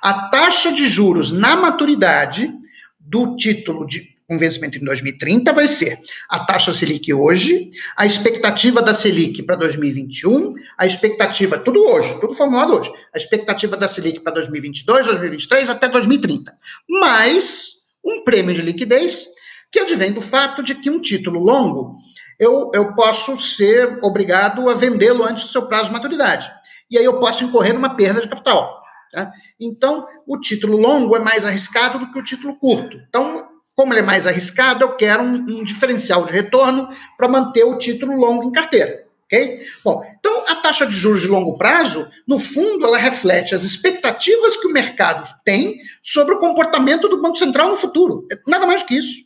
a 0.01 0.29
taxa 0.29 0.71
de 0.71 0.87
juros 0.87 1.31
na 1.31 1.55
maturidade 1.55 2.53
do 2.99 3.35
título 3.35 3.85
de 3.85 4.14
com 4.27 4.37
vencimento 4.37 4.77
em 4.77 4.83
2030 4.83 5.53
vai 5.53 5.67
ser 5.67 5.99
a 6.29 6.43
taxa 6.45 6.73
Selic 6.73 7.13
hoje, 7.13 7.69
a 7.95 8.05
expectativa 8.05 8.81
da 8.81 8.93
Selic 8.93 9.43
para 9.43 9.55
2021, 9.55 10.55
a 10.77 10.85
expectativa, 10.85 11.57
tudo 11.57 11.79
hoje, 11.85 12.19
tudo 12.19 12.33
formulado 12.33 12.75
hoje, 12.75 12.91
a 13.13 13.17
expectativa 13.17 13.77
da 13.77 13.87
Selic 13.87 14.19
para 14.21 14.33
2022, 14.33 15.05
2023 15.07 15.69
até 15.69 15.87
2030, 15.87 16.53
mais 16.89 17.75
um 18.03 18.23
prêmio 18.23 18.53
de 18.53 18.61
liquidez 18.61 19.25
que 19.71 19.79
advém 19.79 20.11
do 20.11 20.21
fato 20.21 20.63
de 20.63 20.75
que 20.75 20.89
um 20.89 21.01
título 21.01 21.39
longo 21.39 21.97
eu, 22.39 22.71
eu 22.73 22.93
posso 22.95 23.39
ser 23.39 23.99
obrigado 24.03 24.69
a 24.69 24.73
vendê-lo 24.73 25.23
antes 25.23 25.45
do 25.45 25.49
seu 25.49 25.67
prazo 25.67 25.85
de 25.85 25.93
maturidade. 25.93 26.49
E 26.89 26.97
aí 26.97 27.05
eu 27.05 27.19
posso 27.19 27.43
incorrer 27.43 27.73
numa 27.73 27.95
perda 27.95 28.21
de 28.21 28.27
capital. 28.27 28.81
Tá? 29.11 29.31
Então, 29.59 30.05
o 30.27 30.37
título 30.37 30.77
longo 30.77 31.15
é 31.15 31.19
mais 31.19 31.45
arriscado 31.45 31.99
do 31.99 32.11
que 32.11 32.19
o 32.19 32.23
título 32.23 32.57
curto. 32.59 32.97
Então, 33.07 33.44
como 33.75 33.93
ele 33.93 33.99
é 33.99 34.03
mais 34.03 34.25
arriscado, 34.25 34.83
eu 34.83 34.95
quero 34.95 35.21
um, 35.21 35.35
um 35.35 35.63
diferencial 35.63 36.25
de 36.25 36.31
retorno 36.31 36.89
para 37.17 37.27
manter 37.27 37.65
o 37.65 37.77
título 37.77 38.15
longo 38.15 38.43
em 38.47 38.51
carteira. 38.51 39.05
ok? 39.25 39.59
Bom, 39.83 40.03
então 40.17 40.45
a 40.47 40.55
taxa 40.55 40.85
de 40.85 40.95
juros 40.95 41.21
de 41.21 41.27
longo 41.27 41.57
prazo, 41.57 42.07
no 42.25 42.39
fundo, 42.39 42.85
ela 42.85 42.97
reflete 42.97 43.53
as 43.53 43.63
expectativas 43.63 44.55
que 44.55 44.67
o 44.67 44.71
mercado 44.71 45.27
tem 45.43 45.77
sobre 46.01 46.33
o 46.33 46.39
comportamento 46.39 47.09
do 47.09 47.21
Banco 47.21 47.37
Central 47.37 47.69
no 47.69 47.75
futuro. 47.75 48.25
Nada 48.47 48.65
mais 48.65 48.81
do 48.81 48.87
que 48.87 48.95
isso. 48.95 49.25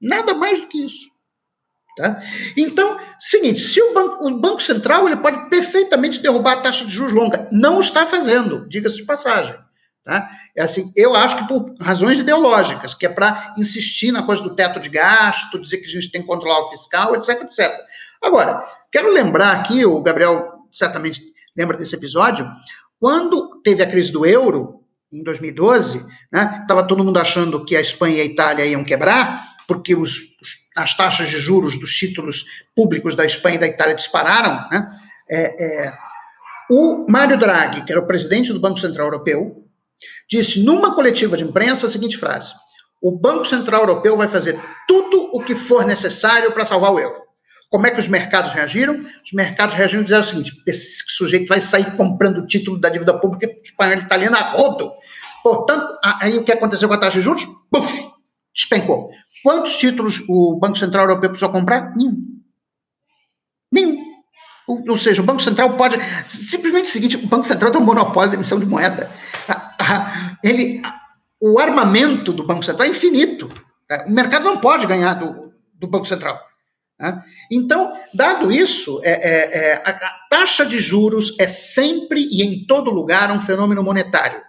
Nada 0.00 0.32
mais 0.32 0.58
do 0.58 0.68
que 0.68 0.84
isso. 0.84 1.12
Tá? 1.94 2.22
Então, 2.56 2.98
seguinte, 3.20 3.60
se 3.60 3.80
o 3.82 3.92
banco, 3.92 4.26
o 4.26 4.38
banco 4.38 4.62
Central 4.62 5.06
ele 5.06 5.18
pode 5.18 5.50
perfeitamente 5.50 6.20
derrubar 6.20 6.54
a 6.54 6.60
taxa 6.62 6.86
de 6.86 6.90
juros 6.90 7.12
longa, 7.12 7.46
não 7.52 7.80
está 7.80 8.06
fazendo, 8.06 8.66
diga-se 8.66 8.96
de 8.96 9.04
passagem. 9.04 9.54
Tá? 10.04 10.28
É 10.56 10.62
assim, 10.62 10.92
eu 10.96 11.14
acho 11.14 11.36
que 11.38 11.46
por 11.46 11.74
razões 11.80 12.18
ideológicas, 12.18 12.92
que 12.92 13.06
é 13.06 13.08
para 13.08 13.54
insistir 13.56 14.10
na 14.10 14.24
coisa 14.24 14.42
do 14.42 14.54
teto 14.54 14.80
de 14.80 14.88
gasto, 14.88 15.60
dizer 15.60 15.78
que 15.78 15.86
a 15.86 15.90
gente 15.90 16.10
tem 16.10 16.20
que 16.20 16.26
controlar 16.26 16.58
o 16.60 16.70
fiscal, 16.70 17.14
etc, 17.14 17.42
etc. 17.42 17.72
Agora, 18.20 18.64
quero 18.90 19.12
lembrar 19.12 19.52
aqui, 19.52 19.84
o 19.84 20.02
Gabriel 20.02 20.66
certamente 20.72 21.22
lembra 21.56 21.76
desse 21.76 21.94
episódio, 21.94 22.50
quando 22.98 23.60
teve 23.62 23.82
a 23.82 23.86
crise 23.86 24.12
do 24.12 24.26
euro, 24.26 24.80
em 25.12 25.22
2012, 25.22 26.04
né, 26.32 26.60
estava 26.62 26.86
todo 26.86 27.04
mundo 27.04 27.18
achando 27.18 27.64
que 27.64 27.76
a 27.76 27.80
Espanha 27.80 28.16
e 28.16 28.20
a 28.22 28.24
Itália 28.24 28.64
iam 28.64 28.82
quebrar, 28.82 29.44
porque 29.68 29.94
os, 29.94 30.18
os, 30.40 30.68
as 30.76 30.96
taxas 30.96 31.28
de 31.28 31.38
juros 31.38 31.78
dos 31.78 31.92
títulos 31.92 32.44
públicos 32.74 33.14
da 33.14 33.24
Espanha 33.24 33.56
e 33.56 33.60
da 33.60 33.66
Itália 33.66 33.94
dispararam. 33.94 34.68
Né, 34.70 34.90
é, 35.30 35.64
é, 35.64 35.98
o 36.70 37.06
Mário 37.08 37.36
Draghi, 37.36 37.84
que 37.84 37.92
era 37.92 38.00
o 38.00 38.06
presidente 38.06 38.52
do 38.52 38.60
Banco 38.60 38.80
Central 38.80 39.08
Europeu, 39.08 39.61
disse 40.28 40.62
numa 40.62 40.94
coletiva 40.94 41.36
de 41.36 41.44
imprensa 41.44 41.86
a 41.86 41.90
seguinte 41.90 42.16
frase: 42.16 42.52
O 43.02 43.18
Banco 43.18 43.44
Central 43.44 43.82
Europeu 43.82 44.16
vai 44.16 44.28
fazer 44.28 44.60
tudo 44.86 45.30
o 45.32 45.42
que 45.42 45.54
for 45.54 45.86
necessário 45.86 46.52
para 46.52 46.64
salvar 46.64 46.92
o 46.92 46.98
euro. 46.98 47.22
Como 47.72 47.86
é 47.86 47.90
que 47.90 47.98
os 47.98 48.06
mercados 48.06 48.52
reagiram? 48.52 48.94
Os 48.94 49.32
mercados 49.32 49.74
reagiram 49.74 50.02
dizendo 50.02 50.20
o 50.20 50.24
seguinte: 50.24 50.52
esse 50.66 51.04
sujeito 51.08 51.48
vai 51.48 51.62
sair 51.62 51.96
comprando 51.96 52.38
o 52.38 52.46
título 52.46 52.78
da 52.78 52.90
dívida 52.90 53.18
pública 53.18 53.50
espanhola 53.64 54.00
e 54.00 54.04
italiana 54.04 54.36
a 54.36 54.50
rodo. 54.52 54.92
Portanto, 55.42 55.98
aí 56.20 56.36
o 56.36 56.44
que 56.44 56.52
aconteceu 56.52 56.86
com 56.86 56.94
a 56.94 56.98
taxa 57.00 57.18
de 57.18 57.24
juros? 57.24 57.46
Puf, 57.70 58.10
despencou. 58.54 59.10
Quantos 59.42 59.76
títulos 59.76 60.22
o 60.28 60.58
Banco 60.60 60.76
Central 60.76 61.04
Europeu 61.04 61.30
precisou 61.30 61.50
comprar? 61.50 61.96
Nenhum. 61.96 62.16
Nenhum. 63.72 64.12
Ou, 64.68 64.96
seja, 64.96 65.22
o 65.22 65.24
Banco 65.24 65.42
Central 65.42 65.76
pode. 65.76 65.96
Simplesmente 66.28 66.84
o 66.84 66.92
seguinte: 66.92 67.16
o 67.16 67.26
Banco 67.26 67.44
Central 67.44 67.72
tem 67.72 67.80
um 67.80 67.84
monopólio 67.84 68.30
de 68.30 68.36
emissão 68.36 68.60
de 68.60 68.66
moeda 68.66 69.10
ele, 70.42 70.82
o 71.40 71.58
armamento 71.58 72.32
do 72.32 72.46
Banco 72.46 72.64
Central 72.64 72.86
é 72.86 72.90
infinito. 72.90 73.50
É, 73.90 74.04
o 74.06 74.10
mercado 74.10 74.44
não 74.44 74.58
pode 74.58 74.86
ganhar 74.86 75.14
do, 75.14 75.52
do 75.74 75.86
Banco 75.86 76.06
Central. 76.06 76.40
Né? 76.98 77.22
Então, 77.50 77.92
dado 78.14 78.52
isso, 78.52 79.00
é, 79.02 79.10
é, 79.10 79.58
é, 79.58 79.82
a, 79.84 79.92
taxa 80.30 80.64
de 80.64 80.78
juros 80.78 81.36
é 81.38 81.48
sempre 81.48 82.26
e 82.30 82.42
em 82.42 82.64
todo 82.64 82.90
lugar 82.90 83.30
um 83.30 83.40
fenômeno 83.40 83.82
monetário. 83.82 84.40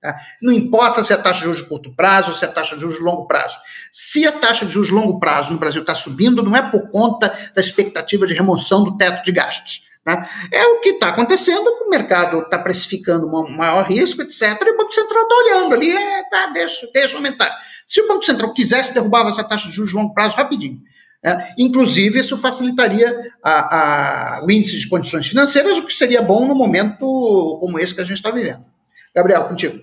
Tá? 0.00 0.16
Não 0.40 0.52
importa 0.52 1.02
se 1.02 1.12
é 1.12 1.16
a 1.16 1.22
taxa 1.22 1.40
de 1.40 1.44
juros 1.44 1.62
de 1.62 1.68
curto 1.68 1.94
prazo 1.94 2.30
ou 2.30 2.34
se 2.34 2.44
é 2.44 2.48
a 2.48 2.52
taxa 2.52 2.74
de 2.74 2.80
juros 2.80 2.96
de 2.96 3.04
longo 3.04 3.26
prazo. 3.26 3.58
Se 3.92 4.26
a 4.26 4.32
taxa 4.32 4.64
de 4.64 4.72
juros 4.72 4.88
de 4.88 4.94
longo 4.94 5.18
prazo 5.20 5.52
no 5.52 5.58
Brasil 5.58 5.82
está 5.82 5.94
subindo, 5.94 6.42
não 6.42 6.56
é 6.56 6.70
por 6.70 6.88
conta 6.90 7.28
da 7.54 7.60
expectativa 7.60 8.26
de 8.26 8.34
remoção 8.34 8.84
do 8.84 8.96
teto 8.96 9.24
de 9.24 9.32
gastos. 9.32 9.87
Né? 10.08 10.26
É 10.50 10.64
o 10.64 10.80
que 10.80 10.90
está 10.90 11.08
acontecendo, 11.08 11.68
o 11.68 11.90
mercado 11.90 12.38
está 12.40 12.58
precificando 12.58 13.26
um 13.26 13.54
maior 13.54 13.84
risco, 13.84 14.22
etc. 14.22 14.58
E 14.64 14.70
o 14.70 14.76
Banco 14.78 14.92
Central 14.92 15.22
está 15.22 15.34
olhando 15.34 15.74
ali, 15.74 15.90
é, 15.90 16.22
tá, 16.30 16.46
deixa, 16.46 16.88
deixa 16.94 17.16
aumentar. 17.16 17.54
Se 17.86 18.00
o 18.00 18.08
Banco 18.08 18.24
Central 18.24 18.54
quisesse, 18.54 18.94
derrubava 18.94 19.28
essa 19.28 19.44
taxa 19.44 19.68
de 19.68 19.74
juros 19.74 19.90
de 19.90 19.96
longo 19.96 20.14
prazo 20.14 20.34
rapidinho. 20.34 20.80
É, 21.22 21.52
inclusive, 21.58 22.18
isso 22.18 22.38
facilitaria 22.38 23.14
a, 23.44 24.38
a, 24.38 24.44
o 24.44 24.50
índice 24.50 24.78
de 24.78 24.88
condições 24.88 25.26
financeiras, 25.26 25.76
o 25.76 25.84
que 25.84 25.92
seria 25.92 26.22
bom 26.22 26.46
no 26.46 26.54
momento 26.54 27.58
como 27.60 27.78
esse 27.78 27.94
que 27.94 28.00
a 28.00 28.04
gente 28.04 28.16
está 28.16 28.30
vivendo. 28.30 28.64
Gabriel, 29.14 29.44
contigo. 29.44 29.78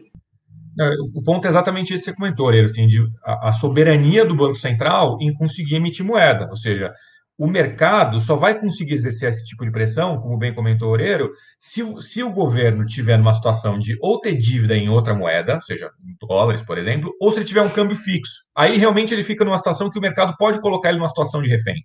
O 1.14 1.22
ponto 1.22 1.46
é 1.46 1.50
exatamente 1.50 1.94
esse 1.94 2.06
que 2.06 2.10
você 2.10 2.16
comentou, 2.16 2.50
assim, 2.50 2.88
de 2.88 3.06
a, 3.24 3.50
a 3.50 3.52
soberania 3.52 4.26
do 4.26 4.36
Banco 4.36 4.56
Central 4.56 5.18
em 5.22 5.32
conseguir 5.34 5.76
emitir 5.76 6.04
moeda, 6.04 6.48
ou 6.50 6.58
seja, 6.58 6.92
o 7.38 7.48
mercado 7.48 8.20
só 8.22 8.36
vai 8.36 8.58
conseguir 8.58 8.94
exercer 8.94 9.30
esse 9.30 9.44
tipo 9.44 9.66
de 9.66 9.72
pressão, 9.72 10.22
como 10.22 10.38
bem 10.38 10.54
comentou 10.54 10.88
o 10.88 10.92
Oreiro, 10.92 11.32
se, 11.60 11.82
se 12.02 12.24
o 12.24 12.32
governo 12.32 12.86
tiver 12.86 13.18
numa 13.18 13.34
situação 13.34 13.78
de 13.78 13.98
ou 14.02 14.22
ter 14.22 14.38
dívida 14.38 14.76
em 14.76 14.88
outra 14.88 15.14
moeda, 15.14 15.60
seja 15.62 15.92
em 16.02 16.16
dólares, 16.28 16.62
por 16.62 16.78
exemplo, 16.78 17.12
ou 17.20 17.32
se 17.32 17.40
ele 17.40 17.46
tiver 17.46 17.62
um 17.62 17.70
câmbio 17.70 17.98
fixo. 17.98 18.34
Aí 18.56 18.78
realmente 18.78 19.14
ele 19.14 19.24
fica 19.24 19.44
numa 19.44 19.58
situação 19.58 19.90
que 19.90 20.00
o 20.00 20.02
mercado 20.02 20.34
pode 20.38 20.62
colocar 20.62 20.90
ele 20.90 20.98
numa 20.98 21.10
situação 21.10 21.42
de 21.42 21.50
refém. 21.50 21.84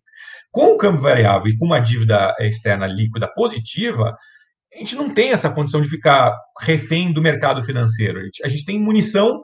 Com 0.53 0.75
o 0.75 0.77
câmbio 0.77 1.01
variável 1.01 1.49
e 1.49 1.59
com 1.59 1.67
uma 1.67 1.81
dívida 1.81 2.35
externa 2.39 2.87
líquida 2.87 3.27
positiva, 3.35 4.15
a 4.73 4.79
gente 4.79 4.95
não 4.95 5.13
tem 5.13 5.33
essa 5.33 5.51
condição 5.51 5.81
de 5.81 5.89
ficar 5.89 6.33
refém 6.61 7.13
do 7.13 7.21
mercado 7.21 7.61
financeiro. 7.65 8.21
A 8.45 8.49
gente 8.49 8.65
tem 8.65 8.79
munição 8.79 9.43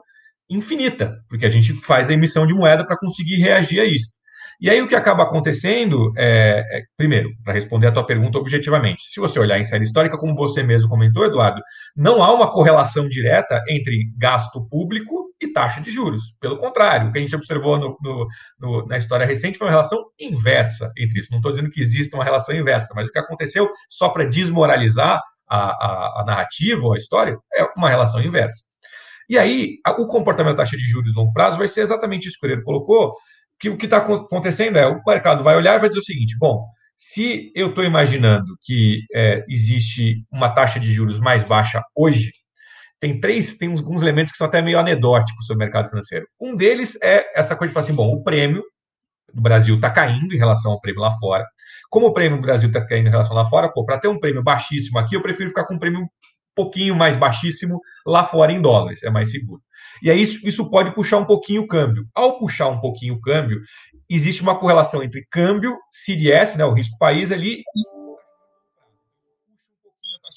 infinita, 0.49 1.13
porque 1.27 1.45
a 1.45 1.49
gente 1.49 1.73
faz 1.81 2.09
a 2.09 2.13
emissão 2.13 2.47
de 2.47 2.53
moeda 2.53 2.85
para 2.85 2.97
conseguir 2.97 3.35
reagir 3.35 3.81
a 3.81 3.85
isso. 3.85 4.16
E 4.59 4.71
aí 4.71 4.81
o 4.81 4.87
que 4.87 4.95
acaba 4.95 5.23
acontecendo 5.23 6.11
é, 6.17 6.79
é 6.79 6.81
primeiro, 6.97 7.29
para 7.43 7.53
responder 7.53 7.87
a 7.87 7.91
tua 7.91 8.05
pergunta 8.05 8.39
objetivamente, 8.39 9.03
se 9.13 9.19
você 9.19 9.39
olhar 9.39 9.59
em 9.59 9.63
série 9.63 9.83
histórica, 9.83 10.17
como 10.17 10.35
você 10.35 10.63
mesmo 10.63 10.89
comentou, 10.89 11.25
Eduardo, 11.25 11.61
não 11.95 12.23
há 12.23 12.33
uma 12.33 12.51
correlação 12.51 13.07
direta 13.07 13.61
entre 13.69 14.11
gasto 14.17 14.67
público 14.67 15.27
e 15.39 15.47
taxa 15.47 15.79
de 15.79 15.91
juros. 15.91 16.23
Pelo 16.41 16.57
contrário, 16.57 17.09
o 17.09 17.11
que 17.11 17.19
a 17.19 17.21
gente 17.21 17.35
observou 17.35 17.77
no, 17.77 17.95
no, 18.01 18.27
no, 18.59 18.87
na 18.87 18.97
história 18.97 19.27
recente 19.27 19.59
foi 19.59 19.67
uma 19.67 19.73
relação 19.73 20.03
inversa 20.19 20.91
entre 20.97 21.19
isso. 21.19 21.29
Não 21.29 21.37
estou 21.37 21.51
dizendo 21.51 21.69
que 21.69 21.79
existe 21.79 22.15
uma 22.15 22.23
relação 22.23 22.55
inversa, 22.55 22.93
mas 22.95 23.07
o 23.07 23.11
que 23.11 23.19
aconteceu, 23.19 23.69
só 23.87 24.09
para 24.09 24.25
desmoralizar 24.25 25.21
a, 25.47 25.57
a, 25.57 26.21
a 26.21 26.25
narrativa 26.25 26.83
ou 26.83 26.93
a 26.93 26.97
história, 26.97 27.37
é 27.53 27.63
uma 27.77 27.89
relação 27.89 28.21
inversa. 28.21 28.65
E 29.29 29.37
aí, 29.37 29.75
o 29.85 30.07
comportamento 30.07 30.55
da 30.55 30.63
taxa 30.63 30.77
de 30.77 30.83
juros 30.83 31.11
de 31.11 31.15
longo 31.15 31.33
prazo 31.33 31.57
vai 31.57 31.67
ser 31.67 31.81
exatamente 31.81 32.27
isso 32.27 32.37
que 32.39 32.39
o 32.39 32.41
Coreiro 32.47 32.63
colocou, 32.63 33.13
que 33.59 33.69
o 33.69 33.77
que 33.77 33.85
está 33.85 33.97
acontecendo 33.97 34.77
é 34.77 34.87
o 34.87 35.01
mercado 35.05 35.43
vai 35.43 35.55
olhar 35.55 35.75
e 35.75 35.79
vai 35.79 35.89
dizer 35.89 36.01
o 36.01 36.05
seguinte: 36.05 36.37
bom, 36.39 36.65
se 36.95 37.51
eu 37.55 37.69
estou 37.69 37.83
imaginando 37.83 38.57
que 38.61 39.01
é, 39.13 39.45
existe 39.47 40.25
uma 40.31 40.49
taxa 40.49 40.79
de 40.79 40.91
juros 40.91 41.19
mais 41.19 41.43
baixa 41.43 41.81
hoje, 41.95 42.31
tem 42.99 43.19
três, 43.19 43.55
tem 43.55 43.71
alguns 43.71 44.01
elementos 44.01 44.31
que 44.31 44.37
são 44.37 44.47
até 44.47 44.61
meio 44.61 44.79
anedóticos 44.79 45.45
sobre 45.45 45.63
o 45.63 45.65
mercado 45.65 45.89
financeiro. 45.89 46.25
Um 46.41 46.55
deles 46.55 46.97
é 47.01 47.39
essa 47.39 47.55
coisa 47.55 47.69
de 47.69 47.73
falar 47.73 47.85
assim: 47.85 47.95
bom, 47.95 48.11
o 48.11 48.23
prêmio 48.23 48.63
do 49.33 49.41
Brasil 49.41 49.75
está 49.75 49.91
caindo 49.91 50.33
em 50.33 50.37
relação 50.37 50.71
ao 50.71 50.81
prêmio 50.81 51.01
lá 51.01 51.11
fora. 51.11 51.45
Como 51.89 52.07
o 52.07 52.13
prêmio 52.13 52.37
do 52.37 52.41
Brasil 52.41 52.69
está 52.69 52.85
caindo 52.85 53.07
em 53.07 53.11
relação 53.11 53.35
lá 53.35 53.45
fora, 53.45 53.71
pô, 53.71 53.85
para 53.85 53.99
ter 53.99 54.07
um 54.07 54.19
prêmio 54.19 54.43
baixíssimo 54.43 54.97
aqui, 54.99 55.15
eu 55.15 55.21
prefiro 55.21 55.49
ficar 55.49 55.65
com 55.65 55.75
um 55.75 55.79
prêmio 55.79 56.01
um 56.01 56.07
pouquinho 56.55 56.95
mais 56.95 57.15
baixíssimo 57.15 57.79
lá 58.05 58.25
fora 58.25 58.51
em 58.51 58.61
dólares, 58.61 59.03
é 59.03 59.09
mais 59.09 59.29
seguro. 59.31 59.61
E 60.01 60.09
aí 60.11 60.21
isso, 60.21 60.47
isso 60.47 60.69
pode 60.69 60.93
puxar 60.93 61.17
um 61.17 61.25
pouquinho 61.25 61.63
o 61.63 61.67
câmbio. 61.67 62.05
Ao 62.13 62.39
puxar 62.39 62.67
um 62.67 62.79
pouquinho 62.79 63.15
o 63.15 63.21
câmbio, 63.21 63.61
existe 64.09 64.41
uma 64.41 64.57
correlação 64.57 65.03
entre 65.03 65.25
câmbio, 65.29 65.77
CDS, 65.91 66.55
né, 66.55 66.65
o 66.65 66.73
risco 66.73 66.97
país 66.97 67.31
ali, 67.31 67.63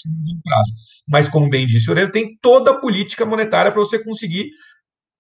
e 0.07 0.43
prazo. 0.43 0.73
Mas, 1.09 1.29
como 1.29 1.49
bem 1.49 1.67
disse 1.67 1.89
o 1.89 1.91
Aurélio, 1.93 2.13
tem 2.13 2.39
toda 2.41 2.73
a 2.73 2.81
política 2.81 3.25
monetária 3.27 3.71
para 3.71 3.81
você 3.81 4.03
conseguir, 4.03 4.51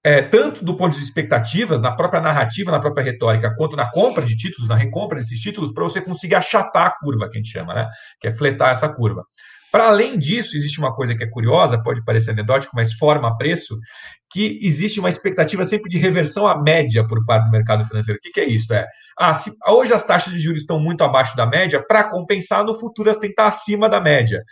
é, 0.04 0.22
tanto 0.22 0.64
do 0.64 0.76
ponto 0.76 0.96
de 0.96 1.02
expectativas, 1.02 1.80
na 1.80 1.94
própria 1.94 2.20
narrativa, 2.20 2.70
na 2.70 2.80
própria 2.80 3.04
retórica, 3.04 3.54
quanto 3.56 3.76
na 3.76 3.90
compra 3.90 4.24
de 4.24 4.36
títulos, 4.36 4.68
na 4.68 4.76
recompra 4.76 5.18
desses 5.18 5.40
títulos, 5.40 5.72
para 5.72 5.84
você 5.84 6.00
conseguir 6.00 6.36
achatar 6.36 6.86
a 6.86 6.98
curva, 6.98 7.28
que 7.28 7.38
a 7.38 7.42
gente 7.42 7.52
chama, 7.52 7.74
né? 7.74 7.88
Que 8.20 8.28
é 8.28 8.32
fletar 8.32 8.72
essa 8.72 8.88
curva. 8.88 9.24
Para 9.70 9.88
além 9.88 10.18
disso, 10.18 10.56
existe 10.56 10.78
uma 10.78 10.94
coisa 10.94 11.14
que 11.14 11.22
é 11.22 11.30
curiosa, 11.30 11.82
pode 11.82 12.04
parecer 12.04 12.30
anedótico, 12.30 12.74
mas 12.74 12.92
forma 12.94 13.36
preço, 13.36 13.78
que 14.30 14.58
existe 14.62 15.00
uma 15.00 15.08
expectativa 15.08 15.64
sempre 15.64 15.90
de 15.90 15.98
reversão 15.98 16.46
à 16.46 16.60
média 16.60 17.06
por 17.06 17.24
parte 17.24 17.46
do 17.46 17.50
mercado 17.50 17.84
financeiro. 17.84 18.18
O 18.18 18.20
que, 18.22 18.30
que 18.30 18.40
é 18.40 18.48
isso? 18.48 18.72
É, 18.72 18.86
ah, 19.18 19.34
se, 19.34 19.52
hoje 19.68 19.92
as 19.92 20.04
taxas 20.04 20.32
de 20.32 20.38
juros 20.38 20.60
estão 20.60 20.80
muito 20.80 21.02
abaixo 21.02 21.36
da 21.36 21.46
média, 21.46 21.84
para 21.86 22.04
compensar, 22.04 22.64
no 22.64 22.78
futuro 22.78 23.08
elas 23.08 23.20
têm 23.20 23.30
que 23.30 23.34
estar 23.34 23.48
acima 23.48 23.88
da 23.88 24.00
média. 24.00 24.42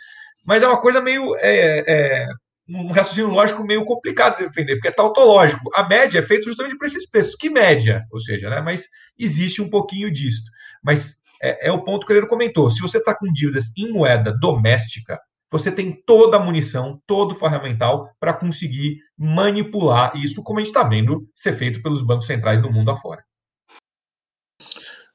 Mas 0.45 0.63
é 0.63 0.67
uma 0.67 0.79
coisa 0.79 1.01
meio. 1.01 1.35
É, 1.37 1.83
é, 1.87 2.27
um 2.71 2.91
raciocínio 2.91 3.29
lógico 3.29 3.63
meio 3.63 3.83
complicado 3.83 4.37
de 4.37 4.47
defender, 4.47 4.75
porque 4.75 4.89
é 4.89 4.91
tautológico. 4.91 5.71
A 5.73 5.87
média 5.87 6.19
é 6.19 6.21
feita 6.21 6.45
justamente 6.45 6.77
por 6.77 6.85
esses 6.85 7.09
preços. 7.09 7.35
Que 7.35 7.49
média? 7.49 8.03
Ou 8.11 8.19
seja, 8.19 8.49
né? 8.49 8.61
mas 8.61 8.85
existe 9.17 9.59
um 9.61 9.69
pouquinho 9.69 10.11
disso. 10.11 10.43
Mas 10.83 11.15
é, 11.41 11.69
é 11.69 11.71
o 11.71 11.83
ponto 11.83 12.05
que 12.05 12.13
ele 12.13 12.27
comentou. 12.27 12.69
Se 12.69 12.81
você 12.81 12.97
está 12.97 13.15
com 13.15 13.31
dívidas 13.31 13.65
em 13.77 13.91
moeda 13.91 14.35
doméstica, 14.39 15.19
você 15.51 15.71
tem 15.71 15.91
toda 16.05 16.37
a 16.37 16.39
munição, 16.39 17.01
todo 17.07 17.31
o 17.31 17.35
ferramental 17.35 18.09
para 18.19 18.33
conseguir 18.33 18.99
manipular 19.17 20.15
isso, 20.15 20.43
como 20.43 20.59
a 20.59 20.61
gente 20.61 20.69
está 20.69 20.83
vendo 20.83 21.27
ser 21.33 21.53
feito 21.53 21.81
pelos 21.81 22.05
bancos 22.05 22.27
centrais 22.27 22.61
do 22.61 22.71
mundo 22.71 22.91
afora. 22.91 23.23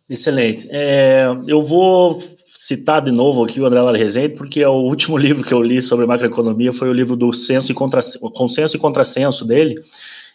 Excelente. 0.09 0.69
É, 0.71 1.27
eu 1.47 1.63
vou 1.63 2.19
citar 2.21 3.01
de 3.01 3.11
novo 3.11 3.45
aqui 3.45 3.61
o 3.61 3.67
André 3.67 3.81
Lara 3.81 3.97
Rezende, 3.97 4.35
porque 4.35 4.61
é 4.61 4.69
o 4.69 4.73
último 4.73 5.17
livro 5.19 5.45
que 5.45 5.55
eu 5.55 5.63
li 5.63 5.81
sobre 5.81 6.07
macroeconomia 6.07 6.73
foi 6.73 6.89
o 6.89 6.93
livro 6.93 7.17
do 7.17 7.33
senso 7.33 7.71
e 7.71 7.75
contra, 7.75 8.01
consenso 8.35 8.77
e 8.77 8.81
contrassenso 8.81 9.47
dele, 9.47 9.77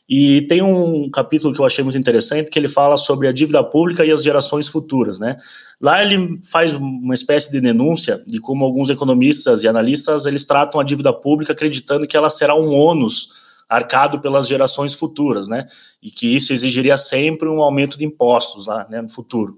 e 0.10 0.42
tem 0.48 0.64
um 0.64 1.08
capítulo 1.12 1.54
que 1.54 1.62
eu 1.62 1.66
achei 1.66 1.84
muito 1.84 1.98
interessante 1.98 2.50
que 2.50 2.58
ele 2.58 2.68
fala 2.68 2.98
sobre 2.98 3.28
a 3.28 3.32
dívida 3.32 3.64
pública 3.64 4.04
e 4.04 4.12
as 4.12 4.24
gerações 4.24 4.68
futuras, 4.68 5.20
né? 5.20 5.38
Lá 5.80 6.04
ele 6.04 6.40
faz 6.52 6.74
uma 6.74 7.14
espécie 7.14 7.52
de 7.52 7.62
denúncia 7.62 8.24
de 8.26 8.40
como 8.40 8.66
alguns 8.66 8.90
economistas 8.90 9.62
e 9.62 9.68
analistas 9.68 10.26
eles 10.26 10.46
tratam 10.46 10.82
a 10.82 10.84
dívida 10.84 11.14
pública 11.14 11.54
acreditando 11.54 12.08
que 12.08 12.18
ela 12.18 12.32
será 12.32 12.56
um 12.56 12.74
ônus 12.74 13.28
arcado 13.70 14.20
pelas 14.20 14.48
gerações 14.48 14.96
futuras, 14.96 15.48
né? 15.48 15.68
E 16.02 16.10
que 16.10 16.36
isso 16.36 16.52
exigiria 16.52 16.98
sempre 16.98 17.48
um 17.48 17.62
aumento 17.62 17.96
de 17.96 18.04
impostos 18.04 18.66
lá, 18.66 18.88
né, 18.90 19.04
no 19.04 19.10
futuro. 19.10 19.58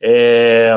É, 0.00 0.74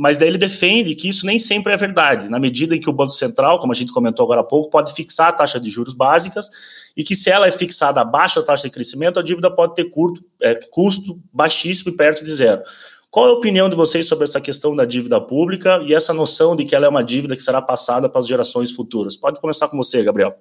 mas 0.00 0.16
daí 0.16 0.28
ele 0.28 0.38
defende 0.38 0.94
que 0.94 1.10
isso 1.10 1.26
nem 1.26 1.38
sempre 1.38 1.74
é 1.74 1.76
verdade, 1.76 2.30
na 2.30 2.40
medida 2.40 2.74
em 2.74 2.80
que 2.80 2.88
o 2.88 2.92
Banco 2.92 3.12
Central, 3.12 3.58
como 3.58 3.70
a 3.70 3.74
gente 3.76 3.92
comentou 3.92 4.24
agora 4.24 4.40
há 4.40 4.44
pouco, 4.44 4.70
pode 4.70 4.94
fixar 4.94 5.28
a 5.28 5.32
taxa 5.32 5.60
de 5.60 5.68
juros 5.68 5.92
básicas 5.92 6.48
e 6.96 7.04
que 7.04 7.14
se 7.14 7.28
ela 7.28 7.46
é 7.46 7.50
fixada 7.50 8.00
abaixo 8.00 8.40
da 8.40 8.46
taxa 8.46 8.62
de 8.62 8.70
crescimento, 8.72 9.20
a 9.20 9.22
dívida 9.22 9.54
pode 9.54 9.74
ter 9.74 9.84
curto, 9.90 10.24
é, 10.40 10.58
custo 10.70 11.20
baixíssimo 11.30 11.92
e 11.92 11.96
perto 11.96 12.24
de 12.24 12.32
zero. 12.32 12.62
Qual 13.10 13.26
é 13.26 13.28
a 13.28 13.34
opinião 13.34 13.68
de 13.68 13.76
vocês 13.76 14.08
sobre 14.08 14.24
essa 14.24 14.40
questão 14.40 14.74
da 14.74 14.86
dívida 14.86 15.20
pública 15.20 15.82
e 15.84 15.92
essa 15.92 16.14
noção 16.14 16.56
de 16.56 16.64
que 16.64 16.74
ela 16.74 16.86
é 16.86 16.88
uma 16.88 17.04
dívida 17.04 17.36
que 17.36 17.42
será 17.42 17.60
passada 17.60 18.08
para 18.08 18.20
as 18.20 18.26
gerações 18.26 18.72
futuras? 18.72 19.18
Pode 19.18 19.38
começar 19.38 19.68
com 19.68 19.76
você, 19.76 20.02
Gabriel. 20.02 20.34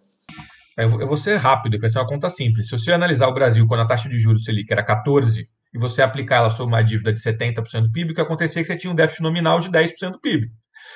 Eu 0.77 1.05
vou 1.05 1.17
ser 1.17 1.35
rápido, 1.35 1.77
vai 1.77 1.89
ser 1.89 1.99
uma 1.99 2.07
conta 2.07 2.29
simples. 2.29 2.69
Se 2.69 2.79
você 2.79 2.93
analisar 2.93 3.27
o 3.27 3.33
Brasil 3.33 3.67
quando 3.67 3.81
a 3.81 3.85
taxa 3.85 4.07
de 4.07 4.17
juros 4.17 4.45
Selic 4.45 4.71
era 4.71 4.83
14, 4.83 5.49
e 5.73 5.79
você 5.79 6.01
aplicar 6.01 6.37
ela 6.37 6.49
sobre 6.49 6.73
uma 6.73 6.81
dívida 6.81 7.13
de 7.13 7.19
70% 7.19 7.81
do 7.83 7.91
PIB, 7.91 8.11
o 8.11 8.15
que 8.15 8.21
acontecia 8.21 8.61
é 8.61 8.63
que 8.63 8.67
você 8.67 8.77
tinha 8.77 8.91
um 8.91 8.95
déficit 8.95 9.21
nominal 9.21 9.59
de 9.59 9.69
10% 9.69 10.11
do 10.11 10.19
PIB. 10.19 10.47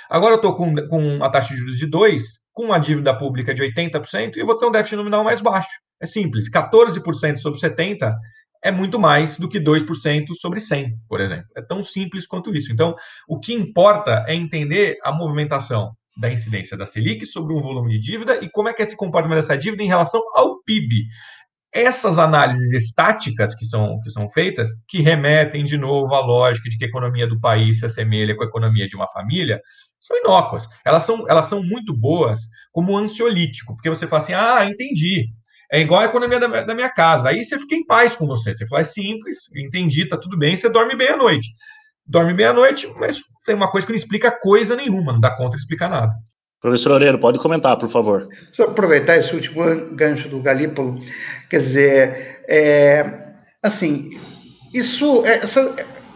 Agora 0.09 0.34
eu 0.34 0.38
estou 0.38 0.55
com, 0.55 0.76
com 0.88 1.15
uma 1.15 1.32
taxa 1.32 1.53
de 1.53 1.59
juros 1.59 1.78
de 1.78 1.88
2%, 1.88 2.19
com 2.51 2.65
uma 2.65 2.80
dívida 2.80 3.17
pública 3.17 3.53
de 3.53 3.63
80%, 3.63 4.36
e 4.36 4.39
eu 4.39 4.45
vou 4.45 4.57
ter 4.57 4.65
um 4.65 4.71
déficit 4.71 4.95
nominal 4.95 5.24
mais 5.24 5.41
baixo. 5.41 5.69
É 5.99 6.05
simples. 6.05 6.49
14% 6.49 7.38
sobre 7.38 7.59
70% 7.59 8.13
é 8.63 8.71
muito 8.71 8.99
mais 8.99 9.38
do 9.38 9.49
que 9.49 9.59
2% 9.59 10.34
sobre 10.36 10.61
100, 10.61 10.95
por 11.07 11.19
exemplo. 11.19 11.45
É 11.55 11.61
tão 11.61 11.84
simples 11.84 12.26
quanto 12.26 12.55
isso. 12.55 12.71
Então, 12.71 12.95
o 13.28 13.39
que 13.39 13.53
importa 13.53 14.24
é 14.28 14.34
entender 14.34 14.97
a 15.03 15.11
movimentação 15.11 15.91
da 16.15 16.32
incidência 16.32 16.78
da 16.78 16.86
Selic 16.86 17.26
sobre 17.26 17.53
um 17.53 17.59
volume 17.59 17.91
de 17.91 17.99
dívida 17.99 18.39
e 18.41 18.49
como 18.49 18.69
é 18.69 18.74
que 18.74 18.82
é 18.82 18.86
esse 18.86 18.95
comportamento 18.95 19.38
dessa 19.38 19.57
dívida 19.57 19.84
em 19.84 19.88
relação 19.88 20.21
ao 20.36 20.61
PIB 20.63 21.07
essas 21.74 22.20
análises 22.20 22.72
estáticas 22.72 23.56
que 23.56 23.66
são, 23.66 24.00
que 24.02 24.12
são 24.12 24.30
feitas, 24.30 24.70
que 24.88 25.02
remetem 25.02 25.64
de 25.64 25.78
novo 25.78 26.14
à 26.14 26.20
lógica 26.20 26.70
de 26.70 26.78
que 26.78 26.86
a 26.86 26.88
economia 26.88 27.28
do 27.28 27.40
país 27.40 27.80
se 27.80 27.86
assemelha 27.86 28.36
com 28.36 28.44
a 28.44 28.48
economia 28.48 28.88
de 28.88 28.95
uma 28.95 29.08
família, 29.08 29.60
são 30.00 30.16
inócuas. 30.18 30.68
Elas 30.86 31.04
são, 31.04 31.26
elas 31.28 31.48
são 31.48 31.64
muito 31.64 31.98
boas 31.98 32.41
como 32.72 32.98
ansiolítico, 32.98 33.74
porque 33.76 33.90
você 33.90 34.06
fala 34.06 34.22
assim, 34.22 34.34
ah, 34.34 34.66
entendi. 34.66 35.30
É 35.72 35.80
igual 35.80 36.02
a 36.02 36.06
economia 36.06 36.40
da, 36.40 36.62
da 36.62 36.76
minha 36.76 36.90
casa. 36.90 37.30
Aí 37.30 37.44
você 37.44 37.58
fica 37.58 37.76
em 37.76 37.86
paz 37.86 38.16
com 38.16 38.28
você. 38.28 38.54
Você 38.54 38.68
fala, 38.68 38.82
é 38.82 38.86
simples, 38.86 39.38
entendi, 39.56 40.08
tá 40.08 40.18
tudo 40.18 40.38
bem, 40.38 40.56
você 40.56 40.70
dorme 40.70 40.95
bem 40.95 41.10
à 41.10 41.18
noite. 41.18 41.50
Dorme 42.06 42.34
bem 42.34 42.45
à 42.45 42.54
noite, 42.54 42.88
mas 43.00 43.18
tem 43.45 43.56
uma 43.56 43.72
coisa 43.72 43.88
que 43.88 43.94
não 43.94 43.98
explica 43.98 44.30
coisa 44.30 44.76
nenhuma, 44.76 45.14
não 45.14 45.20
dá 45.20 45.36
conta 45.36 45.56
de 45.56 45.64
explicar 45.64 45.90
nada. 45.90 46.14
Professor 46.64 46.94
Oreiro, 46.94 47.19
pode 47.19 47.40
comentar, 47.40 47.77
por 47.77 47.90
favor. 47.90 48.26
Só 48.53 48.64
aproveitar 48.64 49.18
esse 49.18 49.35
último 49.35 49.65
gancho 49.94 50.30
do 50.30 50.40
Galípolo, 50.40 50.98
quer 51.49 51.57
dizer, 51.57 52.41
é, 52.48 53.34
assim, 53.61 54.18
isso, 54.73 55.26
essa 55.26 55.76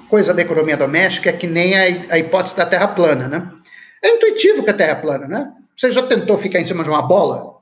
coisa 0.09 0.33
da 0.33 0.41
economia 0.41 0.77
doméstica 0.77 1.31
é 1.31 1.33
que 1.33 1.47
nem 1.47 1.75
a, 1.75 2.13
a 2.13 2.17
hipótese 2.17 2.55
da 2.55 2.65
Terra 2.65 2.87
plana, 2.87 3.27
né? 3.27 3.51
É 4.01 4.15
intuitivo 4.15 4.63
que 4.63 4.69
a 4.69 4.73
Terra 4.73 4.91
é 4.91 5.01
plana, 5.01 5.27
né? 5.27 5.51
Você 5.75 5.91
já 5.91 6.01
tentou 6.03 6.37
ficar 6.37 6.61
em 6.61 6.65
cima 6.65 6.81
de 6.81 6.89
uma 6.89 7.01
bola? 7.01 7.57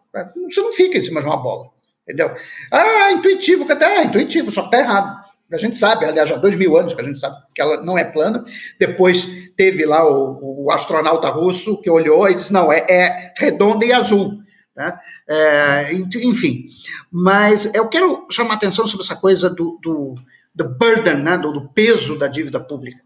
Você 0.46 0.62
não 0.62 0.72
fica 0.72 1.00
em 1.00 1.02
cima 1.02 1.22
de 1.22 1.26
uma 1.26 1.38
bola, 1.38 1.72
entendeu? 2.04 2.36
Ah, 2.72 3.12
intuitivo 3.14 3.66
que 3.66 3.72
a 3.72 3.78
Terra 3.78 4.02
é 4.02 4.04
intuitivo, 4.04 4.52
só 4.52 4.64
está 4.64 4.78
errado. 4.78 5.26
A 5.52 5.58
gente 5.58 5.76
sabe, 5.76 6.06
aliás, 6.06 6.32
há 6.32 6.38
dois 6.38 6.56
mil 6.56 6.76
anos 6.76 6.94
que 6.94 7.02
a 7.02 7.04
gente 7.04 7.20
sabe 7.20 7.38
que 7.54 7.62
ela 7.62 7.82
não 7.82 7.98
é 7.98 8.04
plana. 8.04 8.44
Depois 8.80 9.52
teve 9.56 9.86
lá 9.86 10.04
o, 10.08 10.66
o 10.66 10.72
astronauta 10.72 11.30
russo 11.30 11.80
que 11.82 11.90
olhou 11.90 12.30
e 12.30 12.36
disse: 12.36 12.52
não, 12.52 12.72
é, 12.72 12.86
é 12.90 13.34
redonda 13.38 13.86
e 13.86 13.94
azul. 13.94 14.40
Né? 14.76 14.94
É, 15.30 15.94
enfim, 15.94 16.66
mas 17.10 17.74
eu 17.74 17.88
quero 17.88 18.28
chamar 18.30 18.56
atenção 18.56 18.86
sobre 18.86 19.06
essa 19.06 19.16
coisa 19.16 19.50
do, 19.50 19.80
do, 19.82 20.16
do 20.54 20.70
burden, 20.70 21.24
né? 21.24 21.38
do, 21.38 21.52
do 21.52 21.70
peso 21.70 22.18
da 22.20 22.28
dívida 22.28 22.60
pública. 22.60 23.00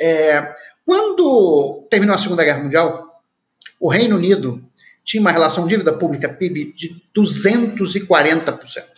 É, 0.00 0.52
quando 0.84 1.86
terminou 1.90 2.14
a 2.14 2.18
Segunda 2.18 2.42
Guerra 2.42 2.62
Mundial, 2.62 3.22
o 3.78 3.88
Reino 3.88 4.16
Unido 4.16 4.64
tinha 5.04 5.20
uma 5.20 5.30
relação 5.30 5.66
dívida 5.66 5.92
pública 5.92 6.28
PIB 6.28 6.72
de 6.72 7.02
240%. 7.16 8.91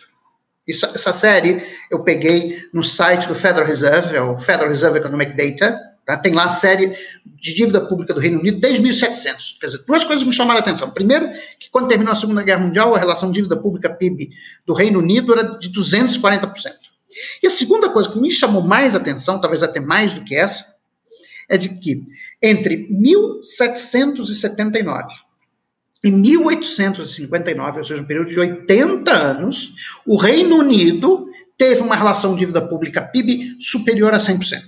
Isso, 0.67 0.85
essa 0.87 1.13
série 1.13 1.63
eu 1.91 2.03
peguei 2.03 2.67
no 2.73 2.83
site 2.83 3.27
do 3.27 3.35
Federal 3.35 3.67
Reserve, 3.67 4.15
é 4.15 4.21
o 4.21 4.37
Federal 4.37 4.69
Reserve 4.69 4.99
Economic 4.99 5.35
Data. 5.35 5.79
Tá? 6.05 6.17
Tem 6.17 6.33
lá 6.33 6.45
a 6.45 6.49
série 6.49 6.95
de 7.25 7.53
dívida 7.53 7.81
pública 7.81 8.13
do 8.13 8.19
Reino 8.19 8.39
Unido 8.39 8.59
desde 8.59 8.81
1700. 8.81 9.57
Quer 9.59 9.67
dizer, 9.67 9.83
duas 9.87 10.03
coisas 10.03 10.25
me 10.25 10.31
chamaram 10.31 10.59
a 10.59 10.61
atenção. 10.61 10.89
Primeiro, 10.91 11.27
que 11.59 11.69
quando 11.71 11.87
terminou 11.87 12.13
a 12.13 12.15
Segunda 12.15 12.43
Guerra 12.43 12.61
Mundial, 12.61 12.95
a 12.95 12.99
relação 12.99 13.31
dívida 13.31 13.57
pública 13.57 13.89
PIB 13.89 14.29
do 14.65 14.73
Reino 14.73 14.99
Unido 14.99 15.33
era 15.33 15.57
de 15.57 15.69
240%. 15.71 16.53
E 17.41 17.47
a 17.47 17.49
segunda 17.49 17.89
coisa 17.89 18.11
que 18.11 18.19
me 18.19 18.31
chamou 18.31 18.61
mais 18.61 18.95
atenção, 18.95 19.41
talvez 19.41 19.63
até 19.63 19.79
mais 19.79 20.13
do 20.13 20.23
que 20.23 20.35
essa, 20.35 20.75
é 21.49 21.57
de 21.57 21.69
que 21.69 22.03
entre 22.41 22.87
1779 22.89 25.24
em 26.05 26.11
1859, 26.11 27.79
ou 27.79 27.83
seja, 27.83 28.03
um 28.03 28.05
período 28.05 28.29
de 28.29 28.39
80 28.39 29.11
anos, 29.11 29.73
o 30.05 30.15
Reino 30.15 30.57
Unido 30.57 31.27
teve 31.57 31.81
uma 31.81 31.95
relação 31.95 32.35
dívida 32.35 32.61
pública 32.61 33.01
PIB 33.01 33.57
superior 33.59 34.13
a 34.13 34.17
100%. 34.17 34.61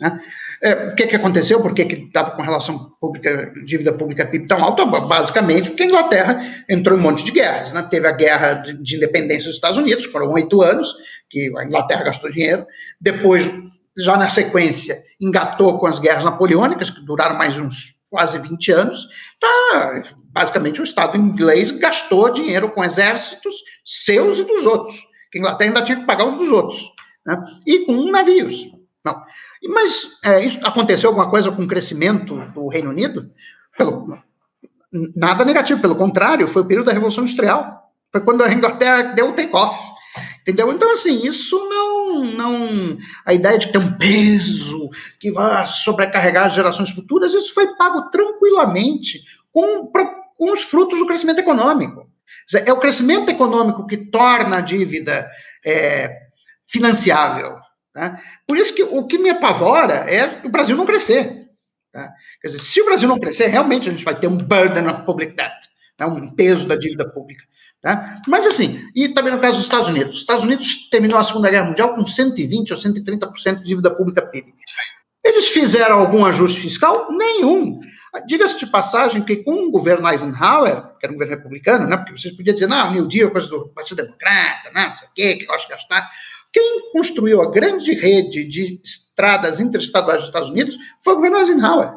Né? 0.00 0.18
É, 0.62 0.88
o 0.88 0.94
que, 0.94 1.06
que 1.06 1.16
aconteceu? 1.16 1.60
Por 1.60 1.74
que 1.74 1.82
estava 1.82 2.30
com 2.30 2.40
relação 2.40 2.92
pública, 2.98 3.52
dívida 3.66 3.92
pública 3.92 4.26
PIB 4.26 4.46
tão 4.46 4.64
alta? 4.64 4.86
Basicamente 4.86 5.68
porque 5.68 5.82
a 5.82 5.86
Inglaterra 5.86 6.64
entrou 6.66 6.96
em 6.96 7.00
um 7.00 7.02
monte 7.02 7.22
de 7.22 7.32
guerras. 7.32 7.74
Né? 7.74 7.82
Teve 7.82 8.06
a 8.06 8.12
guerra 8.12 8.54
de, 8.54 8.82
de 8.82 8.96
independência 8.96 9.48
dos 9.48 9.56
Estados 9.56 9.76
Unidos, 9.76 10.06
foram 10.06 10.30
oito 10.30 10.62
anos 10.62 10.94
que 11.28 11.52
a 11.58 11.64
Inglaterra 11.66 12.04
gastou 12.04 12.30
dinheiro. 12.30 12.66
Depois, 12.98 13.50
já 13.98 14.16
na 14.16 14.30
sequência, 14.30 14.98
engatou 15.20 15.78
com 15.78 15.86
as 15.86 15.98
guerras 15.98 16.24
napoleônicas, 16.24 16.88
que 16.88 17.04
duraram 17.04 17.36
mais 17.36 17.60
uns 17.60 17.99
quase 18.10 18.38
20 18.38 18.72
anos, 18.72 19.08
tá, 19.38 20.02
basicamente 20.32 20.80
o 20.80 20.84
Estado 20.84 21.16
inglês 21.16 21.70
gastou 21.70 22.32
dinheiro 22.32 22.70
com 22.70 22.84
exércitos 22.84 23.54
seus 23.84 24.40
e 24.40 24.44
dos 24.44 24.66
outros, 24.66 24.96
que 25.30 25.38
a 25.38 25.40
Inglaterra 25.40 25.70
ainda 25.70 25.82
tinha 25.82 26.00
que 26.00 26.06
pagar 26.06 26.26
os 26.26 26.36
dos 26.36 26.50
outros, 26.50 26.82
né? 27.24 27.36
e 27.64 27.86
com 27.86 28.10
navios. 28.10 28.66
Não. 29.04 29.22
Mas 29.68 30.18
é, 30.24 30.44
isso, 30.44 30.60
aconteceu 30.66 31.08
alguma 31.08 31.30
coisa 31.30 31.50
com 31.50 31.62
o 31.62 31.68
crescimento 31.68 32.36
do 32.52 32.68
Reino 32.68 32.90
Unido? 32.90 33.30
Pelo, 33.78 34.18
nada 35.16 35.44
negativo, 35.44 35.80
pelo 35.80 35.96
contrário, 35.96 36.48
foi 36.48 36.62
o 36.62 36.66
período 36.66 36.86
da 36.86 36.92
Revolução 36.92 37.24
Industrial. 37.24 37.90
Foi 38.12 38.20
quando 38.22 38.42
a 38.42 38.52
Inglaterra 38.52 39.02
deu 39.14 39.30
o 39.30 39.32
take-off. 39.32 39.78
Entendeu? 40.42 40.72
Então, 40.72 40.90
assim, 40.92 41.26
isso 41.26 41.58
não, 41.68 42.24
não. 42.24 42.98
A 43.26 43.34
ideia 43.34 43.58
de 43.58 43.70
ter 43.70 43.78
um 43.78 43.96
peso 43.98 44.88
que 45.18 45.30
vai 45.30 45.66
sobrecarregar 45.66 46.46
as 46.46 46.54
gerações 46.54 46.90
futuras, 46.90 47.34
isso 47.34 47.52
foi 47.52 47.74
pago 47.76 48.08
tranquilamente 48.10 49.20
com, 49.52 49.90
com 50.36 50.52
os 50.52 50.62
frutos 50.62 50.98
do 50.98 51.06
crescimento 51.06 51.40
econômico. 51.40 52.08
É 52.64 52.72
o 52.72 52.78
crescimento 52.78 53.30
econômico 53.30 53.86
que 53.86 53.96
torna 53.96 54.58
a 54.58 54.60
dívida 54.60 55.28
é, 55.64 56.30
financiável. 56.66 57.56
Né? 57.94 58.18
Por 58.46 58.56
isso 58.56 58.74
que 58.74 58.82
o 58.82 59.06
que 59.06 59.18
me 59.18 59.30
apavora 59.30 60.10
é 60.10 60.40
o 60.44 60.48
Brasil 60.48 60.76
não 60.76 60.86
crescer. 60.86 61.48
Tá? 61.92 62.08
Quer 62.40 62.48
dizer, 62.48 62.60
se 62.60 62.80
o 62.80 62.84
Brasil 62.84 63.08
não 63.08 63.18
crescer, 63.18 63.46
realmente 63.46 63.88
a 63.88 63.92
gente 63.92 64.04
vai 64.04 64.18
ter 64.18 64.26
um 64.26 64.36
burden 64.36 64.88
of 64.88 65.02
public 65.02 65.34
debt, 65.34 65.68
né? 65.98 66.06
um 66.06 66.30
peso 66.34 66.66
da 66.66 66.76
dívida 66.76 67.08
pública. 67.08 67.44
Tá? 67.82 68.20
Mas 68.28 68.46
assim, 68.46 68.78
e 68.94 69.08
também 69.08 69.32
no 69.32 69.40
caso 69.40 69.56
dos 69.56 69.64
Estados 69.64 69.88
Unidos. 69.88 70.16
Os 70.16 70.20
Estados 70.20 70.44
Unidos 70.44 70.88
terminou 70.90 71.18
a 71.18 71.24
Segunda 71.24 71.50
Guerra 71.50 71.66
Mundial 71.66 71.94
com 71.94 72.06
120 72.06 72.72
ou 72.72 72.78
130% 72.78 73.56
de 73.56 73.64
dívida 73.64 73.90
pública 73.90 74.22
PIB. 74.22 74.52
Eles 75.24 75.48
fizeram 75.48 75.98
algum 75.98 76.24
ajuste 76.24 76.60
fiscal? 76.60 77.10
Nenhum. 77.10 77.78
Diga-se 78.26 78.58
de 78.58 78.66
passagem 78.66 79.22
que 79.22 79.36
com 79.36 79.68
o 79.68 79.70
governo 79.70 80.08
Eisenhower, 80.08 80.82
que 80.98 81.06
era 81.06 81.12
um 81.12 81.16
governo 81.16 81.36
republicano, 81.36 81.86
né, 81.86 81.96
porque 81.96 82.18
vocês 82.18 82.36
podiam 82.36 82.52
dizer, 82.52 82.66
não, 82.66 82.90
New 82.92 83.06
Deal 83.06 83.28
é 83.28 83.30
coisa 83.30 83.48
do 83.48 83.68
Partido 83.68 84.02
Democrata, 84.02 84.70
não 84.74 84.92
sei 84.92 85.08
o 85.08 85.10
quê, 85.14 85.34
que 85.36 85.46
gosta 85.46 85.66
de 85.66 85.72
gastar. 85.72 86.10
Quem 86.52 86.90
construiu 86.90 87.40
a 87.40 87.50
grande 87.50 87.92
rede 87.92 88.44
de 88.44 88.80
estradas 88.82 89.60
interestaduais 89.60 90.18
dos 90.18 90.28
Estados 90.28 90.50
Unidos 90.50 90.76
foi 91.02 91.12
o 91.12 91.16
governo 91.16 91.38
Eisenhower. 91.38 91.92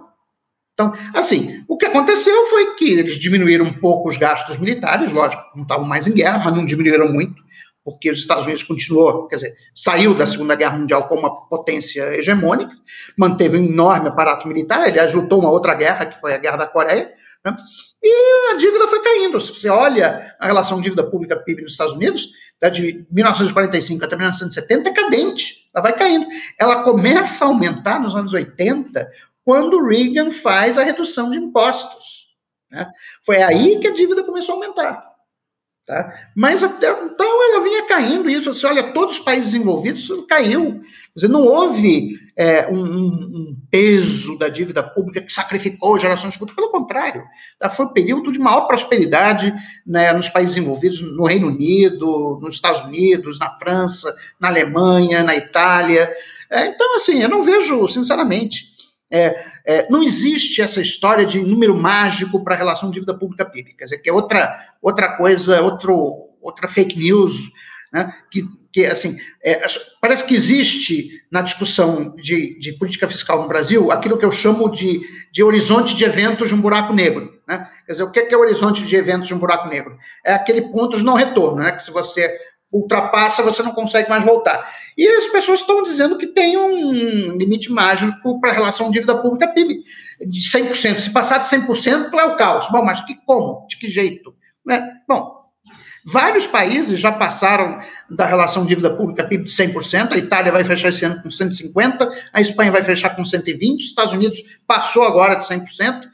Então, 0.73 0.91
assim, 1.13 1.63
o 1.67 1.77
que 1.77 1.85
aconteceu 1.85 2.47
foi 2.47 2.73
que 2.75 2.91
eles 2.91 3.19
diminuíram 3.19 3.65
um 3.65 3.73
pouco 3.73 4.09
os 4.09 4.17
gastos 4.17 4.57
militares, 4.57 5.11
lógico, 5.11 5.43
não 5.55 5.63
estavam 5.63 5.85
mais 5.85 6.07
em 6.07 6.13
guerra, 6.13 6.39
mas 6.39 6.55
não 6.55 6.65
diminuíram 6.65 7.11
muito, 7.11 7.43
porque 7.83 8.09
os 8.09 8.19
Estados 8.19 8.45
Unidos 8.45 8.63
continuou, 8.63 9.27
quer 9.27 9.35
dizer, 9.35 9.53
saiu 9.73 10.15
da 10.15 10.25
Segunda 10.25 10.55
Guerra 10.55 10.77
Mundial 10.77 11.07
como 11.07 11.21
uma 11.21 11.47
potência 11.47 12.15
hegemônica, 12.15 12.71
manteve 13.17 13.57
um 13.57 13.65
enorme 13.65 14.07
aparato 14.07 14.47
militar, 14.47 14.81
aliás, 14.81 15.13
lutou 15.13 15.39
uma 15.39 15.51
outra 15.51 15.75
guerra, 15.75 16.07
que 16.07 16.19
foi 16.19 16.33
a 16.33 16.37
Guerra 16.37 16.57
da 16.57 16.67
Coreia, 16.67 17.11
né? 17.45 17.55
e 18.01 18.53
a 18.53 18.57
dívida 18.57 18.87
foi 18.87 19.01
caindo. 19.01 19.39
Se 19.39 19.53
você 19.53 19.69
olha 19.69 20.35
a 20.39 20.47
relação 20.47 20.81
dívida 20.81 21.03
pública 21.03 21.35
PIB 21.35 21.61
nos 21.61 21.73
Estados 21.73 21.93
Unidos, 21.93 22.29
de 22.71 23.05
1945 23.11 24.03
até 24.03 24.15
1970 24.15 24.89
é 24.89 24.93
cadente, 24.93 25.69
ela 25.73 25.83
vai 25.83 25.93
caindo. 25.93 26.25
Ela 26.59 26.83
começa 26.83 27.43
a 27.43 27.47
aumentar 27.49 27.99
nos 27.99 28.15
anos 28.15 28.33
80 28.33 29.09
quando 29.43 29.85
Reagan 29.85 30.31
faz 30.31 30.77
a 30.77 30.83
redução 30.83 31.29
de 31.29 31.37
impostos. 31.37 32.27
Né? 32.71 32.87
Foi 33.25 33.41
aí 33.41 33.79
que 33.79 33.87
a 33.87 33.93
dívida 33.93 34.23
começou 34.23 34.55
a 34.55 34.57
aumentar. 34.57 35.13
Tá? 35.85 36.13
Mas 36.33 36.63
até 36.63 36.89
então 36.89 37.43
ela 37.43 37.61
vinha 37.61 37.85
caindo, 37.85 38.29
isso 38.29 38.53
você 38.53 38.65
olha, 38.65 38.93
todos 38.93 39.17
os 39.17 39.19
países 39.19 39.53
envolvidos 39.53 40.07
caiu. 40.29 40.79
Quer 40.79 41.13
dizer, 41.13 41.27
não 41.27 41.45
houve 41.45 42.17
é, 42.37 42.69
um, 42.69 42.81
um, 42.81 43.57
peso 43.69 44.37
da 44.37 44.47
dívida 44.47 44.81
pública 44.81 45.19
que 45.19 45.33
sacrificou 45.33 45.99
gerações 45.99 46.35
futuras, 46.35 46.55
pelo 46.55 46.71
contrário, 46.71 47.21
tá? 47.59 47.69
foi 47.69 47.85
um 47.85 47.91
período 47.91 48.31
de 48.31 48.39
maior 48.39 48.61
prosperidade 48.61 49.53
né, 49.85 50.13
nos 50.13 50.29
países 50.29 50.55
envolvidos, 50.55 51.01
no 51.01 51.25
Reino 51.25 51.47
Unido, 51.47 52.39
nos 52.41 52.55
Estados 52.55 52.81
Unidos, 52.83 53.37
na 53.37 53.53
França, 53.57 54.15
na 54.39 54.47
Alemanha, 54.47 55.21
na 55.21 55.35
Itália. 55.35 56.09
É, 56.49 56.67
então, 56.67 56.95
assim, 56.95 57.21
eu 57.21 57.27
não 57.27 57.43
vejo, 57.43 57.89
sinceramente, 57.89 58.72
é, 59.13 59.45
é, 59.63 59.89
não 59.91 60.01
existe 60.01 60.59
essa 60.59 60.81
história 60.81 61.23
de 61.23 61.39
número 61.39 61.75
mágico 61.75 62.43
para 62.43 62.55
a 62.55 62.57
relação 62.57 62.89
dívida 62.89 63.13
pública 63.13 63.45
PIB, 63.45 63.75
quer 63.75 63.83
dizer, 63.83 63.99
que 63.99 64.09
é 64.09 64.13
outra, 64.13 64.59
outra 64.81 65.15
coisa, 65.15 65.61
outro, 65.61 66.31
outra 66.41 66.67
fake 66.67 66.97
news, 66.97 67.51
né, 67.93 68.11
que, 68.31 68.43
que 68.71 68.87
assim, 68.87 69.15
é, 69.45 69.63
parece 70.01 70.25
que 70.25 70.33
existe 70.33 71.23
na 71.29 71.43
discussão 71.43 72.15
de, 72.15 72.57
de, 72.57 72.73
política 72.73 73.07
fiscal 73.07 73.43
no 73.43 73.47
Brasil 73.47 73.91
aquilo 73.91 74.17
que 74.17 74.25
eu 74.25 74.31
chamo 74.31 74.67
de, 74.71 75.01
de 75.31 75.43
horizonte 75.43 75.95
de 75.95 76.03
eventos 76.03 76.49
de 76.49 76.55
um 76.55 76.61
buraco 76.61 76.91
negro. 76.91 77.39
Né? 77.47 77.69
Quer 77.85 77.91
dizer, 77.91 78.03
o 78.03 78.11
que 78.11 78.19
é, 78.19 78.33
é 78.33 78.35
o 78.35 78.39
horizonte 78.39 78.83
de 78.83 78.95
eventos 78.95 79.27
de 79.27 79.35
um 79.35 79.39
buraco 79.39 79.69
negro? 79.69 79.95
É 80.25 80.33
aquele 80.33 80.71
ponto 80.71 80.97
de 80.97 81.03
não 81.03 81.13
retorno, 81.13 81.61
né? 81.61 81.71
que 81.71 81.83
se 81.83 81.91
você 81.91 82.35
ultrapassa, 82.73 83.43
você 83.43 83.61
não 83.61 83.71
consegue 83.71 84.09
mais 84.09 84.23
voltar. 84.23 84.67
E 84.97 85.07
as 85.07 85.27
pessoas 85.27 85.59
estão 85.59 85.83
dizendo 85.83 86.17
que 86.17 86.27
tem 86.27 86.57
um 86.57 87.37
limite 87.37 87.71
mágico 87.71 88.41
para 88.41 88.51
a 88.51 88.53
relação 88.53 88.89
dívida 88.89 89.15
pública 89.15 89.47
PIB, 89.53 89.83
de 90.27 90.41
100%. 90.41 90.99
Se 90.99 91.09
passar 91.11 91.37
de 91.37 91.47
100%, 91.47 92.11
é 92.13 92.25
o 92.25 92.35
caos. 92.35 92.67
Bom, 92.71 92.83
mas 92.83 93.01
que 93.05 93.15
como? 93.25 93.67
De 93.67 93.77
que 93.77 93.87
jeito? 93.87 94.33
Né? 94.65 94.81
Bom, 95.07 95.43
vários 96.05 96.47
países 96.47 96.99
já 96.99 97.11
passaram 97.11 97.79
da 98.09 98.25
relação 98.25 98.65
dívida 98.65 98.95
pública 98.95 99.23
PIB 99.23 99.43
de 99.43 99.51
100%, 99.51 100.13
a 100.13 100.17
Itália 100.17 100.51
vai 100.51 100.63
fechar 100.63 100.89
esse 100.89 101.05
ano 101.05 101.21
com 101.21 101.29
150%, 101.29 102.09
a 102.33 102.41
Espanha 102.41 102.71
vai 102.71 102.81
fechar 102.81 103.15
com 103.15 103.23
120%, 103.23 103.77
os 103.77 103.85
Estados 103.85 104.13
Unidos 104.13 104.41
passou 104.65 105.03
agora 105.03 105.35
de 105.35 105.45
100%, 105.45 106.07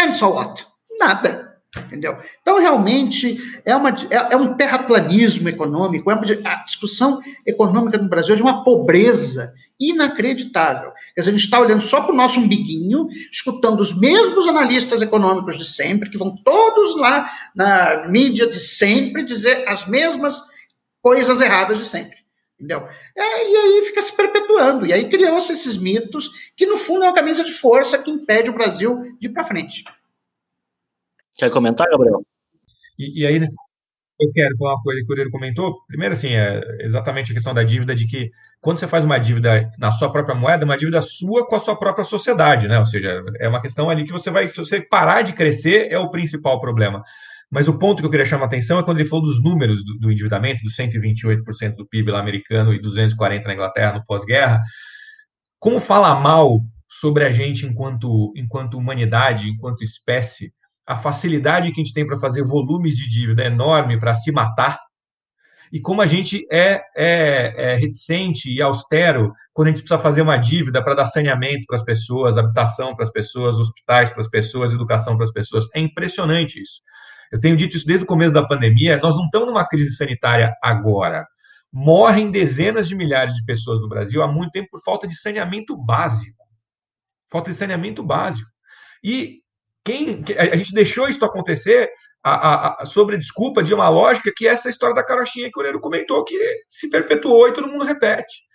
and 0.00 0.12
so 0.12 0.28
what? 0.28 0.66
Nada. 0.98 1.47
Entendeu? 1.76 2.18
Então, 2.40 2.58
realmente, 2.58 3.38
é, 3.64 3.76
uma, 3.76 3.90
é, 3.90 4.32
é 4.32 4.36
um 4.36 4.54
terraplanismo 4.54 5.48
econômico, 5.48 6.10
é 6.10 6.14
uma, 6.14 6.24
a 6.44 6.64
discussão 6.64 7.20
econômica 7.46 7.98
no 7.98 8.08
Brasil 8.08 8.34
é 8.34 8.36
de 8.36 8.42
uma 8.42 8.64
pobreza 8.64 9.52
inacreditável. 9.78 10.90
Quer 11.14 11.20
dizer, 11.20 11.30
a 11.30 11.32
gente 11.34 11.44
está 11.44 11.60
olhando 11.60 11.82
só 11.82 12.00
para 12.00 12.12
o 12.12 12.16
nosso 12.16 12.40
umbiguinho, 12.40 13.06
escutando 13.30 13.80
os 13.80 13.96
mesmos 13.98 14.46
analistas 14.46 15.02
econômicos 15.02 15.58
de 15.58 15.66
sempre, 15.66 16.10
que 16.10 16.18
vão 16.18 16.34
todos 16.42 16.96
lá 16.96 17.30
na 17.54 18.08
mídia 18.08 18.46
de 18.46 18.58
sempre 18.58 19.22
dizer 19.22 19.68
as 19.68 19.86
mesmas 19.86 20.42
coisas 21.02 21.40
erradas 21.40 21.78
de 21.78 21.84
sempre. 21.84 22.16
Entendeu? 22.58 22.88
É, 23.16 23.50
e 23.50 23.56
aí 23.56 23.82
fica 23.84 24.02
se 24.02 24.16
perpetuando. 24.16 24.84
E 24.84 24.92
aí 24.92 25.08
criou-se 25.08 25.52
esses 25.52 25.76
mitos, 25.76 26.50
que 26.56 26.66
no 26.66 26.76
fundo 26.76 27.04
é 27.04 27.08
uma 27.08 27.14
camisa 27.14 27.44
de 27.44 27.52
força 27.52 27.98
que 27.98 28.10
impede 28.10 28.50
o 28.50 28.54
Brasil 28.54 29.16
de 29.20 29.28
ir 29.28 29.30
para 29.30 29.44
frente. 29.44 29.84
Quer 31.38 31.50
comentar, 31.50 31.86
Gabriel? 31.88 32.20
E, 32.98 33.22
e 33.22 33.26
aí, 33.26 33.40
eu 34.20 34.32
quero 34.32 34.56
falar 34.56 34.74
uma 34.74 34.82
coisa 34.82 35.00
que 35.04 35.12
o 35.12 35.12
Uriel 35.12 35.30
comentou. 35.30 35.78
Primeiro, 35.86 36.14
assim, 36.14 36.34
é 36.34 36.60
exatamente 36.80 37.30
a 37.30 37.34
questão 37.34 37.54
da 37.54 37.62
dívida, 37.62 37.94
de 37.94 38.06
que 38.06 38.30
quando 38.60 38.78
você 38.78 38.88
faz 38.88 39.04
uma 39.04 39.18
dívida 39.18 39.70
na 39.78 39.92
sua 39.92 40.10
própria 40.10 40.34
moeda, 40.34 40.64
uma 40.64 40.76
dívida 40.76 41.00
sua 41.00 41.46
com 41.46 41.54
a 41.54 41.60
sua 41.60 41.76
própria 41.78 42.04
sociedade, 42.04 42.66
né? 42.66 42.78
Ou 42.80 42.86
seja, 42.86 43.22
é 43.38 43.48
uma 43.48 43.62
questão 43.62 43.88
ali 43.88 44.04
que 44.04 44.10
você 44.10 44.30
vai, 44.30 44.48
se 44.48 44.58
você 44.58 44.80
parar 44.80 45.22
de 45.22 45.32
crescer, 45.32 45.92
é 45.92 45.98
o 45.98 46.10
principal 46.10 46.60
problema. 46.60 47.04
Mas 47.48 47.68
o 47.68 47.78
ponto 47.78 48.00
que 48.00 48.06
eu 48.06 48.10
queria 48.10 48.26
chamar 48.26 48.44
a 48.44 48.46
atenção 48.46 48.78
é 48.80 48.82
quando 48.82 48.98
ele 48.98 49.08
falou 49.08 49.24
dos 49.24 49.40
números 49.40 49.84
do, 49.84 49.96
do 49.98 50.10
endividamento, 50.10 50.62
dos 50.64 50.76
128% 50.76 51.76
do 51.76 51.86
PIB 51.86 52.10
lá 52.10 52.18
americano 52.18 52.74
e 52.74 52.82
240% 52.82 53.44
na 53.44 53.54
Inglaterra 53.54 53.94
no 53.94 54.04
pós-guerra. 54.04 54.60
como 55.60 55.80
fala 55.80 56.14
mal 56.20 56.60
sobre 56.88 57.24
a 57.24 57.30
gente 57.30 57.64
enquanto, 57.64 58.32
enquanto 58.36 58.76
humanidade, 58.76 59.48
enquanto 59.48 59.84
espécie, 59.84 60.52
a 60.88 60.96
facilidade 60.96 61.70
que 61.70 61.80
a 61.80 61.84
gente 61.84 61.92
tem 61.92 62.06
para 62.06 62.16
fazer 62.16 62.42
volumes 62.42 62.96
de 62.96 63.06
dívida 63.06 63.44
enorme 63.44 64.00
para 64.00 64.14
se 64.14 64.32
matar, 64.32 64.80
e 65.70 65.78
como 65.78 66.00
a 66.00 66.06
gente 66.06 66.46
é, 66.50 66.82
é, 66.96 67.72
é, 67.72 67.74
reticente 67.74 68.50
e 68.50 68.62
austero 68.62 69.34
quando 69.52 69.68
a 69.68 69.70
gente 69.70 69.82
precisa 69.82 70.00
fazer 70.00 70.22
uma 70.22 70.38
dívida 70.38 70.82
para 70.82 70.94
dar 70.94 71.04
saneamento 71.04 71.66
para 71.66 71.76
as 71.76 71.84
pessoas, 71.84 72.38
habitação 72.38 72.96
para 72.96 73.04
as 73.04 73.10
pessoas, 73.10 73.58
hospitais 73.58 74.08
para 74.08 74.22
as 74.22 74.30
pessoas, 74.30 74.72
educação 74.72 75.14
para 75.16 75.26
as 75.26 75.30
pessoas. 75.30 75.68
É 75.74 75.80
impressionante 75.80 76.58
isso. 76.58 76.80
Eu 77.30 77.38
tenho 77.38 77.54
dito 77.54 77.76
isso 77.76 77.86
desde 77.86 78.04
o 78.04 78.08
começo 78.08 78.32
da 78.32 78.46
pandemia. 78.46 78.96
Nós 79.02 79.14
não 79.14 79.26
estamos 79.26 79.46
numa 79.46 79.68
crise 79.68 79.94
sanitária 79.94 80.54
agora. 80.62 81.26
Morrem 81.70 82.30
dezenas 82.30 82.88
de 82.88 82.94
milhares 82.94 83.34
de 83.34 83.44
pessoas 83.44 83.82
no 83.82 83.90
Brasil 83.90 84.22
há 84.22 84.26
muito 84.26 84.52
tempo 84.52 84.68
por 84.70 84.82
falta 84.82 85.06
de 85.06 85.14
saneamento 85.14 85.76
básico. 85.76 86.42
Falta 87.30 87.50
de 87.50 87.56
saneamento 87.58 88.02
básico. 88.02 88.48
E 89.04 89.42
quem 89.88 90.22
a 90.36 90.54
gente 90.54 90.74
deixou 90.74 91.08
isso 91.08 91.24
acontecer 91.24 91.90
a, 92.22 92.30
a, 92.30 92.82
a, 92.82 92.84
sobre 92.84 93.16
desculpa 93.16 93.62
de 93.62 93.72
uma 93.72 93.88
lógica 93.88 94.30
que 94.36 94.46
é 94.46 94.50
essa 94.50 94.68
história 94.68 94.94
da 94.94 95.02
carochinha 95.02 95.50
que 95.50 95.58
o 95.58 95.62
Nero 95.62 95.80
comentou, 95.80 96.24
que 96.24 96.36
se 96.68 96.90
perpetuou 96.90 97.48
e 97.48 97.54
todo 97.54 97.68
mundo 97.68 97.86
repete. 97.86 98.46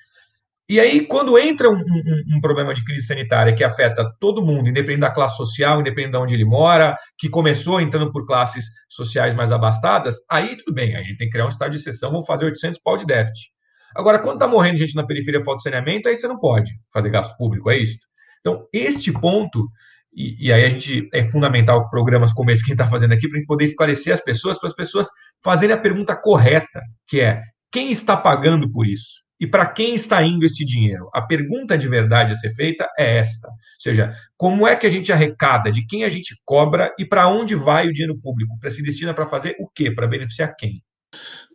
E 0.69 0.79
aí, 0.79 1.05
quando 1.05 1.37
entra 1.37 1.69
um, 1.69 1.75
um, 1.75 2.37
um, 2.37 2.41
problema 2.41 2.73
de 2.73 2.83
crise 2.85 3.07
sanitária 3.07 3.53
que 3.53 3.63
afeta 3.63 4.09
todo 4.19 4.45
mundo, 4.45 4.69
independente 4.69 5.01
da 5.01 5.11
classe 5.11 5.35
social, 5.35 5.81
independente 5.81 6.11
de 6.11 6.17
onde 6.17 6.33
ele 6.35 6.45
mora, 6.45 6.95
que 7.17 7.27
começou 7.29 7.81
entrando 7.81 8.11
por 8.11 8.25
classes 8.25 8.65
sociais 8.87 9.35
mais 9.35 9.51
abastadas, 9.51 10.15
aí 10.29 10.55
tudo 10.55 10.73
bem, 10.73 10.95
a 10.95 11.01
gente 11.01 11.17
tem 11.17 11.27
que 11.27 11.33
criar 11.33 11.45
um 11.45 11.49
estado 11.49 11.71
de 11.71 11.77
exceção, 11.77 12.11
vamos 12.11 12.25
fazer 12.25 12.45
800 12.45 12.79
pau 12.81 12.95
de 12.95 13.05
déficit. 13.05 13.49
Agora, 13.95 14.19
quando 14.19 14.35
está 14.35 14.47
morrendo 14.47 14.77
gente 14.77 14.95
na 14.95 15.05
periferia 15.05 15.43
falta 15.43 15.57
de 15.57 15.63
saneamento, 15.63 16.07
aí 16.07 16.15
você 16.15 16.27
não 16.27 16.39
pode 16.39 16.71
fazer 16.93 17.09
gasto 17.09 17.35
público, 17.37 17.69
é 17.69 17.77
isso? 17.77 17.97
Então, 18.39 18.67
este 18.71 19.11
ponto 19.11 19.67
e, 20.15 20.47
e, 20.47 20.53
aí 20.53 20.63
a 20.65 20.69
gente 20.69 21.09
é 21.13 21.23
fundamental 21.23 21.89
programas 21.89 22.33
como 22.33 22.51
esse 22.51 22.63
que 22.63 22.71
a 22.71 22.73
gente 22.73 22.81
está 22.81 22.91
fazendo 22.91 23.13
aqui 23.13 23.27
para 23.27 23.37
a 23.37 23.39
gente 23.39 23.47
poder 23.47 23.65
esclarecer 23.65 24.13
as 24.13 24.21
pessoas, 24.21 24.59
para 24.59 24.69
as 24.69 24.75
pessoas 24.75 25.07
fazerem 25.43 25.75
a 25.75 25.79
pergunta 25.79 26.15
correta, 26.15 26.81
que 27.07 27.19
é 27.19 27.41
quem 27.71 27.91
está 27.91 28.15
pagando 28.15 28.71
por 28.71 28.85
isso? 28.85 29.23
E 29.39 29.47
para 29.47 29.65
quem 29.65 29.95
está 29.95 30.23
indo 30.23 30.45
esse 30.45 30.63
dinheiro? 30.63 31.09
A 31.13 31.21
pergunta 31.21 31.77
de 31.77 31.87
verdade 31.87 32.31
a 32.31 32.35
ser 32.35 32.53
feita 32.53 32.87
é 32.97 33.17
esta. 33.17 33.47
Ou 33.49 33.55
seja, 33.79 34.13
como 34.37 34.67
é 34.67 34.75
que 34.75 34.87
a 34.87 34.89
gente 34.89 35.11
arrecada, 35.11 35.71
de 35.71 35.85
quem 35.85 36.03
a 36.03 36.09
gente 36.09 36.35
cobra 36.45 36.93
e 36.97 37.05
para 37.05 37.27
onde 37.27 37.55
vai 37.55 37.87
o 37.87 37.91
dinheiro 37.91 38.17
público? 38.21 38.57
Para 38.59 38.71
se 38.71 38.81
destina 38.81 39.13
para 39.13 39.25
fazer 39.25 39.55
o 39.59 39.67
quê? 39.67 39.91
Para 39.91 40.07
beneficiar 40.07 40.55
quem? 40.57 40.81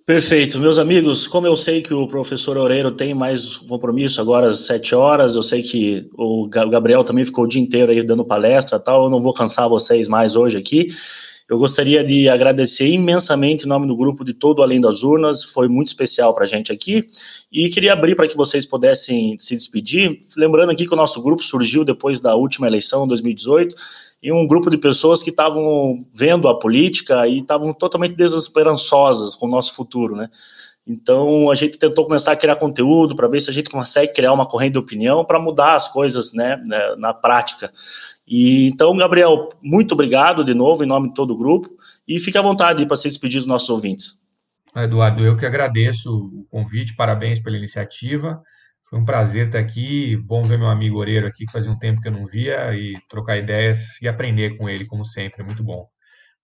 Perfeito. 0.08 0.58
Meus 0.58 0.78
amigos, 0.78 1.26
como 1.26 1.46
eu 1.46 1.54
sei 1.54 1.82
que 1.82 1.92
o 1.92 2.08
professor 2.08 2.56
Oreiro 2.56 2.90
tem 2.90 3.12
mais 3.12 3.58
compromisso 3.58 4.22
agora 4.22 4.48
às 4.48 4.60
sete 4.60 4.94
horas, 4.94 5.36
eu 5.36 5.42
sei 5.42 5.60
que 5.60 6.08
o 6.16 6.48
Gabriel 6.48 7.04
também 7.04 7.26
ficou 7.26 7.44
o 7.44 7.46
dia 7.46 7.60
inteiro 7.60 7.92
aí 7.92 8.02
dando 8.02 8.24
palestra 8.24 8.80
tal, 8.80 9.04
eu 9.04 9.10
não 9.10 9.20
vou 9.20 9.34
cansar 9.34 9.68
vocês 9.68 10.08
mais 10.08 10.34
hoje 10.34 10.56
aqui. 10.56 10.86
Eu 11.48 11.58
gostaria 11.58 12.04
de 12.04 12.28
agradecer 12.28 12.86
imensamente 12.88 13.64
em 13.64 13.68
nome 13.68 13.86
do 13.86 13.96
grupo 13.96 14.22
de 14.22 14.34
todo 14.34 14.62
Além 14.62 14.82
das 14.82 15.02
Urnas, 15.02 15.42
foi 15.42 15.66
muito 15.66 15.86
especial 15.86 16.34
para 16.34 16.44
a 16.44 16.46
gente 16.46 16.70
aqui, 16.70 17.08
e 17.50 17.70
queria 17.70 17.94
abrir 17.94 18.14
para 18.14 18.28
que 18.28 18.36
vocês 18.36 18.66
pudessem 18.66 19.34
se 19.38 19.54
despedir, 19.56 20.18
lembrando 20.36 20.72
aqui 20.72 20.86
que 20.86 20.92
o 20.92 20.96
nosso 20.96 21.22
grupo 21.22 21.42
surgiu 21.42 21.86
depois 21.86 22.20
da 22.20 22.34
última 22.34 22.66
eleição, 22.66 23.08
2018, 23.08 23.74
e 24.22 24.30
um 24.30 24.46
grupo 24.46 24.68
de 24.68 24.76
pessoas 24.76 25.22
que 25.22 25.30
estavam 25.30 26.04
vendo 26.14 26.48
a 26.48 26.58
política 26.58 27.26
e 27.26 27.38
estavam 27.38 27.72
totalmente 27.72 28.14
desesperançosas 28.14 29.34
com 29.34 29.46
o 29.46 29.50
nosso 29.50 29.74
futuro, 29.74 30.16
né? 30.16 30.28
Então 30.86 31.50
a 31.50 31.54
gente 31.54 31.78
tentou 31.78 32.04
começar 32.04 32.32
a 32.32 32.36
criar 32.36 32.56
conteúdo 32.56 33.14
para 33.14 33.28
ver 33.28 33.40
se 33.40 33.48
a 33.48 33.52
gente 33.52 33.70
consegue 33.70 34.12
criar 34.12 34.32
uma 34.32 34.46
corrente 34.46 34.72
de 34.72 34.78
opinião 34.78 35.24
para 35.24 35.38
mudar 35.38 35.74
as 35.74 35.86
coisas, 35.86 36.32
né, 36.32 36.60
né, 36.64 36.94
na 36.96 37.12
prática. 37.12 37.70
E 38.28 38.68
então, 38.68 38.94
Gabriel, 38.96 39.48
muito 39.62 39.92
obrigado 39.92 40.44
de 40.44 40.52
novo 40.52 40.84
em 40.84 40.86
nome 40.86 41.08
de 41.08 41.14
todo 41.14 41.32
o 41.32 41.38
grupo 41.38 41.68
e 42.06 42.20
fique 42.20 42.36
à 42.36 42.42
vontade 42.42 42.86
para 42.86 42.96
se 42.96 43.08
despedir 43.08 43.38
dos 43.38 43.46
nossos 43.46 43.70
ouvintes. 43.70 44.22
Eduardo, 44.76 45.24
eu 45.24 45.36
que 45.36 45.46
agradeço 45.46 46.12
o 46.14 46.44
convite, 46.50 46.94
parabéns 46.94 47.40
pela 47.40 47.56
iniciativa. 47.56 48.40
Foi 48.88 48.98
um 48.98 49.04
prazer 49.04 49.46
estar 49.46 49.58
aqui. 49.58 50.16
Bom 50.16 50.42
ver 50.42 50.58
meu 50.58 50.68
amigo 50.68 50.98
Oreiro 50.98 51.26
aqui, 51.26 51.44
que 51.46 51.52
fazia 51.52 51.70
um 51.70 51.78
tempo 51.78 52.00
que 52.00 52.08
eu 52.08 52.12
não 52.12 52.26
via, 52.26 52.74
e 52.74 52.94
trocar 53.08 53.38
ideias 53.38 54.00
e 54.00 54.08
aprender 54.08 54.56
com 54.56 54.68
ele, 54.68 54.86
como 54.86 55.04
sempre. 55.04 55.42
É 55.42 55.44
muito 55.44 55.62
bom. 55.62 55.86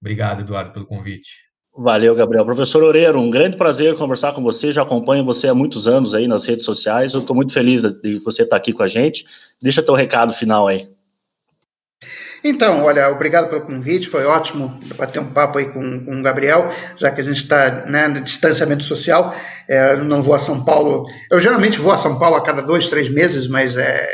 Obrigado, 0.01 0.40
Eduardo, 0.40 0.73
pelo 0.73 0.86
convite. 0.86 1.44
Valeu, 1.77 2.15
Gabriel. 2.15 2.44
Professor 2.44 2.82
Oreiro, 2.82 3.19
um 3.19 3.31
grande 3.31 3.56
prazer 3.56 3.97
conversar 3.97 4.32
com 4.32 4.43
você. 4.43 4.70
Já 4.70 4.82
acompanho 4.82 5.24
você 5.24 5.48
há 5.48 5.55
muitos 5.55 5.89
anos 5.89 6.15
aí 6.15 6.28
nas 6.28 6.44
redes 6.44 6.65
sociais. 6.65 7.15
Eu 7.15 7.20
estou 7.20 7.35
muito 7.35 7.52
feliz 7.52 7.82
de 7.82 8.16
você 8.16 8.43
estar 8.43 8.56
aqui 8.56 8.73
com 8.73 8.82
a 8.82 8.86
gente. 8.86 9.24
Deixa 9.61 9.82
teu 9.82 9.94
recado 9.94 10.32
final 10.32 10.69
aí. 10.69 10.89
Então, 12.47 12.85
olha, 12.85 13.09
obrigado 13.09 13.49
pelo 13.49 13.62
convite, 13.62 14.07
foi 14.07 14.27
ótimo 14.27 14.79
bater 14.97 15.19
um 15.19 15.33
papo 15.33 15.59
aí 15.59 15.65
com, 15.65 16.05
com 16.05 16.21
o 16.21 16.23
Gabriel, 16.23 16.71
já 16.95 17.11
que 17.11 17.23
a 17.23 17.25
gente 17.25 17.39
está 17.39 17.87
né, 17.87 18.07
no 18.07 18.21
distanciamento 18.21 18.85
social, 18.85 19.35
é, 19.66 19.97
não 19.97 20.21
vou 20.23 20.35
a 20.35 20.39
São 20.39 20.62
Paulo, 20.62 21.07
eu 21.31 21.41
geralmente 21.41 21.81
vou 21.81 21.91
a 21.91 21.97
São 21.97 22.19
Paulo 22.19 22.37
a 22.37 22.43
cada 22.43 22.61
dois, 22.61 22.87
três 22.89 23.09
meses, 23.09 23.49
mas, 23.49 23.75
é, 23.79 24.07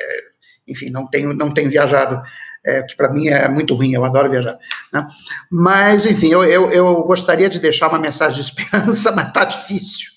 enfim, 0.68 0.90
não 0.90 1.08
tenho, 1.08 1.34
não 1.34 1.48
tenho 1.48 1.68
viajado, 1.68 2.22
é, 2.64 2.82
que 2.84 2.94
para 2.94 3.12
mim 3.12 3.26
é 3.26 3.48
muito 3.48 3.74
ruim, 3.74 3.94
eu 3.94 4.04
adoro 4.04 4.30
viajar. 4.30 4.56
Né? 4.92 5.04
Mas, 5.50 6.06
enfim, 6.06 6.28
eu, 6.28 6.44
eu, 6.44 6.70
eu, 6.70 7.02
gostaria 7.02 7.48
de 7.48 7.58
deixar 7.58 7.88
uma 7.88 7.98
mensagem 7.98 8.36
de 8.36 8.42
esperança, 8.48 9.10
mas 9.10 9.26
está 9.26 9.44
difícil. 9.44 10.08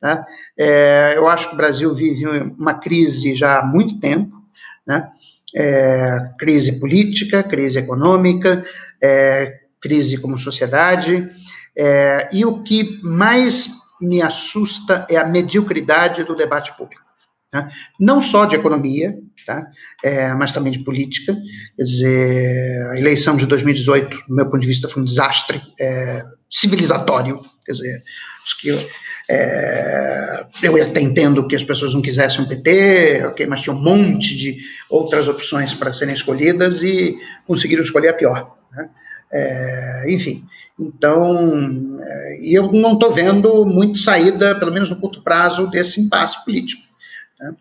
Né? 0.00 0.24
É, 0.58 1.14
eu 1.18 1.28
acho 1.28 1.48
que 1.48 1.54
o 1.54 1.58
Brasil 1.58 1.92
vive 1.92 2.26
uma 2.58 2.72
crise 2.72 3.34
já 3.34 3.58
há 3.58 3.62
muito 3.62 4.00
tempo, 4.00 4.38
né? 4.86 5.10
É, 5.58 6.20
crise 6.38 6.78
política, 6.78 7.42
crise 7.42 7.80
econômica, 7.80 8.64
é, 9.02 9.58
crise 9.80 10.16
como 10.18 10.38
sociedade, 10.38 11.28
é, 11.76 12.28
e 12.32 12.44
o 12.44 12.62
que 12.62 13.00
mais 13.02 13.70
me 14.00 14.22
assusta 14.22 15.04
é 15.10 15.16
a 15.16 15.26
mediocridade 15.26 16.22
do 16.22 16.36
debate 16.36 16.76
público. 16.76 17.02
Tá? 17.50 17.68
Não 17.98 18.20
só 18.20 18.44
de 18.44 18.54
economia, 18.54 19.18
tá? 19.46 19.66
É, 20.04 20.34
mas 20.34 20.52
também 20.52 20.70
de 20.70 20.84
política. 20.84 21.34
Quer 21.76 21.82
dizer, 21.82 22.90
a 22.90 22.98
eleição 22.98 23.36
de 23.36 23.46
2018, 23.46 24.24
do 24.28 24.34
meu 24.34 24.44
ponto 24.44 24.60
de 24.60 24.66
vista, 24.66 24.88
foi 24.88 25.02
um 25.02 25.04
desastre 25.04 25.60
é, 25.80 26.24
civilizatório. 26.50 27.40
Quer 27.64 27.72
dizer, 27.72 28.02
que 28.54 28.70
é, 29.28 30.44
eu 30.62 30.82
até 30.82 31.00
entendo 31.00 31.46
que 31.46 31.54
as 31.54 31.62
pessoas 31.62 31.92
não 31.92 32.00
quisessem 32.00 32.44
o 32.44 32.48
PT, 32.48 33.26
okay, 33.26 33.46
mas 33.46 33.60
tinha 33.60 33.74
um 33.74 33.80
monte 33.80 34.36
de 34.36 34.58
outras 34.88 35.28
opções 35.28 35.74
para 35.74 35.92
serem 35.92 36.14
escolhidas 36.14 36.82
e 36.82 37.18
conseguiram 37.46 37.82
escolher 37.82 38.08
a 38.08 38.14
pior. 38.14 38.56
Né? 38.72 38.88
É, 39.30 40.04
enfim, 40.08 40.44
então, 40.78 42.00
é, 42.02 42.40
e 42.40 42.54
eu 42.54 42.72
não 42.72 42.94
estou 42.94 43.12
vendo 43.12 43.66
muito 43.66 43.98
saída, 43.98 44.54
pelo 44.58 44.72
menos 44.72 44.88
no 44.88 45.00
curto 45.00 45.22
prazo, 45.22 45.70
desse 45.70 46.00
impasse 46.00 46.42
político. 46.44 46.82
Né? 47.40 47.54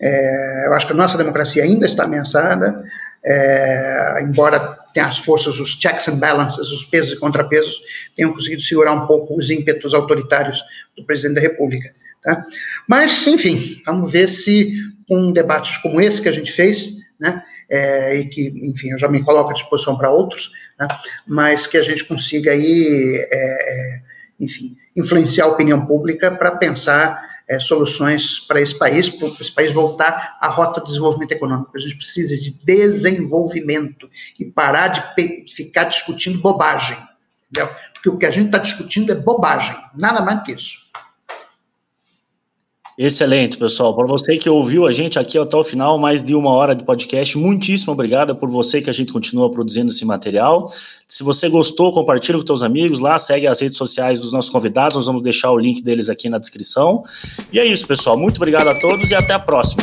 É, 0.00 0.66
eu 0.66 0.74
acho 0.74 0.86
que 0.86 0.92
a 0.92 0.96
nossa 0.96 1.16
democracia 1.16 1.62
ainda 1.62 1.86
está 1.86 2.04
ameaçada, 2.04 2.84
é, 3.24 4.18
embora 4.22 4.83
tenha 4.94 5.06
as 5.06 5.18
forças, 5.18 5.58
os 5.58 5.72
checks 5.72 6.08
and 6.08 6.18
balances, 6.18 6.70
os 6.70 6.84
pesos 6.84 7.12
e 7.12 7.16
contrapesos, 7.16 7.80
tenham 8.16 8.32
conseguido 8.32 8.62
segurar 8.62 8.92
um 8.92 9.06
pouco 9.06 9.36
os 9.36 9.50
ímpetos 9.50 9.92
autoritários 9.92 10.62
do 10.96 11.04
presidente 11.04 11.34
da 11.34 11.40
República. 11.40 11.92
Tá? 12.22 12.42
Mas, 12.88 13.26
enfim, 13.26 13.82
vamos 13.84 14.10
ver 14.10 14.28
se 14.28 14.72
com 15.06 15.32
debates 15.32 15.76
como 15.78 16.00
esse 16.00 16.22
que 16.22 16.28
a 16.28 16.32
gente 16.32 16.50
fez, 16.50 16.96
né, 17.20 17.42
é, 17.68 18.16
e 18.16 18.28
que, 18.28 18.48
enfim, 18.62 18.90
eu 18.90 18.98
já 18.98 19.08
me 19.08 19.22
coloco 19.22 19.50
à 19.50 19.52
disposição 19.52 19.98
para 19.98 20.10
outros, 20.10 20.50
né, 20.78 20.86
mas 21.26 21.66
que 21.66 21.76
a 21.76 21.82
gente 21.82 22.04
consiga 22.04 22.52
aí, 22.52 23.26
é, 23.30 23.36
é 23.36 24.00
enfim, 24.40 24.76
influenciar 24.96 25.44
a 25.44 25.48
opinião 25.48 25.84
pública 25.86 26.30
para 26.30 26.52
pensar 26.52 27.33
é, 27.48 27.60
soluções 27.60 28.40
para 28.40 28.60
esse 28.60 28.78
país, 28.78 29.08
para 29.08 29.28
esse 29.28 29.52
país 29.52 29.72
voltar 29.72 30.38
à 30.40 30.48
rota 30.48 30.80
do 30.80 30.86
desenvolvimento 30.86 31.32
econômico. 31.32 31.72
A 31.74 31.78
gente 31.78 31.96
precisa 31.96 32.36
de 32.36 32.52
desenvolvimento 32.64 34.08
e 34.38 34.44
parar 34.44 34.88
de 34.88 35.44
ficar 35.48 35.84
discutindo 35.84 36.40
bobagem. 36.40 36.96
Entendeu? 37.50 37.74
Porque 37.92 38.08
o 38.08 38.18
que 38.18 38.26
a 38.26 38.30
gente 38.30 38.46
está 38.46 38.58
discutindo 38.58 39.12
é 39.12 39.14
bobagem, 39.14 39.76
nada 39.94 40.20
mais 40.20 40.38
do 40.38 40.44
que 40.44 40.52
isso. 40.52 40.83
Excelente, 42.96 43.58
pessoal. 43.58 43.92
Para 43.94 44.06
você 44.06 44.36
que 44.36 44.48
ouviu 44.48 44.86
a 44.86 44.92
gente 44.92 45.18
aqui 45.18 45.36
até 45.36 45.56
o 45.56 45.64
final, 45.64 45.98
mais 45.98 46.22
de 46.22 46.32
uma 46.32 46.50
hora 46.50 46.76
de 46.76 46.84
podcast, 46.84 47.36
muitíssimo 47.36 47.92
obrigado 47.92 48.36
por 48.36 48.48
você 48.48 48.80
que 48.80 48.88
a 48.88 48.92
gente 48.92 49.12
continua 49.12 49.50
produzindo 49.50 49.90
esse 49.90 50.04
material. 50.04 50.68
Se 51.08 51.24
você 51.24 51.48
gostou, 51.48 51.92
compartilha 51.92 52.38
com 52.38 52.46
seus 52.46 52.62
amigos 52.62 53.00
lá, 53.00 53.18
segue 53.18 53.48
as 53.48 53.60
redes 53.60 53.76
sociais 53.76 54.20
dos 54.20 54.32
nossos 54.32 54.50
convidados, 54.50 54.96
nós 54.96 55.06
vamos 55.06 55.22
deixar 55.22 55.50
o 55.50 55.58
link 55.58 55.82
deles 55.82 56.08
aqui 56.08 56.28
na 56.28 56.38
descrição. 56.38 57.02
E 57.52 57.58
é 57.58 57.66
isso, 57.66 57.84
pessoal. 57.84 58.16
Muito 58.16 58.36
obrigado 58.36 58.68
a 58.68 58.74
todos 58.78 59.10
e 59.10 59.14
até 59.14 59.32
a 59.32 59.40
próxima. 59.40 59.82